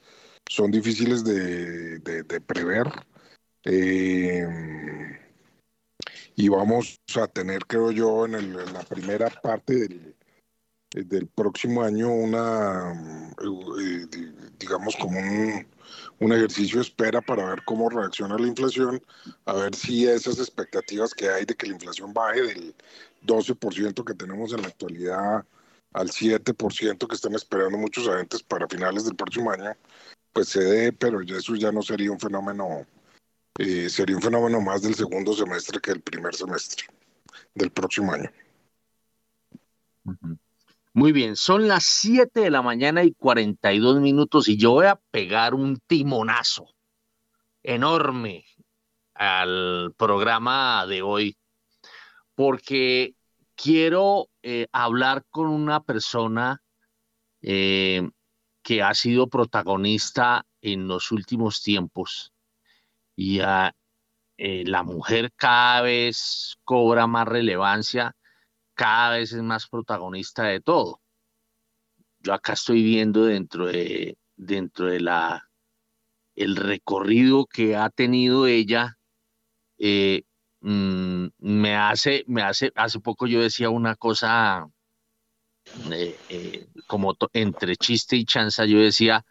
son 0.49 0.71
difíciles 0.71 1.25
de, 1.25 2.01
prever. 2.47 2.89
Eh, 3.65 4.45
y 6.35 6.49
vamos 6.49 7.01
a 7.15 7.29
tener, 7.29 7.65
creo 7.67 7.93
yo, 7.93 8.27
en, 8.27 8.35
el, 8.35 8.59
en 8.59 8.73
la 8.73 8.83
primera 8.83 9.31
parte 9.31 9.75
del, 9.75 10.17
del 10.91 11.29
próximo 11.29 11.83
año 11.83 12.13
una, 12.13 12.93
eh, 13.81 14.07
digamos, 14.59 14.97
como 14.97 15.21
un, 15.21 15.67
un, 16.19 16.33
ejercicio 16.33 16.79
de 16.79 16.83
espera 16.83 17.21
para 17.21 17.47
ver 17.47 17.63
cómo 17.65 17.89
reacciona 17.89 18.37
la 18.37 18.49
inflación, 18.49 19.01
a 19.45 19.53
ver 19.55 19.77
si 19.77 20.09
esas 20.09 20.39
expectativas 20.39 21.15
que 21.15 21.29
hay 21.29 21.45
de 21.45 21.55
que 21.55 21.69
la 21.69 21.75
inflación 21.75 22.13
baje 22.13 22.43
del 22.43 22.75
12% 23.25 24.05
que 24.05 24.15
tenemos 24.15 24.53
en 24.53 24.63
la 24.63 24.69
actualidad 24.69 25.45
al 25.93 26.11
7% 26.11 27.07
que 27.07 27.15
están 27.15 27.35
esperando 27.35 27.79
muchos 27.79 28.09
agentes 28.09 28.43
para 28.43 28.69
finales 28.69 29.05
del 29.05 29.17
próximo 29.17 29.51
año, 29.51 29.77
pues 30.33 30.49
se 30.49 30.63
dé, 30.63 30.93
pero 30.93 31.21
eso 31.21 31.55
ya 31.55 31.73
no 31.73 31.83
sería 31.83 32.11
un 32.11 32.21
fenómeno 32.21 32.87
eh, 33.59 33.91
sería 33.91 34.17
un 34.17 34.23
fenómeno 34.23 34.61
más 34.61 34.83
del 34.83 34.95
segundo 34.95 35.35
semestre 35.35 35.79
que 35.81 35.91
del 35.91 36.01
primer 36.01 36.35
semestre 36.35 36.87
del 37.55 37.71
próximo 37.71 38.13
año. 38.13 38.31
Muy 40.95 41.13
bien, 41.13 41.37
son 41.37 41.69
las 41.69 41.85
7 41.85 42.41
de 42.41 42.51
la 42.51 42.63
mañana 42.63 43.05
y 43.05 43.13
42 43.13 44.01
minutos 44.01 44.49
y 44.49 44.57
yo 44.57 44.73
voy 44.73 44.87
a 44.87 45.01
pegar 45.11 45.55
un 45.55 45.79
timonazo 45.87 46.67
enorme 47.63 48.45
al 49.15 49.95
programa 49.97 50.87
de 50.87 51.03
hoy 51.03 51.37
porque 52.35 53.15
quiero 53.55 54.29
eh, 54.43 54.67
hablar 54.73 55.25
con 55.31 55.49
una 55.49 55.83
persona 55.83 56.63
eh, 57.41 58.09
que 58.63 58.83
ha 58.83 58.95
sido 58.95 59.29
protagonista 59.29 60.47
en 60.61 60.87
los 60.89 61.11
últimos 61.13 61.63
tiempos 61.63 62.33
y 63.17 63.41
eh, 63.41 64.65
la 64.67 64.83
mujer 64.83 65.33
cada 65.37 65.83
vez 65.83 66.57
cobra 66.65 67.07
más 67.07 67.27
relevancia, 67.27 68.17
cada 68.75 69.17
vez 69.17 69.33
es 69.33 69.43
más 69.43 69.69
protagonista 69.69 70.45
de 70.45 70.61
todo. 70.61 71.01
Yo 72.21 72.35
acá 72.35 72.53
estoy 72.53 72.83
viendo 72.83 73.25
dentro 73.25 73.67
de, 73.67 74.17
dentro 74.37 74.87
de 74.87 75.01
la, 75.01 75.51
el 76.35 76.57
recorrido 76.57 77.47
que 77.47 77.77
ha 77.77 77.91
tenido 77.91 78.47
ella, 78.47 78.99
mm, 80.63 81.27
me 81.39 81.77
hace, 81.77 82.25
me 82.27 82.43
hace, 82.43 82.73
hace 82.75 83.01
poco 83.01 83.27
yo 83.27 83.41
decía 83.41 83.71
una 83.71 83.97
cosa 83.97 84.69
eh, 85.91 86.67
como 86.87 87.17
entre 87.33 87.77
chiste 87.77 88.17
y 88.17 88.25
chanza, 88.25 88.65
yo 88.65 88.79
decía, 88.81 89.25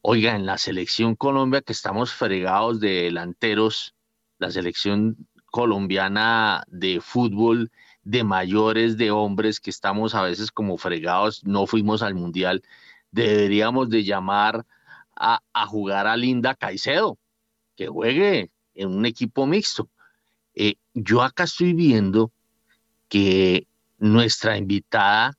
Oiga, 0.00 0.36
en 0.36 0.46
la 0.46 0.58
selección 0.58 1.16
Colombia 1.16 1.60
que 1.60 1.72
estamos 1.72 2.12
fregados 2.12 2.78
de 2.80 3.02
delanteros, 3.04 3.94
la 4.38 4.50
selección 4.50 5.28
colombiana 5.50 6.64
de 6.68 7.00
fútbol, 7.00 7.72
de 8.04 8.22
mayores, 8.22 8.96
de 8.96 9.10
hombres, 9.10 9.60
que 9.60 9.70
estamos 9.70 10.14
a 10.14 10.22
veces 10.22 10.52
como 10.52 10.78
fregados, 10.78 11.44
no 11.44 11.66
fuimos 11.66 12.02
al 12.02 12.14
mundial, 12.14 12.62
deberíamos 13.10 13.90
de 13.90 14.04
llamar 14.04 14.64
a, 15.16 15.40
jugar 15.66 16.06
a 16.06 16.16
Linda 16.16 16.54
Caicedo, 16.54 17.18
que 17.76 17.88
juegue 17.88 18.52
en 18.74 18.88
un 18.90 19.04
equipo 19.04 19.46
mixto. 19.46 19.90
Yo 21.00 21.22
acá 21.22 21.44
estoy 21.44 21.74
viendo 21.74 22.32
que 23.08 23.68
nuestra 23.98 24.56
invitada 24.56 25.38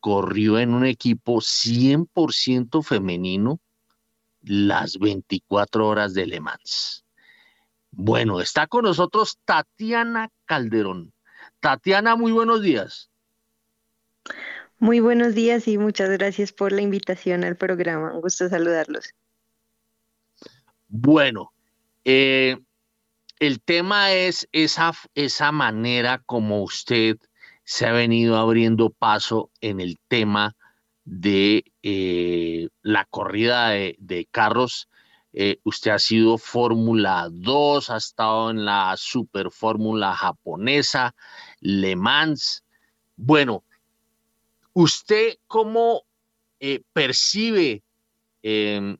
corrió 0.00 0.58
en 0.58 0.74
un 0.74 0.84
equipo 0.84 1.40
100% 1.40 2.82
femenino 2.82 3.58
las 4.42 4.98
24 4.98 5.86
horas 5.86 6.14
de 6.14 6.26
Le 6.26 6.40
Mans. 6.40 7.04
Bueno, 7.90 8.40
está 8.40 8.66
con 8.66 8.84
nosotros 8.84 9.38
Tatiana 9.44 10.30
Calderón. 10.44 11.12
Tatiana, 11.60 12.14
muy 12.14 12.32
buenos 12.32 12.62
días. 12.62 13.10
Muy 14.78 15.00
buenos 15.00 15.34
días 15.34 15.66
y 15.68 15.78
muchas 15.78 16.10
gracias 16.10 16.52
por 16.52 16.70
la 16.70 16.82
invitación 16.82 17.44
al 17.44 17.56
programa. 17.56 18.12
Un 18.12 18.20
gusto 18.20 18.48
saludarlos. 18.48 19.14
Bueno, 20.88 21.52
eh, 22.04 22.58
el 23.40 23.60
tema 23.60 24.12
es 24.12 24.48
esa, 24.52 24.92
esa 25.14 25.52
manera 25.52 26.18
como 26.26 26.62
usted 26.62 27.18
se 27.64 27.86
ha 27.86 27.92
venido 27.92 28.36
abriendo 28.36 28.90
paso 28.90 29.50
en 29.60 29.80
el 29.80 29.98
tema 30.08 30.56
de 31.04 31.64
eh, 31.82 32.68
la 32.82 33.04
corrida 33.04 33.68
de, 33.68 34.28
carros. 34.30 34.88
Eh, 35.32 35.58
usted 35.64 35.92
ha 35.92 35.98
sido 35.98 36.38
Fórmula 36.38 37.28
2, 37.30 37.90
ha 37.90 37.96
estado 37.96 38.50
en 38.50 38.64
la 38.64 38.94
Super 38.96 39.50
Fórmula 39.50 40.14
japonesa, 40.14 41.14
Le 41.60 41.94
Mans. 41.94 42.64
Bueno, 43.16 43.64
¿usted 44.72 45.36
cómo 45.46 46.02
eh, 46.60 46.82
percibe 46.92 47.82
em, 48.42 48.96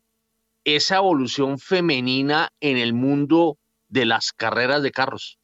esa 0.65 0.97
evolución 0.97 1.59
femenina 1.59 2.53
en 2.61 2.77
el 2.77 2.93
mundo 2.93 3.59
de 3.89 4.05
las 4.05 4.33
carreras 4.33 4.83
de 4.83 4.93
carros? 4.93 5.39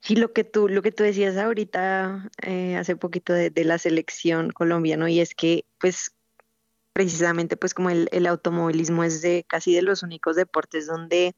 Sí, 0.00 0.14
lo 0.14 0.32
que 0.32 0.44
tú, 0.44 0.68
lo 0.68 0.82
que 0.82 0.92
tú 0.92 1.02
decías 1.02 1.36
ahorita 1.36 2.30
eh, 2.42 2.76
hace 2.76 2.94
poquito 2.94 3.32
de, 3.32 3.52
la 3.64 3.78
selección 3.78 4.50
colombiana, 4.50 5.10
y 5.10 5.20
es 5.20 5.34
que 5.34 5.64
pues 5.78 6.12
precisamente 6.92 7.56
pues 7.56 7.74
como 7.74 7.90
el, 7.90 8.26
automovilismo 8.26 9.04
es 9.04 9.20
de 9.20 9.44
casi 9.48 9.74
de 9.74 9.82
los 9.82 10.02
únicos 10.02 10.36
deportes 10.36 10.86
donde 10.86 11.34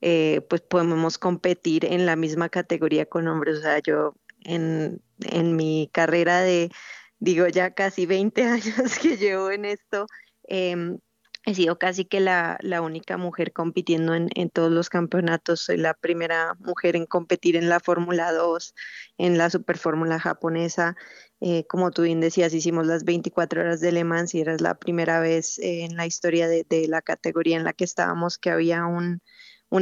eh, 0.00 0.42
pues 0.50 0.60
podemos 0.60 1.18
competir 1.18 1.86
en 1.86 2.06
la 2.06 2.16
misma 2.16 2.48
categoría 2.50 3.06
con 3.06 3.28
hombres. 3.28 3.58
O 3.58 3.62
sea, 3.62 3.78
yo 3.78 4.14
en, 4.44 5.00
en 5.20 5.56
mi 5.56 5.88
carrera 5.92 6.40
de, 6.40 6.70
digo, 7.18 7.48
ya 7.48 7.72
casi 7.72 8.06
20 8.06 8.44
años 8.46 8.98
que 9.00 9.16
llevo 9.16 9.50
en 9.50 9.64
esto, 9.64 10.06
em, 10.44 10.98
He 11.44 11.54
sido 11.56 11.76
casi 11.76 12.04
que 12.04 12.20
la, 12.20 12.58
única 12.82 13.16
mujer 13.16 13.52
compitiendo 13.52 14.14
en, 14.14 14.50
todos 14.50 14.70
los 14.70 14.88
campeonatos. 14.88 15.60
Soy 15.60 15.76
la 15.76 15.94
primera 15.94 16.54
mujer 16.60 16.94
en 16.94 17.04
competir 17.04 17.56
en 17.56 17.68
la 17.68 17.80
Fórmula 17.80 18.32
2, 18.32 18.74
en 19.18 19.38
la 19.38 19.50
Super 19.50 19.76
Fórmula 19.76 20.20
japonesa. 20.20 20.96
Eh, 21.40 21.66
como 21.66 21.90
tú 21.90 22.02
bien 22.02 22.20
decías, 22.20 22.54
hicimos 22.54 22.86
las 22.86 23.02
24 23.02 23.60
horas 23.60 23.80
de 23.80 23.90
Le 23.90 24.04
Mans 24.04 24.34
y 24.36 24.40
era 24.40 24.56
la 24.58 24.76
primera 24.76 25.18
vez 25.18 25.58
en 25.58 25.96
la 25.96 26.06
historia 26.06 26.46
de, 26.46 26.86
la 26.86 27.02
categoría 27.02 27.56
en 27.56 27.64
la 27.64 27.72
que 27.72 27.84
estábamos 27.84 28.38
que 28.38 28.50
había 28.50 28.86
un, 28.86 29.20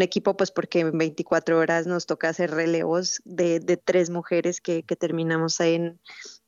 equipo, 0.00 0.36
pues 0.36 0.52
porque 0.52 0.80
en 0.80 0.96
24 0.96 1.58
horas 1.58 1.86
nos 1.86 2.06
toca 2.06 2.30
hacer 2.30 2.52
relevos 2.52 3.20
de, 3.26 3.60
tres 3.84 4.08
mujeres 4.08 4.62
que, 4.62 4.82
terminamos 4.82 5.60
en, 5.60 6.00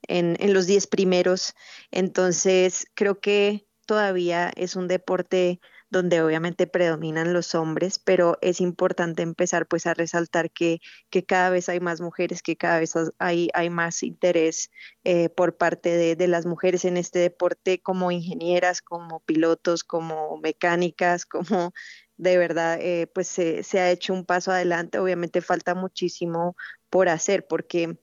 en, 0.08 0.36
en 0.40 0.54
los 0.54 0.66
10 0.66 0.86
primeros. 0.86 1.52
Entonces, 1.90 2.86
creo 2.94 3.20
que 3.20 3.66
todavía 3.86 4.50
es 4.56 4.76
un 4.76 4.88
deporte 4.88 5.60
donde 5.92 6.22
obviamente 6.22 6.66
predominan 6.66 7.34
los 7.34 7.54
hombres, 7.54 7.98
pero 7.98 8.38
es 8.40 8.62
importante 8.62 9.22
empezar 9.22 9.66
pues 9.66 9.86
a 9.86 9.92
resaltar 9.92 10.50
que, 10.50 10.80
que 11.10 11.24
cada 11.26 11.50
vez 11.50 11.68
hay 11.68 11.80
más 11.80 12.00
mujeres, 12.00 12.42
que 12.42 12.56
cada 12.56 12.80
vez 12.80 12.94
hay, 13.18 13.50
hay 13.52 13.68
más 13.68 14.02
interés 14.02 14.70
eh, 15.04 15.28
por 15.28 15.58
parte 15.58 15.90
de, 15.90 16.16
de, 16.16 16.28
las 16.28 16.46
mujeres 16.46 16.86
en 16.86 16.96
este 16.96 17.18
deporte 17.18 17.82
como 17.82 18.10
ingenieras, 18.10 18.80
como 18.80 19.20
pilotos, 19.20 19.84
como 19.84 20.38
mecánicas, 20.38 21.26
como 21.26 21.74
de 22.16 22.38
verdad 22.38 22.78
eh, 22.80 23.06
pues 23.12 23.28
se, 23.28 23.62
se 23.62 23.80
ha 23.80 23.90
hecho 23.90 24.14
un 24.14 24.24
paso 24.24 24.50
adelante. 24.50 24.98
Obviamente 24.98 25.42
falta 25.42 25.74
muchísimo 25.74 26.56
por 26.88 27.08
hacer 27.10 27.46
porque 27.46 27.98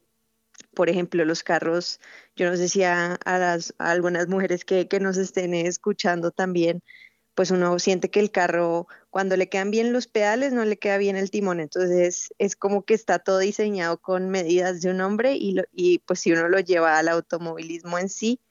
por 0.74 0.90
ejemplo, 0.90 1.26
los 1.26 1.44
carros, 1.44 2.00
yo 2.36 2.50
no 2.50 2.58
sé 2.58 2.70
si 2.70 2.84
a, 2.84 3.20
las, 3.26 3.74
algunas 3.78 4.28
mujeres 4.28 4.66
que, 4.66 4.88
que 4.88 5.00
nos 5.00 5.18
estén 5.18 5.54
escuchando 5.54 6.32
también, 6.32 6.84
pues 7.36 7.52
uno 7.52 7.80
siente 7.80 8.10
que 8.10 8.20
el 8.20 8.32
carro, 8.32 8.88
cuando 9.10 9.38
le 9.38 9.48
quedan 9.50 9.72
bien 9.72 9.94
los 9.94 10.08
pedales, 10.08 10.52
no 10.52 10.66
le 10.66 10.78
queda 10.78 10.98
bien 10.98 11.16
el 11.16 11.32
timón. 11.32 11.60
Entonces 11.62 12.34
es 12.38 12.56
como 12.56 12.84
que 12.84 12.94
está 12.94 13.20
todo 13.20 13.40
diseñado 13.40 13.98
con 14.02 14.30
medidas 14.30 14.82
de 14.82 14.92
un 14.92 15.02
hombre 15.02 15.36
y, 15.36 15.56
y 15.72 16.00
pues 16.00 16.20
si 16.20 16.34
uno 16.34 16.50
lo 16.50 16.60
lleva 16.60 16.98
al 16.98 17.08
automovilismo 17.08 17.98
en 17.98 18.10
sí, 18.10 18.42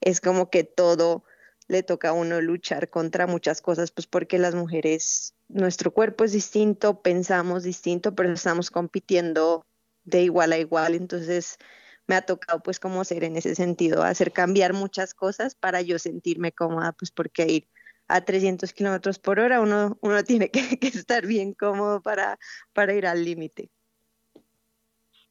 es 0.00 0.20
como 0.20 0.50
que 0.50 0.64
todo 0.64 1.24
le 1.68 1.82
toca 1.82 2.10
a 2.10 2.12
uno 2.12 2.40
luchar 2.40 2.90
contra 2.90 3.26
muchas 3.26 3.60
cosas, 3.60 3.90
pues 3.90 4.06
porque 4.06 4.38
las 4.38 4.54
mujeres, 4.54 5.34
nuestro 5.48 5.92
cuerpo 5.92 6.24
es 6.24 6.32
distinto, 6.32 7.02
pensamos 7.02 7.64
distinto, 7.64 8.14
pero 8.14 8.32
estamos 8.32 8.70
compitiendo 8.70 9.66
de 10.06 10.22
igual 10.22 10.52
a 10.52 10.58
igual, 10.58 10.94
entonces 10.94 11.58
me 12.06 12.14
ha 12.14 12.22
tocado 12.22 12.62
pues 12.62 12.80
como 12.80 13.04
ser 13.04 13.24
en 13.24 13.36
ese 13.36 13.54
sentido, 13.54 14.02
hacer 14.02 14.32
cambiar 14.32 14.72
muchas 14.72 15.12
cosas 15.12 15.54
para 15.54 15.82
yo 15.82 15.98
sentirme 15.98 16.52
cómoda, 16.52 16.92
pues 16.92 17.10
porque 17.10 17.46
ir 17.46 17.68
a 18.08 18.24
300 18.24 18.72
kilómetros 18.72 19.18
por 19.18 19.40
hora 19.40 19.60
uno, 19.60 19.98
uno 20.00 20.24
tiene 20.24 20.50
que, 20.50 20.78
estar 20.86 21.26
bien 21.26 21.52
cómodo 21.52 22.00
para, 22.00 22.38
para 22.72 22.94
ir 22.94 23.06
al 23.06 23.24
límite. 23.24 23.70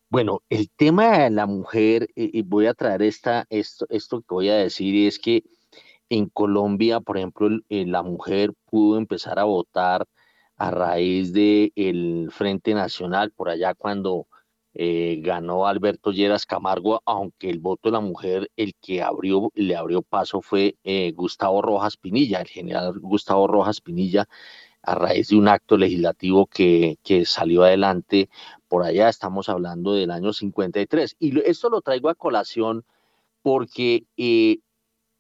Bueno, 0.10 0.44
el 0.50 0.70
tema 0.70 1.18
de 1.18 1.30
la 1.32 1.46
mujer, 1.46 2.08
y 2.16 2.42
voy 2.44 2.68
a 2.68 2.74
traer 2.74 3.02
esta, 3.02 3.48
esto, 3.50 3.88
esto 3.90 4.22
que 4.22 4.28
voy 4.30 4.50
a 4.50 4.56
decir, 4.56 5.08
es 5.08 5.18
que 5.18 5.44
en 6.10 6.30
Colombia, 6.30 7.00
por 7.00 7.18
ejemplo, 7.18 7.50
la 7.70 8.04
mujer 8.04 8.54
pudo 8.70 8.98
empezar 8.98 9.40
a 9.40 9.46
votar 9.46 10.06
a 10.58 10.72
raíz 10.72 11.34
del 11.34 11.72
el 11.76 12.30
Frente 12.32 12.74
Nacional, 12.74 13.32
por 13.32 13.50
allá 13.50 13.74
cuando 13.74 14.28
eh, 14.78 15.20
ganó 15.22 15.68
Alberto 15.68 16.12
Lleras 16.12 16.46
Camargo, 16.46 17.02
aunque 17.06 17.50
el 17.50 17.60
voto 17.60 17.88
de 17.88 17.94
la 17.94 18.02
mujer, 18.02 18.52
el 18.58 18.76
que 18.82 19.02
abrió, 19.02 19.50
le 19.56 19.74
abrió 19.78 20.02
paso 20.02 20.42
fue 20.42 20.76
eh, 20.84 21.14
Gustavo 21.14 21.62
Rojas 21.62 21.96
Pinilla, 21.96 22.42
el 22.42 22.48
general 22.48 23.00
Gustavo 23.00 23.48
Rojas 23.48 23.80
Pinilla, 23.80 24.28
a 24.82 24.96
raíz 24.96 25.30
de 25.30 25.38
un 25.38 25.48
acto 25.48 25.78
legislativo 25.78 26.48
que, 26.48 26.98
salió 27.26 27.64
adelante 27.64 28.30
por 28.68 28.84
allá, 28.84 29.08
estamos 29.08 29.48
hablando 29.48 29.94
del 29.94 30.12
año 30.12 30.34
53. 30.34 31.16
Y 31.20 31.40
esto 31.50 31.70
lo 31.70 31.82
traigo 31.82 32.10
a 32.10 32.16
colación 32.16 32.84
porque 33.42 34.04
eh, 34.18 34.60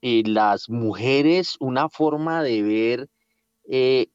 las 0.02 0.69
mujeres, 0.69 1.56
una 1.61 1.88
forma 1.88 2.44
de 2.44 2.61
ver 2.61 3.10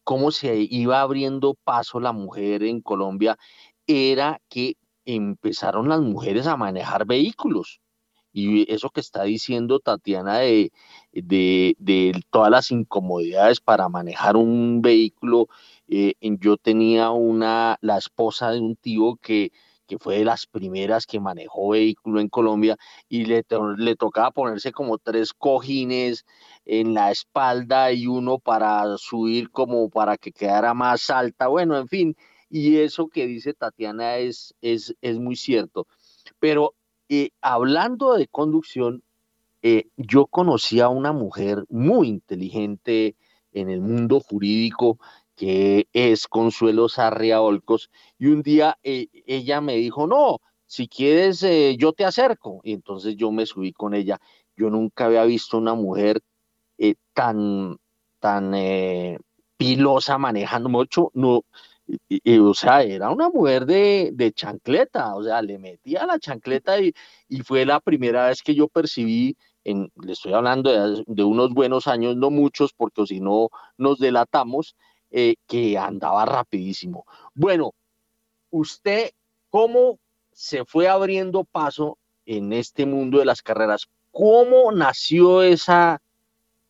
cómo 0.04 0.30
se 0.32 0.66
iba 0.70 1.00
abriendo 1.00 1.54
paso 1.64 1.98
la 1.98 2.12
mujer 2.12 2.62
en 2.62 2.82
Colombia 2.82 3.36
era 3.86 4.40
que 4.48 4.76
empezaron 5.14 5.88
las 5.88 6.00
mujeres 6.00 6.46
a 6.46 6.56
manejar 6.56 7.06
vehículos. 7.06 7.80
Y 8.32 8.72
eso 8.72 8.90
que 8.90 9.00
está 9.00 9.24
diciendo 9.24 9.80
Tatiana 9.80 10.38
de, 10.38 10.72
de, 11.12 12.12
todas 12.30 12.50
las 12.50 12.70
incomodidades 12.70 13.60
para 13.60 13.88
manejar 13.88 14.36
un 14.36 14.82
vehículo, 14.82 15.48
eh, 15.88 16.14
yo 16.20 16.56
tenía 16.56 17.10
una, 17.10 17.76
la 17.80 17.98
esposa 17.98 18.52
de 18.52 18.60
un 18.60 18.76
tío 18.76 19.16
que, 19.20 19.50
que 19.90 19.98
fue 19.98 20.18
de 20.18 20.24
las 20.24 20.46
primeras 20.46 21.04
que 21.04 21.18
manejó 21.18 21.70
vehículo 21.70 22.20
en 22.20 22.28
Colombia 22.28 22.76
y 23.08 23.24
le, 23.24 23.44
le 23.76 23.96
tocaba 23.96 24.30
ponerse 24.30 24.70
como 24.70 24.98
tres 24.98 25.32
cojines 25.32 26.24
en 26.64 26.94
la 26.94 27.10
espalda 27.10 27.90
y 27.90 28.06
uno 28.06 28.38
para 28.38 28.96
subir 28.98 29.50
como 29.50 29.90
para 29.90 30.16
que 30.16 30.30
quedara 30.30 30.74
más 30.74 31.10
alta. 31.10 31.48
Bueno, 31.48 31.76
en 31.76 31.88
fin, 31.88 32.16
y 32.50 32.78
eso 32.78 33.08
que 33.08 33.26
dice 33.26 33.54
Tatiana 33.54 34.16
es, 34.16 34.54
es, 34.60 34.94
es 35.00 35.18
muy 35.18 35.36
cierto. 35.36 35.86
Pero 36.40 36.74
eh, 37.08 37.30
hablando 37.40 38.14
de 38.14 38.26
conducción, 38.26 39.02
eh, 39.62 39.86
yo 39.96 40.26
conocí 40.26 40.80
a 40.80 40.88
una 40.88 41.12
mujer 41.12 41.64
muy 41.68 42.08
inteligente 42.08 43.14
en 43.52 43.70
el 43.70 43.80
mundo 43.80 44.20
jurídico 44.20 44.98
que 45.36 45.88
es 45.92 46.28
Consuelo 46.28 46.88
Sarria 46.88 47.40
Olcos, 47.40 47.90
y 48.18 48.26
un 48.26 48.42
día 48.42 48.78
eh, 48.82 49.08
ella 49.26 49.62
me 49.62 49.76
dijo, 49.76 50.06
no, 50.06 50.40
si 50.66 50.86
quieres 50.86 51.44
yo 51.78 51.92
te 51.94 52.04
acerco, 52.04 52.60
y 52.62 52.74
entonces 52.74 53.16
yo 53.16 53.32
me 53.32 53.46
subí 53.46 53.72
con 53.72 53.94
ella. 53.94 54.20
Yo 54.54 54.68
nunca 54.68 55.06
había 55.06 55.24
visto 55.24 55.56
una 55.56 55.74
mujer 55.74 56.20
tan, 57.14 57.78
tan 58.18 58.54
pilosa 59.56 60.18
manejando 60.18 60.68
mucho, 60.68 61.10
no, 61.14 61.44
y, 62.08 62.38
o 62.38 62.54
sea, 62.54 62.82
era 62.82 63.10
una 63.10 63.28
mujer 63.28 63.66
de, 63.66 64.10
de, 64.12 64.32
chancleta, 64.32 65.14
o 65.14 65.24
sea, 65.24 65.42
le 65.42 65.58
metía 65.58 66.06
la 66.06 66.18
chancleta 66.18 66.80
y, 66.80 66.92
y, 67.28 67.42
fue 67.42 67.64
la 67.64 67.80
primera 67.80 68.28
vez 68.28 68.42
que 68.42 68.54
yo 68.54 68.68
percibí, 68.68 69.36
en, 69.64 69.90
le 70.02 70.12
estoy 70.12 70.32
hablando 70.32 70.70
de, 71.06 71.24
unos 71.24 71.50
buenos 71.52 71.86
años, 71.86 72.16
no 72.16 72.30
muchos, 72.30 72.72
porque 72.72 73.06
si 73.06 73.20
no 73.20 73.50
nos 73.76 73.98
delatamos, 73.98 74.76
eh, 75.10 75.36
que 75.46 75.76
andaba 75.76 76.24
rapidísimo. 76.24 77.04
Bueno, 77.34 77.72
usted, 78.50 79.10
¿cómo 79.48 79.98
se 80.32 80.64
fue 80.64 80.88
abriendo 80.88 81.44
paso 81.44 81.98
en 82.26 82.52
este 82.52 82.86
mundo 82.86 83.18
de 83.18 83.24
las 83.24 83.42
carreras? 83.42 83.88
¿Cómo 84.12 84.70
nació 84.72 85.42
esa, 85.42 86.00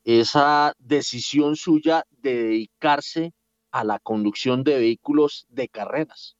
esa 0.05 0.74
decisión 0.78 1.56
suya 1.56 2.05
de 2.22 2.42
dedicarse 2.42 3.32
a 3.72 3.84
la 3.84 3.98
conducción 3.98 4.64
de 4.64 4.78
vehículos 4.78 5.47
de 5.48 5.68
carreras? 5.68 6.36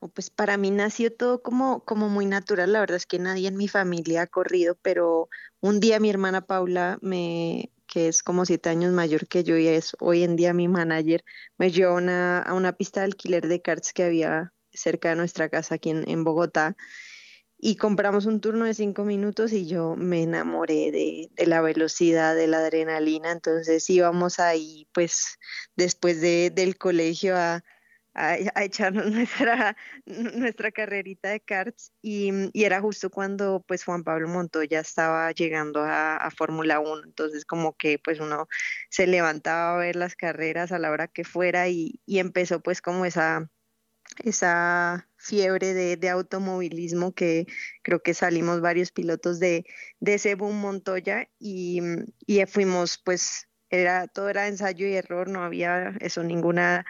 Oh, 0.00 0.08
pues 0.08 0.30
para 0.30 0.56
mí 0.56 0.70
nació 0.70 1.14
todo 1.14 1.42
como, 1.42 1.84
como 1.84 2.08
muy 2.08 2.26
natural. 2.26 2.72
La 2.72 2.80
verdad 2.80 2.96
es 2.96 3.06
que 3.06 3.18
nadie 3.18 3.48
en 3.48 3.56
mi 3.56 3.68
familia 3.68 4.22
ha 4.22 4.26
corrido, 4.26 4.76
pero 4.82 5.28
un 5.60 5.80
día 5.80 6.00
mi 6.00 6.10
hermana 6.10 6.46
Paula, 6.46 6.98
me, 7.00 7.70
que 7.86 8.08
es 8.08 8.22
como 8.22 8.44
siete 8.44 8.68
años 8.68 8.92
mayor 8.92 9.26
que 9.28 9.44
yo 9.44 9.56
y 9.56 9.66
es 9.68 9.96
hoy 10.00 10.22
en 10.22 10.36
día 10.36 10.52
mi 10.52 10.68
manager, 10.68 11.24
me 11.56 11.70
llevó 11.70 11.98
a 11.98 12.54
una 12.54 12.72
pista 12.76 13.00
de 13.00 13.06
alquiler 13.06 13.48
de 13.48 13.62
karts 13.62 13.92
que 13.92 14.04
había 14.04 14.52
cerca 14.72 15.10
de 15.10 15.16
nuestra 15.16 15.48
casa 15.48 15.76
aquí 15.76 15.90
en 15.90 16.24
Bogotá 16.24 16.76
y 17.58 17.76
compramos 17.76 18.26
un 18.26 18.40
turno 18.40 18.64
de 18.64 18.74
cinco 18.74 19.04
minutos 19.04 19.52
y 19.52 19.66
yo 19.66 19.96
me 19.96 20.22
enamoré 20.22 20.90
de, 20.90 21.30
la 21.46 21.60
velocidad, 21.60 22.34
de 22.34 22.46
la 22.46 22.58
adrenalina, 22.58 23.32
entonces 23.32 23.88
íbamos 23.88 24.38
ahí 24.40 24.88
pues 24.92 25.38
después 25.76 26.20
del 26.20 26.76
colegio 26.76 27.36
a, 27.36 27.64
a, 28.14 28.64
echarnos 28.64 29.06
nuestra, 29.10 29.76
nuestra 30.06 30.70
carrerita 30.72 31.30
de 31.30 31.40
karts. 31.40 31.92
Y, 32.02 32.30
era 32.54 32.80
justo 32.80 33.10
cuando 33.10 33.64
pues 33.66 33.84
Juan 33.84 34.04
Pablo 34.04 34.28
Montoya 34.28 34.80
estaba 34.80 35.30
llegando 35.32 35.82
a, 35.84 36.30
Fórmula 36.36 36.80
1, 36.80 37.04
entonces 37.04 37.44
como 37.44 37.76
que 37.76 37.98
pues 37.98 38.20
uno 38.20 38.48
se 38.90 39.06
levantaba 39.06 39.74
a 39.74 39.78
ver 39.78 39.96
las 39.96 40.16
carreras 40.16 40.72
a 40.72 40.78
la 40.78 40.90
hora 40.90 41.08
que 41.08 41.24
fuera 41.24 41.68
y, 41.68 42.00
y 42.06 42.18
empezó 42.18 42.60
pues 42.60 42.80
como 42.80 43.04
esa 43.04 43.48
esa 44.22 45.08
fiebre 45.16 45.74
de, 45.74 46.08
automovilismo 46.08 47.14
que 47.14 47.46
creo 47.82 48.02
que 48.02 48.14
salimos 48.14 48.60
varios 48.60 48.92
pilotos 48.92 49.40
de, 49.40 49.64
de 50.00 50.14
ese 50.14 50.34
boom 50.34 50.60
Montoya 50.60 51.28
y, 51.38 51.80
y, 52.26 52.44
fuimos 52.46 52.98
pues 52.98 53.48
era 53.70 54.06
todo 54.06 54.28
era 54.28 54.48
ensayo 54.48 54.86
y 54.86 54.94
error 54.94 55.28
no 55.28 55.42
había 55.42 55.94
eso 56.00 56.22
ninguna 56.22 56.84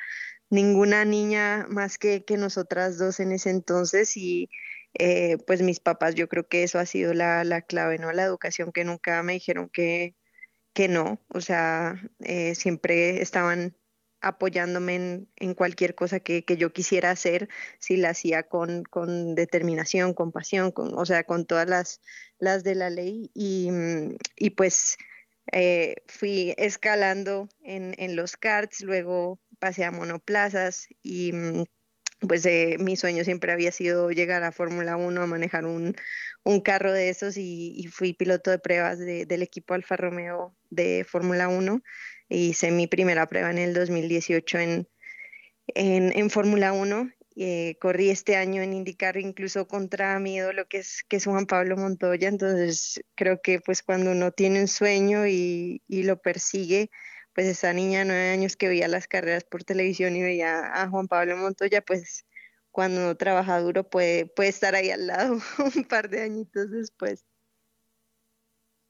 ninguna 0.51 1.05
niña 1.05 1.67
más 1.69 1.99
que, 1.99 2.25
que 2.25 2.37
nosotras 2.37 2.99
dos 2.99 3.21
en 3.21 3.33
ese 3.33 3.51
entonces 3.51 4.17
y 4.17 4.51
eh, 4.95 5.39
pues 5.47 5.63
mis 5.63 5.81
papás 5.81 6.15
yo 6.15 6.29
creo 6.29 6.47
que 6.49 6.63
eso 6.65 6.79
ha 6.79 6.87
sido 6.87 7.15
la, 7.15 7.45
la, 7.45 7.63
clave 7.63 7.99
no 7.99 8.13
la 8.13 8.25
educación 8.25 8.73
que 8.73 8.85
nunca 8.85 9.23
me 9.23 9.35
dijeron 9.35 9.69
que 9.69 10.17
que 10.73 10.89
no 10.89 11.21
o 11.29 11.41
sea 11.41 12.01
eh, 12.21 12.55
siempre 12.55 13.23
estaban 13.23 13.77
apoyándome 14.25 15.27
en, 15.37 15.55
cualquier 15.55 15.95
cosa 15.95 16.19
que, 16.19 16.45
yo 16.59 16.73
quisiera 16.73 17.11
hacer, 17.11 17.49
si 17.79 17.97
la 17.97 18.11
hacía 18.11 18.45
con, 18.45 18.85
determinación, 19.35 20.15
con 20.15 20.33
pasión, 20.33 20.73
con, 20.73 20.97
o 20.99 21.05
sea, 21.05 21.25
con 21.25 21.45
todas 21.47 21.69
las, 21.69 22.01
las 22.39 22.65
de 22.65 22.75
la 22.75 22.91
ley. 22.91 23.31
Y, 23.35 23.71
mm, 23.71 24.17
pues 24.57 24.97
eh, 25.53 25.97
fui 26.07 26.55
escalando 26.57 27.49
en, 27.63 28.17
los 28.17 28.37
karts, 28.37 28.81
luego 28.81 29.39
pasé 29.59 29.85
a 29.85 29.91
monoplazas 29.91 30.89
y 31.03 31.33
mm, 31.33 31.65
pues 32.27 32.47
eh, 32.47 32.77
mi 32.81 32.97
sueño 32.97 33.25
siempre 33.25 33.53
había 33.53 33.73
sido 33.73 34.11
llegar 34.11 34.43
a 34.43 34.53
Fórmula 34.53 34.97
1, 34.97 35.21
a 35.23 35.27
manejar 35.27 35.67
un, 35.67 35.95
carro 36.63 36.93
de 36.93 37.11
esos 37.11 37.37
y, 37.37 37.89
fui 37.93 38.15
piloto 38.15 38.51
de 38.51 38.59
pruebas 38.59 38.99
del 38.99 39.43
equipo 39.43 39.75
Alfa 39.75 39.97
Romeo 39.97 40.57
de 40.71 41.05
Fórmula 41.09 41.49
1 41.49 41.83
Hice 42.29 42.71
mi 42.71 42.87
primera 42.87 43.27
prueba 43.29 43.51
en 43.51 43.59
el 43.59 43.75
2018 43.75 44.59
en, 44.59 44.89
en, 45.67 46.31
Fórmula 46.31 46.73
1. 46.73 47.11
Eh, 47.37 47.77
corrí 47.81 48.11
este 48.11 48.37
año 48.37 48.63
en 48.63 48.73
IndyCar 48.73 49.17
incluso 49.17 49.67
contra 49.67 50.19
mi 50.21 50.37
ídolo 50.37 50.67
que 50.69 50.79
es, 50.79 51.03
que 51.09 51.21
Juan 51.21 51.47
Pablo 51.47 51.77
Montoya. 51.77 52.29
Entonces 52.29 53.03
creo 53.15 53.41
que 53.43 53.61
pues 53.61 53.83
cuando 53.83 54.13
uno 54.13 54.31
tiene 54.31 54.61
un 54.61 54.69
sueño 54.69 55.27
y, 55.27 55.83
y 55.89 56.05
lo 56.05 56.21
persigue, 56.21 56.91
pues 57.35 57.47
esa 57.47 57.73
niña 57.73 58.01
de 58.01 58.05
nueve 58.07 58.31
años 58.31 58.57
que 58.57 58.69
veía 58.69 58.89
las 58.89 59.09
carreras 59.09 59.45
por 59.45 59.65
televisión 59.65 60.15
y 60.17 60.23
veía 60.23 60.83
a 60.83 60.89
Juan 60.89 61.09
Pablo 61.09 61.37
Montoya, 61.37 61.83
pues 61.83 62.25
cuando 62.71 63.03
uno 63.03 63.17
trabaja 63.17 63.61
duro 63.61 63.89
puede, 63.89 64.27
puede 64.27 64.49
estar 64.49 64.75
ahí 64.75 64.91
al 64.91 65.07
lado 65.07 65.39
un 65.77 65.85
par 65.85 66.09
de 66.09 66.23
añitos 66.23 66.71
después. 66.71 67.25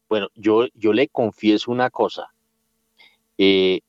Bueno, 0.09 0.28
yo, 0.35 0.66
yo 0.74 0.93
le 0.93 1.09
confieso 1.09 1.70
una 1.70 1.90
cosa. 1.90 2.34
Eh, 3.39 3.81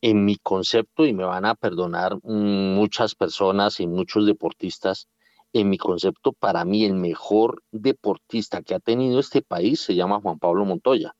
en 0.00 0.24
mi 0.24 0.36
concepto, 0.36 1.06
y 1.06 1.12
me 1.12 1.24
van 1.24 1.44
a 1.44 1.54
perdonar 1.54 2.18
muchas 2.22 3.14
personas 3.14 3.80
y 3.80 3.86
muchos 3.86 4.26
deportistas, 4.26 5.08
en 5.52 5.70
mi 5.70 5.78
concepto, 5.78 6.32
para 6.32 6.64
mí 6.64 6.84
el 6.84 6.94
mejor 6.94 7.62
deportista 7.72 8.62
que 8.62 8.74
ha 8.74 8.80
tenido 8.80 9.18
este 9.18 9.42
país 9.42 9.80
se 9.80 9.94
llama 9.94 10.20
Juan 10.20 10.38
Pablo 10.38 10.64
Montoya, 10.64 11.14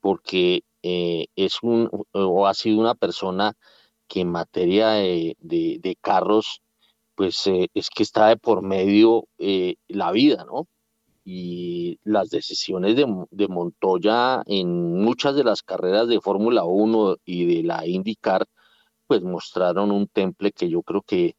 porque 0.00 0.62
eh, 0.82 1.26
es 1.36 1.62
un 1.62 1.90
o 2.12 2.46
ha 2.46 2.54
sido 2.54 2.78
una 2.80 2.94
persona 2.94 3.54
que 4.08 4.20
en 4.20 4.30
materia 4.30 4.90
de, 4.90 5.98
carros, 6.00 6.62
pues 7.14 7.46
eh, 7.48 7.68
es 7.74 7.90
que 7.90 8.02
está 8.02 8.28
de 8.28 8.36
por 8.36 8.62
medio 8.62 9.26
eh, 9.38 9.76
la 9.88 10.12
vida, 10.12 10.44
¿no? 10.44 10.68
Y 11.28 11.98
las 12.04 12.30
decisiones 12.30 12.94
de, 12.94 13.04
de, 13.32 13.48
Montoya 13.48 14.44
en 14.46 15.02
muchas 15.02 15.34
de 15.34 15.42
las 15.42 15.60
carreras 15.60 16.06
de 16.06 16.20
Fórmula 16.20 16.62
1 16.62 17.16
y 17.24 17.56
de 17.56 17.62
la 17.64 17.84
IndyCar, 17.84 18.46
pues 19.08 19.22
mostraron 19.22 19.90
un 19.90 20.06
temple 20.06 20.52
que 20.52 20.68
yo 20.68 20.82
creo 20.82 21.02
que, 21.02 21.34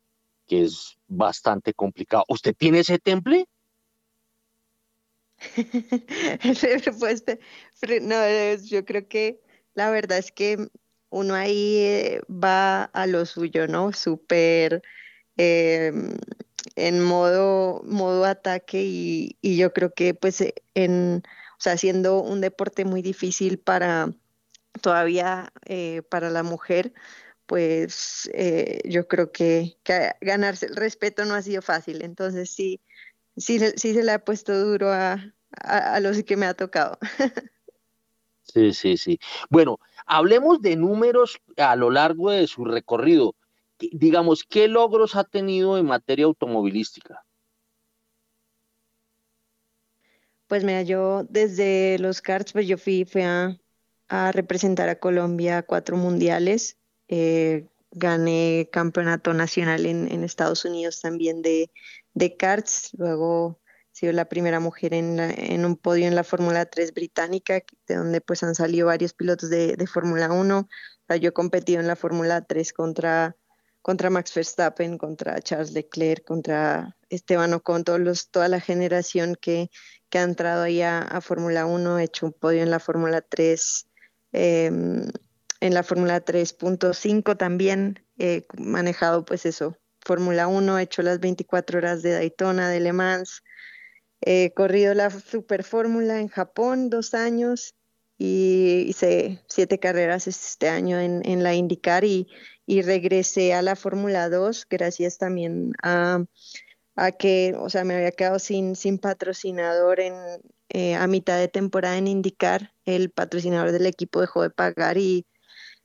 que 0.46 0.64
es 0.64 0.98
bastante 1.08 1.74
complicado. 1.74 2.26
¿Usted 2.28 2.54
tiene 2.54 2.80
ese 2.80 3.00
temple? 3.00 3.48
pues, 7.00 7.24
no, 8.02 8.56
yo 8.66 8.84
creo 8.84 9.08
que 9.08 9.40
la 9.74 9.90
verdad 9.90 10.18
es 10.18 10.32
que 10.32 10.70
uno 11.10 11.36
ahí 11.36 11.78
eh, 11.78 12.22
va 12.30 12.84
a 12.84 13.08
lo 13.08 13.26
suyo, 13.26 13.68
¿no? 13.68 13.94
Súper 13.94 14.82
em, 15.38 16.18
en 16.78 17.04
modo, 17.04 17.82
modo 17.86 18.24
ataque 18.26 18.84
y, 18.84 19.36
yo 19.42 19.74
creo 19.74 19.94
que 19.94 20.14
pues 20.14 20.44
en, 20.76 21.24
o 21.26 21.60
sea, 21.60 21.76
siendo 21.76 22.22
un 22.22 22.40
deporte 22.40 22.86
muy 22.86 23.02
difícil 23.02 23.58
para 23.58 24.14
todavía 24.82 25.52
eh, 25.66 26.04
para 26.04 26.30
la 26.30 26.44
mujer, 26.44 26.94
pues 27.48 28.30
eh, 28.34 28.82
yo 28.86 29.08
creo 29.08 29.32
que, 29.32 29.78
ganarse 30.22 30.68
el 30.68 30.76
respeto 30.76 31.26
no 31.26 31.34
ha 31.34 31.42
sido 31.42 31.64
fácil. 31.64 32.04
Entonces 32.04 32.52
sí, 32.52 32.80
sí, 33.36 33.60
sí 33.76 33.94
se 33.96 34.04
le 34.04 34.12
ha 34.12 34.24
puesto 34.24 34.54
duro 34.60 34.92
a, 34.92 35.34
a, 35.52 36.00
los 36.00 36.22
que 36.24 36.38
me 36.38 36.46
ha 36.46 36.54
tocado. 36.54 36.98
Sí, 38.54 38.74
sí, 38.74 38.96
sí. 38.96 39.20
Bueno, 39.50 39.78
hablemos 40.06 40.62
de 40.62 40.78
números 40.78 41.42
a 41.58 41.76
lo 41.76 41.92
largo 41.92 42.32
de 42.32 42.48
su 42.48 42.64
recorrido. 42.64 43.36
Digamos, 43.80 44.44
¿qué 44.44 44.68
logros 44.68 45.16
ha 45.16 45.24
tenido 45.24 45.78
en 45.78 45.86
materia 45.86 46.26
automovilística? 46.26 47.24
Pues 50.48 50.64
mira, 50.64 50.82
yo 50.82 51.26
desde 51.30 52.00
los 52.00 52.22
karts, 52.22 52.54
pues 52.54 52.68
yo 52.68 52.78
fui, 52.78 53.06
fui 53.06 53.22
a, 53.24 53.60
representar 54.32 54.88
a 54.90 55.00
Colombia 55.00 55.64
cuatro 55.64 55.98
mundiales. 55.98 56.78
Eh, 57.10 57.68
gané 57.92 58.70
campeonato 58.72 59.34
nacional 59.34 59.86
en, 59.86 60.24
Estados 60.24 60.66
Unidos 60.66 61.02
también 61.02 61.42
de, 61.42 61.70
de 62.14 62.38
karts. 62.38 62.92
Luego 62.98 63.60
sido 63.98 64.14
la 64.14 64.30
primera 64.30 64.60
mujer 64.60 64.94
en, 64.94 65.20
en 65.20 65.66
un 65.66 65.76
podio 65.76 66.06
en 66.06 66.16
la 66.16 66.24
Fórmula 66.24 66.68
3 66.68 66.94
británica, 66.94 67.64
de 67.88 67.96
donde 67.96 68.22
pues 68.22 68.44
han 68.44 68.54
salido 68.54 68.88
varios 68.88 69.14
pilotos 69.14 69.50
de, 69.50 69.76
de 69.76 69.88
Fórmula 69.88 70.32
1. 70.32 70.60
O 70.60 70.68
sea, 71.08 71.18
yo 71.18 71.30
he 71.30 71.34
competido 71.34 71.80
en 71.80 71.88
la 71.88 71.96
Fórmula 71.96 72.42
3 72.42 72.74
contra, 72.74 73.36
contra 73.88 74.10
Max 74.10 74.34
Verstappen, 74.34 74.98
contra 74.98 75.40
Charles 75.40 75.72
Leclerc, 75.72 76.26
contra 76.26 76.98
Esteban 77.10 77.54
Ocon, 77.54 77.86
todos 77.86 78.30
toda 78.30 78.50
la 78.50 78.60
generación 78.60 79.38
que, 79.40 79.72
que 80.10 80.18
ha 80.20 80.24
entrado 80.24 80.64
ahí 80.64 80.82
a, 80.82 81.00
a 81.00 81.22
Fórmula 81.22 81.66
1. 81.66 81.98
He 81.98 82.04
hecho 82.04 82.26
un 82.26 82.34
podio 82.34 82.64
en 82.64 82.70
la 82.70 82.82
Fórmula 82.82 83.22
3, 83.22 83.88
em, 84.34 85.08
en 85.62 85.74
la 85.74 85.84
Fórmula 85.84 86.20
3.5 86.20 87.38
también. 87.38 88.06
He 88.18 88.46
manejado 88.58 89.24
pues 89.24 89.46
eso, 89.46 89.78
Fórmula 90.02 90.48
1, 90.48 90.80
he 90.80 90.84
hecho 90.84 91.02
las 91.02 91.22
24 91.22 91.78
horas 91.78 92.02
de 92.02 92.12
Daytona, 92.12 92.70
de 92.70 92.82
Le 92.82 92.92
Mans, 92.92 93.42
He 94.20 94.52
corrido 94.54 94.96
la 94.96 95.12
Super 95.12 95.64
Fórmula 95.64 96.20
en 96.20 96.28
Japón 96.28 96.90
dos 96.90 97.14
años 97.14 97.76
y 98.18 98.84
hice 98.88 99.46
siete 99.48 99.80
carreras 99.80 100.28
este 100.28 100.68
año 100.68 101.00
en, 101.00 101.22
en 101.24 101.42
la 101.44 101.54
IndyCar 101.54 102.04
y, 102.04 102.28
y, 102.68 102.82
regresé 102.82 103.54
a 103.54 103.62
la 103.62 103.76
Fórmula 103.76 104.30
2 104.30 104.68
gracias 104.70 105.18
también 105.18 105.74
a, 105.82 106.26
a, 106.96 107.12
que, 107.12 107.56
o 107.58 107.70
sea, 107.70 107.84
me 107.84 107.96
había 107.96 108.12
quedado 108.12 108.40
sin, 108.40 108.76
sin 108.76 109.00
patrocinador 109.00 110.00
en, 110.00 110.14
eh, 110.70 110.96
a 110.96 111.08
mitad 111.08 111.40
de 111.40 111.48
temporada 111.48 111.98
en 111.98 112.08
IndyCar. 112.08 112.74
El 112.86 113.10
patrocinador 113.10 113.72
del 113.72 113.86
equipo 113.86 114.22
dejó 114.22 114.44
de 114.44 114.50
pagar 114.52 114.98
y, 114.98 115.26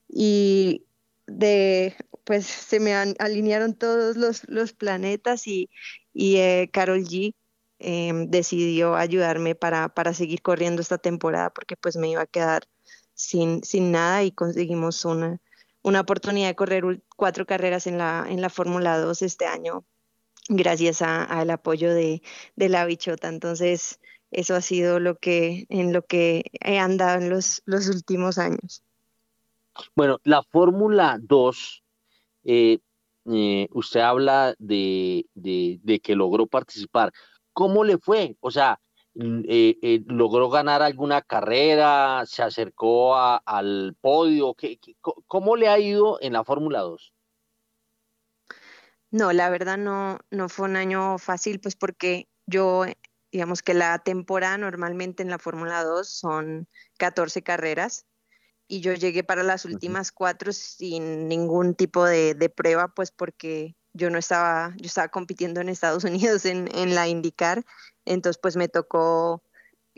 y 0.09 0.87
de, 1.27 1.97
pues 2.25 2.47
se 2.47 2.81
me 2.81 2.95
alinearon 2.95 3.75
todos 3.75 4.17
los, 4.17 4.49
los 4.49 4.73
planetas 4.73 5.47
y, 5.47 5.71
y 6.13 6.37
eh, 6.37 6.71
Carol 6.73 7.05
G 7.05 7.35
Em, 7.85 8.31
decidió 8.31 8.95
ayudarme 8.95 9.57
para, 9.57 9.89
para, 9.89 10.15
seguir 10.15 10.41
corriendo 10.41 10.81
esta 10.81 10.99
temporada 10.99 11.51
porque 11.51 11.77
pues 11.77 11.97
me 11.97 12.11
iba 12.11 12.23
a 12.23 12.27
quedar 12.27 12.69
sin, 13.15 13.65
sin 13.65 13.91
nada 13.91 14.23
y 14.23 14.31
conseguimos 14.31 15.05
una, 15.05 15.41
una 15.83 16.01
oportunidad 16.01 16.49
de 16.49 16.55
correr 16.55 17.03
cuatro 17.17 17.47
carreras 17.47 17.87
en 17.87 17.99
la, 17.99 18.27
en 18.29 18.41
la 18.41 18.51
Fórmula 18.51 18.99
2 18.99 19.23
este 19.23 19.47
año 19.47 19.85
gracias 20.49 21.03
al 21.03 21.51
apoyo 21.51 21.95
de, 21.95 22.23
de, 22.57 22.69
la 22.69 22.85
bichota. 22.85 23.29
Entonces, 23.29 24.01
eso 24.31 24.55
ha 24.55 24.61
sido 24.61 24.99
lo 24.99 25.17
que, 25.17 25.67
en 25.69 25.93
lo 25.93 26.03
que 26.03 26.45
he 26.61 26.79
andado 26.79 27.21
en 27.21 27.31
los, 27.31 27.63
los 27.65 27.89
últimos 27.89 28.39
años. 28.39 28.83
Bueno, 29.95 30.19
la 30.25 30.43
Fórmula 30.43 31.19
2, 31.21 31.83
eh, 32.45 32.79
eh, 33.27 33.69
usted 33.71 34.01
habla 34.01 34.55
de, 34.59 35.27
de, 35.35 36.01
que 36.01 36.17
logró 36.17 36.47
participar. 36.47 37.13
¿Cómo 37.53 37.85
le 37.85 37.99
fue? 37.99 38.37
O 38.41 38.51
sea, 38.51 38.81
eh, 39.15 39.79
eh, 39.83 40.03
¿logró 40.07 40.49
ganar 40.49 40.83
alguna 40.83 41.21
carrera? 41.23 42.25
¿Se 42.27 42.43
acercó 42.43 43.17
al 43.17 43.97
podio? 44.01 44.55
¿Qué, 44.55 44.79
cómo 45.27 45.57
le 45.57 45.69
ha 45.69 45.79
ido 45.79 46.19
en 46.21 46.33
la 46.33 46.45
Fórmula 46.45 46.81
2? 46.81 47.13
No, 49.11 49.33
la 49.33 49.51
verdad 49.51 49.77
no, 49.77 50.19
no 50.31 50.49
fue 50.49 50.69
un 50.69 50.77
año 50.77 51.19
fácil, 51.19 51.61
pues 51.61 51.77
porque 51.77 52.29
yo, 52.47 52.87
digamos 53.31 53.63
que 53.63 53.75
la 53.75 53.99
temporada 53.99 54.57
normalmente 54.57 55.23
en 55.23 55.29
la 55.29 55.39
Fórmula 55.39 55.85
2 55.85 56.09
son 56.09 56.67
14 56.97 57.43
carreras 57.43 58.07
y 58.67 58.81
yo 58.81 58.95
llegué 58.95 59.23
para 59.23 59.43
las 59.43 59.67
últimas 59.67 60.13
cuatro 60.13 60.53
sin 60.53 61.29
ningún 61.29 61.75
tipo 61.75 62.07
de, 62.07 62.35
de 62.35 62.49
prueba, 62.49 62.89
pues 62.89 63.11
porque 63.11 63.77
yo 63.93 64.11
no 64.11 64.19
estaba, 64.19 64.75
yo 64.77 64.87
estaba 64.87 65.09
compitiendo 65.09 65.61
en 65.61 65.69
Estados 65.69 66.05
Unidos 66.05 66.45
en, 66.45 66.69
en 66.75 66.95
la 66.95 67.09
IndyCar, 67.09 67.65
entonces 68.05 68.41
pues 68.41 68.57
me 68.57 68.69
tocó 68.69 69.43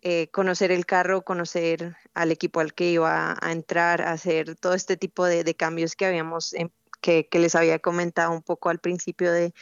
eh, 0.03 0.29
conocer 0.31 0.71
el 0.71 0.85
carro, 0.85 1.25
conocer 1.25 1.97
al 2.13 2.31
equipo 2.31 2.61
al 2.61 2.75
que 2.75 2.91
iba 2.91 3.37
a, 3.41 3.53
entrar, 3.53 4.03
hacer 4.03 4.55
todo 4.57 4.75
este 4.75 4.97
tipo 4.99 5.25
de, 5.25 5.45
de 5.45 5.55
cambios 5.55 5.97
que 5.97 6.05
habíamos, 6.05 6.53
em, 6.53 6.69
que, 7.01 7.27
que, 7.29 7.39
les 7.39 7.55
había 7.55 7.79
comentado 7.79 8.33
un 8.33 8.43
poco 8.43 8.69
al 8.69 8.81
principio 8.81 9.33
de, 9.33 9.55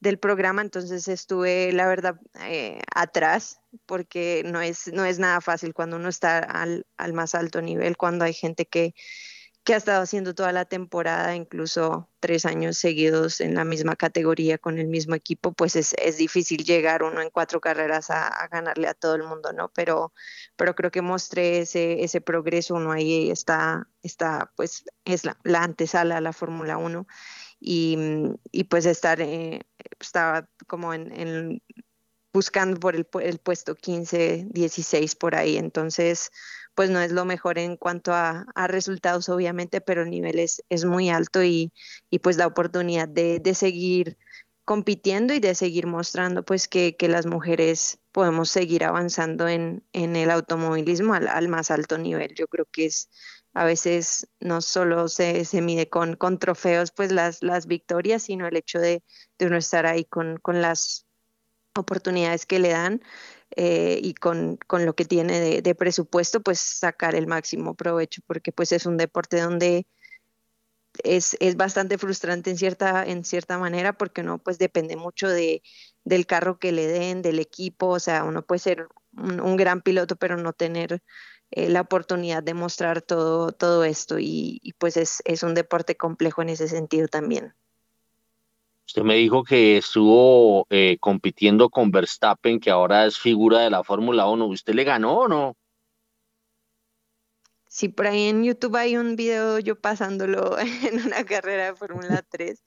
del 0.00 0.18
programa, 0.18 0.62
entonces 0.62 1.06
estuve, 1.08 1.72
la 1.72 1.86
verdad, 1.86 2.18
eh, 2.46 2.80
atrás, 2.94 3.60
porque 3.84 4.42
no 4.46 4.62
es, 4.62 4.88
no 4.88 5.04
es 5.04 5.18
nada 5.18 5.42
fácil 5.42 5.74
cuando 5.74 5.96
uno 5.96 6.08
está 6.08 6.38
al, 6.38 6.86
al 6.96 7.12
más 7.12 7.34
alto 7.34 7.60
nivel, 7.60 7.98
cuando 7.98 8.24
hay 8.24 8.32
gente 8.32 8.64
que 8.64 8.94
que 9.64 9.74
ha 9.74 9.76
estado 9.76 10.02
haciendo 10.02 10.34
toda 10.34 10.52
la 10.52 10.64
temporada, 10.64 11.36
incluso 11.36 12.08
tres 12.18 12.46
años 12.46 12.78
seguidos 12.78 13.40
en 13.40 13.54
la 13.54 13.64
misma 13.64 13.94
categoría 13.94 14.56
con 14.56 14.78
el 14.78 14.88
mismo 14.88 15.14
equipo, 15.14 15.52
pues 15.52 15.76
es, 15.76 15.94
es 15.98 16.16
difícil 16.16 16.64
llegar 16.64 17.02
uno 17.02 17.20
en 17.20 17.30
cuatro 17.30 17.60
carreras 17.60 18.10
a, 18.10 18.48
ganarle 18.50 18.88
a 18.88 18.94
todo 18.94 19.16
el 19.16 19.22
mundo, 19.24 19.52
¿no? 19.52 19.70
Pero, 19.74 20.12
pero 20.56 20.74
creo 20.74 20.90
que 20.90 21.02
mostré 21.02 21.60
ese, 21.60 22.02
ese 22.02 22.20
progreso, 22.20 22.74
uno 22.74 22.92
ahí 22.92 23.30
está, 23.30 23.86
está 24.02 24.50
pues 24.56 24.84
es 25.04 25.24
la, 25.24 25.36
la 25.44 25.62
antesala 25.62 26.16
a 26.16 26.20
la 26.22 26.32
Fórmula 26.32 26.78
1 26.78 27.06
y, 27.60 27.98
y, 28.52 28.64
pues 28.64 28.86
estar, 28.86 29.20
eh, 29.20 29.60
estaba 29.98 30.48
como 30.66 30.94
en, 30.94 31.12
en 31.12 31.62
buscando 32.32 32.80
por 32.80 32.96
el, 32.96 33.06
el 33.22 33.38
puesto 33.38 33.74
15, 33.74 34.46
16 34.50 35.14
por 35.16 35.34
ahí, 35.34 35.58
entonces 35.58 36.30
pues 36.80 36.88
no 36.88 37.02
es 37.02 37.12
lo 37.12 37.26
mejor 37.26 37.58
en 37.58 37.76
cuanto 37.76 38.14
a, 38.14 38.46
resultados, 38.66 39.28
obviamente, 39.28 39.82
pero 39.82 40.00
el 40.00 40.08
nivel 40.08 40.38
es, 40.38 40.64
es 40.70 40.86
muy 40.86 41.10
alto 41.10 41.44
y, 41.44 41.74
y, 42.08 42.20
pues 42.20 42.38
la 42.38 42.46
oportunidad 42.46 43.06
de, 43.06 43.38
de, 43.38 43.54
seguir 43.54 44.16
compitiendo 44.64 45.34
y 45.34 45.40
de 45.40 45.54
seguir 45.54 45.86
mostrando 45.86 46.42
pues 46.42 46.68
que, 46.68 46.96
que 46.96 47.08
las 47.08 47.26
mujeres 47.26 47.98
podemos 48.12 48.48
seguir 48.48 48.84
avanzando 48.84 49.46
en, 49.46 49.84
en 49.92 50.16
el 50.16 50.30
automovilismo 50.30 51.12
al, 51.12 51.28
al, 51.28 51.48
más 51.48 51.70
alto 51.70 51.98
nivel. 51.98 52.34
Yo 52.34 52.46
creo 52.48 52.64
que 52.64 52.86
es, 52.86 53.10
a 53.52 53.66
veces 53.66 54.28
no 54.40 54.62
solo 54.62 55.08
se, 55.08 55.44
se 55.44 55.60
mide 55.60 55.90
con, 55.90 56.16
con, 56.16 56.38
trofeos, 56.38 56.92
pues 56.92 57.12
las, 57.12 57.42
las 57.42 57.66
victorias, 57.66 58.22
sino 58.22 58.46
el 58.46 58.56
hecho 58.56 58.78
de, 58.78 59.02
de 59.38 59.46
uno 59.46 59.58
estar 59.58 59.84
ahí 59.84 60.06
con, 60.06 60.38
con 60.38 60.62
las 60.62 61.04
oportunidades 61.74 62.46
que 62.46 62.58
le 62.58 62.70
dan 62.70 63.02
eh, 63.56 64.00
y 64.02 64.14
con, 64.14 64.58
con, 64.66 64.86
lo 64.86 64.94
que 64.94 65.04
tiene 65.04 65.62
de, 65.62 65.74
presupuesto, 65.74 66.40
pues 66.40 66.60
sacar 66.60 67.14
el 67.14 67.26
máximo 67.26 67.74
provecho, 67.74 68.22
porque 68.26 68.52
pues 68.52 68.72
es 68.72 68.86
un 68.86 68.96
deporte 68.96 69.40
donde 69.40 69.86
es, 71.04 71.36
es, 71.40 71.56
bastante 71.56 71.98
frustrante 71.98 72.50
en 72.50 72.58
cierta, 72.58 73.04
en 73.04 73.24
cierta 73.24 73.58
manera, 73.58 73.92
porque 73.94 74.20
uno 74.22 74.38
pues 74.38 74.58
depende 74.58 74.96
mucho 74.96 75.28
de, 75.28 75.62
del 76.04 76.26
carro 76.26 76.58
que 76.58 76.72
le 76.72 76.86
den, 76.86 77.22
del 77.22 77.38
equipo, 77.38 77.88
o 77.88 78.00
sea, 78.00 78.24
uno 78.24 78.42
puede 78.42 78.60
ser 78.60 78.88
un, 79.16 79.40
un 79.40 79.56
gran 79.56 79.82
piloto, 79.82 80.16
pero 80.16 80.36
no 80.36 80.52
tener 80.52 81.02
eh, 81.52 81.68
la 81.68 81.80
oportunidad 81.80 82.42
de 82.44 82.54
mostrar 82.54 83.02
todo, 83.02 83.50
todo 83.52 83.82
esto 83.84 84.18
y, 84.20 84.60
y 84.62 84.72
pues 84.74 84.96
es, 84.96 85.20
es, 85.24 85.42
un 85.42 85.54
deporte 85.54 85.96
complejo 85.96 86.42
en 86.42 86.50
ese 86.50 86.68
sentido 86.68 87.08
también. 87.08 87.54
Usted 88.90 89.02
me 89.02 89.14
dijo 89.14 89.44
que 89.44 89.76
estuvo 89.76 90.66
eh, 90.68 90.96
compitiendo 90.98 91.70
con 91.70 91.92
Verstappen, 91.92 92.58
que 92.58 92.70
ahora 92.70 93.06
es 93.06 93.20
figura 93.20 93.60
de 93.60 93.70
la 93.70 93.84
Fórmula 93.84 94.26
1. 94.26 94.44
¿Usted 94.46 94.74
le 94.74 94.82
ganó 94.82 95.16
o 95.16 95.28
no? 95.28 95.56
Sí, 97.68 97.88
por 97.88 98.08
ahí 98.08 98.24
en 98.24 98.42
YouTube 98.42 98.74
hay 98.74 98.96
un 98.96 99.14
video 99.14 99.60
yo 99.60 99.80
pasándolo 99.80 100.58
en 100.58 101.06
una 101.06 101.24
carrera 101.24 101.66
de 101.66 101.76
Fórmula 101.76 102.22
3, 102.30 102.64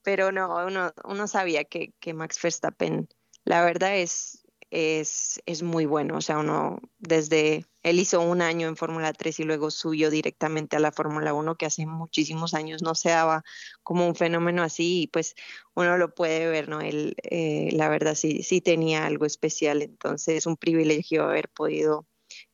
pero 0.00 0.32
no, 0.32 0.64
uno, 0.66 0.94
uno 1.04 1.26
sabía 1.26 1.64
que, 1.64 1.92
que 2.00 2.14
Max 2.14 2.40
Verstappen, 2.42 3.06
la 3.44 3.62
verdad 3.62 3.98
es, 3.98 4.45
es, 4.76 5.40
es 5.46 5.62
muy 5.62 5.86
bueno. 5.86 6.18
O 6.18 6.20
sea, 6.20 6.38
uno 6.38 6.80
desde 6.98 7.64
él 7.82 7.98
hizo 7.98 8.20
un 8.20 8.42
año 8.42 8.68
en 8.68 8.76
Fórmula 8.76 9.14
3 9.14 9.40
y 9.40 9.44
luego 9.44 9.70
subió 9.70 10.10
directamente 10.10 10.76
a 10.76 10.80
la 10.80 10.92
Fórmula 10.92 11.32
1, 11.32 11.56
que 11.56 11.64
hace 11.64 11.86
muchísimos 11.86 12.52
años 12.52 12.82
no 12.82 12.94
se 12.94 13.08
daba 13.08 13.42
como 13.82 14.06
un 14.06 14.14
fenómeno 14.14 14.62
así, 14.62 15.04
y 15.04 15.06
pues 15.06 15.34
uno 15.74 15.96
lo 15.96 16.14
puede 16.14 16.46
ver, 16.48 16.68
¿no? 16.68 16.82
Él, 16.82 17.16
eh, 17.22 17.70
la 17.72 17.88
verdad, 17.88 18.14
sí, 18.14 18.42
sí 18.42 18.60
tenía 18.60 19.06
algo 19.06 19.24
especial, 19.24 19.80
entonces 19.80 20.36
es 20.36 20.46
un 20.46 20.58
privilegio 20.58 21.24
haber 21.24 21.48
podido 21.48 22.06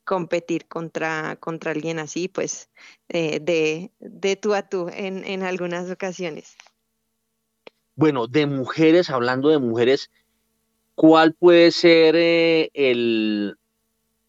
competir 0.05 0.69
contra, 0.69 1.37
contra 1.41 1.73
alguien 1.73 1.99
así, 1.99 2.29
pues 2.29 2.71
eh, 3.09 3.41
de, 3.41 3.91
de 3.99 4.37
tú 4.37 4.55
a 4.55 4.69
tú 4.69 4.89
en, 4.95 5.25
en 5.25 5.43
algunas 5.43 5.91
ocasiones. 5.91 6.57
Bueno, 7.97 8.29
de 8.29 8.47
mujeres, 8.47 9.11
hablando 9.11 9.49
de 9.49 9.59
mujeres, 9.59 10.11
¿cuál 11.03 11.35
puede 11.35 11.73
ser 11.73 12.15
eh, 12.17 12.71
el, 12.75 13.57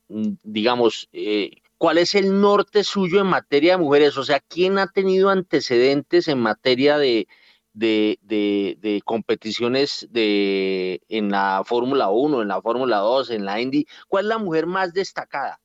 digamos, 0.08 1.08
eh, 1.14 1.52
cuál 1.78 2.00
es 2.00 2.16
el 2.16 2.42
norte 2.42 2.84
suyo 2.84 3.22
en 3.22 3.28
materia 3.28 3.74
de 3.74 3.84
mujeres? 3.84 4.18
O 4.18 4.24
sea, 4.24 4.40
¿quién 4.40 4.80
ha 4.80 4.88
tenido 4.88 5.30
antecedentes 5.30 6.28
en 6.28 6.40
materia 6.40 6.98
de, 6.98 7.28
de, 7.74 8.18
de, 8.24 8.80
de 8.82 9.04
competiciones 9.06 10.08
de, 10.10 11.04
en 11.10 11.30
la 11.30 11.62
Fórmula 11.64 12.10
1, 12.10 12.42
en 12.42 12.48
la 12.48 12.60
Fórmula 12.60 12.98
2, 12.98 13.30
en 13.30 13.46
la 13.46 13.62
Indy? 13.62 13.86
¿Cuál 14.08 14.26
es 14.26 14.30
la 14.30 14.40
mujer 14.40 14.66
más 14.66 14.94
destacada? 14.94 15.62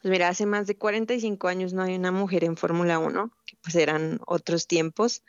Pues 0.00 0.10
mira, 0.10 0.28
hace 0.28 0.46
más 0.46 0.66
de 0.66 0.78
45 0.78 1.48
años 1.48 1.74
no 1.74 1.82
hay 1.82 1.94
una 1.94 2.10
mujer 2.10 2.42
en 2.42 2.56
Fórmula 2.56 2.98
1, 2.98 3.30
que 3.44 3.56
pues 3.62 3.74
eran 3.74 4.18
otros 4.26 4.66
tiempos. 4.66 5.22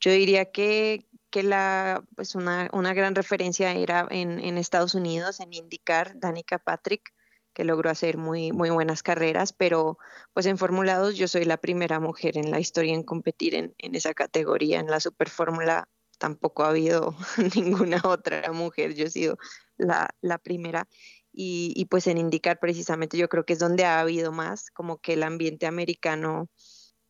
Yo 0.00 0.10
diría 0.10 0.50
que, 0.50 1.06
que 1.34 1.42
la, 1.42 2.04
pues 2.14 2.36
una, 2.36 2.70
una, 2.72 2.94
gran 2.94 3.16
referencia 3.16 3.72
era 3.72 4.06
en, 4.08 4.38
en, 4.38 4.56
Estados 4.56 4.94
Unidos, 4.94 5.40
en 5.40 5.52
indicar 5.52 6.12
Danica 6.20 6.60
Patrick, 6.60 7.12
que 7.52 7.64
logró 7.64 7.90
hacer 7.90 8.18
muy, 8.18 8.52
muy 8.52 8.70
buenas 8.70 9.02
carreras, 9.02 9.52
pero 9.52 9.98
pues 10.32 10.46
en 10.46 10.58
Fórmula 10.58 10.96
2 10.96 11.16
yo 11.16 11.26
soy 11.26 11.44
la 11.44 11.56
primera 11.56 11.98
mujer 11.98 12.38
en 12.38 12.52
la 12.52 12.60
historia 12.60 12.94
en 12.94 13.02
competir 13.02 13.56
en, 13.56 13.74
en 13.78 13.96
esa 13.96 14.14
categoría. 14.14 14.78
En 14.78 14.86
la 14.86 15.00
Super 15.00 15.28
Fórmula 15.28 15.88
tampoco 16.18 16.62
ha 16.62 16.68
habido 16.68 17.16
ninguna 17.56 18.00
otra 18.04 18.52
mujer, 18.52 18.94
yo 18.94 19.06
he 19.06 19.10
sido 19.10 19.36
la, 19.76 20.10
la 20.20 20.38
primera. 20.38 20.86
Y, 21.32 21.72
y, 21.74 21.86
pues 21.86 22.06
en 22.06 22.18
indicar 22.18 22.60
precisamente 22.60 23.18
yo 23.18 23.28
creo 23.28 23.44
que 23.44 23.54
es 23.54 23.58
donde 23.58 23.84
ha 23.84 23.98
habido 23.98 24.30
más, 24.30 24.70
como 24.70 24.98
que 24.98 25.14
el 25.14 25.24
ambiente 25.24 25.66
americano 25.66 26.48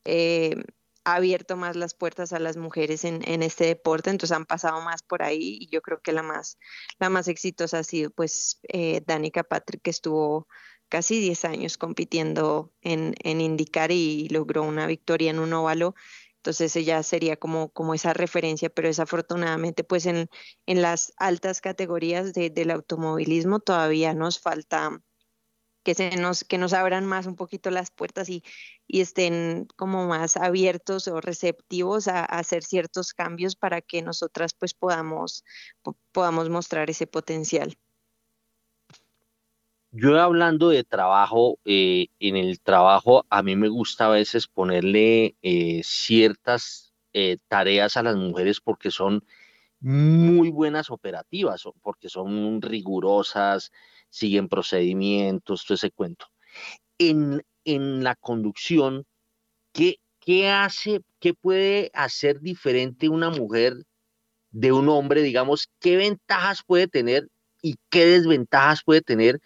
eh, 0.07 0.57
ha 1.05 1.16
abierto 1.16 1.56
más 1.56 1.76
las 1.76 1.94
puertas 1.94 2.32
a 2.32 2.39
las 2.39 2.56
mujeres 2.56 3.05
en, 3.05 3.43
este 3.43 3.66
deporte, 3.66 4.10
entonces 4.10 4.36
han 4.36 4.47
pasado 4.47 4.81
más 4.81 5.02
por 5.02 5.22
ahí 5.22 5.59
y 5.60 5.68
yo 5.68 5.82
creo 5.82 6.01
que 6.01 6.12
la 6.12 6.22
más, 6.22 6.59
la 6.98 7.10
más 7.10 7.28
exitosa 7.28 7.78
ha 7.81 7.85
sido 7.85 8.10
pues 8.10 8.60
eh, 8.68 9.02
Danica 9.06 9.44
Patrick, 9.44 9.82
que 9.82 9.90
estuvo 9.90 10.48
casi 10.89 11.20
10 11.20 11.44
años 11.44 11.78
compitiendo 11.78 12.72
en, 12.81 13.14
en 13.22 13.40
indicar 13.40 13.90
y 13.93 14.28
logró 14.28 14.62
una 14.62 14.86
victoria 14.86 15.31
en 15.31 15.39
un 15.39 15.52
óvalo. 15.52 15.94
Entonces 16.36 16.76
ella 16.76 17.02
sería 17.02 17.36
como, 17.36 17.70
como 17.70 17.94
esa 17.94 18.12
referencia, 18.12 18.68
pero 18.68 18.89
desafortunadamente 18.89 19.82
pues 19.82 20.06
en, 20.06 20.28
en 20.66 20.82
las 20.82 21.12
altas 21.16 21.60
categorías 21.60 22.35
de, 22.35 22.51
del 22.51 22.70
automovilismo 22.70 23.60
todavía 23.60 24.14
nos 24.14 24.40
falta 24.40 25.01
que, 25.85 25.94
se 25.94 26.16
nos, 26.16 26.43
que 26.43 26.59
nos 26.59 26.73
abran 26.73 27.06
más 27.06 27.27
un 27.27 27.36
poquito 27.36 27.70
las 27.70 27.90
puertas 27.90 28.28
y, 28.28 28.43
y 28.89 29.01
estén 29.01 29.69
como 29.77 30.09
más 30.09 30.36
abiertos 30.36 31.06
o 31.06 31.20
receptivos 31.20 32.09
a, 32.09 32.24
hacer 32.24 32.65
ciertos 32.65 33.12
cambios 33.12 33.55
para 33.55 33.81
que 33.81 34.02
nosotras 34.02 34.55
pues 34.55 34.74
podamos, 34.74 35.44
podamos 36.12 36.48
mostrar 36.51 36.90
ese 36.90 37.06
potencial. 37.06 37.77
Yo 39.93 40.20
hablando 40.20 40.70
de 40.70 40.82
trabajo, 40.82 41.61
eh, 41.65 42.09
en 42.19 42.36
el 42.36 42.61
trabajo 42.61 43.24
a 43.31 43.44
mí 43.44 43.55
me 43.55 43.69
gusta 43.69 44.06
a 44.06 44.09
veces 44.09 44.48
ponerle 44.48 45.36
eh, 45.43 45.82
ciertas 45.85 46.93
eh, 47.12 47.36
tareas 47.47 47.97
a 47.97 48.02
las 48.02 48.16
mujeres 48.16 48.61
porque 48.61 48.90
son 48.90 49.24
muy 49.78 50.51
buenas 50.51 50.90
operativas, 50.90 51.62
porque 51.82 52.09
son 52.09 52.61
rigurosas, 52.61 53.70
siguen 54.15 54.49
procedimientos, 54.49 55.65
todo 55.65 55.74
ese 55.74 55.91
cuento. 55.91 56.27
En, 56.99 57.43
en 57.65 58.05
la 58.05 58.15
conducción, 58.15 59.05
¿qué, 59.73 59.97
¿qué 60.20 60.49
hace, 60.49 61.01
qué 61.19 61.35
puede 61.35 61.91
hacer 61.95 62.41
diferente 62.41 63.09
una 63.09 63.31
mujer 63.31 63.74
de 64.53 64.70
un 64.70 64.89
hombre? 64.89 65.23
Digamos, 65.23 65.69
¿qué 65.81 65.97
ventajas 65.97 66.62
puede 66.65 66.86
tener 66.86 67.28
y 67.61 67.74
qué 67.91 68.07
desventajas 68.07 68.85
puede 68.85 69.01
tener 69.01 69.41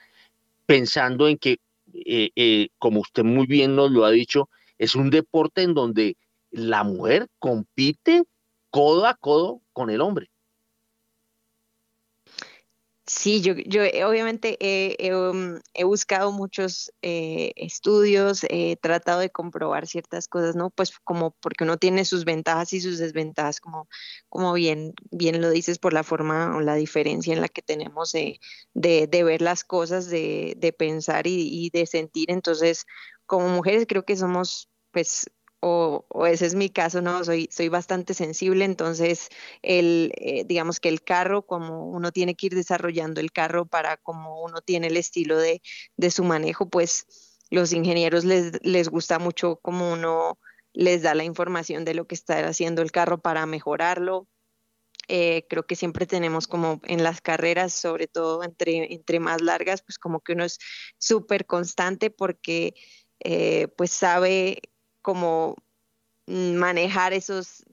pensando 0.66 1.28
en 1.28 1.38
que, 1.38 1.56
eh, 1.94 2.28
eh, 2.36 2.68
como 2.78 3.00
usted 3.00 3.24
muy 3.24 3.46
bien 3.46 3.74
nos 3.74 3.90
lo 3.90 4.04
ha 4.04 4.10
dicho, 4.10 4.50
es 4.76 4.94
un 4.94 5.08
deporte 5.08 5.62
en 5.62 5.72
donde 5.72 6.18
la 6.50 6.84
mujer 6.84 7.26
compite 7.38 8.24
codo 8.70 9.06
a 9.06 9.14
codo 9.14 9.62
con 9.72 9.88
el 9.88 10.02
hombre? 10.02 10.28
Sí, 13.10 13.40
yo, 13.40 13.54
yo 13.54 13.82
obviamente 14.06 14.58
he, 14.60 14.94
he, 14.98 15.14
um, 15.16 15.60
he 15.72 15.84
buscado 15.84 16.30
muchos 16.30 16.92
eh, 17.00 17.52
estudios, 17.56 18.44
he 18.50 18.76
tratado 18.76 19.20
de 19.20 19.30
comprobar 19.30 19.86
ciertas 19.86 20.28
cosas, 20.28 20.56
¿no? 20.56 20.68
Pues 20.68 20.92
como 21.04 21.30
porque 21.40 21.64
uno 21.64 21.78
tiene 21.78 22.04
sus 22.04 22.26
ventajas 22.26 22.74
y 22.74 22.82
sus 22.82 22.98
desventajas, 22.98 23.60
como, 23.60 23.88
como 24.28 24.52
bien, 24.52 24.92
bien 25.10 25.40
lo 25.40 25.48
dices, 25.48 25.78
por 25.78 25.94
la 25.94 26.02
forma 26.02 26.54
o 26.54 26.60
la 26.60 26.74
diferencia 26.74 27.32
en 27.32 27.40
la 27.40 27.48
que 27.48 27.62
tenemos 27.62 28.12
de, 28.12 28.40
de, 28.74 29.06
de 29.06 29.24
ver 29.24 29.40
las 29.40 29.64
cosas, 29.64 30.10
de, 30.10 30.52
de 30.58 30.74
pensar 30.74 31.26
y, 31.26 31.48
y 31.50 31.70
de 31.70 31.86
sentir. 31.86 32.30
Entonces, 32.30 32.84
como 33.24 33.48
mujeres 33.48 33.86
creo 33.88 34.04
que 34.04 34.16
somos 34.18 34.68
pues 34.90 35.30
o, 35.60 36.06
o, 36.08 36.26
ese 36.26 36.46
es 36.46 36.54
mi 36.54 36.70
caso, 36.70 37.02
¿no? 37.02 37.24
Soy, 37.24 37.48
soy 37.50 37.68
bastante 37.68 38.14
sensible, 38.14 38.64
entonces 38.64 39.28
el, 39.62 40.12
eh, 40.16 40.44
digamos 40.46 40.80
que 40.80 40.88
el 40.88 41.02
carro, 41.02 41.42
como 41.42 41.86
uno 41.90 42.12
tiene 42.12 42.34
que 42.34 42.46
ir 42.46 42.54
desarrollando 42.54 43.20
el 43.20 43.32
carro 43.32 43.66
para 43.66 43.96
como 43.96 44.42
uno 44.42 44.60
tiene 44.60 44.88
el 44.88 44.96
estilo 44.96 45.38
de, 45.38 45.62
de 45.96 46.10
su 46.10 46.24
manejo, 46.24 46.68
pues 46.68 47.06
los 47.50 47.72
ingenieros 47.72 48.24
les, 48.24 48.64
les 48.64 48.88
gusta 48.88 49.18
mucho 49.18 49.56
como 49.62 49.92
uno 49.92 50.38
les 50.72 51.02
da 51.02 51.14
la 51.14 51.24
información 51.24 51.84
de 51.84 51.94
lo 51.94 52.06
que 52.06 52.14
está 52.14 52.46
haciendo 52.46 52.82
el 52.82 52.92
carro 52.92 53.20
para 53.20 53.46
mejorarlo. 53.46 54.28
Eh, 55.08 55.46
creo 55.48 55.66
que 55.66 55.74
siempre 55.74 56.06
tenemos 56.06 56.46
como 56.46 56.80
en 56.84 57.02
las 57.02 57.22
carreras, 57.22 57.72
sobre 57.72 58.06
todo 58.06 58.44
entre, 58.44 58.92
entre 58.92 59.20
más 59.20 59.40
largas, 59.40 59.82
pues 59.82 59.98
como 59.98 60.20
que 60.20 60.34
uno 60.34 60.44
es 60.44 60.58
súper 60.98 61.46
constante 61.46 62.10
porque 62.10 62.74
eh, 63.20 63.68
pues 63.76 63.90
sabe 63.90 64.60
como 65.08 65.56
manejar 66.26 67.14
esos, 67.14 67.64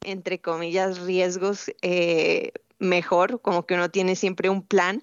entre 0.00 0.40
comillas, 0.40 0.98
riesgos 0.98 1.70
eh, 1.80 2.50
mejor, 2.80 3.40
como 3.40 3.66
que 3.66 3.74
uno 3.74 3.88
tiene 3.88 4.16
siempre 4.16 4.50
un 4.50 4.66
plan, 4.66 5.00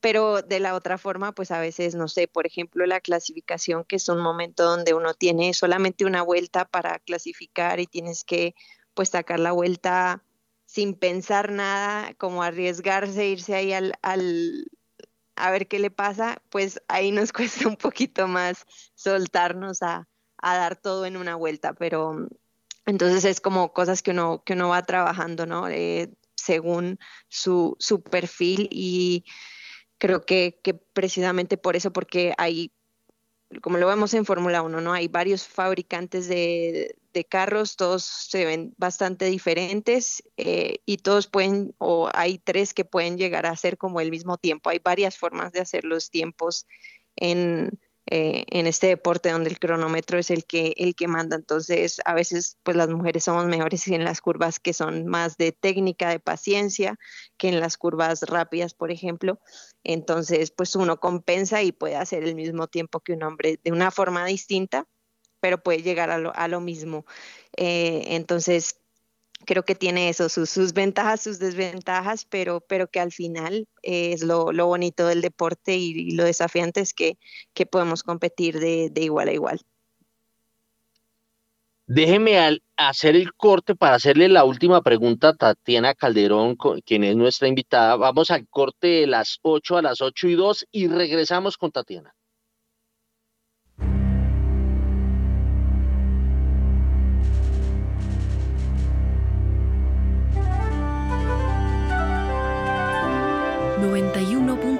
pero 0.00 0.42
de 0.42 0.58
la 0.58 0.74
otra 0.74 0.98
forma, 0.98 1.30
pues 1.30 1.52
a 1.52 1.60
veces, 1.60 1.94
no 1.94 2.08
sé, 2.08 2.26
por 2.26 2.44
ejemplo, 2.44 2.86
la 2.86 3.00
clasificación, 3.00 3.84
que 3.84 3.94
es 3.94 4.08
un 4.08 4.20
momento 4.20 4.64
donde 4.64 4.94
uno 4.94 5.14
tiene 5.14 5.54
solamente 5.54 6.04
una 6.04 6.22
vuelta 6.22 6.64
para 6.64 6.98
clasificar 6.98 7.78
y 7.78 7.86
tienes 7.86 8.24
que 8.24 8.56
pues 8.92 9.10
sacar 9.10 9.38
la 9.38 9.52
vuelta 9.52 10.24
sin 10.66 10.94
pensar 10.94 11.52
nada, 11.52 12.14
como 12.14 12.42
arriesgarse, 12.42 13.28
irse 13.28 13.54
ahí 13.54 13.72
al, 13.72 13.94
al 14.02 14.66
a 15.36 15.52
ver 15.52 15.68
qué 15.68 15.78
le 15.78 15.92
pasa, 15.92 16.42
pues 16.50 16.82
ahí 16.88 17.12
nos 17.12 17.32
cuesta 17.32 17.68
un 17.68 17.76
poquito 17.76 18.26
más 18.26 18.66
soltarnos 18.96 19.82
a, 19.82 20.08
a 20.42 20.56
dar 20.56 20.76
todo 20.76 21.06
en 21.06 21.16
una 21.16 21.36
vuelta, 21.36 21.72
pero 21.72 22.28
entonces 22.84 23.24
es 23.24 23.40
como 23.40 23.72
cosas 23.72 24.02
que 24.02 24.10
uno, 24.10 24.42
que 24.44 24.54
uno 24.54 24.68
va 24.68 24.82
trabajando, 24.82 25.46
¿no? 25.46 25.68
Eh, 25.68 26.10
según 26.34 26.98
su, 27.28 27.76
su, 27.78 28.02
perfil 28.02 28.68
y 28.72 29.24
creo 29.98 30.26
que, 30.26 30.58
que, 30.62 30.74
precisamente 30.74 31.56
por 31.56 31.76
eso, 31.76 31.92
porque 31.92 32.34
hay, 32.38 32.72
como 33.60 33.78
lo 33.78 33.86
vemos 33.86 34.12
en 34.14 34.24
Fórmula 34.24 34.62
1, 34.62 34.80
¿no? 34.80 34.92
Hay 34.92 35.06
varios 35.06 35.46
fabricantes 35.46 36.26
de, 36.26 36.96
de, 37.12 37.24
carros, 37.24 37.76
todos 37.76 38.02
se 38.02 38.44
ven 38.44 38.74
bastante 38.78 39.26
diferentes 39.26 40.24
eh, 40.36 40.78
y 40.84 40.96
todos 40.96 41.28
pueden, 41.28 41.76
o 41.78 42.10
hay 42.12 42.38
tres 42.38 42.74
que 42.74 42.84
pueden 42.84 43.16
llegar 43.16 43.46
a 43.46 43.56
ser 43.56 43.78
como 43.78 44.00
el 44.00 44.10
mismo 44.10 44.38
tiempo. 44.38 44.70
Hay 44.70 44.80
varias 44.80 45.16
formas 45.16 45.52
de 45.52 45.60
hacer 45.60 45.84
los 45.84 46.10
tiempos 46.10 46.66
en 47.14 47.78
eh, 48.06 48.44
en 48.48 48.66
este 48.66 48.88
deporte 48.88 49.30
donde 49.30 49.48
el 49.48 49.60
cronómetro 49.60 50.18
es 50.18 50.30
el 50.30 50.44
que, 50.44 50.74
el 50.76 50.94
que 50.94 51.06
manda. 51.06 51.36
Entonces, 51.36 52.00
a 52.04 52.14
veces, 52.14 52.58
pues 52.62 52.76
las 52.76 52.88
mujeres 52.88 53.24
somos 53.24 53.46
mejores 53.46 53.86
en 53.88 54.04
las 54.04 54.20
curvas 54.20 54.58
que 54.58 54.72
son 54.72 55.06
más 55.06 55.36
de 55.36 55.52
técnica, 55.52 56.10
de 56.10 56.18
paciencia, 56.18 56.98
que 57.36 57.48
en 57.48 57.60
las 57.60 57.76
curvas 57.76 58.22
rápidas, 58.22 58.74
por 58.74 58.90
ejemplo. 58.90 59.40
Entonces, 59.84 60.50
pues 60.50 60.74
uno 60.74 60.98
compensa 60.98 61.62
y 61.62 61.72
puede 61.72 61.96
hacer 61.96 62.24
el 62.24 62.34
mismo 62.34 62.66
tiempo 62.66 63.00
que 63.00 63.12
un 63.12 63.22
hombre 63.22 63.60
de 63.62 63.70
una 63.72 63.90
forma 63.90 64.26
distinta, 64.26 64.86
pero 65.40 65.62
puede 65.62 65.82
llegar 65.82 66.10
a 66.10 66.18
lo, 66.18 66.34
a 66.34 66.48
lo 66.48 66.60
mismo. 66.60 67.06
Eh, 67.56 68.04
entonces, 68.08 68.81
creo 69.44 69.64
que 69.64 69.74
tiene 69.74 70.08
eso, 70.08 70.28
sus, 70.28 70.72
ventajas, 70.72 71.22
sus 71.22 71.38
desventajas, 71.38 72.24
pero, 72.24 72.60
pero 72.60 72.88
que 72.88 73.00
al 73.00 73.12
final 73.12 73.66
es 73.82 74.22
lo, 74.22 74.52
bonito 74.52 75.06
del 75.06 75.20
deporte 75.20 75.76
y, 75.76 76.12
lo 76.12 76.24
desafiante 76.24 76.80
es 76.80 76.94
que, 76.94 77.18
podemos 77.70 78.02
competir 78.02 78.58
de, 78.58 78.90
igual 78.96 79.28
a 79.28 79.32
igual. 79.32 79.60
Déjeme 81.86 82.60
hacer 82.76 83.16
el 83.16 83.34
corte 83.34 83.74
para 83.74 83.96
hacerle 83.96 84.28
la 84.28 84.44
última 84.44 84.82
pregunta 84.82 85.28
a 85.28 85.34
Tatiana 85.34 85.94
Calderón, 85.94 86.56
quien 86.86 87.04
es 87.04 87.16
nuestra 87.16 87.48
invitada. 87.48 87.96
Vamos 87.96 88.30
al 88.30 88.48
corte 88.48 88.86
de 88.86 89.06
las 89.06 89.38
8 89.42 89.76
a 89.76 89.82
las 89.82 90.00
8 90.00 90.28
y 90.28 90.34
2 90.34 90.66
y 90.70 90.86
regresamos 90.88 91.58
con 91.58 91.70
Tatiana. 91.70 92.14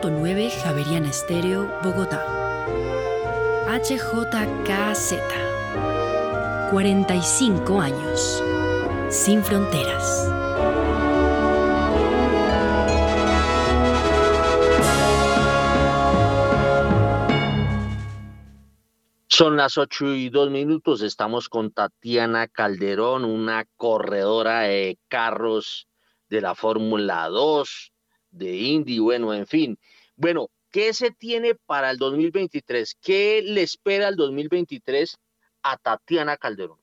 91.9 0.02 0.50
Javeriana 0.50 1.10
Estéreo, 1.10 1.68
Bogotá. 1.80 2.24
HJKZ. 3.68 5.14
45 6.72 7.80
años. 7.80 8.42
Sin 9.10 9.44
fronteras. 9.44 10.28
Son 19.28 19.56
las 19.56 19.78
ocho 19.78 20.12
y 20.12 20.30
dos 20.30 20.50
minutos. 20.50 21.02
Estamos 21.02 21.48
con 21.48 21.70
Tatiana 21.70 22.48
Calderón, 22.48 23.24
una 23.24 23.66
corredora 23.76 24.62
de 24.62 24.98
carros 25.06 25.86
de 26.28 26.40
la 26.40 26.56
Fórmula 26.56 27.28
2 27.28 27.92
de 28.32 28.56
Indy, 28.56 28.98
bueno, 28.98 29.32
en 29.32 29.46
fin. 29.46 29.78
Bueno, 30.22 30.50
¿qué 30.70 30.94
se 30.94 31.10
tiene 31.10 31.56
para 31.56 31.90
el 31.90 31.98
2023? 31.98 32.96
¿Qué 33.02 33.42
le 33.42 33.62
espera 33.62 34.06
el 34.06 34.14
2023 34.14 35.18
a 35.64 35.76
Tatiana 35.78 36.36
Calderón? 36.36 36.78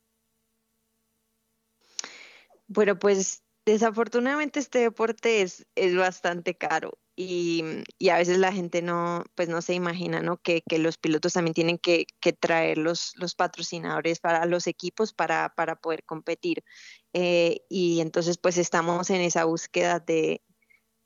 Bueno, 2.68 3.00
pues 3.00 3.42
desafortunadamente 3.66 4.60
este 4.60 4.80
deporte 4.80 5.42
es, 5.42 5.66
es 5.76 5.96
bastante 5.96 6.56
caro 6.56 7.00
y, 7.16 7.64
a 8.12 8.18
veces 8.18 8.40
la 8.40 8.52
gente 8.52 8.82
no, 8.82 9.24
pues 9.36 9.48
no 9.48 9.62
se 9.62 9.74
imagina, 9.74 10.22
¿no? 10.22 10.36
Que, 10.36 10.62
los 10.78 10.98
pilotos 10.98 11.32
también 11.32 11.54
tienen 11.54 11.78
que, 11.78 12.08
traer 12.42 12.78
los, 12.78 13.14
los, 13.16 13.36
patrocinadores 13.36 14.20
para 14.20 14.46
los 14.48 14.68
equipos 14.68 15.14
para, 15.14 15.54
para 15.56 15.78
poder 15.78 16.04
competir. 16.04 16.66
Eh, 17.14 17.62
y 17.70 18.02
entonces 18.02 18.38
pues 18.38 18.58
estamos 18.58 19.10
en 19.10 19.22
esa 19.22 19.46
búsqueda 19.46 20.02
de, 20.02 20.42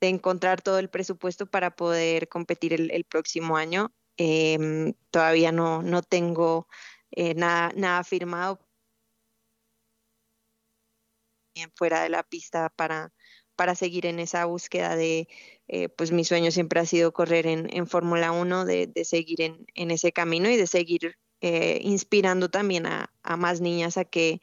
encontrar 0.08 0.62
todo 0.62 0.78
el 0.78 0.90
presupuesto 0.90 1.46
para 1.46 1.74
poder 1.76 2.28
competir 2.28 2.72
el, 2.74 3.04
próximo 3.04 3.56
año. 3.56 3.92
Em, 4.16 4.94
todavía 5.10 5.52
no, 5.52 5.82
no 5.82 6.02
tengo 6.02 6.68
eh, 7.10 7.34
nada, 7.34 7.72
nada 7.76 8.04
firmado 8.04 8.60
fuera 11.76 12.02
de 12.02 12.08
la 12.08 12.22
pista 12.22 12.68
para, 12.70 13.12
para 13.56 13.74
seguir 13.74 14.06
en 14.06 14.18
esa 14.18 14.44
búsqueda 14.46 14.96
de, 14.96 15.28
eh, 15.68 15.88
pues 15.88 16.12
mi 16.12 16.24
sueño 16.24 16.50
siempre 16.50 16.80
ha 16.80 16.86
sido 16.86 17.12
correr 17.12 17.46
en, 17.46 17.86
Fórmula 17.86 18.32
1, 18.32 18.64
de, 18.64 18.92
seguir 19.04 19.40
en, 19.42 19.90
ese 19.90 20.12
camino 20.12 20.48
y 20.50 20.56
de 20.56 20.66
seguir 20.66 21.16
eh, 21.40 21.78
inspirando 21.82 22.50
también 22.50 22.86
a, 22.86 23.12
a, 23.22 23.36
más 23.36 23.60
niñas 23.60 23.96
a 23.96 24.04
que, 24.04 24.40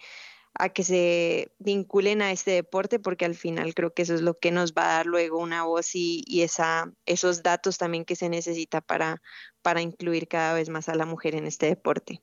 a 0.54 0.70
que 0.70 0.84
se 0.84 1.52
vinculen 1.60 2.22
a 2.22 2.32
este 2.32 2.52
deporte, 2.52 3.00
porque 3.00 3.26
al 3.26 3.36
final 3.36 3.74
creo 3.74 3.94
que 3.94 4.02
eso 4.02 4.14
es 4.14 4.22
lo 4.22 4.38
que 4.38 4.52
nos 4.52 4.74
va 4.74 4.84
a 4.84 4.98
dar 4.98 5.06
luego 5.06 5.40
una 5.40 5.64
voz 5.64 5.92
y, 5.96 6.24
esa, 6.42 6.92
esos 7.06 7.44
datos 7.44 7.78
también 7.78 8.06
que 8.06 8.16
se 8.16 8.30
necesita 8.30 8.82
para, 8.82 9.22
para 9.62 9.82
incluir 9.82 10.28
cada 10.28 10.54
vez 10.54 10.70
más 10.70 10.90
a 10.90 10.96
la 10.96 11.06
mujer 11.06 11.36
en 11.36 11.48
este 11.48 11.68
deporte. 11.68 12.22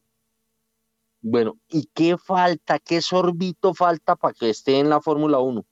Bueno, 1.21 1.59
¿y 1.69 1.91
qué 1.95 2.17
falta? 2.17 2.79
¿Qué 2.79 3.01
sorbito 3.01 3.75
falta 3.75 4.15
para 4.15 4.35
que 4.35 4.51
esté 4.51 4.79
en 4.79 4.89
la 4.89 5.01
Fórmula 5.01 5.39
1? 5.39 5.65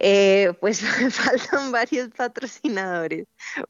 Eh, 0.00 0.52
pues 0.60 0.80
faltan 1.12 1.72
varios 1.72 2.10
patrocinadores 2.10 3.26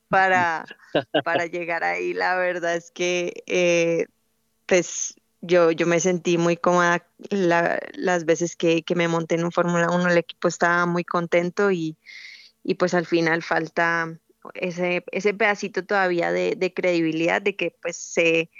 para, 0.08 0.66
para 1.24 1.46
llegar 1.46 1.84
ahí. 1.84 2.12
La 2.12 2.36
verdad 2.36 2.74
es 2.76 2.90
que 2.90 3.44
eh, 3.46 4.06
pues 4.66 5.17
yo, 5.40 5.70
yo 5.70 5.86
me 5.86 6.00
sentí 6.00 6.38
muy 6.38 6.56
cómoda 6.56 7.06
las 7.30 8.24
veces 8.24 8.56
que, 8.56 8.84
me 8.96 9.08
monté 9.08 9.36
en 9.36 9.44
un 9.44 9.52
Fórmula 9.52 9.90
1, 9.90 10.10
el 10.10 10.18
equipo 10.18 10.48
estaba 10.48 10.86
muy 10.86 11.04
contento 11.04 11.70
y, 11.70 11.96
pues 12.78 12.94
al 12.94 13.06
final 13.06 13.42
falta 13.42 14.18
ese, 14.54 15.04
ese 15.12 15.34
pedacito 15.34 15.84
todavía 15.84 16.32
de, 16.32 16.72
credibilidad, 16.74 17.40
de 17.40 17.56
que 17.56 17.76
pues 17.80 17.96
se, 17.96 18.50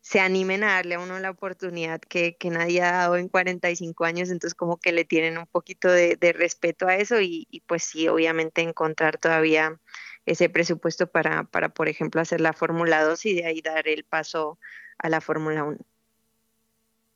se 0.00 0.20
animen 0.20 0.64
a 0.64 0.74
darle 0.74 0.94
a 0.94 1.00
uno 1.00 1.18
la 1.18 1.30
oportunidad 1.30 2.00
que, 2.00 2.36
nadie 2.44 2.82
ha 2.82 2.92
dado 2.92 3.16
en 3.16 3.28
45 3.28 4.04
años, 4.04 4.30
entonces 4.30 4.54
como 4.54 4.78
que 4.78 4.92
le 4.92 5.04
tienen 5.04 5.38
un 5.38 5.46
poquito 5.46 5.90
de, 5.90 6.16
respeto 6.36 6.86
a 6.86 6.96
eso 6.96 7.20
y, 7.20 7.46
y, 7.50 7.60
pues 7.62 7.84
sí, 7.84 8.08
obviamente 8.08 8.62
encontrar 8.62 9.18
todavía 9.18 9.78
ese 10.24 10.48
presupuesto 10.48 11.10
para, 11.10 11.44
para, 11.44 11.70
por 11.70 11.88
ejemplo, 11.88 12.20
hacer 12.20 12.40
la 12.40 12.52
Fórmula 12.52 13.02
2 13.02 13.26
y 13.26 13.34
de 13.34 13.46
ahí 13.46 13.60
dar 13.60 13.88
el 13.88 14.04
paso 14.04 14.58
a 14.98 15.08
la 15.08 15.20
Fórmula 15.20 15.64
1. 15.64 15.78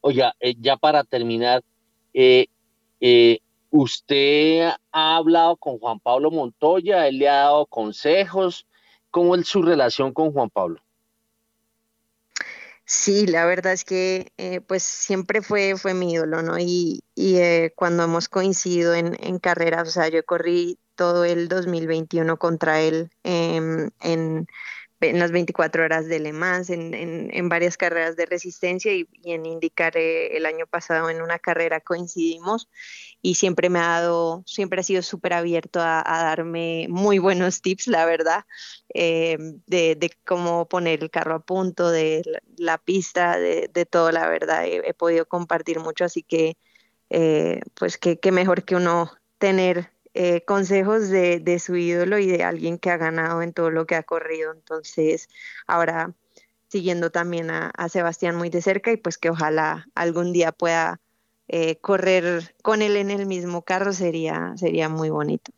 Oiga, 0.04 0.34
eh, 0.40 0.56
ya 0.58 0.76
para 0.76 1.04
terminar, 1.04 1.62
eh, 2.12 2.46
eh, 3.00 3.38
¿usted 3.70 4.68
ha 4.90 5.16
hablado 5.16 5.56
con 5.56 5.78
Juan 5.78 6.00
Pablo 6.00 6.32
Montoya? 6.32 7.06
¿Él 7.06 7.20
le 7.20 7.28
ha 7.28 7.44
dado 7.44 7.66
consejos? 7.66 8.66
¿Cómo 9.12 9.36
es 9.36 9.46
su 9.46 9.62
relación 9.62 10.12
con 10.12 10.32
Juan 10.32 10.50
Pablo? 10.50 10.80
Sí, 12.84 13.28
la 13.28 13.46
verdad 13.46 13.72
es 13.72 13.84
que 13.84 14.32
pues 14.66 14.82
siempre 14.82 15.40
fue, 15.40 15.76
fue 15.76 15.94
mi 15.94 16.14
ídolo, 16.14 16.42
¿no? 16.42 16.58
Y, 16.58 17.04
cuando 17.76 18.02
hemos 18.02 18.28
coincidido 18.28 18.94
en, 18.94 19.16
en, 19.20 19.38
carreras, 19.38 19.88
o 19.88 19.90
sea, 19.92 20.08
yo 20.08 20.24
corrí 20.24 20.78
todo 20.96 21.24
el 21.24 21.48
2021 21.48 22.36
contra 22.38 22.80
él 22.80 23.08
em, 23.22 23.90
en 24.00 24.48
en 25.02 25.18
las 25.18 25.32
24 25.32 25.84
horas 25.84 26.06
de 26.06 26.20
Le 26.20 26.32
Mans, 26.32 26.70
en, 26.70 26.94
en, 26.94 27.48
varias 27.48 27.76
carreras 27.76 28.16
de 28.16 28.26
resistencia 28.26 28.92
y, 28.94 29.08
en 29.24 29.46
indicar 29.46 29.96
eh, 29.96 30.36
el 30.36 30.46
año 30.46 30.66
pasado 30.66 31.10
en 31.10 31.20
una 31.22 31.38
carrera 31.38 31.80
coincidimos 31.80 32.68
y 33.20 33.34
siempre 33.34 33.68
me 33.68 33.78
ha 33.78 34.00
dado, 34.00 34.42
siempre 34.46 34.80
ha 34.80 34.84
sido 34.84 35.02
súper 35.02 35.32
abierto 35.32 35.80
a, 35.80 36.02
darme 36.04 36.86
muy 36.88 37.18
buenos 37.18 37.62
tips, 37.62 37.86
la 37.88 38.04
verdad, 38.04 38.44
eh, 38.94 39.36
de, 39.66 40.10
cómo 40.24 40.68
poner 40.68 41.02
el 41.02 41.10
carro 41.10 41.34
a 41.36 41.40
punto, 41.44 41.90
de 41.90 42.22
la, 42.56 42.78
pista, 42.78 43.38
de, 43.38 43.68
de, 43.72 43.86
todo, 43.86 44.10
la 44.12 44.28
verdad, 44.28 44.64
he, 44.66 44.94
podido 44.94 45.26
compartir 45.26 45.78
mucho, 45.80 46.04
así 46.04 46.22
que 46.22 46.56
eh, 47.10 47.60
pues 47.74 47.98
qué 47.98 48.32
mejor 48.32 48.64
que 48.64 48.76
uno 48.76 49.12
tener 49.38 49.91
eh, 50.14 50.44
consejos 50.44 51.08
de, 51.08 51.58
su 51.58 51.76
ídolo 51.76 52.18
y 52.18 52.26
de 52.26 52.44
alguien 52.44 52.78
que 52.78 52.90
ha 52.90 52.98
ganado 52.98 53.40
en 53.40 53.52
todo 53.52 53.70
lo 53.70 53.86
que 53.86 53.94
ha 53.94 54.02
corrido. 54.02 54.52
Entonces, 54.52 55.28
ahora 55.66 56.14
siguiendo 56.68 57.10
también 57.10 57.50
a, 57.50 57.70
Sebastián 57.88 58.36
muy 58.36 58.48
de 58.48 58.62
cerca 58.62 58.92
y 58.92 58.96
pues 58.96 59.18
que 59.18 59.30
ojalá 59.30 59.88
algún 59.94 60.32
día 60.32 60.52
pueda 60.52 61.00
eh, 61.48 61.76
correr 61.76 62.54
con 62.62 62.80
él 62.80 62.96
en 62.96 63.10
el 63.10 63.26
mismo 63.26 63.62
carro 63.62 63.92
sería, 63.92 64.54
sería 64.56 64.88
muy 64.88 65.10
bonito. 65.10 65.52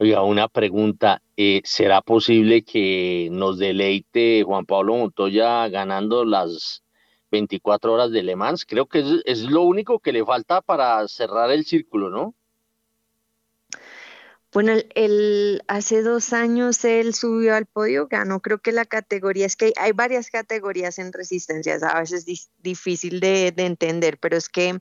Oiga, 0.00 0.22
una 0.22 0.46
pregunta, 0.46 1.22
eh, 1.36 1.60
¿será 1.64 2.02
posible 2.02 2.62
que 2.62 3.28
nos 3.32 3.58
deleite 3.58 4.44
Juan 4.44 4.64
Pablo 4.64 4.96
Montoya 4.96 5.68
ganando 5.68 6.24
las 6.24 6.84
24 7.32 7.92
horas 7.92 8.12
de 8.12 8.22
Le 8.22 8.36
Mans? 8.36 8.64
Creo 8.64 8.86
que 8.86 9.04
es 9.24 9.42
lo 9.42 9.62
único 9.62 9.98
que 9.98 10.12
le 10.12 10.24
falta 10.24 10.62
para 10.62 11.06
cerrar 11.08 11.50
el 11.50 11.64
círculo, 11.64 12.10
¿no? 12.10 12.36
Bueno, 14.52 14.72
el, 14.94 15.62
hace 15.68 16.02
dos 16.02 16.32
años 16.32 16.82
él 16.84 17.14
subió 17.14 17.54
al 17.54 17.66
podio, 17.66 18.08
ganó 18.08 18.40
creo 18.40 18.58
que 18.58 18.72
la 18.72 18.86
categoría, 18.86 19.44
es 19.44 19.56
que 19.56 19.74
hay, 19.76 19.92
varias 19.92 20.30
categorías 20.30 20.98
en 20.98 21.12
resistencias, 21.12 21.82
a 21.82 22.00
veces 22.00 22.26
es 22.26 22.50
difícil 22.58 23.20
de, 23.20 23.48
entender, 23.58 24.18
pero 24.18 24.38
es 24.38 24.48
que 24.48 24.78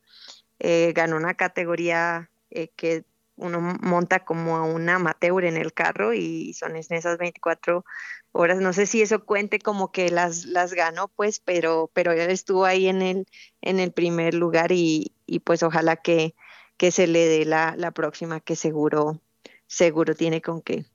eh, 0.60 0.94
ganó 0.96 1.18
una 1.18 1.34
categoría 1.34 2.30
eh, 2.50 2.70
que 2.78 3.04
uno 3.36 3.60
monta 3.82 4.26
como 4.26 4.58
a 4.58 4.64
un 4.64 4.90
amateur 4.90 5.44
en 5.46 5.58
el 5.58 5.74
carro 5.74 6.14
y 6.14 6.54
son 6.54 6.76
en 6.76 6.86
esas 6.90 7.18
24 7.18 7.86
horas. 8.32 8.60
No 8.60 8.74
sé 8.74 8.86
si 8.88 9.02
eso 9.02 9.26
cuente 9.26 9.60
como 9.60 9.92
que 9.92 10.10
las, 10.10 10.46
las 10.46 10.74
ganó, 10.74 11.10
pues, 11.10 11.40
pero, 11.40 11.92
pero 11.94 12.12
él 12.14 12.32
estuvo 12.32 12.66
ahí 12.66 12.88
en 12.88 13.02
el, 13.02 13.28
en 13.62 13.80
el 13.80 13.92
primer 13.92 14.34
lugar 14.34 14.72
y, 14.72 15.14
y 15.26 15.40
pues 15.40 15.62
ojalá 15.64 15.98
que, 15.98 16.36
que 16.78 16.92
se 16.92 17.08
le 17.08 17.28
dé 17.28 17.46
la, 17.46 17.76
la 17.78 17.92
próxima 17.92 18.40
que 18.40 18.56
seguro 18.56 19.22
seguro 19.68 20.16
tiene 20.16 20.42
con 20.42 20.62
qué. 20.62 20.86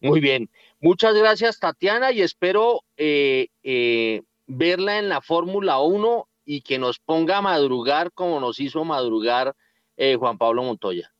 Muy 0.00 0.20
bien, 0.20 0.48
muchas 0.80 1.14
gracias 1.14 1.58
Tatiana 1.58 2.12
y 2.12 2.22
espero 2.22 2.84
eh, 2.96 3.48
eh, 3.64 4.22
verla 4.46 4.98
en 4.98 5.08
la 5.08 5.20
Fórmula 5.20 5.80
1 5.80 6.28
y 6.44 6.62
que 6.62 6.78
nos 6.78 6.98
ponga 7.00 7.38
a 7.38 7.42
madrugar 7.42 8.12
como 8.12 8.38
nos 8.38 8.60
hizo 8.60 8.84
madrugar 8.84 9.56
eh, 9.96 10.16
Juan 10.16 10.38
Pablo 10.38 10.62
Montoya. 10.62 11.12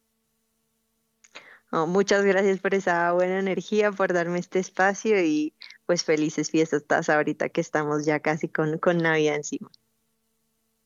Oh, 1.70 1.86
muchas 1.86 2.24
gracias 2.24 2.60
por 2.60 2.74
esa 2.74 3.12
buena 3.12 3.38
energía, 3.40 3.92
por 3.92 4.14
darme 4.14 4.38
este 4.38 4.58
espacio 4.58 5.22
y 5.22 5.52
pues 5.84 6.02
felices 6.04 6.50
fiestas 6.50 7.10
ahorita 7.10 7.50
que 7.50 7.60
estamos 7.60 8.06
ya 8.06 8.20
casi 8.20 8.48
con, 8.48 8.78
con 8.78 8.98
Navidad 8.98 9.36
encima. 9.36 9.70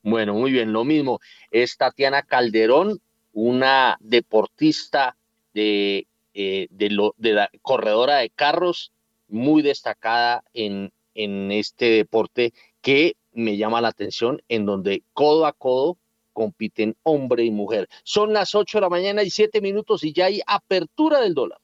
Bueno, 0.02 0.34
muy 0.34 0.50
bien, 0.50 0.72
lo 0.72 0.84
mismo. 0.84 1.20
Es 1.52 1.76
Tatiana 1.76 2.22
Calderón, 2.22 3.00
una 3.32 3.96
deportista 4.00 5.16
de, 5.54 6.06
eh, 6.34 6.68
de 6.70 7.32
la 7.32 7.50
corredora 7.62 8.18
de 8.18 8.30
carros 8.30 8.92
muy 9.28 9.62
destacada 9.62 10.44
en, 10.52 10.92
en 11.14 11.50
este 11.52 11.86
deporte 11.86 12.52
que 12.80 13.16
me 13.32 13.56
llama 13.56 13.80
la 13.80 13.88
atención, 13.88 14.42
en 14.48 14.66
donde 14.66 15.02
codo 15.12 15.46
a 15.46 15.52
codo 15.52 15.96
compiten 16.32 16.96
hombre 17.02 17.44
y 17.44 17.50
mujer. 17.50 17.88
Son 18.04 18.32
las 18.32 18.54
8 18.54 18.78
de 18.78 18.82
la 18.82 18.88
mañana 18.88 19.22
y 19.22 19.30
7 19.30 19.60
minutos 19.60 20.04
y 20.04 20.12
ya 20.12 20.26
hay 20.26 20.40
apertura 20.46 21.20
del 21.20 21.34
dólar. 21.34 21.58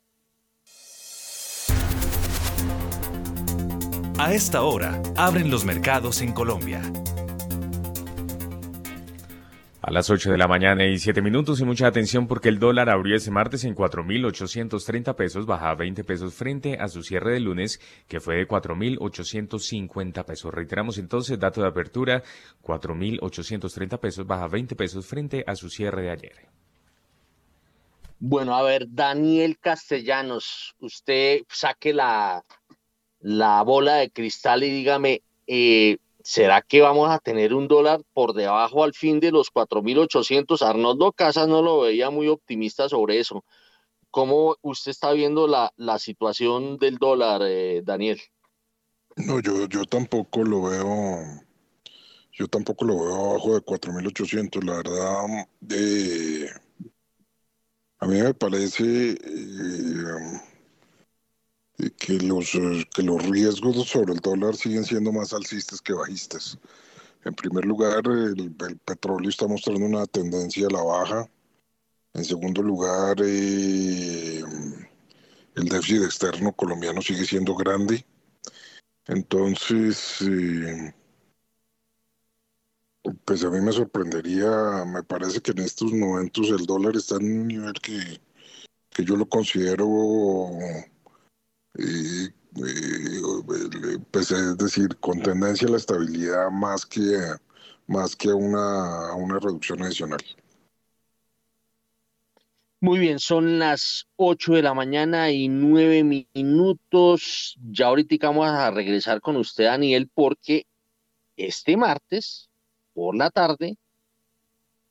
A 4.19 4.35
esta 4.35 4.65
hora, 4.65 5.01
abren 5.17 5.49
los 5.49 5.65
mercados 5.65 6.23
en 6.23 6.33
Colombia. 6.33 6.83
A 9.89 9.91
las 9.91 10.11
8 10.11 10.33
de 10.33 10.37
la 10.37 10.47
mañana 10.47 10.87
y 10.87 10.99
7 10.99 11.23
minutos 11.23 11.63
y 11.63 11.65
mucha 11.65 11.87
atención 11.87 12.27
porque 12.27 12.51
el 12.51 12.59
dólar 12.59 12.91
abrió 12.91 13.17
ese 13.17 13.31
martes 13.31 13.65
en 13.65 13.75
4.830 13.75 15.15
pesos, 15.15 15.47
baja 15.47 15.75
20 15.75 16.05
pesos 16.05 16.35
frente 16.35 16.77
a 16.79 16.89
su 16.89 17.03
cierre 17.03 17.33
de 17.33 17.41
lunes 17.41 17.81
que 18.07 18.21
fue 18.21 18.37
de 18.37 18.47
4.850 18.47 20.27
pesos. 20.27 20.53
Reiteramos 20.53 20.99
entonces, 20.99 21.39
dato 21.39 21.63
de 21.63 21.69
apertura, 21.69 22.23
4.830 22.63 23.99
pesos, 23.99 24.27
baja 24.27 24.47
20 24.47 24.77
pesos 24.77 25.07
frente 25.07 25.43
a 25.47 25.55
su 25.55 25.71
cierre 25.71 26.03
de 26.03 26.11
ayer. 26.11 26.37
Bueno, 28.19 28.55
a 28.55 28.63
ver, 28.63 28.89
Daniel 28.91 29.57
Castellanos, 29.59 30.77
usted 30.81 31.45
saque 31.49 31.95
la, 31.95 32.45
la 33.21 33.63
bola 33.63 33.95
de 33.95 34.11
cristal 34.11 34.65
y 34.65 34.71
dígame, 34.71 35.23
eh, 35.47 35.97
¿Será 36.29 36.61
que 36.61 36.83
vamos 36.83 37.09
a 37.09 37.21
tener 37.21 37.55
un 37.55 37.69
dólar 37.69 38.03
por 38.13 38.35
debajo 38.35 38.85
al 38.85 38.93
fin 38.93 39.19
de 39.19 39.31
los 39.31 39.51
4.800? 39.51 40.61
Arnoldo 40.61 41.11
Casas 41.13 41.49
no 41.49 41.63
lo 41.63 41.81
veía 41.81 42.11
muy 42.11 42.29
optimista 42.29 42.87
sobre 42.87 43.19
eso. 43.19 43.47
¿Cómo 44.11 44.55
usted 44.61 44.91
está 44.91 45.13
viendo 45.13 45.47
la, 45.47 45.73
la 45.77 45.99
situación 45.99 46.77
del 46.77 46.99
dólar, 46.99 47.41
eh, 47.47 47.81
Daniel? 47.83 48.21
No, 49.17 49.41
yo, 49.41 49.67
yo 49.69 49.87
tampoco 49.87 50.45
lo 50.45 50.65
veo, 50.65 51.23
yo 52.33 52.47
tampoco 52.47 52.85
lo 52.85 53.07
veo 53.07 53.31
abajo 53.31 53.55
de 53.55 53.63
4.800. 53.63 54.65
La 54.65 54.77
verdad, 54.77 55.49
eh, 55.71 56.51
a 58.01 58.07
mí 58.07 58.21
me 58.21 58.35
parece 58.35 59.13
eh, 59.13 60.41
que 61.97 62.19
los, 62.19 62.55
eh, 62.55 62.85
que 62.95 63.03
los 63.03 63.23
riesgos 63.25 63.89
sobre 63.89 64.13
el 64.13 64.21
dólar 64.21 64.57
siguen 64.57 64.85
siendo 64.85 65.13
más 65.13 65.33
alcistas 65.33 65.81
que 65.81 65.93
bajistas. 65.93 66.59
En 67.25 67.35
primer 67.35 67.65
lugar, 67.65 68.03
el, 68.07 68.55
petróleo 68.85 69.31
está 69.31 69.47
mostrando 69.47 69.85
una 69.85 70.07
tendencia 70.07 70.67
a 70.67 70.71
la 70.71 70.83
baja. 70.83 71.31
En 72.15 72.25
segundo 72.25 72.63
lugar, 72.63 73.17
eh, 73.23 74.43
el 75.55 75.65
déficit 75.69 76.03
externo 76.03 76.53
colombiano 76.53 77.01
sigue 77.03 77.25
siendo 77.25 77.55
grande. 77.55 78.05
Entonces, 79.07 80.21
eh, 80.23 80.95
pues 83.25 83.45
a 83.45 83.51
mí 83.51 83.61
me 83.61 83.73
sorprendería, 83.73 84.85
me 84.85 85.03
parece 85.03 85.41
que 85.41 85.53
en 85.53 85.61
estos 85.61 85.93
momentos 85.93 86.49
el 86.51 86.67
dólar 86.67 86.97
está 86.97 87.17
en 87.17 87.41
un 87.41 87.49
nivel 87.49 87.73
que, 87.75 88.21
que 88.91 89.05
yo 89.05 89.17
lo 89.17 89.29
considero 89.29 89.87
eh, 91.77 92.33
pues 94.11 94.31
es 94.31 94.57
decir, 94.59 94.97
con 94.99 95.21
tendencia 95.21 95.69
a 95.69 95.73
la 95.73 95.77
estabilidad 95.77 96.51
más 96.51 96.87
que, 96.87 97.19
más 97.87 98.17
que 98.17 98.33
una, 98.33 99.15
una 99.15 99.39
reducción 99.39 99.83
adicional. 99.83 100.21
Muy 102.81 103.01
bien, 103.01 103.19
son 103.19 103.59
las 103.59 104.07
8 104.17 104.55
de 104.55 104.63
la 104.63 104.73
mañana 104.73 105.33
y 105.33 105.49
9 105.49 106.05
minutos. 106.33 107.59
Ya 107.73 107.87
ahorita 107.87 108.29
vamos 108.29 108.49
a 108.49 108.71
regresar 108.71 109.21
con 109.21 109.37
usted, 109.37 109.65
Daniel, 109.65 110.09
porque 110.15 110.65
este 111.37 111.77
martes 111.77 112.49
por 112.95 113.17
la 113.17 113.31
tarde 113.31 113.77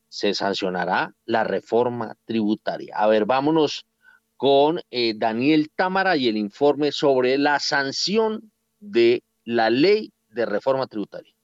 se 0.08 0.34
sancionará 0.34 1.14
la 1.24 1.44
reforma 1.44 2.14
tributaria. 2.26 2.94
A 2.96 3.06
ver, 3.06 3.24
vámonos 3.24 3.86
con 4.38 4.80
eh, 4.90 5.14
Daniel 5.16 5.70
Támara 5.74 6.16
y 6.16 6.28
el 6.28 6.38
informe 6.38 6.92
sobre 6.92 7.36
la 7.36 7.58
sanción 7.58 8.50
de 8.78 9.24
la 9.44 9.68
ley 9.68 10.12
de 10.28 10.46
reforma 10.46 10.86
tributaria. 10.86 11.34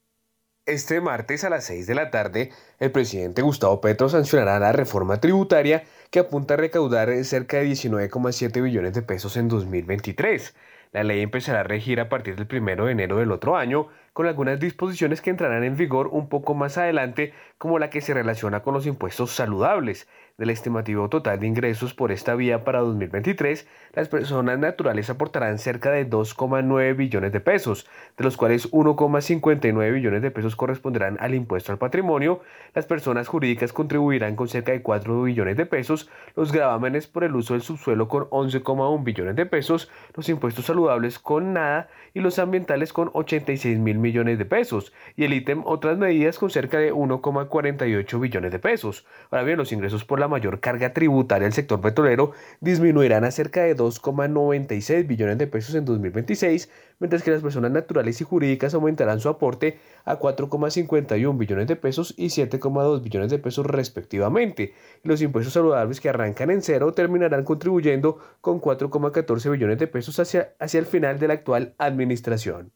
Este 0.65 0.99
martes 1.01 1.43
a 1.43 1.49
las 1.51 1.65
6 1.65 1.85
de 1.85 1.93
la 1.93 2.09
tarde, 2.09 2.51
el 2.79 2.91
presidente 2.91 3.43
Gustavo 3.43 3.81
Petro 3.81 4.09
sancionará 4.09 4.57
la 4.59 4.71
reforma 4.71 5.19
tributaria 5.19 5.83
que 6.09 6.19
apunta 6.19 6.55
a 6.55 6.57
recaudar 6.57 7.23
cerca 7.23 7.57
de 7.57 7.67
19,7 7.67 8.63
billones 8.63 8.93
de 8.93 9.03
pesos 9.03 9.37
en 9.37 9.49
2023. 9.49 10.55
La 10.91 11.03
ley 11.03 11.21
empezará 11.21 11.59
a 11.59 11.63
regir 11.63 11.99
a 11.99 12.07
partir 12.07 12.35
del 12.37 12.47
1 12.49 12.85
de 12.85 12.91
enero 12.93 13.17
del 13.17 13.31
otro 13.31 13.57
año, 13.57 13.89
con 14.13 14.27
algunas 14.27 14.59
disposiciones 14.59 15.21
que 15.21 15.29
entrarán 15.29 15.65
en 15.65 15.75
vigor 15.75 16.07
un 16.07 16.29
poco 16.29 16.53
más 16.53 16.77
adelante, 16.77 17.33
como 17.57 17.77
la 17.77 17.89
que 17.89 17.99
se 17.99 18.13
relaciona 18.13 18.63
con 18.63 18.73
los 18.73 18.85
impuestos 18.85 19.31
saludables, 19.31 20.07
del 20.37 20.49
estimativo 20.49 21.07
total 21.07 21.39
de 21.39 21.47
ingresos 21.47 21.93
por 21.93 22.11
esta 22.11 22.35
vía 22.35 22.65
para 22.65 22.79
2023, 22.79 23.67
las 23.93 24.09
personas 24.09 24.59
naturales 24.59 25.09
aportarán 25.09 25.59
cerca 25.59 25.91
de 25.91 26.09
2,9 26.09 26.95
billones 26.95 27.31
de 27.31 27.39
pesos, 27.39 27.87
de 28.17 28.23
los 28.25 28.35
cuales 28.35 28.69
1,59 28.71 29.93
billones 29.93 30.21
de 30.21 30.31
pesos 30.31 30.57
corresponderán 30.57 31.17
al 31.21 31.35
impuesto 31.35 31.71
al 31.71 31.77
patrimonio, 31.77 32.41
las 32.73 32.85
personas 32.85 33.29
jurídicas 33.29 33.71
contribuirán 33.71 34.35
con 34.35 34.49
cerca 34.49 34.73
de 34.73 34.81
4 34.81 35.23
billones 35.23 35.55
de 35.55 35.65
pesos, 35.65 36.09
los 36.35 36.51
gravámenes 36.51 37.07
por 37.07 37.23
el 37.23 37.35
uso 37.35 37.53
del 37.53 37.61
subsuelo 37.61 38.09
con 38.09 38.23
11,1 38.25 39.03
billones 39.03 39.35
de 39.37 39.45
pesos, 39.45 39.89
los 40.15 40.27
impuestos 40.27 40.65
saludables 40.65 41.17
con 41.17 41.53
nada 41.53 41.87
y 42.13 42.19
los 42.19 42.39
ambientales 42.39 42.91
con 42.91 43.09
86 43.13 43.79
mil 43.79 43.99
millones 43.99 44.37
de 44.37 44.45
pesos, 44.45 44.91
y 45.15 45.23
el 45.23 45.33
ítem 45.33 45.63
otras 45.65 45.97
medidas 45.97 46.37
con 46.39 46.49
cerca 46.49 46.77
de 46.77 46.93
1,48 46.93 48.19
billones 48.19 48.51
de 48.51 48.59
pesos. 48.59 49.05
Ahora 49.31 49.43
bien, 49.43 49.57
los 49.57 49.71
ingresos 49.71 50.03
por 50.03 50.19
la 50.19 50.24
mayor 50.27 50.59
carga 50.59 50.93
tributaria 50.93 51.45
del 51.45 51.53
sector 51.53 51.81
petrolero 51.81 52.31
disminuirán 52.61 53.23
a 53.23 53.31
cerca 53.31 53.63
de 53.63 53.75
2,96 53.75 55.07
billones 55.07 55.37
de 55.37 55.47
pesos 55.47 55.75
en 55.75 55.85
2026, 55.85 56.69
mientras 56.99 57.23
que 57.23 57.31
las 57.31 57.41
personas 57.41 57.71
naturales 57.71 58.19
y 58.21 58.23
jurídicas 58.23 58.73
aumentarán 58.73 59.19
su 59.19 59.29
aporte 59.29 59.79
a 60.05 60.19
4,51 60.19 61.37
billones 61.37 61.67
de 61.67 61.75
pesos 61.75 62.13
y 62.17 62.27
7,2 62.27 63.01
billones 63.01 63.31
de 63.31 63.39
pesos 63.39 63.65
respectivamente. 63.65 64.73
los 65.03 65.21
impuestos 65.21 65.53
saludables 65.53 65.99
que 65.99 66.09
arrancan 66.09 66.51
en 66.51 66.61
cero 66.61 66.93
terminarán 66.93 67.43
contribuyendo 67.43 68.17
con 68.41 68.61
4,14 68.61 69.51
billones 69.51 69.79
de 69.79 69.87
pesos 69.87 70.19
hacia, 70.19 70.53
hacia 70.59 70.79
el 70.79 70.85
final 70.85 71.19
de 71.19 71.27
la 71.27 71.35
actual 71.35 71.73
administración. 71.77 72.71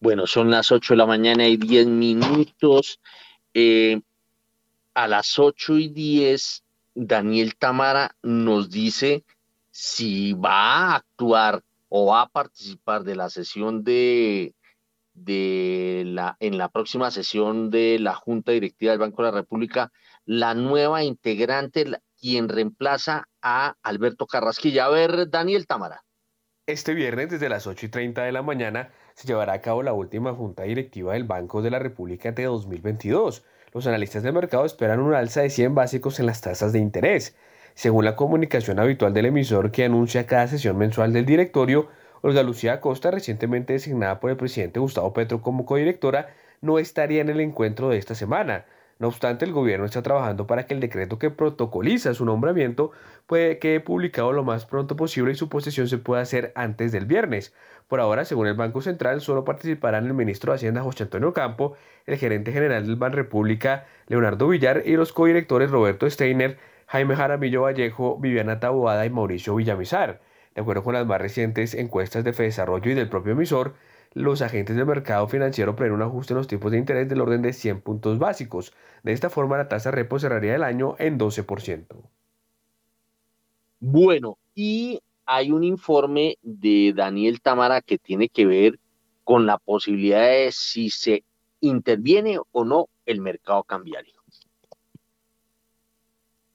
Bueno, 0.00 0.26
son 0.26 0.50
las 0.50 0.72
8 0.72 0.94
de 0.94 0.98
la 0.98 1.06
mañana 1.06 1.46
y 1.46 1.58
10 1.58 1.86
minutos. 1.88 3.00
Eh, 3.52 4.00
a 4.94 5.08
las 5.08 5.38
8 5.38 5.78
y 5.78 5.88
10 5.88 6.64
Daniel 6.94 7.56
Tamara 7.56 8.16
nos 8.22 8.70
dice 8.70 9.24
si 9.70 10.32
va 10.32 10.52
a 10.92 10.96
actuar 10.96 11.62
o 11.88 12.06
va 12.06 12.22
a 12.22 12.28
participar 12.28 13.04
de 13.04 13.16
la 13.16 13.30
sesión 13.30 13.84
de, 13.84 14.54
de 15.14 16.02
la, 16.06 16.36
en 16.40 16.58
la 16.58 16.68
próxima 16.68 17.10
sesión 17.10 17.70
de 17.70 17.98
la 17.98 18.14
Junta 18.14 18.52
Directiva 18.52 18.92
del 18.92 19.00
Banco 19.00 19.22
de 19.22 19.30
la 19.30 19.38
República, 19.38 19.92
la 20.24 20.54
nueva 20.54 21.02
integrante, 21.02 21.86
quien 22.20 22.48
reemplaza 22.48 23.28
a 23.42 23.74
Alberto 23.82 24.26
Carrasquilla. 24.26 24.86
A 24.86 24.90
ver, 24.90 25.30
Daniel 25.30 25.66
Tamara. 25.66 26.04
Este 26.66 26.94
viernes, 26.94 27.30
desde 27.30 27.48
las 27.48 27.66
8 27.66 27.86
y 27.86 27.88
30 27.88 28.22
de 28.22 28.32
la 28.32 28.42
mañana, 28.42 28.92
se 29.14 29.26
llevará 29.26 29.54
a 29.54 29.60
cabo 29.60 29.82
la 29.82 29.92
última 29.92 30.34
Junta 30.34 30.62
Directiva 30.64 31.14
del 31.14 31.24
Banco 31.24 31.62
de 31.62 31.70
la 31.70 31.80
República 31.80 32.30
de 32.32 32.44
2022. 32.44 33.44
Los 33.72 33.86
analistas 33.86 34.24
de 34.24 34.32
mercado 34.32 34.64
esperan 34.64 34.98
un 34.98 35.14
alza 35.14 35.42
de 35.42 35.50
100 35.50 35.76
básicos 35.76 36.18
en 36.18 36.26
las 36.26 36.40
tasas 36.40 36.72
de 36.72 36.80
interés. 36.80 37.36
Según 37.74 38.04
la 38.04 38.16
comunicación 38.16 38.80
habitual 38.80 39.14
del 39.14 39.26
emisor 39.26 39.70
que 39.70 39.84
anuncia 39.84 40.26
cada 40.26 40.48
sesión 40.48 40.76
mensual 40.76 41.12
del 41.12 41.24
directorio, 41.24 41.88
Olga 42.20 42.42
Lucía 42.42 42.80
Costa, 42.80 43.12
recientemente 43.12 43.72
designada 43.72 44.18
por 44.18 44.30
el 44.30 44.36
presidente 44.36 44.80
Gustavo 44.80 45.12
Petro 45.12 45.40
como 45.40 45.66
codirectora, 45.66 46.30
no 46.60 46.80
estaría 46.80 47.20
en 47.20 47.28
el 47.28 47.40
encuentro 47.40 47.88
de 47.88 47.98
esta 47.98 48.16
semana. 48.16 48.66
No 49.00 49.08
obstante, 49.08 49.46
el 49.46 49.52
gobierno 49.52 49.86
está 49.86 50.02
trabajando 50.02 50.46
para 50.46 50.66
que 50.66 50.74
el 50.74 50.80
decreto 50.80 51.18
que 51.18 51.30
protocoliza 51.30 52.12
su 52.12 52.26
nombramiento 52.26 52.90
puede 53.26 53.58
quede 53.58 53.80
publicado 53.80 54.30
lo 54.32 54.44
más 54.44 54.66
pronto 54.66 54.94
posible 54.94 55.32
y 55.32 55.36
su 55.36 55.48
posesión 55.48 55.88
se 55.88 55.96
pueda 55.96 56.20
hacer 56.20 56.52
antes 56.54 56.92
del 56.92 57.06
viernes. 57.06 57.54
Por 57.88 58.00
ahora, 58.00 58.26
según 58.26 58.46
el 58.46 58.54
Banco 58.54 58.82
Central, 58.82 59.22
solo 59.22 59.42
participarán 59.42 60.04
el 60.04 60.12
ministro 60.12 60.52
de 60.52 60.56
Hacienda 60.56 60.82
José 60.82 61.04
Antonio 61.04 61.32
Campo, 61.32 61.76
el 62.04 62.18
gerente 62.18 62.52
general 62.52 62.86
del 62.86 62.96
Ban 62.96 63.14
República 63.14 63.86
Leonardo 64.06 64.46
Villar 64.48 64.82
y 64.84 64.96
los 64.96 65.14
codirectores 65.14 65.70
Roberto 65.70 66.08
Steiner, 66.10 66.58
Jaime 66.86 67.16
Jaramillo 67.16 67.62
Vallejo, 67.62 68.18
Viviana 68.18 68.60
Taboada 68.60 69.06
y 69.06 69.10
Mauricio 69.10 69.54
Villamizar. 69.54 70.20
De 70.54 70.60
acuerdo 70.60 70.82
con 70.82 70.92
las 70.92 71.06
más 71.06 71.22
recientes 71.22 71.72
encuestas 71.72 72.22
de 72.22 72.32
Desarrollo 72.32 72.90
y 72.90 72.94
del 72.94 73.08
propio 73.08 73.32
emisor, 73.32 73.72
los 74.12 74.42
agentes 74.42 74.76
del 74.76 74.86
mercado 74.86 75.28
financiero 75.28 75.76
prevén 75.76 75.94
un 75.94 76.02
ajuste 76.02 76.32
en 76.32 76.38
los 76.38 76.48
tipos 76.48 76.72
de 76.72 76.78
interés 76.78 77.08
del 77.08 77.20
orden 77.20 77.42
de 77.42 77.52
100 77.52 77.80
puntos 77.80 78.18
básicos. 78.18 78.72
De 79.02 79.12
esta 79.12 79.30
forma, 79.30 79.56
la 79.56 79.68
tasa 79.68 79.90
repo 79.90 80.18
cerraría 80.18 80.54
el 80.54 80.64
año 80.64 80.96
en 80.98 81.18
12%. 81.18 81.86
Bueno, 83.78 84.36
y 84.54 85.00
hay 85.26 85.52
un 85.52 85.62
informe 85.62 86.36
de 86.42 86.92
Daniel 86.94 87.40
Tamara 87.40 87.80
que 87.80 87.98
tiene 87.98 88.28
que 88.28 88.46
ver 88.46 88.78
con 89.24 89.46
la 89.46 89.58
posibilidad 89.58 90.28
de 90.28 90.50
si 90.52 90.90
se 90.90 91.22
interviene 91.60 92.38
o 92.50 92.64
no 92.64 92.88
el 93.06 93.20
mercado 93.20 93.62
cambiario. 93.62 94.14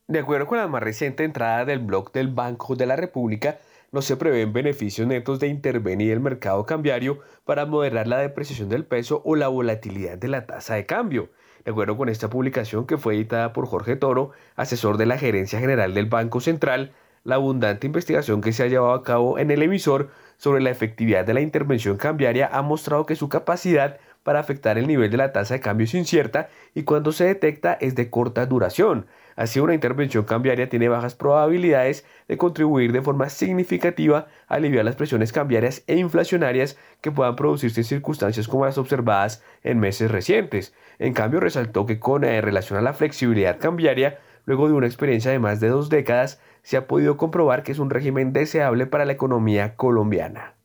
De 0.08 0.20
acuerdo 0.20 0.46
con 0.46 0.60
la 0.60 0.68
más 0.68 0.84
reciente 0.84 1.24
entrada 1.24 1.66
del 1.66 1.80
blog 1.80 2.12
del 2.12 2.28
Banco 2.28 2.76
de 2.76 2.86
la 2.86 2.96
República, 2.96 3.60
no 3.92 4.02
se 4.02 4.18
prevén 4.18 4.54
beneficios 4.54 5.08
netos 5.08 5.40
de 5.40 5.48
intervenir 5.48 6.12
el 6.12 6.20
mercado 6.20 6.66
cambiario 6.66 7.20
para 7.46 7.66
moderar 7.66 8.08
la 8.08 8.20
depreciación 8.20 8.70
del 8.70 8.86
peso 8.86 9.22
o 9.26 9.36
la 9.36 9.48
volatilidad 9.48 10.18
de 10.18 10.28
la 10.28 10.46
tasa 10.46 10.76
de 10.76 10.86
cambio. 10.86 11.30
De 11.64 11.72
acuerdo 11.72 11.98
con 11.98 12.10
esta 12.10 12.30
publicación 12.30 12.86
que 12.86 12.98
fue 12.98 13.16
editada 13.16 13.54
por 13.54 13.66
Jorge 13.66 13.96
Toro, 13.96 14.32
asesor 14.56 14.98
de 14.98 15.08
la 15.08 15.18
Gerencia 15.18 15.60
General 15.60 15.94
del 15.94 16.06
Banco 16.06 16.40
Central, 16.40 16.92
la 17.24 17.36
abundante 17.36 17.88
investigación 17.88 18.42
que 18.42 18.54
se 18.54 18.64
ha 18.64 18.68
llevado 18.68 18.94
a 18.94 19.04
cabo 19.04 19.40
en 19.40 19.50
el 19.50 19.64
emisor 19.64 20.10
sobre 20.38 20.62
la 20.62 20.70
efectividad 20.70 21.26
de 21.26 21.34
la 21.34 21.42
intervención 21.42 21.98
cambiaria 21.98 22.48
ha 22.52 22.62
mostrado 22.62 23.06
que 23.06 23.16
su 23.16 23.30
capacidad 23.30 23.98
para 24.22 24.40
afectar 24.40 24.78
el 24.78 24.88
nivel 24.88 25.12
de 25.12 25.18
la 25.18 25.32
tasa 25.32 25.56
de 25.56 25.60
cambio 25.60 25.86
es 25.86 25.94
incierta 25.94 26.50
y 26.74 26.84
cuando 26.84 27.12
se 27.12 27.26
detecta 27.26 27.74
es 27.74 27.96
de 27.96 28.10
corta 28.10 28.46
duración. 28.46 29.08
Así, 29.36 29.60
una 29.60 29.74
intervención 29.74 30.24
cambiaria 30.24 30.70
tiene 30.70 30.88
bajas 30.88 31.16
probabilidades 31.16 32.06
de 32.28 32.38
contribuir 32.38 32.94
de 32.94 33.02
forma 33.02 33.30
significativa 33.30 34.28
a 34.48 34.56
aliviar 34.56 34.86
las 34.86 34.96
presiones 34.96 35.34
cambiarias 35.34 35.84
e 35.88 35.98
inflacionarias 35.98 36.78
que 37.02 37.12
puedan 37.12 37.36
producirse 37.36 37.82
en 37.82 37.86
circunstancias 37.86 38.48
como 38.48 38.66
las 38.66 38.78
observadas 38.78 39.44
en 39.64 39.80
meses 39.80 40.10
recientes. 40.10 40.74
En 41.00 41.14
cambio, 41.14 41.42
resaltó 41.42 41.86
que 41.86 42.00
con 42.00 42.24
eh, 42.24 42.40
relación 42.40 42.80
a 42.80 42.82
la 42.82 42.94
flexibilidad 42.94 43.60
cambiaria, 43.60 44.20
luego 44.46 44.68
de 44.68 44.74
una 44.74 44.88
experiencia 44.88 45.32
de 45.32 45.40
más 45.40 45.60
de 45.60 45.68
dos 45.68 45.90
décadas, 45.90 46.40
se 46.64 46.78
ha 46.78 46.88
podido 46.88 47.18
comprobar 47.18 47.64
que 47.64 47.74
es 47.74 47.80
un 47.80 47.90
régimen 47.90 48.32
deseable 48.32 48.88
para 48.88 49.06
la 49.06 49.14
economía 49.14 49.76
colombiana. 49.76 50.56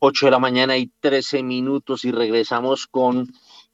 8 0.00 0.26
de 0.26 0.30
la 0.30 0.38
mañana 0.38 0.76
y 0.76 0.92
13 1.00 1.42
minutos 1.42 2.04
y 2.04 2.12
regresamos 2.12 2.86
con 2.86 3.28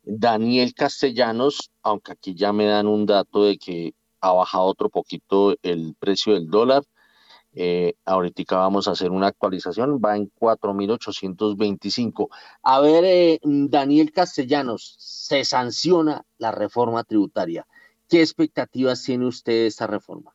Daniel 0.04 0.74
Castellanos, 0.74 1.70
aunque 1.82 2.12
aquí 2.12 2.34
ya 2.34 2.52
me 2.52 2.66
dan 2.66 2.86
un 2.86 3.06
dato 3.06 3.44
de 3.44 3.58
que 3.58 3.94
ha 4.20 4.32
bajado 4.32 4.64
otro 4.64 4.88
poquito 4.90 5.54
el 5.62 5.94
precio 5.98 6.34
del 6.34 6.48
dólar. 6.48 6.82
Eh, 7.56 7.94
ahorita 8.04 8.56
vamos 8.56 8.88
a 8.88 8.92
hacer 8.92 9.10
una 9.10 9.28
actualización, 9.28 10.00
va 10.04 10.16
en 10.16 10.30
4.825. 10.30 12.28
A 12.62 12.80
ver, 12.80 13.04
eh, 13.04 13.38
Daniel 13.42 14.12
Castellanos, 14.12 14.96
se 14.98 15.44
sanciona 15.44 16.24
la 16.38 16.50
reforma 16.50 17.04
tributaria. 17.04 17.66
¿Qué 18.08 18.20
expectativas 18.20 19.02
tiene 19.04 19.26
usted 19.26 19.52
de 19.52 19.66
esta 19.68 19.86
reforma? 19.86 20.33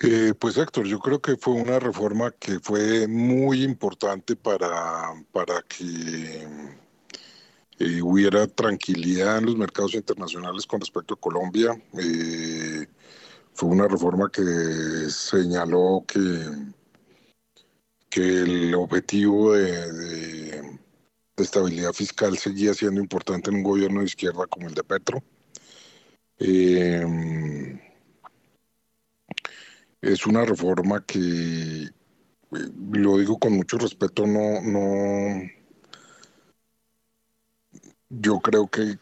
Eh, 0.00 0.34
pues 0.38 0.58
Héctor, 0.58 0.86
yo 0.86 0.98
creo 0.98 1.20
que 1.20 1.36
fue 1.36 1.54
una 1.54 1.78
reforma 1.78 2.30
que 2.32 2.60
fue 2.60 3.08
muy 3.08 3.62
importante 3.62 4.36
para, 4.36 5.14
para 5.32 5.62
que 5.62 6.46
eh, 7.78 8.02
hubiera 8.02 8.46
tranquilidad 8.46 9.38
en 9.38 9.46
los 9.46 9.56
mercados 9.56 9.94
internacionales 9.94 10.66
con 10.66 10.80
respecto 10.80 11.14
a 11.14 11.20
Colombia. 11.20 11.70
Eh, 11.98 12.86
fue 13.54 13.70
una 13.70 13.88
reforma 13.88 14.30
que 14.30 14.42
señaló 15.10 16.04
que, 16.06 16.20
que 18.10 18.20
el 18.20 18.74
objetivo 18.74 19.52
de, 19.54 20.78
estabilidad 21.36 21.92
fiscal 21.92 22.36
seguía 22.38 22.74
siendo 22.74 23.00
importante 23.00 23.50
en 23.50 23.56
un 23.56 23.62
gobierno 23.62 24.00
de 24.00 24.06
izquierda 24.06 24.46
como 24.46 24.68
el 24.68 24.74
de 24.74 24.84
Petro. 24.84 25.22
Eh, 26.38 27.85
es 30.00 30.26
una 30.26 30.44
reforma 30.44 31.04
que, 31.04 31.84
eh, 31.84 31.90
lo 32.92 33.18
digo 33.18 33.38
con 33.38 33.54
mucho 33.54 33.78
respeto, 33.78 34.26
no, 34.26 34.60
no, 34.62 35.42
yo 38.08 38.40
creo 38.40 38.68
que, 38.68 38.98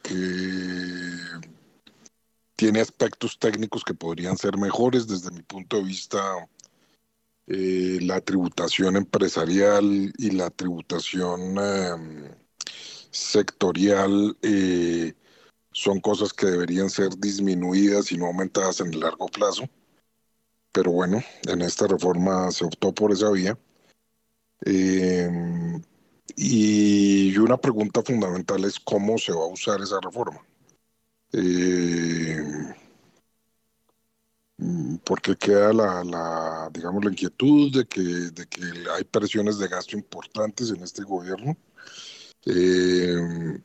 tiene 2.56 2.80
aspectos 2.80 3.38
técnicos 3.38 3.82
que 3.84 3.94
podrían 3.94 4.36
ser 4.38 4.56
mejores 4.56 5.08
desde 5.08 5.30
mi 5.32 5.42
punto 5.42 5.76
de 5.78 5.82
vista. 5.84 6.48
Eh, 7.46 7.98
la 8.00 8.20
tributación 8.22 8.96
empresarial 8.96 10.12
y 10.16 10.30
la 10.30 10.48
tributación 10.50 11.58
em, 11.58 12.34
sectorial 13.10 14.36
eh, 14.40 15.14
son 15.72 16.00
cosas 16.00 16.32
que 16.32 16.46
deberían 16.46 16.88
ser 16.88 17.10
disminuidas 17.18 18.12
y 18.12 18.16
no 18.16 18.26
aumentadas 18.26 18.80
en 18.80 18.94
el 18.94 19.00
largo 19.00 19.26
plazo 19.26 19.68
pero 20.74 20.90
bueno, 20.90 21.22
en 21.46 21.62
esta 21.62 21.86
reforma 21.86 22.50
se 22.50 22.64
optó 22.64 22.92
por 22.92 23.12
esa 23.12 23.30
vía. 23.30 23.56
Em, 24.62 25.82
y 26.36 27.36
una 27.38 27.56
pregunta 27.58 28.02
fundamental 28.02 28.64
es 28.64 28.80
cómo 28.80 29.16
se 29.18 29.32
va 29.32 29.44
a 29.44 29.48
usar 29.48 29.80
esa 29.82 30.00
reforma. 30.02 30.40
Em, 31.32 32.74
porque 35.04 35.36
queda 35.36 35.72
la, 35.72 36.70
digamos, 36.72 37.04
la 37.04 37.10
inquietud 37.10 37.72
de 37.72 37.86
que, 37.86 38.00
de 38.02 38.46
que 38.46 38.62
hay 38.96 39.04
presiones 39.04 39.58
de 39.58 39.68
gasto 39.68 39.96
importantes 39.96 40.70
en 40.70 40.82
este 40.82 41.02
gobierno. 41.04 41.56
Eh, 42.46 43.64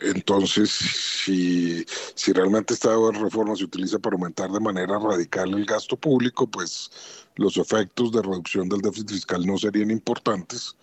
entonces, 0.00 0.70
si, 0.70 1.84
si 2.14 2.32
realmente 2.32 2.74
esta 2.74 2.90
reforma 3.12 3.56
se 3.56 3.64
utiliza 3.64 3.98
para 3.98 4.14
aumentar 4.14 4.50
de 4.50 4.60
manera 4.60 4.98
radical 4.98 5.54
el 5.54 5.66
gasto 5.66 5.96
público, 5.96 6.46
pues 6.50 6.90
los 7.36 7.56
efectos 7.56 8.12
de 8.12 8.22
reducción 8.22 8.68
del 8.68 8.80
déficit 8.80 9.10
fiscal 9.10 9.46
no 9.46 9.58
serían 9.58 9.90
importantes 9.90 10.76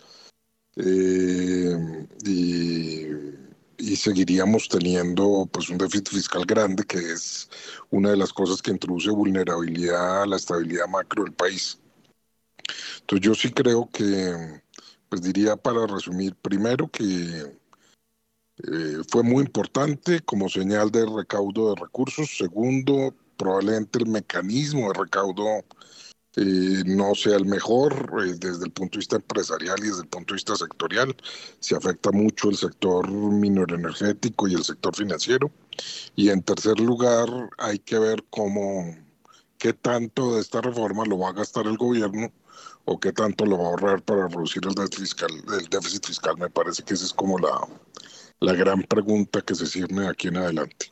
eh, 0.76 2.06
y, 2.24 3.96
seguiríamos 3.96 4.68
teniendo 4.68 5.48
pues 5.50 5.70
un 5.70 5.78
déficit 5.78 6.08
fiscal 6.08 6.44
grande, 6.46 6.84
que 6.84 6.98
es 6.98 7.50
una 7.90 8.10
de 8.10 8.16
las 8.16 8.32
cosas 8.32 8.62
que 8.62 8.70
introduce 8.70 9.10
vulnerabilidad 9.10 10.22
a 10.22 10.26
la 10.26 10.36
estabilidad 10.36 10.86
macro 10.86 11.24
del 11.24 11.32
país. 11.32 11.80
Entonces 13.00 13.26
yo 13.26 13.34
sí 13.34 13.50
creo 13.50 13.88
que, 13.92 14.62
pues 15.08 15.22
diría 15.22 15.56
para 15.56 15.86
resumir, 15.86 16.36
primero 16.36 16.88
que 16.88 17.57
eh, 18.64 19.02
fue 19.08 19.22
muy 19.22 19.44
importante 19.44 20.20
como 20.20 20.48
señal 20.48 20.90
de 20.90 21.06
recaudo 21.06 21.74
de 21.74 21.80
recursos. 21.80 22.36
Segundo, 22.36 23.14
probablemente 23.36 24.00
el 24.00 24.06
mecanismo 24.06 24.92
de 24.92 24.98
recaudo 24.98 25.64
eh, 26.36 26.82
no 26.86 27.14
sea 27.14 27.36
el 27.36 27.46
mejor 27.46 28.24
eh, 28.24 28.34
desde 28.38 28.64
el 28.64 28.72
punto 28.72 28.96
de 28.96 28.98
vista 28.98 29.16
empresarial 29.16 29.78
y 29.78 29.88
desde 29.88 30.02
el 30.02 30.08
punto 30.08 30.34
de 30.34 30.36
vista 30.38 30.56
sectorial. 30.56 31.16
Se 31.60 31.76
afecta 31.76 32.10
mucho 32.10 32.50
el 32.50 32.56
sector 32.56 33.08
energético 33.08 34.48
y 34.48 34.54
el 34.54 34.64
sector 34.64 34.94
financiero. 34.94 35.50
Y 36.16 36.30
en 36.30 36.42
tercer 36.42 36.80
lugar, 36.80 37.28
hay 37.58 37.78
que 37.78 37.98
ver 37.98 38.24
cómo, 38.30 38.96
qué 39.58 39.72
tanto 39.72 40.34
de 40.34 40.40
esta 40.40 40.60
reforma 40.60 41.04
lo 41.04 41.18
va 41.18 41.30
a 41.30 41.32
gastar 41.32 41.66
el 41.66 41.76
gobierno 41.76 42.32
o 42.84 42.98
qué 42.98 43.12
tanto 43.12 43.46
lo 43.46 43.58
va 43.58 43.64
a 43.66 43.68
ahorrar 43.68 44.02
para 44.02 44.26
reducir 44.28 44.62
el 44.66 44.74
déficit 44.74 45.00
fiscal. 45.00 45.30
El 45.60 45.68
déficit 45.68 46.06
fiscal 46.06 46.36
me 46.38 46.50
parece 46.50 46.82
que 46.82 46.94
esa 46.94 47.04
es 47.04 47.12
como 47.12 47.38
la, 47.38 47.68
la 48.40 48.54
gran 48.54 48.82
pregunta 48.82 49.42
que 49.42 49.54
se 49.54 49.66
cierne 49.66 50.08
aquí 50.08 50.28
en 50.28 50.36
adelante. 50.36 50.86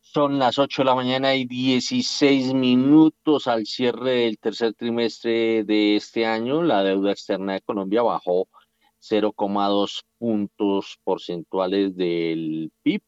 Son 0.00 0.38
las 0.38 0.58
8 0.58 0.82
de 0.82 0.86
la 0.86 0.94
mañana 0.94 1.34
y 1.34 1.44
16 1.44 2.54
minutos 2.54 3.48
al 3.48 3.66
cierre 3.66 4.12
del 4.12 4.38
tercer 4.38 4.74
trimestre 4.74 5.64
de 5.64 5.96
este 5.96 6.24
año. 6.24 6.62
La 6.62 6.84
deuda 6.84 7.10
externa 7.10 7.54
de 7.54 7.62
Colombia 7.62 8.02
bajó 8.02 8.46
0,2 9.00 10.04
puntos 10.18 11.00
porcentuales 11.02 11.96
del 11.96 12.70
PIB 12.82 13.02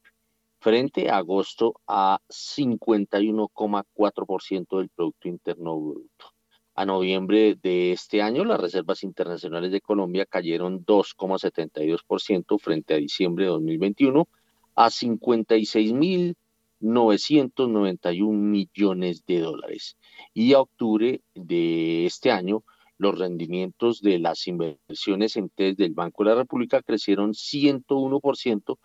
frente 0.59 1.09
a 1.09 1.19
agosto 1.19 1.81
a 1.87 2.19
51,4% 2.29 4.79
del 4.79 4.89
Producto 4.89 5.29
Interno 5.29 5.79
Bruto. 5.79 6.36
A 6.79 6.85
noviembre 6.85 7.55
de 7.55 7.93
este 7.93 8.21
año, 8.21 8.45
las 8.45 8.61
reservas 8.61 9.03
internacionales 9.03 9.73
de 9.73 9.81
Colombia 9.81 10.27
cayeron 10.27 10.85
2,72% 10.85 12.59
frente 12.59 12.93
a 12.93 12.99
diciembre 12.99 13.47
de 13.47 13.51
2021 13.53 14.29
a 14.75 14.91
56 14.91 15.95
mil 15.95 16.37
991 16.81 18.39
millones 18.39 19.25
de 19.25 19.41
dólares. 19.41 19.97
Y 20.35 20.53
a 20.53 20.61
octubre 20.61 21.23
de 21.35 22.05
este 22.05 22.31
año, 22.31 22.63
los 22.99 23.19
rendimientos 23.19 24.03
de 24.03 24.19
las 24.19 24.47
inversiones 24.47 25.39
en 25.39 25.49
TES 25.49 25.79
del 25.79 25.95
Banco 25.95 26.25
de 26.25 26.31
la 26.31 26.37
República 26.37 26.83
crecieron 26.83 27.33
101% 27.33 28.79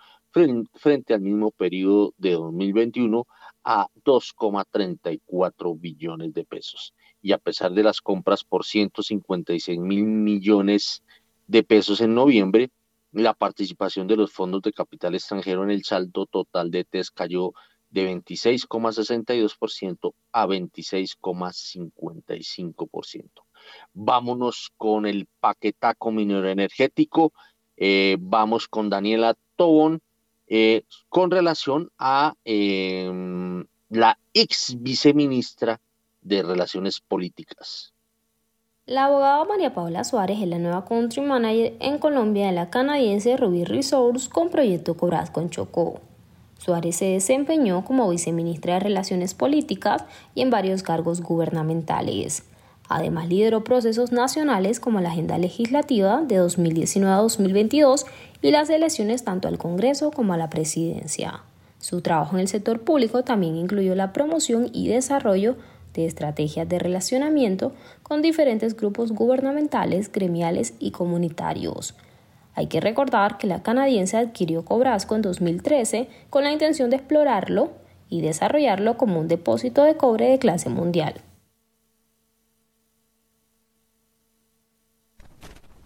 frente 0.76 1.14
al 1.14 1.20
mismo 1.20 1.52
periodo 1.52 2.14
de 2.18 2.32
2021 2.32 3.28
a 3.66 3.88
2,34 4.06 5.78
billones 5.78 6.34
de 6.34 6.46
pesos. 6.46 6.94
Y 7.22 7.34
a 7.34 7.38
pesar 7.38 7.74
de 7.74 7.84
las 7.84 8.02
compras 8.02 8.44
por 8.44 8.66
156 8.66 9.80
mil 9.80 10.06
millones 10.06 11.04
de 11.48 11.64
pesos 11.64 12.02
en 12.02 12.16
noviembre, 12.16 12.72
la 13.12 13.34
participación 13.34 14.08
de 14.08 14.18
los 14.18 14.32
fondos 14.32 14.62
de 14.62 14.72
capital 14.72 15.16
extranjero 15.16 15.64
en 15.64 15.72
el 15.72 15.84
saldo 15.84 16.26
total 16.26 16.72
de 16.72 16.86
TES 16.86 17.12
cayó 17.12 17.54
de 17.90 18.10
26,62% 18.10 20.14
a 20.32 20.48
26,55%. 20.48 23.30
Vámonos 23.94 24.72
con 24.78 25.06
el 25.06 25.28
paquetaco 25.40 26.12
minero 26.12 26.50
energético. 26.50 27.32
Eh, 27.78 28.18
vamos 28.20 28.68
con 28.68 28.90
Daniela 28.90 29.38
Tobón 29.56 30.02
eh, 30.48 30.84
con 31.10 31.30
relación 31.32 31.92
a 31.98 32.34
em, 32.44 33.66
la 33.90 34.20
ex 34.34 34.76
viceministra 34.82 35.80
de 36.22 36.44
Relaciones 36.44 37.00
Políticas. 37.00 37.94
La 38.86 39.06
abogada 39.06 39.46
María 39.46 39.74
Paula 39.74 40.04
Suárez 40.04 40.40
es 40.42 40.48
la 40.48 40.60
nueva 40.60 40.86
country 40.86 41.22
manager 41.22 41.74
en 41.80 42.00
Colombia 42.00 42.48
de 42.48 42.52
la 42.52 42.70
canadiense 42.70 43.38
Ruby 43.38 43.64
Resource 43.64 44.30
con 44.30 44.50
Proyecto 44.50 44.98
Cobras 44.98 45.30
con 45.30 45.50
Chocó. 45.50 46.02
Suárez 46.58 46.98
se 46.98 47.06
desempeñó 47.06 47.86
como 47.86 48.10
viceministra 48.10 48.76
de 48.76 48.82
Relaciones 48.82 49.34
Políticas 49.34 50.04
y 50.36 50.42
en 50.42 50.50
varios 50.50 50.84
cargos 50.84 51.22
gubernamentales. 51.22 52.44
Además, 52.90 53.30
lideró 53.30 53.64
procesos 53.64 54.12
nacionales 54.12 54.80
como 54.80 55.00
la 55.00 55.10
agenda 55.10 55.38
legislativa 55.38 56.22
de 56.22 56.38
2019 56.38 57.14
a 57.14 57.18
2022 57.18 58.06
y 58.42 58.52
las 58.52 58.70
elecciones 58.70 59.24
tanto 59.24 59.48
al 59.48 59.58
Congreso 59.58 60.12
como 60.12 60.34
a 60.34 60.38
la 60.38 60.50
presidencia. 60.50 61.44
Su 61.80 62.02
trabajo 62.02 62.36
en 62.36 62.42
el 62.42 62.48
sector 62.48 62.82
público 62.82 63.24
también 63.24 63.56
incluyó 63.56 63.96
la 63.96 64.12
promoción 64.12 64.70
y 64.74 64.90
desarrollo 64.90 65.56
de 65.94 66.06
estrategias 66.06 66.68
de 66.68 66.80
relacionamiento 66.80 67.74
con 68.04 68.22
diferentes 68.22 68.76
grupos 68.76 69.12
gubernamentales, 69.12 70.12
gremiales 70.12 70.74
y 70.80 70.92
comunitarios. 70.92 71.96
Hay 72.54 72.68
que 72.68 72.82
recordar 72.82 73.38
que 73.38 73.48
la 73.48 73.64
canadiense 73.64 74.18
adquirió 74.18 74.66
Cobrasco 74.66 75.16
en 75.16 75.22
2013 75.22 76.10
con 76.30 76.44
la 76.44 76.52
intención 76.52 76.90
de 76.90 76.98
explorarlo 76.98 77.72
y 78.10 78.22
desarrollarlo 78.22 78.98
como 78.98 79.20
un 79.20 79.28
depósito 79.28 79.84
de 79.84 79.96
cobre 79.96 80.30
de 80.30 80.40
clase 80.40 80.70
mundial. 80.70 81.22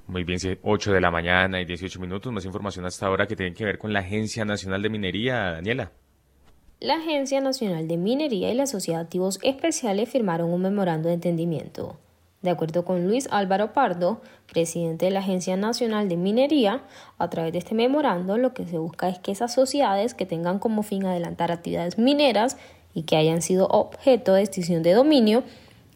Muy 0.07 0.23
bien, 0.23 0.39
8 0.61 0.93
de 0.93 1.01
la 1.01 1.11
mañana 1.11 1.59
y 1.61 1.65
18 1.65 1.99
minutos. 1.99 2.31
Más 2.31 2.45
información 2.45 2.85
hasta 2.85 3.07
ahora 3.07 3.27
que 3.27 3.35
tiene 3.35 3.53
que 3.53 3.65
ver 3.65 3.77
con 3.77 3.91
la 3.91 3.99
Agencia 3.99 4.45
Nacional 4.45 4.81
de 4.81 4.89
Minería, 4.89 5.51
Daniela. 5.51 5.91
La 6.81 6.95
Agencia 6.95 7.39
Nacional 7.39 7.87
de 7.87 7.95
Minería 7.95 8.51
y 8.51 8.53
la 8.53 8.67
Sociedad 8.67 8.99
de 8.99 9.05
Activos 9.05 9.39
Especiales 9.43 10.09
firmaron 10.09 10.51
un 10.51 10.61
memorando 10.61 11.07
de 11.07 11.13
entendimiento. 11.13 11.95
De 12.41 12.49
acuerdo 12.49 12.83
con 12.83 13.07
Luis 13.07 13.29
Álvaro 13.31 13.71
Pardo, 13.71 14.19
presidente 14.51 15.05
de 15.05 15.11
la 15.11 15.21
Agencia 15.21 15.55
Nacional 15.55 16.09
de 16.09 16.17
Minería, 16.17 16.83
a 17.17 17.29
través 17.29 17.53
de 17.53 17.59
este 17.59 17.75
memorando 17.75 18.37
lo 18.37 18.53
que 18.53 18.67
se 18.67 18.77
busca 18.77 19.07
es 19.07 19.19
que 19.19 19.31
esas 19.31 19.53
sociedades 19.53 20.13
que 20.13 20.25
tengan 20.25 20.59
como 20.59 20.83
fin 20.83 21.05
adelantar 21.05 21.49
actividades 21.49 21.97
mineras 21.97 22.57
y 22.93 23.03
que 23.03 23.15
hayan 23.15 23.41
sido 23.41 23.67
objeto 23.67 24.33
de 24.33 24.41
extinción 24.41 24.83
de 24.83 24.93
dominio 24.93 25.43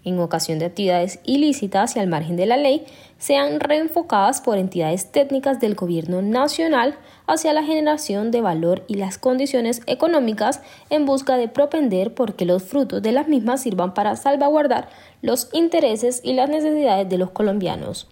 en 0.09 0.19
ocasión 0.19 0.59
de 0.59 0.65
actividades 0.65 1.19
ilícitas 1.23 1.95
y 1.95 1.99
al 1.99 2.07
margen 2.07 2.35
de 2.35 2.45
la 2.45 2.57
ley, 2.57 2.85
sean 3.17 3.59
reenfocadas 3.59 4.41
por 4.41 4.57
entidades 4.57 5.11
técnicas 5.11 5.59
del 5.59 5.75
gobierno 5.75 6.21
nacional 6.21 6.97
hacia 7.27 7.53
la 7.53 7.63
generación 7.63 8.31
de 8.31 8.41
valor 8.41 8.83
y 8.87 8.95
las 8.95 9.17
condiciones 9.17 9.81
económicas 9.87 10.61
en 10.89 11.05
busca 11.05 11.37
de 11.37 11.47
propender 11.47 12.13
porque 12.13 12.45
los 12.45 12.63
frutos 12.63 13.01
de 13.01 13.11
las 13.11 13.27
mismas 13.27 13.61
sirvan 13.61 13.93
para 13.93 14.15
salvaguardar 14.15 14.89
los 15.21 15.49
intereses 15.53 16.21
y 16.23 16.33
las 16.33 16.49
necesidades 16.49 17.07
de 17.09 17.17
los 17.17 17.31
colombianos. 17.31 18.07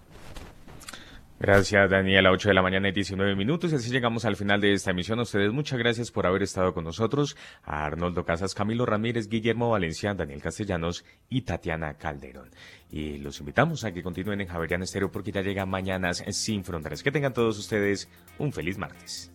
Gracias, 1.40 1.88
Daniela. 1.88 2.32
8 2.32 2.48
de 2.48 2.54
la 2.54 2.62
mañana 2.62 2.88
y 2.88 2.92
19 2.92 3.36
minutos. 3.36 3.70
Y 3.72 3.76
así 3.76 3.90
llegamos 3.90 4.24
al 4.24 4.34
final 4.34 4.60
de 4.60 4.72
esta 4.72 4.90
emisión. 4.90 5.20
A 5.20 5.22
ustedes 5.22 5.52
muchas 5.52 5.78
gracias 5.78 6.10
por 6.10 6.26
haber 6.26 6.42
estado 6.42 6.74
con 6.74 6.82
nosotros. 6.82 7.36
A 7.62 7.84
Arnoldo 7.84 8.24
Casas, 8.24 8.54
Camilo 8.54 8.84
Ramírez, 8.86 9.28
Guillermo 9.28 9.70
Valencia, 9.70 10.14
Daniel 10.14 10.42
Castellanos 10.42 11.04
y 11.28 11.42
Tatiana 11.42 11.94
Calderón. 11.94 12.50
Y 12.90 13.18
los 13.18 13.38
invitamos 13.38 13.84
a 13.84 13.92
que 13.92 14.02
continúen 14.02 14.40
en 14.40 14.48
Javerian 14.48 14.82
Estéreo 14.82 15.12
porque 15.12 15.30
ya 15.30 15.42
llega 15.42 15.64
Mañanas 15.64 16.24
Sin 16.30 16.64
Fronteras. 16.64 17.04
Que 17.04 17.12
tengan 17.12 17.32
todos 17.32 17.56
ustedes 17.58 18.08
un 18.38 18.52
feliz 18.52 18.76
martes. 18.76 19.30